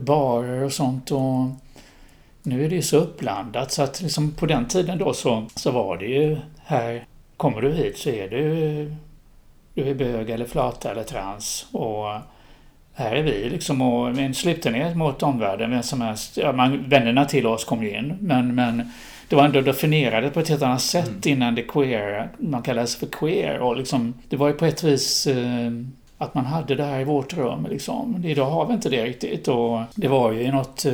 barer 0.00 0.62
och 0.62 0.72
sånt 0.72 1.10
och 1.10 1.48
nu 2.42 2.64
är 2.64 2.68
det 2.68 2.74
ju 2.74 2.82
så 2.82 2.96
uppblandat 2.96 3.72
så 3.72 3.82
att 3.82 4.02
liksom 4.02 4.30
på 4.30 4.46
den 4.46 4.68
tiden 4.68 4.98
då 4.98 5.14
så, 5.14 5.46
så 5.54 5.70
var 5.70 5.96
det 5.96 6.06
ju 6.06 6.36
här, 6.64 7.04
kommer 7.36 7.60
du 7.60 7.72
hit 7.72 7.98
så 7.98 8.10
är 8.10 8.28
du, 8.28 8.94
du 9.74 9.90
är 9.90 9.94
bög 9.94 10.30
eller 10.30 10.44
flata 10.44 10.90
eller 10.90 11.02
trans 11.02 11.66
och 11.72 12.06
här 12.94 13.16
är 13.16 13.22
vi 13.22 13.48
liksom 13.50 13.82
och 13.82 14.14
med 14.14 14.26
en 14.26 14.34
slutenhet 14.34 14.96
mot 14.96 15.22
omvärlden, 15.22 15.70
vem 15.70 15.82
som 15.82 16.00
helst, 16.00 16.36
ja, 16.36 16.52
man, 16.52 16.88
vännerna 16.88 17.24
till 17.24 17.46
oss 17.46 17.64
kom 17.64 17.82
ju 17.82 17.98
in 17.98 18.16
men, 18.20 18.54
men 18.54 18.90
det 19.28 19.36
var 19.36 19.44
ändå 19.44 19.60
definierat 19.60 20.34
på 20.34 20.40
ett 20.40 20.48
helt 20.48 20.62
annat 20.62 20.82
sätt 20.82 21.08
mm. 21.08 21.20
innan 21.24 21.54
det 21.54 21.62
queer, 21.62 22.28
man 22.38 22.62
kallades 22.62 22.96
för 22.96 23.06
queer 23.06 23.58
och 23.58 23.76
liksom, 23.76 24.14
det 24.28 24.36
var 24.36 24.48
ju 24.48 24.54
på 24.54 24.66
ett 24.66 24.82
vis 24.82 25.26
eh, 25.26 25.72
att 26.18 26.34
man 26.34 26.46
hade 26.46 26.74
det 26.74 26.84
här 26.84 27.00
i 27.00 27.04
vårt 27.04 27.34
rum 27.34 27.66
liksom. 27.70 28.24
Idag 28.24 28.50
har 28.50 28.66
vi 28.66 28.74
inte 28.74 28.88
det 28.88 29.04
riktigt 29.04 29.48
och 29.48 29.80
det 29.94 30.08
var 30.08 30.32
ju 30.32 30.52
något 30.52 30.84
eh, 30.84 30.92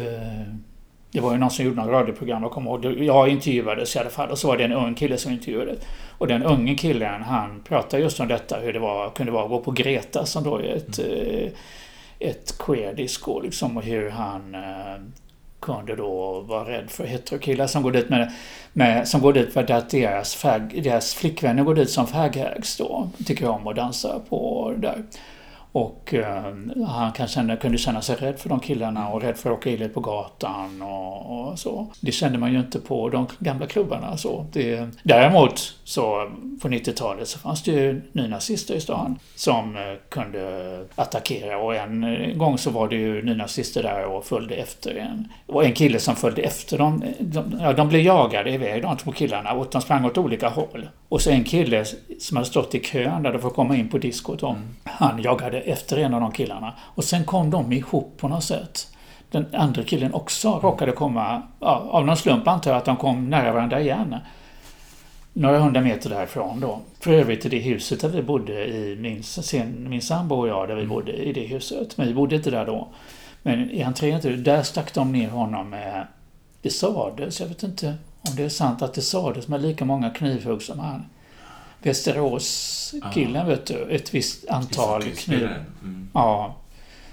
det 1.10 1.20
var 1.20 1.32
ju 1.32 1.38
någon 1.38 1.50
som 1.50 1.64
gjorde 1.64 1.76
något 1.76 1.90
radioprogram, 1.90 2.42
jag 2.42 2.50
kommer 2.50 2.70
ihåg. 2.70 3.02
Jag 3.02 3.28
intervjuades 3.28 3.96
i 3.96 3.98
alla 3.98 4.10
fall 4.10 4.30
och 4.30 4.38
så 4.38 4.48
var 4.48 4.56
det 4.56 4.64
en 4.64 4.72
ung 4.72 4.94
kille 4.94 5.16
som 5.16 5.32
intervjuades. 5.32 5.78
Och 6.18 6.26
den 6.26 6.42
unge 6.42 6.74
killen 6.74 7.22
han 7.22 7.62
pratade 7.68 8.02
just 8.02 8.20
om 8.20 8.28
detta, 8.28 8.58
hur 8.58 8.72
det 8.72 8.78
var, 8.78 9.10
kunde 9.10 9.32
vara 9.32 9.44
att 9.44 9.50
gå 9.50 9.60
på 9.60 9.70
Greta 9.70 10.26
som 10.26 10.44
då 10.44 10.56
är 10.56 10.76
ett, 10.76 10.98
mm. 10.98 11.52
ett 12.18 12.58
queer-disco 12.58 13.40
liksom 13.40 13.76
och 13.76 13.82
hur 13.82 14.10
han... 14.10 14.54
Eh, 14.54 15.02
kunde 15.60 15.96
då 15.96 16.40
vara 16.40 16.70
rädd 16.70 16.90
för 16.90 17.04
heterokillar 17.04 17.66
som 17.66 17.82
går 17.82 17.92
dit 17.92 18.08
med, 18.08 18.32
med 18.72 19.08
som 19.08 19.20
går 19.20 19.32
dit 19.32 19.52
för 19.52 19.72
att 19.72 19.90
deras, 19.90 20.34
fag, 20.34 20.82
deras 20.82 21.14
flickvänner 21.14 21.62
går 21.62 21.74
dit 21.74 21.90
som 21.90 22.06
faghags 22.06 22.76
då. 22.76 23.10
Tycker 23.26 23.48
om 23.48 23.66
att 23.66 23.76
dansa 23.76 24.20
på 24.28 24.74
där. 24.76 25.02
Och 25.72 26.14
eh, 26.14 26.54
han 26.86 27.12
kan 27.12 27.28
känna, 27.28 27.56
kunde 27.56 27.78
känna 27.78 28.02
sig 28.02 28.16
rädd 28.16 28.38
för 28.38 28.48
de 28.48 28.60
killarna 28.60 29.08
och 29.08 29.22
rädd 29.22 29.36
för 29.36 29.50
att 29.50 29.58
åka 29.58 29.70
illa 29.70 29.88
på 29.88 30.00
gatan 30.00 30.82
och, 30.82 31.48
och, 31.48 31.58
så. 31.58 31.86
Det 32.00 32.12
kände 32.12 32.38
man 32.38 32.52
ju 32.52 32.58
inte 32.58 32.80
på 32.80 33.08
de 33.08 33.26
gamla 33.38 33.66
klubbarna. 33.66 34.16
Så 34.16 34.46
det, 34.52 34.88
däremot 35.02 35.74
så 35.84 36.30
på 36.62 36.68
90-talet 36.68 37.28
så 37.28 37.38
fanns 37.38 37.62
det 37.62 37.72
ju 37.72 38.02
nynazister 38.12 38.74
i 38.74 38.80
stan 38.80 39.18
som 39.34 39.76
eh, 39.76 39.82
kunde 40.08 40.84
attackera 40.94 41.58
och 41.58 41.74
en 41.74 42.32
gång 42.38 42.58
så 42.58 42.70
var 42.70 42.88
det 42.88 42.96
ju 42.96 43.22
nynazister 43.22 43.82
där 43.82 44.04
och 44.04 44.24
följde 44.24 44.54
efter 44.54 44.94
en. 44.94 45.28
Och 45.46 45.64
en 45.64 45.72
kille 45.72 45.98
som 45.98 46.16
följde 46.16 46.42
efter 46.42 46.78
dem. 46.78 47.04
De, 47.18 47.58
ja, 47.60 47.72
de 47.72 47.88
blev 47.88 48.02
jagade 48.02 48.50
iväg 48.50 48.82
de 48.82 48.96
två 48.96 49.12
killarna 49.12 49.52
och 49.52 49.68
de 49.72 49.82
sprang 49.82 50.04
åt 50.04 50.18
olika 50.18 50.48
håll. 50.48 50.88
Och 51.08 51.22
så 51.22 51.30
en 51.30 51.44
kille 51.44 51.84
som 52.18 52.36
hade 52.36 52.48
stått 52.48 52.74
i 52.74 52.80
kön 52.80 53.22
där 53.22 53.38
för 53.38 53.48
att 53.48 53.54
komma 53.54 53.76
in 53.76 53.88
på 53.88 53.98
diskot. 53.98 54.42
Mm. 54.42 54.56
Han 54.84 55.22
jagade 55.22 55.57
efter 55.60 55.96
en 55.96 56.14
av 56.14 56.20
de 56.20 56.32
killarna. 56.32 56.74
Och 56.80 57.04
sen 57.04 57.24
kom 57.24 57.50
de 57.50 57.72
ihop 57.72 58.14
på 58.16 58.28
något 58.28 58.44
sätt. 58.44 58.88
Den 59.30 59.46
andra 59.54 59.82
killen 59.82 60.14
också 60.14 60.60
råkade 60.62 60.92
komma, 60.92 61.42
ja, 61.60 61.88
av 61.90 62.06
någon 62.06 62.16
slump 62.16 62.48
antar 62.48 62.70
jag 62.70 62.78
att 62.78 62.84
de 62.84 62.96
kom 62.96 63.30
nära 63.30 63.52
varandra 63.52 63.80
igen. 63.80 64.16
Några 65.32 65.58
hundra 65.58 65.80
meter 65.80 66.10
därifrån 66.10 66.60
då. 66.60 66.80
För 67.00 67.12
övrigt 67.12 67.46
i 67.46 67.48
det 67.48 67.58
huset 67.58 68.00
där 68.00 68.08
vi 68.08 68.22
bodde 68.22 68.66
i, 68.66 68.96
min, 68.96 69.22
min 69.88 70.02
sambo 70.02 70.36
och 70.36 70.48
jag, 70.48 70.68
där 70.68 70.74
vi 70.74 70.86
bodde 70.86 71.12
i 71.12 71.32
det 71.32 71.46
huset. 71.46 71.96
Men 71.96 72.06
vi 72.06 72.14
bodde 72.14 72.36
inte 72.36 72.50
där 72.50 72.66
då. 72.66 72.88
Men 73.42 73.70
i 73.70 73.82
entrén, 73.82 74.42
där 74.42 74.62
stack 74.62 74.94
de 74.94 75.12
ner 75.12 75.28
honom 75.28 75.70
med, 75.70 76.06
det 76.62 76.70
sades, 76.70 77.40
jag 77.40 77.46
vet 77.46 77.62
inte 77.62 77.94
om 78.20 78.36
det 78.36 78.44
är 78.44 78.48
sant 78.48 78.82
att 78.82 78.94
det 78.94 79.02
sades 79.02 79.48
med 79.48 79.62
lika 79.62 79.84
många 79.84 80.10
knivhugg 80.10 80.62
som 80.62 80.78
han. 80.78 81.04
Västerås-killen, 81.82 83.46
vet 83.46 83.66
du. 83.66 83.90
Ett 83.90 84.14
visst 84.14 84.48
antal 84.48 85.02
kniv... 85.02 85.48
Mm. 85.82 86.08
Ja. 86.14 86.56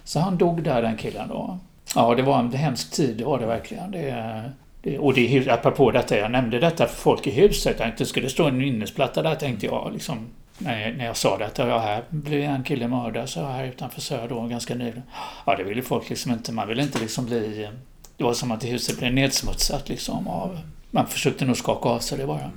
Så 0.04 0.20
han 0.20 0.38
dog 0.38 0.64
där, 0.64 0.82
den 0.82 0.98
killen 0.98 1.28
då. 1.30 1.60
Ja, 1.96 2.16
det 2.16 2.22
var 2.22 2.40
en 2.40 2.54
hemsk 2.54 2.92
tid, 2.92 3.18
det 3.18 3.26
var 3.26 3.40
det 3.40 3.46
verkligen. 3.46 3.92
Det, 3.92 4.44
det, 4.82 5.00
och 5.00 5.14
det, 5.14 5.50
apropå 5.50 5.92
detta, 5.92 6.18
jag 6.18 6.32
nämnde 6.32 6.60
detta 6.60 6.88
för 6.88 6.96
folk 6.96 7.28
i 7.28 7.32
huset. 7.32 7.82
Att 7.82 7.98
det 7.98 8.06
skulle 8.06 8.30
stå 8.30 8.48
en 8.48 8.58
minnesplatta 8.58 9.22
där, 9.22 9.36
tänkte 9.36 9.66
jag. 9.66 9.94
Liksom, 9.94 10.28
när, 10.58 10.94
när 10.94 11.06
jag 11.06 11.18
sa 11.18 11.38
detta. 11.38 11.68
Ja, 11.68 11.80
här 11.80 12.04
blev 12.10 12.44
en 12.44 12.64
kille 12.64 12.88
mördad, 12.88 13.30
så 13.30 13.46
här 13.46 13.66
utanför 13.66 14.02
Söder 14.02 14.28
då, 14.28 14.42
ganska 14.42 14.76
nyligen. 14.76 15.04
Ja, 15.46 15.56
det 15.56 15.64
ville 15.64 15.82
folk 15.82 16.10
liksom 16.10 16.32
inte. 16.32 16.52
Man 16.52 16.68
ville 16.68 16.84
inte 16.84 17.00
liksom 17.00 17.26
bli... 17.26 17.70
Det 18.18 18.24
var 18.24 18.34
som 18.34 18.52
att 18.52 18.64
huset 18.64 19.00
blev 19.00 19.14
nedsmutsat 19.14 19.90
liksom 19.90 20.28
av... 20.28 20.60
Man 20.92 21.08
försökte 21.08 21.46
nog 21.46 21.58
skaka 21.58 21.90
av 21.90 22.00
sig 22.00 22.18
det 22.18 22.26
bara. 22.28 22.52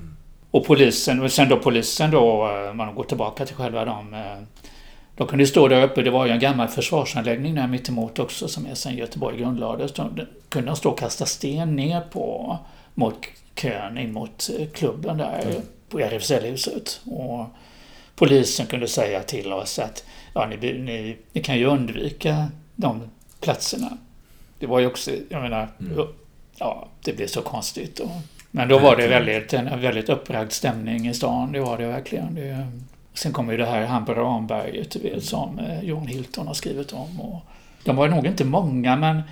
Och 0.51 0.67
polisen, 0.67 1.23
och 1.23 1.33
sen 1.33 1.49
då 1.49 1.57
polisen 1.57 2.11
då, 2.11 2.51
eh, 2.51 2.75
man 2.75 2.95
går 2.95 3.05
tillbaka 3.05 3.47
till 3.47 3.57
själva 3.57 3.85
dem. 3.85 4.15
Eh, 4.15 4.43
de 5.17 5.27
kunde 5.27 5.47
stå 5.47 5.69
där 5.69 5.83
uppe, 5.83 6.03
det 6.03 6.11
var 6.11 6.27
ju 6.27 6.33
en 6.33 6.39
gammal 6.39 6.69
försvarsanläggning 6.69 7.55
där 7.55 7.67
mittemot 7.67 8.19
också 8.19 8.49
som 8.49 8.67
är 8.67 8.75
sen 8.75 8.97
Göteborg 8.97 9.39
grundlades. 9.39 9.93
De 9.93 10.27
kunde 10.49 10.77
stå 10.77 10.91
och 10.91 10.99
kasta 10.99 11.27
sten 11.27 11.77
ner 11.77 12.01
på, 12.01 12.59
mot 12.95 13.27
kön 13.55 13.99
in 13.99 14.13
mot 14.13 14.51
eh, 14.59 14.69
klubben 14.69 15.19
där 15.19 15.43
mm. 15.43 15.63
på 15.89 16.01
RFSL-huset. 16.01 17.01
Och 17.05 17.47
polisen 18.17 18.67
kunde 18.67 18.89
säga 18.89 19.23
till 19.23 19.53
oss 19.53 19.79
att 19.79 20.05
ja, 20.35 20.47
ni, 20.47 20.73
ni, 20.73 21.17
ni 21.33 21.43
kan 21.43 21.59
ju 21.59 21.65
undvika 21.65 22.49
de 22.77 23.03
platserna. 23.41 23.99
Det 24.59 24.67
var 24.67 24.81
ju 24.81 24.87
också, 24.87 25.11
jag 25.29 25.43
menar, 25.43 25.69
mm. 25.81 26.07
ja, 26.59 26.89
det 27.05 27.13
blev 27.13 27.27
så 27.27 27.43
konstigt. 27.43 27.99
Och, 27.99 28.11
men 28.51 28.69
då 28.69 28.79
var 28.79 28.97
det 28.97 29.09
väldigt, 29.09 29.53
en 29.53 29.81
väldigt 29.81 30.09
uppragd 30.09 30.53
stämning 30.53 31.09
i 31.09 31.15
stan. 31.15 31.53
Det 31.53 31.61
var 31.61 31.79
det 31.79 31.87
verkligen. 31.87 32.35
Det, 32.35 32.67
sen 33.15 33.33
kommer 33.33 33.53
ju 33.53 33.59
det 33.59 33.67
här 33.67 33.87
Hamper 33.87 34.15
Ramberget, 34.15 34.91
du 34.91 34.99
vet, 34.99 35.25
som 35.25 35.59
eh, 35.59 35.85
Johan 35.85 36.07
Hilton 36.07 36.47
har 36.47 36.55
skrivit 36.55 36.93
om. 36.93 37.21
Och 37.21 37.43
de 37.85 37.97
var 37.97 38.09
nog 38.09 38.27
inte 38.27 38.45
många, 38.45 38.97
men 38.97 39.23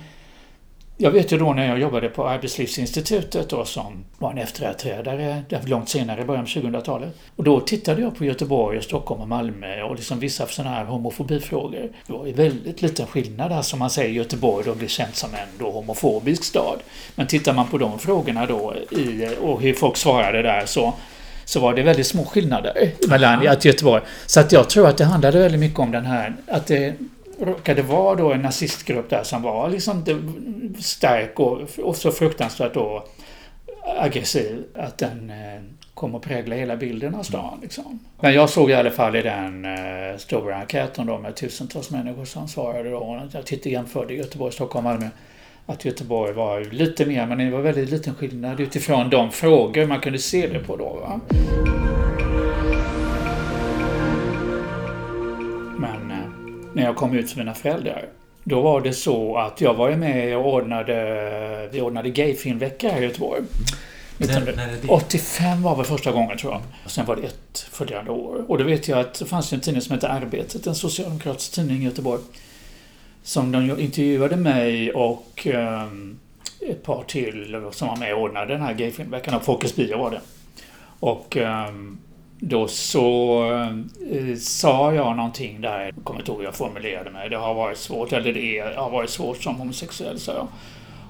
jag 0.97 1.11
vet 1.11 1.31
ju 1.31 1.37
då 1.37 1.53
när 1.53 1.67
jag 1.67 1.79
jobbade 1.79 2.09
på 2.09 2.27
Arbetslivsinstitutet 2.27 3.49
då 3.49 3.65
som 3.65 4.05
var 4.17 4.31
en 4.31 4.37
efterträdare 4.37 5.41
långt 5.65 5.89
senare, 5.89 6.21
i 6.21 6.25
början 6.25 6.43
av 6.43 6.49
2000-talet. 6.49 7.09
Och 7.35 7.43
då 7.43 7.59
tittade 7.59 8.01
jag 8.01 8.17
på 8.17 8.25
Göteborg, 8.25 8.77
och 8.77 8.83
Stockholm 8.83 9.21
och 9.21 9.27
Malmö 9.27 9.81
och 9.81 9.95
liksom 9.95 10.19
vissa 10.19 10.47
sådana 10.47 10.75
här 10.75 10.85
homofobifrågor. 10.85 11.89
Det 12.07 12.13
var 12.13 12.25
ju 12.25 12.33
väldigt 12.33 12.81
liten 12.81 13.07
skillnad 13.07 13.65
som 13.65 13.79
man 13.79 13.89
säger 13.89 14.09
Göteborg 14.09 14.65
då 14.65 14.75
blir 14.75 14.87
känt 14.87 15.15
som 15.15 15.33
en 15.33 15.59
då 15.59 15.71
homofobisk 15.71 16.43
stad. 16.43 16.79
Men 17.15 17.27
tittar 17.27 17.53
man 17.53 17.67
på 17.67 17.77
de 17.77 17.99
frågorna 17.99 18.45
då 18.45 18.73
i, 18.91 19.27
och 19.41 19.61
hur 19.61 19.73
folk 19.73 19.97
svarade 19.97 20.41
där 20.41 20.65
så 20.65 20.93
så 21.45 21.59
var 21.59 21.73
det 21.73 21.83
väldigt 21.83 22.07
små 22.07 22.25
skillnader 22.25 22.91
mellan 23.09 23.47
att 23.47 23.65
Göteborg. 23.65 24.03
Så 24.25 24.39
att 24.39 24.51
jag 24.51 24.69
tror 24.69 24.87
att 24.87 24.97
det 24.97 25.05
handlade 25.05 25.39
väldigt 25.39 25.59
mycket 25.59 25.79
om 25.79 25.91
den 25.91 26.05
här 26.05 26.35
att 26.47 26.67
det 26.67 26.93
råkade 27.39 27.81
vara 27.81 28.15
då 28.15 28.33
en 28.33 28.41
nazistgrupp 28.41 29.09
där 29.09 29.23
som 29.23 29.41
var 29.41 29.69
liksom 29.69 30.03
stark 30.79 31.39
och, 31.39 31.61
och 31.83 31.95
så 31.95 32.11
fruktansvärt 32.11 32.73
då 32.73 33.03
aggressiv 33.99 34.63
att 34.73 34.97
den 34.97 35.29
eh, 35.29 35.61
kom 35.93 36.15
att 36.15 36.21
prägla 36.21 36.55
hela 36.55 36.75
bilden 36.75 37.15
av 37.15 37.23
stan. 37.23 37.59
Liksom. 37.61 37.99
Men 38.19 38.33
jag 38.33 38.49
såg 38.49 38.69
i 38.69 38.73
alla 38.73 38.91
fall 38.91 39.15
i 39.15 39.21
den 39.21 39.65
eh, 39.65 40.17
stora 40.17 40.55
enkäten 40.55 41.05
då 41.05 41.17
med 41.17 41.35
tusentals 41.35 41.91
människor 41.91 42.25
som 42.25 42.47
svarade 42.47 42.89
då. 42.89 43.21
Jag 43.31 43.45
tittade 43.45 43.69
jämförde 43.69 44.13
Göteborg, 44.13 44.53
Stockholm, 44.53 44.83
Malmö. 44.83 45.09
Att 45.65 45.85
Göteborg 45.85 46.33
var 46.33 46.61
lite 46.61 47.05
mer, 47.05 47.25
men 47.25 47.37
det 47.37 47.49
var 47.49 47.61
väldigt 47.61 47.89
liten 47.89 48.15
skillnad 48.15 48.59
utifrån 48.59 49.09
de 49.09 49.31
frågor 49.31 49.85
man 49.85 49.99
kunde 49.99 50.19
se 50.19 50.47
det 50.47 50.59
på 50.59 50.75
då. 50.75 50.85
Va? 50.85 51.19
När 56.77 56.83
jag 56.83 56.95
kom 56.95 57.15
ut 57.15 57.31
för 57.31 57.37
mina 57.37 57.53
föräldrar. 57.53 58.05
Då 58.43 58.61
var 58.61 58.81
det 58.81 58.93
så 58.93 59.37
att 59.37 59.61
jag 59.61 59.73
var 59.73 59.91
med 59.91 60.37
och 60.37 60.53
ordnade, 60.53 61.69
vi 61.71 61.81
ordnade 61.81 62.09
gayfilmvecka 62.09 62.89
här 62.89 63.01
i 63.01 63.03
Göteborg. 63.03 63.41
1985 64.19 65.63
var 65.63 65.75
väl 65.75 65.85
första 65.85 66.11
gången 66.11 66.37
tror 66.37 66.53
jag. 66.53 66.61
Och 66.85 66.91
sen 66.91 67.05
var 67.05 67.15
det 67.15 67.21
ett 67.21 67.59
följande 67.71 68.11
år. 68.11 68.45
Och 68.47 68.57
då 68.57 68.63
vet 68.63 68.87
jag 68.87 68.99
att 68.99 69.13
det 69.13 69.25
fanns 69.25 69.53
en 69.53 69.59
tidning 69.59 69.81
som 69.81 69.93
hette 69.93 70.09
Arbetet, 70.09 70.67
en 70.67 70.75
socialdemokratisk 70.75 71.51
tidning 71.51 71.81
i 71.81 71.85
Göteborg. 71.85 72.21
Som 73.23 73.51
de 73.51 73.79
intervjuade 73.79 74.35
mig 74.35 74.91
och 74.91 75.47
um, 75.53 76.19
ett 76.69 76.83
par 76.83 77.03
till 77.03 77.61
som 77.71 77.87
var 77.87 77.97
med 77.97 78.13
och 78.13 78.21
ordnade 78.21 78.53
den 78.53 78.61
här 78.61 78.73
gayfilmveckan. 78.73 79.33
Och 79.33 79.43
Folkets 79.43 79.75
Bio 79.75 79.97
var 79.97 80.11
det. 80.11 80.21
Och 80.99 81.37
um, 81.37 81.97
då 82.39 82.67
så 82.67 83.43
eh, 84.11 84.35
sa 84.37 84.93
jag 84.93 85.15
någonting 85.15 85.61
där, 85.61 85.79
jag 85.79 86.03
kommer 86.03 86.19
inte 86.19 86.31
ihåg 86.31 86.39
hur 86.39 86.45
jag 86.45 86.55
formulerade 86.55 87.09
mig. 87.09 87.29
Det 87.29 87.37
har 87.37 87.53
varit 87.53 87.77
svårt, 87.77 88.13
eller 88.13 88.33
det 88.33 88.59
är, 88.59 88.75
har 88.75 88.89
varit 88.89 89.09
svårt 89.09 89.43
som 89.43 89.55
homosexuell, 89.55 90.19
sa 90.19 90.33
jag. 90.33 90.47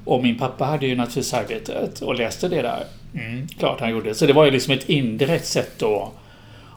Och 0.06 0.24
min 0.24 0.38
pappa 0.38 0.66
hade 0.66 0.88
ju 0.88 0.96
naturligtvis 0.96 1.34
arbetet 1.34 2.02
och 2.02 2.16
läste 2.16 2.48
det 2.48 2.62
där. 2.62 2.84
Mm, 3.14 3.48
klart 3.48 3.80
han 3.80 3.90
gjorde. 3.90 4.16
Så 4.16 4.26
det 4.26 4.34
var 4.34 4.46
ju 4.46 4.52
liksom 4.52 4.74
ett 4.74 4.90
indirekt 4.90 5.46
sätt 5.46 5.72
då 5.80 6.12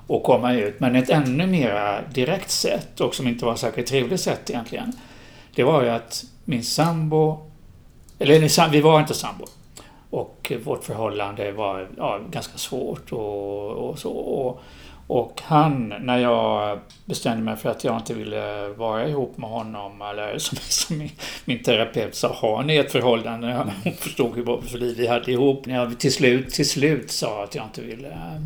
att 0.08 0.22
komma 0.22 0.52
ut. 0.54 0.80
Men 0.80 0.96
ett 0.96 1.10
ännu 1.10 1.46
mer 1.46 2.02
direkt 2.14 2.50
sätt, 2.50 3.00
och 3.00 3.14
som 3.14 3.28
inte 3.28 3.44
var 3.44 3.56
särskilt 3.56 3.88
trevligt 3.88 4.20
sätt 4.20 4.50
egentligen. 4.50 4.92
Det 5.54 5.62
var 5.62 5.82
ju 5.82 5.88
att 5.88 6.24
min 6.44 6.64
sambo, 6.64 7.50
eller 8.18 8.70
vi 8.70 8.80
var 8.80 9.00
inte 9.00 9.14
sambo. 9.14 9.44
Och 10.10 10.52
vårt 10.64 10.84
förhållande 10.84 11.52
var 11.52 11.88
ja, 11.96 12.20
ganska 12.30 12.58
svårt 12.58 13.12
och, 13.12 13.70
och 13.70 13.98
så. 13.98 14.12
Och, 14.12 14.62
och 15.06 15.40
han, 15.44 15.88
när 15.88 16.18
jag 16.18 16.78
bestämde 17.04 17.44
mig 17.44 17.56
för 17.56 17.70
att 17.70 17.84
jag 17.84 17.96
inte 17.96 18.14
ville 18.14 18.68
vara 18.68 19.08
ihop 19.08 19.36
med 19.36 19.50
honom, 19.50 20.02
eller 20.02 20.38
som, 20.38 20.58
som 20.68 20.98
min, 20.98 21.10
min 21.44 21.62
terapeut 21.62 22.14
sa, 22.14 22.32
har 22.34 22.62
ni 22.62 22.76
ett 22.76 22.92
förhållande? 22.92 23.72
Hon 23.84 23.92
förstod 23.92 24.36
ju 24.36 24.42
vad 24.42 24.64
för 24.64 24.78
liv 24.78 24.96
vi 24.96 25.06
hade 25.06 25.32
ihop. 25.32 25.66
När 25.66 25.74
jag 25.74 26.00
till 26.00 26.12
slut, 26.12 26.50
till 26.50 26.68
slut 26.68 27.10
sa 27.10 27.44
att 27.44 27.54
jag 27.54 27.64
inte 27.64 27.82
ville 27.82 28.08
eh, 28.08 28.42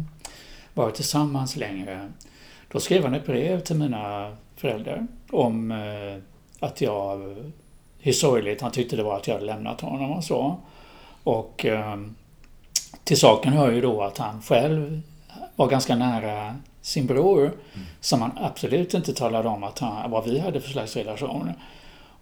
vara 0.75 0.91
tillsammans 0.91 1.57
längre, 1.57 2.13
då 2.73 2.81
skrev 2.81 3.05
han 3.05 3.15
ett 3.15 3.27
brev 3.27 3.61
till 3.61 3.77
mina 3.77 4.37
föräldrar 4.57 5.07
om 5.31 5.71
eh, 5.71 6.23
att 6.61 6.81
jag, 6.81 7.23
eh, 7.31 7.37
hur 7.99 8.13
sorgligt 8.13 8.61
han 8.61 8.71
tyckte 8.71 8.97
det 8.97 9.03
var 9.03 9.17
att 9.17 9.27
jag 9.27 9.35
hade 9.35 9.47
lämnat 9.47 9.81
honom 9.81 10.13
och 10.13 10.25
så. 10.25 10.59
Och 11.25 11.65
eh, 11.65 11.97
till 13.05 13.21
saken 13.21 13.53
hör 13.53 13.73
ju 13.73 13.81
då 13.81 14.03
att 14.03 14.19
han 14.19 14.43
själv 14.43 15.01
var 15.57 15.69
ganska 15.69 15.97
nära 15.97 16.57
sin 16.83 17.07
bror. 17.07 17.41
Mm. 17.43 17.87
Som 18.01 18.23
han 18.23 18.31
absolut 18.37 18.95
inte 18.95 19.15
talade 19.15 19.49
om 19.49 19.65
att 19.65 19.79
han, 19.79 20.11
vad 20.11 20.25
vi 20.25 20.39
hade 20.39 20.61
för 20.61 20.71
slags 20.71 20.97
relation. 20.97 21.53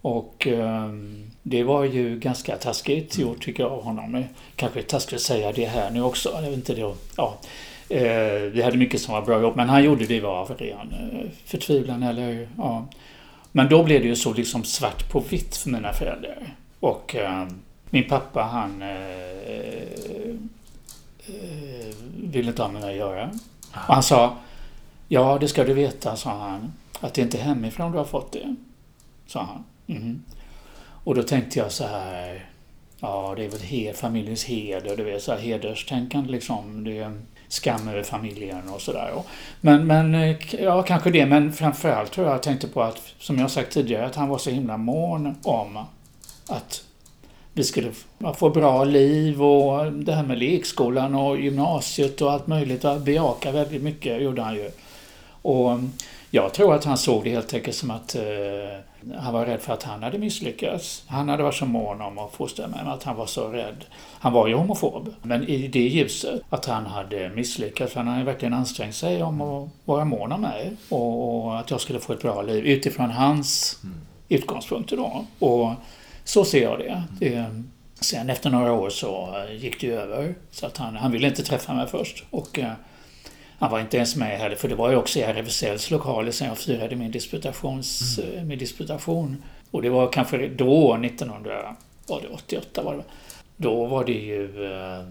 Och 0.02 0.46
eh, 0.46 0.88
det 1.42 1.62
var 1.62 1.84
ju 1.84 2.18
ganska 2.18 2.56
taskigt 2.56 3.16
mm. 3.16 3.28
gjort 3.28 3.44
tycker 3.44 3.62
jag 3.62 3.72
av 3.72 3.82
honom. 3.82 4.24
Kanske 4.56 4.82
taskigt 4.82 5.14
att 5.14 5.20
säga 5.20 5.52
det 5.52 5.66
här 5.66 5.90
nu 5.90 6.02
också. 6.02 6.30
Jag 6.34 6.42
vet 6.42 6.52
inte 6.52 6.74
det. 6.74 6.94
Ja. 7.16 7.38
Eh, 7.88 8.42
vi 8.52 8.62
hade 8.62 8.76
mycket 8.76 9.00
som 9.00 9.14
var 9.14 9.22
bra 9.22 9.40
ihop 9.40 9.56
men 9.56 9.68
han 9.68 9.84
gjorde 9.84 10.06
det 10.06 10.24
av 10.24 10.54
ren 10.58 10.92
eh, 10.92 11.30
förtvivlan 11.44 12.02
eller 12.02 12.48
ja. 12.58 12.86
Men 13.52 13.68
då 13.68 13.82
blev 13.82 14.00
det 14.00 14.06
ju 14.06 14.16
så 14.16 14.32
liksom 14.32 14.64
svart 14.64 15.10
på 15.10 15.20
vitt 15.20 15.56
för 15.56 15.70
mina 15.70 15.92
föräldrar. 15.92 16.54
Och 16.80 17.14
ehm, 17.14 17.62
min 17.92 18.08
pappa 18.08 18.42
han 18.42 18.82
eh, 18.82 18.88
eh, 21.26 21.94
ville 22.16 22.48
inte 22.48 22.62
ha 22.62 22.68
med 22.68 22.82
mig 22.82 22.90
att 22.90 22.96
göra. 22.96 23.30
Och 23.72 23.94
han 23.94 24.02
sa, 24.02 24.36
ja 25.08 25.38
det 25.40 25.48
ska 25.48 25.64
du 25.64 25.74
veta, 25.74 26.16
sa 26.16 26.30
han, 26.30 26.72
att 27.00 27.14
det 27.14 27.22
inte 27.22 27.38
är 27.38 27.42
hemifrån 27.42 27.92
du 27.92 27.98
har 27.98 28.04
fått 28.04 28.32
det. 28.32 28.56
Sa 29.26 29.42
han. 29.42 29.64
Mm. 29.86 30.22
Och 31.04 31.14
då 31.14 31.22
tänkte 31.22 31.58
jag 31.58 31.72
så 31.72 31.86
här, 31.86 32.46
ja 33.00 33.34
det 33.36 33.44
är 33.44 33.48
väl 33.48 33.60
he, 33.60 33.92
familjens 33.92 34.44
heder, 34.44 34.96
du 34.96 35.04
vet 35.04 35.22
så 35.22 35.32
här 35.32 35.38
hederstänkande 35.38 36.32
liksom. 36.32 36.84
Det 36.84 36.98
är 36.98 37.20
skam 37.48 37.88
över 37.88 38.02
familjen 38.02 38.68
och 38.68 38.80
sådär. 38.80 39.22
Men, 39.60 39.86
men, 39.86 40.14
eh, 40.14 40.36
ja 40.60 40.82
kanske 40.82 41.10
det, 41.10 41.26
men 41.26 41.52
framförallt 41.52 42.12
tror 42.12 42.26
jag 42.26 42.34
jag 42.34 42.42
tänkte 42.42 42.68
på 42.68 42.82
att, 42.82 43.14
som 43.18 43.38
jag 43.38 43.50
sagt 43.50 43.72
tidigare, 43.72 44.06
att 44.06 44.16
han 44.16 44.28
var 44.28 44.38
så 44.38 44.50
himla 44.50 44.76
mån 44.76 45.36
om 45.42 45.78
att 46.48 46.84
vi 47.54 47.64
skulle 47.64 47.90
få 48.36 48.50
bra 48.50 48.84
liv 48.84 49.42
och 49.42 49.92
det 49.92 50.12
här 50.12 50.22
med 50.22 50.38
lekskolan 50.38 51.14
och 51.14 51.40
gymnasiet 51.40 52.20
och 52.20 52.32
allt 52.32 52.46
möjligt. 52.46 52.84
Bejaka 53.04 53.52
väldigt 53.52 53.82
mycket 53.82 54.22
gjorde 54.22 54.42
han 54.42 54.54
ju. 54.54 54.70
Och 55.42 55.78
jag 56.30 56.54
tror 56.54 56.74
att 56.74 56.84
han 56.84 56.98
såg 56.98 57.24
det 57.24 57.30
helt 57.30 57.54
enkelt 57.54 57.76
som 57.76 57.90
att 57.90 58.14
eh, 58.14 58.22
han 59.18 59.34
var 59.34 59.46
rädd 59.46 59.60
för 59.60 59.72
att 59.72 59.82
han 59.82 60.02
hade 60.02 60.18
misslyckats. 60.18 61.04
Han 61.06 61.28
hade 61.28 61.42
varit 61.42 61.54
så 61.54 61.66
mån 61.66 62.00
om 62.00 62.18
att 62.18 62.32
fostra 62.32 62.68
mig, 62.68 62.80
men 62.84 62.92
att 62.92 63.02
han 63.02 63.16
var 63.16 63.26
så 63.26 63.48
rädd. 63.48 63.84
Han 64.18 64.32
var 64.32 64.48
ju 64.48 64.54
homofob, 64.54 65.14
men 65.22 65.48
i 65.48 65.68
det 65.68 65.88
ljuset 65.88 66.42
att 66.48 66.66
han 66.66 66.86
hade 66.86 67.28
misslyckats. 67.28 67.92
För 67.92 68.00
han 68.00 68.08
hade 68.08 68.24
verkligen 68.24 68.54
ansträngt 68.54 68.94
sig 68.94 69.22
om 69.22 69.40
att 69.40 69.68
vara 69.84 70.04
mån 70.04 70.32
om 70.32 70.40
mig 70.40 70.76
och, 70.88 71.44
och 71.44 71.58
att 71.58 71.70
jag 71.70 71.80
skulle 71.80 72.00
få 72.00 72.12
ett 72.12 72.22
bra 72.22 72.42
liv 72.42 72.64
utifrån 72.66 73.10
hans 73.10 73.78
mm. 73.84 73.96
utgångspunkter 74.28 74.96
då. 74.96 75.24
Och 75.38 75.70
så 76.24 76.44
ser 76.44 76.62
jag 76.62 76.78
det. 76.78 77.02
det. 77.18 77.62
Sen 78.00 78.30
efter 78.30 78.50
några 78.50 78.72
år 78.72 78.90
så 78.90 79.44
gick 79.50 79.80
det 79.80 79.90
över. 79.90 80.34
Så 80.50 80.66
att 80.66 80.76
han, 80.76 80.96
han 80.96 81.12
ville 81.12 81.28
inte 81.28 81.42
träffa 81.42 81.74
mig 81.74 81.86
först. 81.86 82.24
Och 82.30 82.58
eh, 82.58 82.72
han 83.58 83.70
var 83.70 83.80
inte 83.80 83.96
ens 83.96 84.16
med 84.16 84.38
heller, 84.38 84.56
för 84.56 84.68
det 84.68 84.74
var 84.74 84.90
ju 84.90 84.96
också 84.96 85.18
i 85.18 85.22
RFSLs 85.22 85.90
lokaler 85.90 86.32
sen 86.32 86.48
jag 86.48 86.58
firade 86.58 86.96
min, 86.96 87.10
disputations, 87.10 88.18
mm. 88.18 88.38
Eh, 88.38 88.44
min 88.44 88.58
disputation. 88.58 89.42
Och 89.70 89.82
det 89.82 89.90
var 89.90 90.12
kanske 90.12 90.48
då, 90.48 90.94
1988 90.94 92.82
var 92.82 92.96
det 92.96 93.04
Då 93.56 93.86
var 93.86 94.04
det 94.04 94.12
ju 94.12 94.66
eh, 94.66 95.04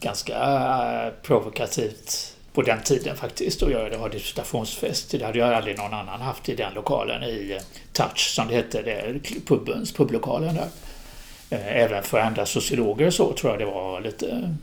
ganska 0.00 0.34
eh, 0.34 1.12
provokativt 1.22 2.33
på 2.54 2.62
den 2.62 2.82
tiden 2.82 3.16
faktiskt 3.16 3.62
att 3.62 3.70
göra 3.70 3.88
det, 3.88 3.96
ha 3.96 4.08
disputationsfest. 4.08 5.10
Det 5.10 5.24
hade 5.24 5.38
jag 5.38 5.52
aldrig 5.52 5.78
någon 5.78 5.94
annan 5.94 6.20
haft 6.20 6.48
i 6.48 6.54
den 6.54 6.74
lokalen 6.74 7.22
i 7.22 7.58
Touch 7.92 8.18
som 8.34 8.48
det 8.48 8.54
hette, 8.54 8.82
det, 8.82 9.20
pubens, 9.46 9.92
publokalen 9.92 10.54
där. 10.54 10.68
Även 11.50 12.02
för 12.02 12.18
andra 12.18 12.46
sociologer 12.46 13.10
så 13.10 13.32
tror 13.32 13.52
jag 13.52 13.60
det 13.60 13.64
var 13.74 14.00
lite 14.00 14.54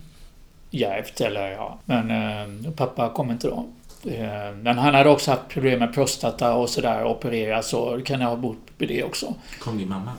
djärvt 0.70 1.22
eller 1.22 1.52
ja. 1.52 1.80
Men 1.86 2.12
eh, 2.12 2.72
pappa 2.72 3.10
kom 3.10 3.32
inte 3.32 3.48
då. 3.48 3.66
Eh, 4.12 4.56
men 4.62 4.78
han 4.78 4.96
hade 4.96 5.10
också 5.10 5.32
haft 5.32 5.48
problem 5.48 5.80
med 5.80 5.94
prostata 5.94 6.54
och 6.54 6.70
sådär, 6.70 7.06
opererat 7.06 7.66
så 7.66 7.96
det 7.96 8.04
kan 8.04 8.22
jag 8.22 8.28
ha 8.28 8.36
bott 8.36 8.78
på 8.78 8.86
det 8.86 9.04
också. 9.04 9.34
Kom 9.60 9.78
din 9.78 9.90
mamma? 9.90 10.12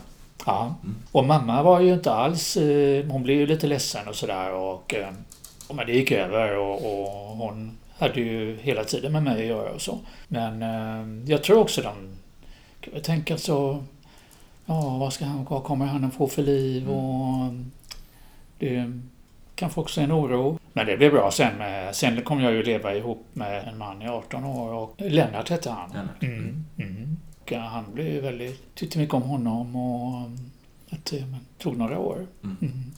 Ja. 0.45 0.75
Mm. 0.83 0.95
Och 1.11 1.25
mamma 1.25 1.63
var 1.63 1.79
ju 1.79 1.93
inte 1.93 2.13
alls... 2.13 2.57
Eh, 2.57 3.05
hon 3.05 3.23
blev 3.23 3.37
ju 3.37 3.45
lite 3.45 3.67
ledsen 3.67 4.07
och 4.07 4.15
sådär 4.15 4.51
och... 4.51 4.93
Eh, 5.69 5.75
men 5.75 5.85
det 5.85 5.93
gick 5.93 6.11
över 6.11 6.57
och, 6.57 6.75
och 6.75 7.37
hon 7.37 7.77
hade 7.97 8.19
ju 8.19 8.57
hela 8.61 8.83
tiden 8.83 9.11
med 9.11 9.23
mig 9.23 9.41
att 9.41 9.47
göra 9.47 9.71
och 9.71 9.81
så. 9.81 9.99
Men 10.27 10.63
eh, 10.63 11.29
jag 11.31 11.43
tror 11.43 11.57
också 11.57 11.81
de... 11.81 11.93
Kan 12.81 12.93
jag 12.93 13.03
tänka 13.03 13.37
så... 13.37 13.83
Ja, 14.65 14.97
vad 14.97 15.13
ska 15.13 15.25
han... 15.25 15.45
Vad 15.49 15.63
kommer 15.63 15.85
han 15.85 16.03
att 16.03 16.13
få 16.13 16.27
för 16.27 16.41
liv 16.41 16.83
mm. 16.83 16.95
och... 16.95 17.53
Det, 18.59 18.99
kanske 19.55 19.81
också 19.81 20.01
en 20.01 20.11
oro. 20.11 20.59
Men 20.73 20.85
det 20.85 20.97
blev 20.97 21.11
bra 21.11 21.31
sen. 21.31 21.57
Med, 21.57 21.95
sen 21.95 22.21
kom 22.21 22.41
jag 22.41 22.53
ju 22.53 22.63
leva 22.63 22.95
ihop 22.95 23.25
med 23.33 23.67
en 23.67 23.77
man 23.77 24.01
i 24.01 24.07
18 24.07 24.43
år 24.43 24.73
och 24.73 24.95
Lennart 24.97 25.49
hette 25.49 25.69
han. 25.69 26.09
Mm, 26.21 26.65
mm. 26.77 27.17
Och 27.41 27.51
han 27.51 27.85
blev 27.93 28.23
väldigt, 28.23 28.75
tyckte 28.75 28.97
mycket 28.97 29.15
om 29.15 29.21
honom 29.21 29.75
och 29.75 30.29
att 30.89 31.05
det 31.05 31.25
tog 31.57 31.77
några 31.77 31.99
år. 31.99 32.27
Mm. 32.43 32.91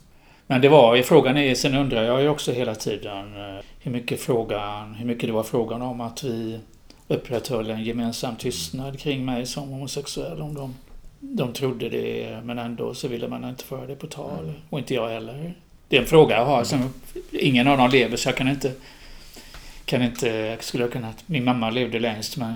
Mm. 0.47 0.61
Men 0.61 0.61
det 0.61 0.69
var, 0.69 1.01
frågan 1.01 1.37
är, 1.37 1.55
sen 1.55 1.75
undrar 1.75 2.03
jag 2.03 2.21
ju 2.21 2.29
också 2.29 2.51
hela 2.51 2.75
tiden 2.75 3.35
eh, 3.35 3.63
hur 3.79 3.91
mycket 3.91 4.21
frågan, 4.21 4.93
hur 4.93 5.05
mycket 5.05 5.29
det 5.29 5.33
var 5.33 5.43
frågan 5.43 5.81
om 5.81 6.01
att 6.01 6.23
vi 6.23 6.59
upprätthöll 7.07 7.69
en 7.69 7.83
gemensam 7.83 8.35
tystnad 8.35 8.99
kring 8.99 9.25
mig 9.25 9.45
som 9.45 9.69
homosexuell. 9.69 10.41
Om 10.41 10.53
de, 10.53 10.73
de 11.19 11.53
trodde 11.53 11.89
det 11.89 12.39
men 12.43 12.59
ändå 12.59 12.93
så 12.93 13.07
ville 13.07 13.27
man 13.27 13.49
inte 13.49 13.63
föra 13.63 13.87
det 13.87 13.95
på 13.95 14.07
tal. 14.07 14.43
Mm. 14.43 14.55
Och 14.69 14.79
inte 14.79 14.93
jag 14.93 15.09
heller. 15.09 15.53
Det 15.89 15.97
är 15.97 16.01
en 16.01 16.07
fråga 16.07 16.35
jag 16.35 16.45
har. 16.45 16.63
Som, 16.63 16.93
ingen 17.31 17.67
av 17.67 17.77
dem 17.77 17.89
lever 17.89 18.17
så 18.17 18.29
jag 18.29 18.37
kan 18.37 18.47
inte... 18.47 18.71
Kan 19.85 20.01
inte 20.01 20.57
skulle 20.59 20.83
jag 20.83 20.91
kunna, 20.91 21.13
min 21.25 21.43
mamma 21.43 21.69
levde 21.69 21.99
längst 21.99 22.37
men 22.37 22.55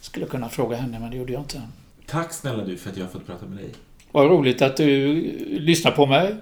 skulle 0.00 0.24
jag 0.24 0.30
kunna 0.30 0.48
fråga 0.48 0.76
henne 0.76 0.98
men 0.98 1.10
det 1.10 1.16
gjorde 1.16 1.32
jag 1.32 1.42
inte. 1.42 1.62
Tack 2.06 2.32
snälla 2.32 2.64
du 2.64 2.76
för 2.76 2.90
att 2.90 2.96
jag 2.96 3.04
har 3.04 3.10
fått 3.10 3.26
prata 3.26 3.46
med 3.46 3.58
dig. 3.58 3.70
Vad 4.12 4.30
roligt 4.30 4.62
att 4.62 4.76
du 4.76 5.14
lyssnar 5.48 5.90
på 5.90 6.06
mig. 6.06 6.34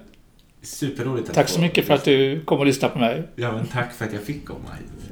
Superroligt 0.67 1.29
att 1.29 1.35
Tack 1.35 1.49
så 1.49 1.61
mycket 1.61 1.87
för 1.87 1.93
att 1.93 2.05
du 2.05 2.41
kom 2.45 2.59
och 2.59 2.65
lyssnade 2.65 2.93
på 2.93 2.99
mig. 2.99 3.27
Ja, 3.35 3.51
men 3.51 3.65
tack 3.65 3.93
för 3.93 4.05
att 4.05 4.13
jag 4.13 4.21
fick 4.21 4.45
komma 4.45 4.69
hit. 4.79 5.11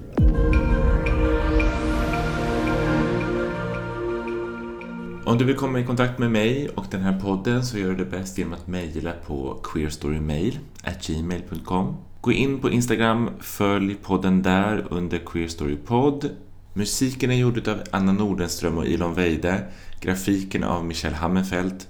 Om 5.25 5.37
du 5.37 5.45
vill 5.45 5.55
komma 5.55 5.79
i 5.79 5.85
kontakt 5.85 6.19
med 6.19 6.31
mig 6.31 6.69
och 6.69 6.85
den 6.91 7.01
här 7.01 7.19
podden 7.19 7.65
så 7.65 7.77
gör 7.77 7.89
du 7.89 7.95
det 7.95 8.05
bäst 8.05 8.37
genom 8.37 8.53
att 8.53 8.67
mejla 8.67 9.11
på 9.11 9.59
queerstorymail@gmail.com. 9.63 11.97
Gå 12.21 12.31
in 12.31 12.59
på 12.59 12.69
Instagram, 12.69 13.29
följ 13.39 13.95
podden 13.95 14.41
där 14.41 14.85
under 14.89 15.17
queerstorypod. 15.17 16.29
Musiken 16.73 17.31
är 17.31 17.35
gjord 17.35 17.67
av 17.67 17.81
Anna 17.91 18.11
Nordenström 18.11 18.77
och 18.77 18.85
Ilon 18.85 19.13
Weide. 19.13 19.63
Grafiken 20.01 20.63
av 20.63 20.85
Michel 20.85 21.13
Hammenfelt. 21.13 21.87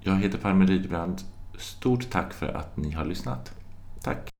Jag 0.00 0.16
heter 0.16 0.38
Parme 0.38 0.66
Rydbrand. 0.66 1.18
Stort 1.60 2.10
tack 2.10 2.32
för 2.32 2.46
att 2.48 2.76
ni 2.76 2.90
har 2.90 3.04
lyssnat. 3.04 3.52
Tack! 4.02 4.39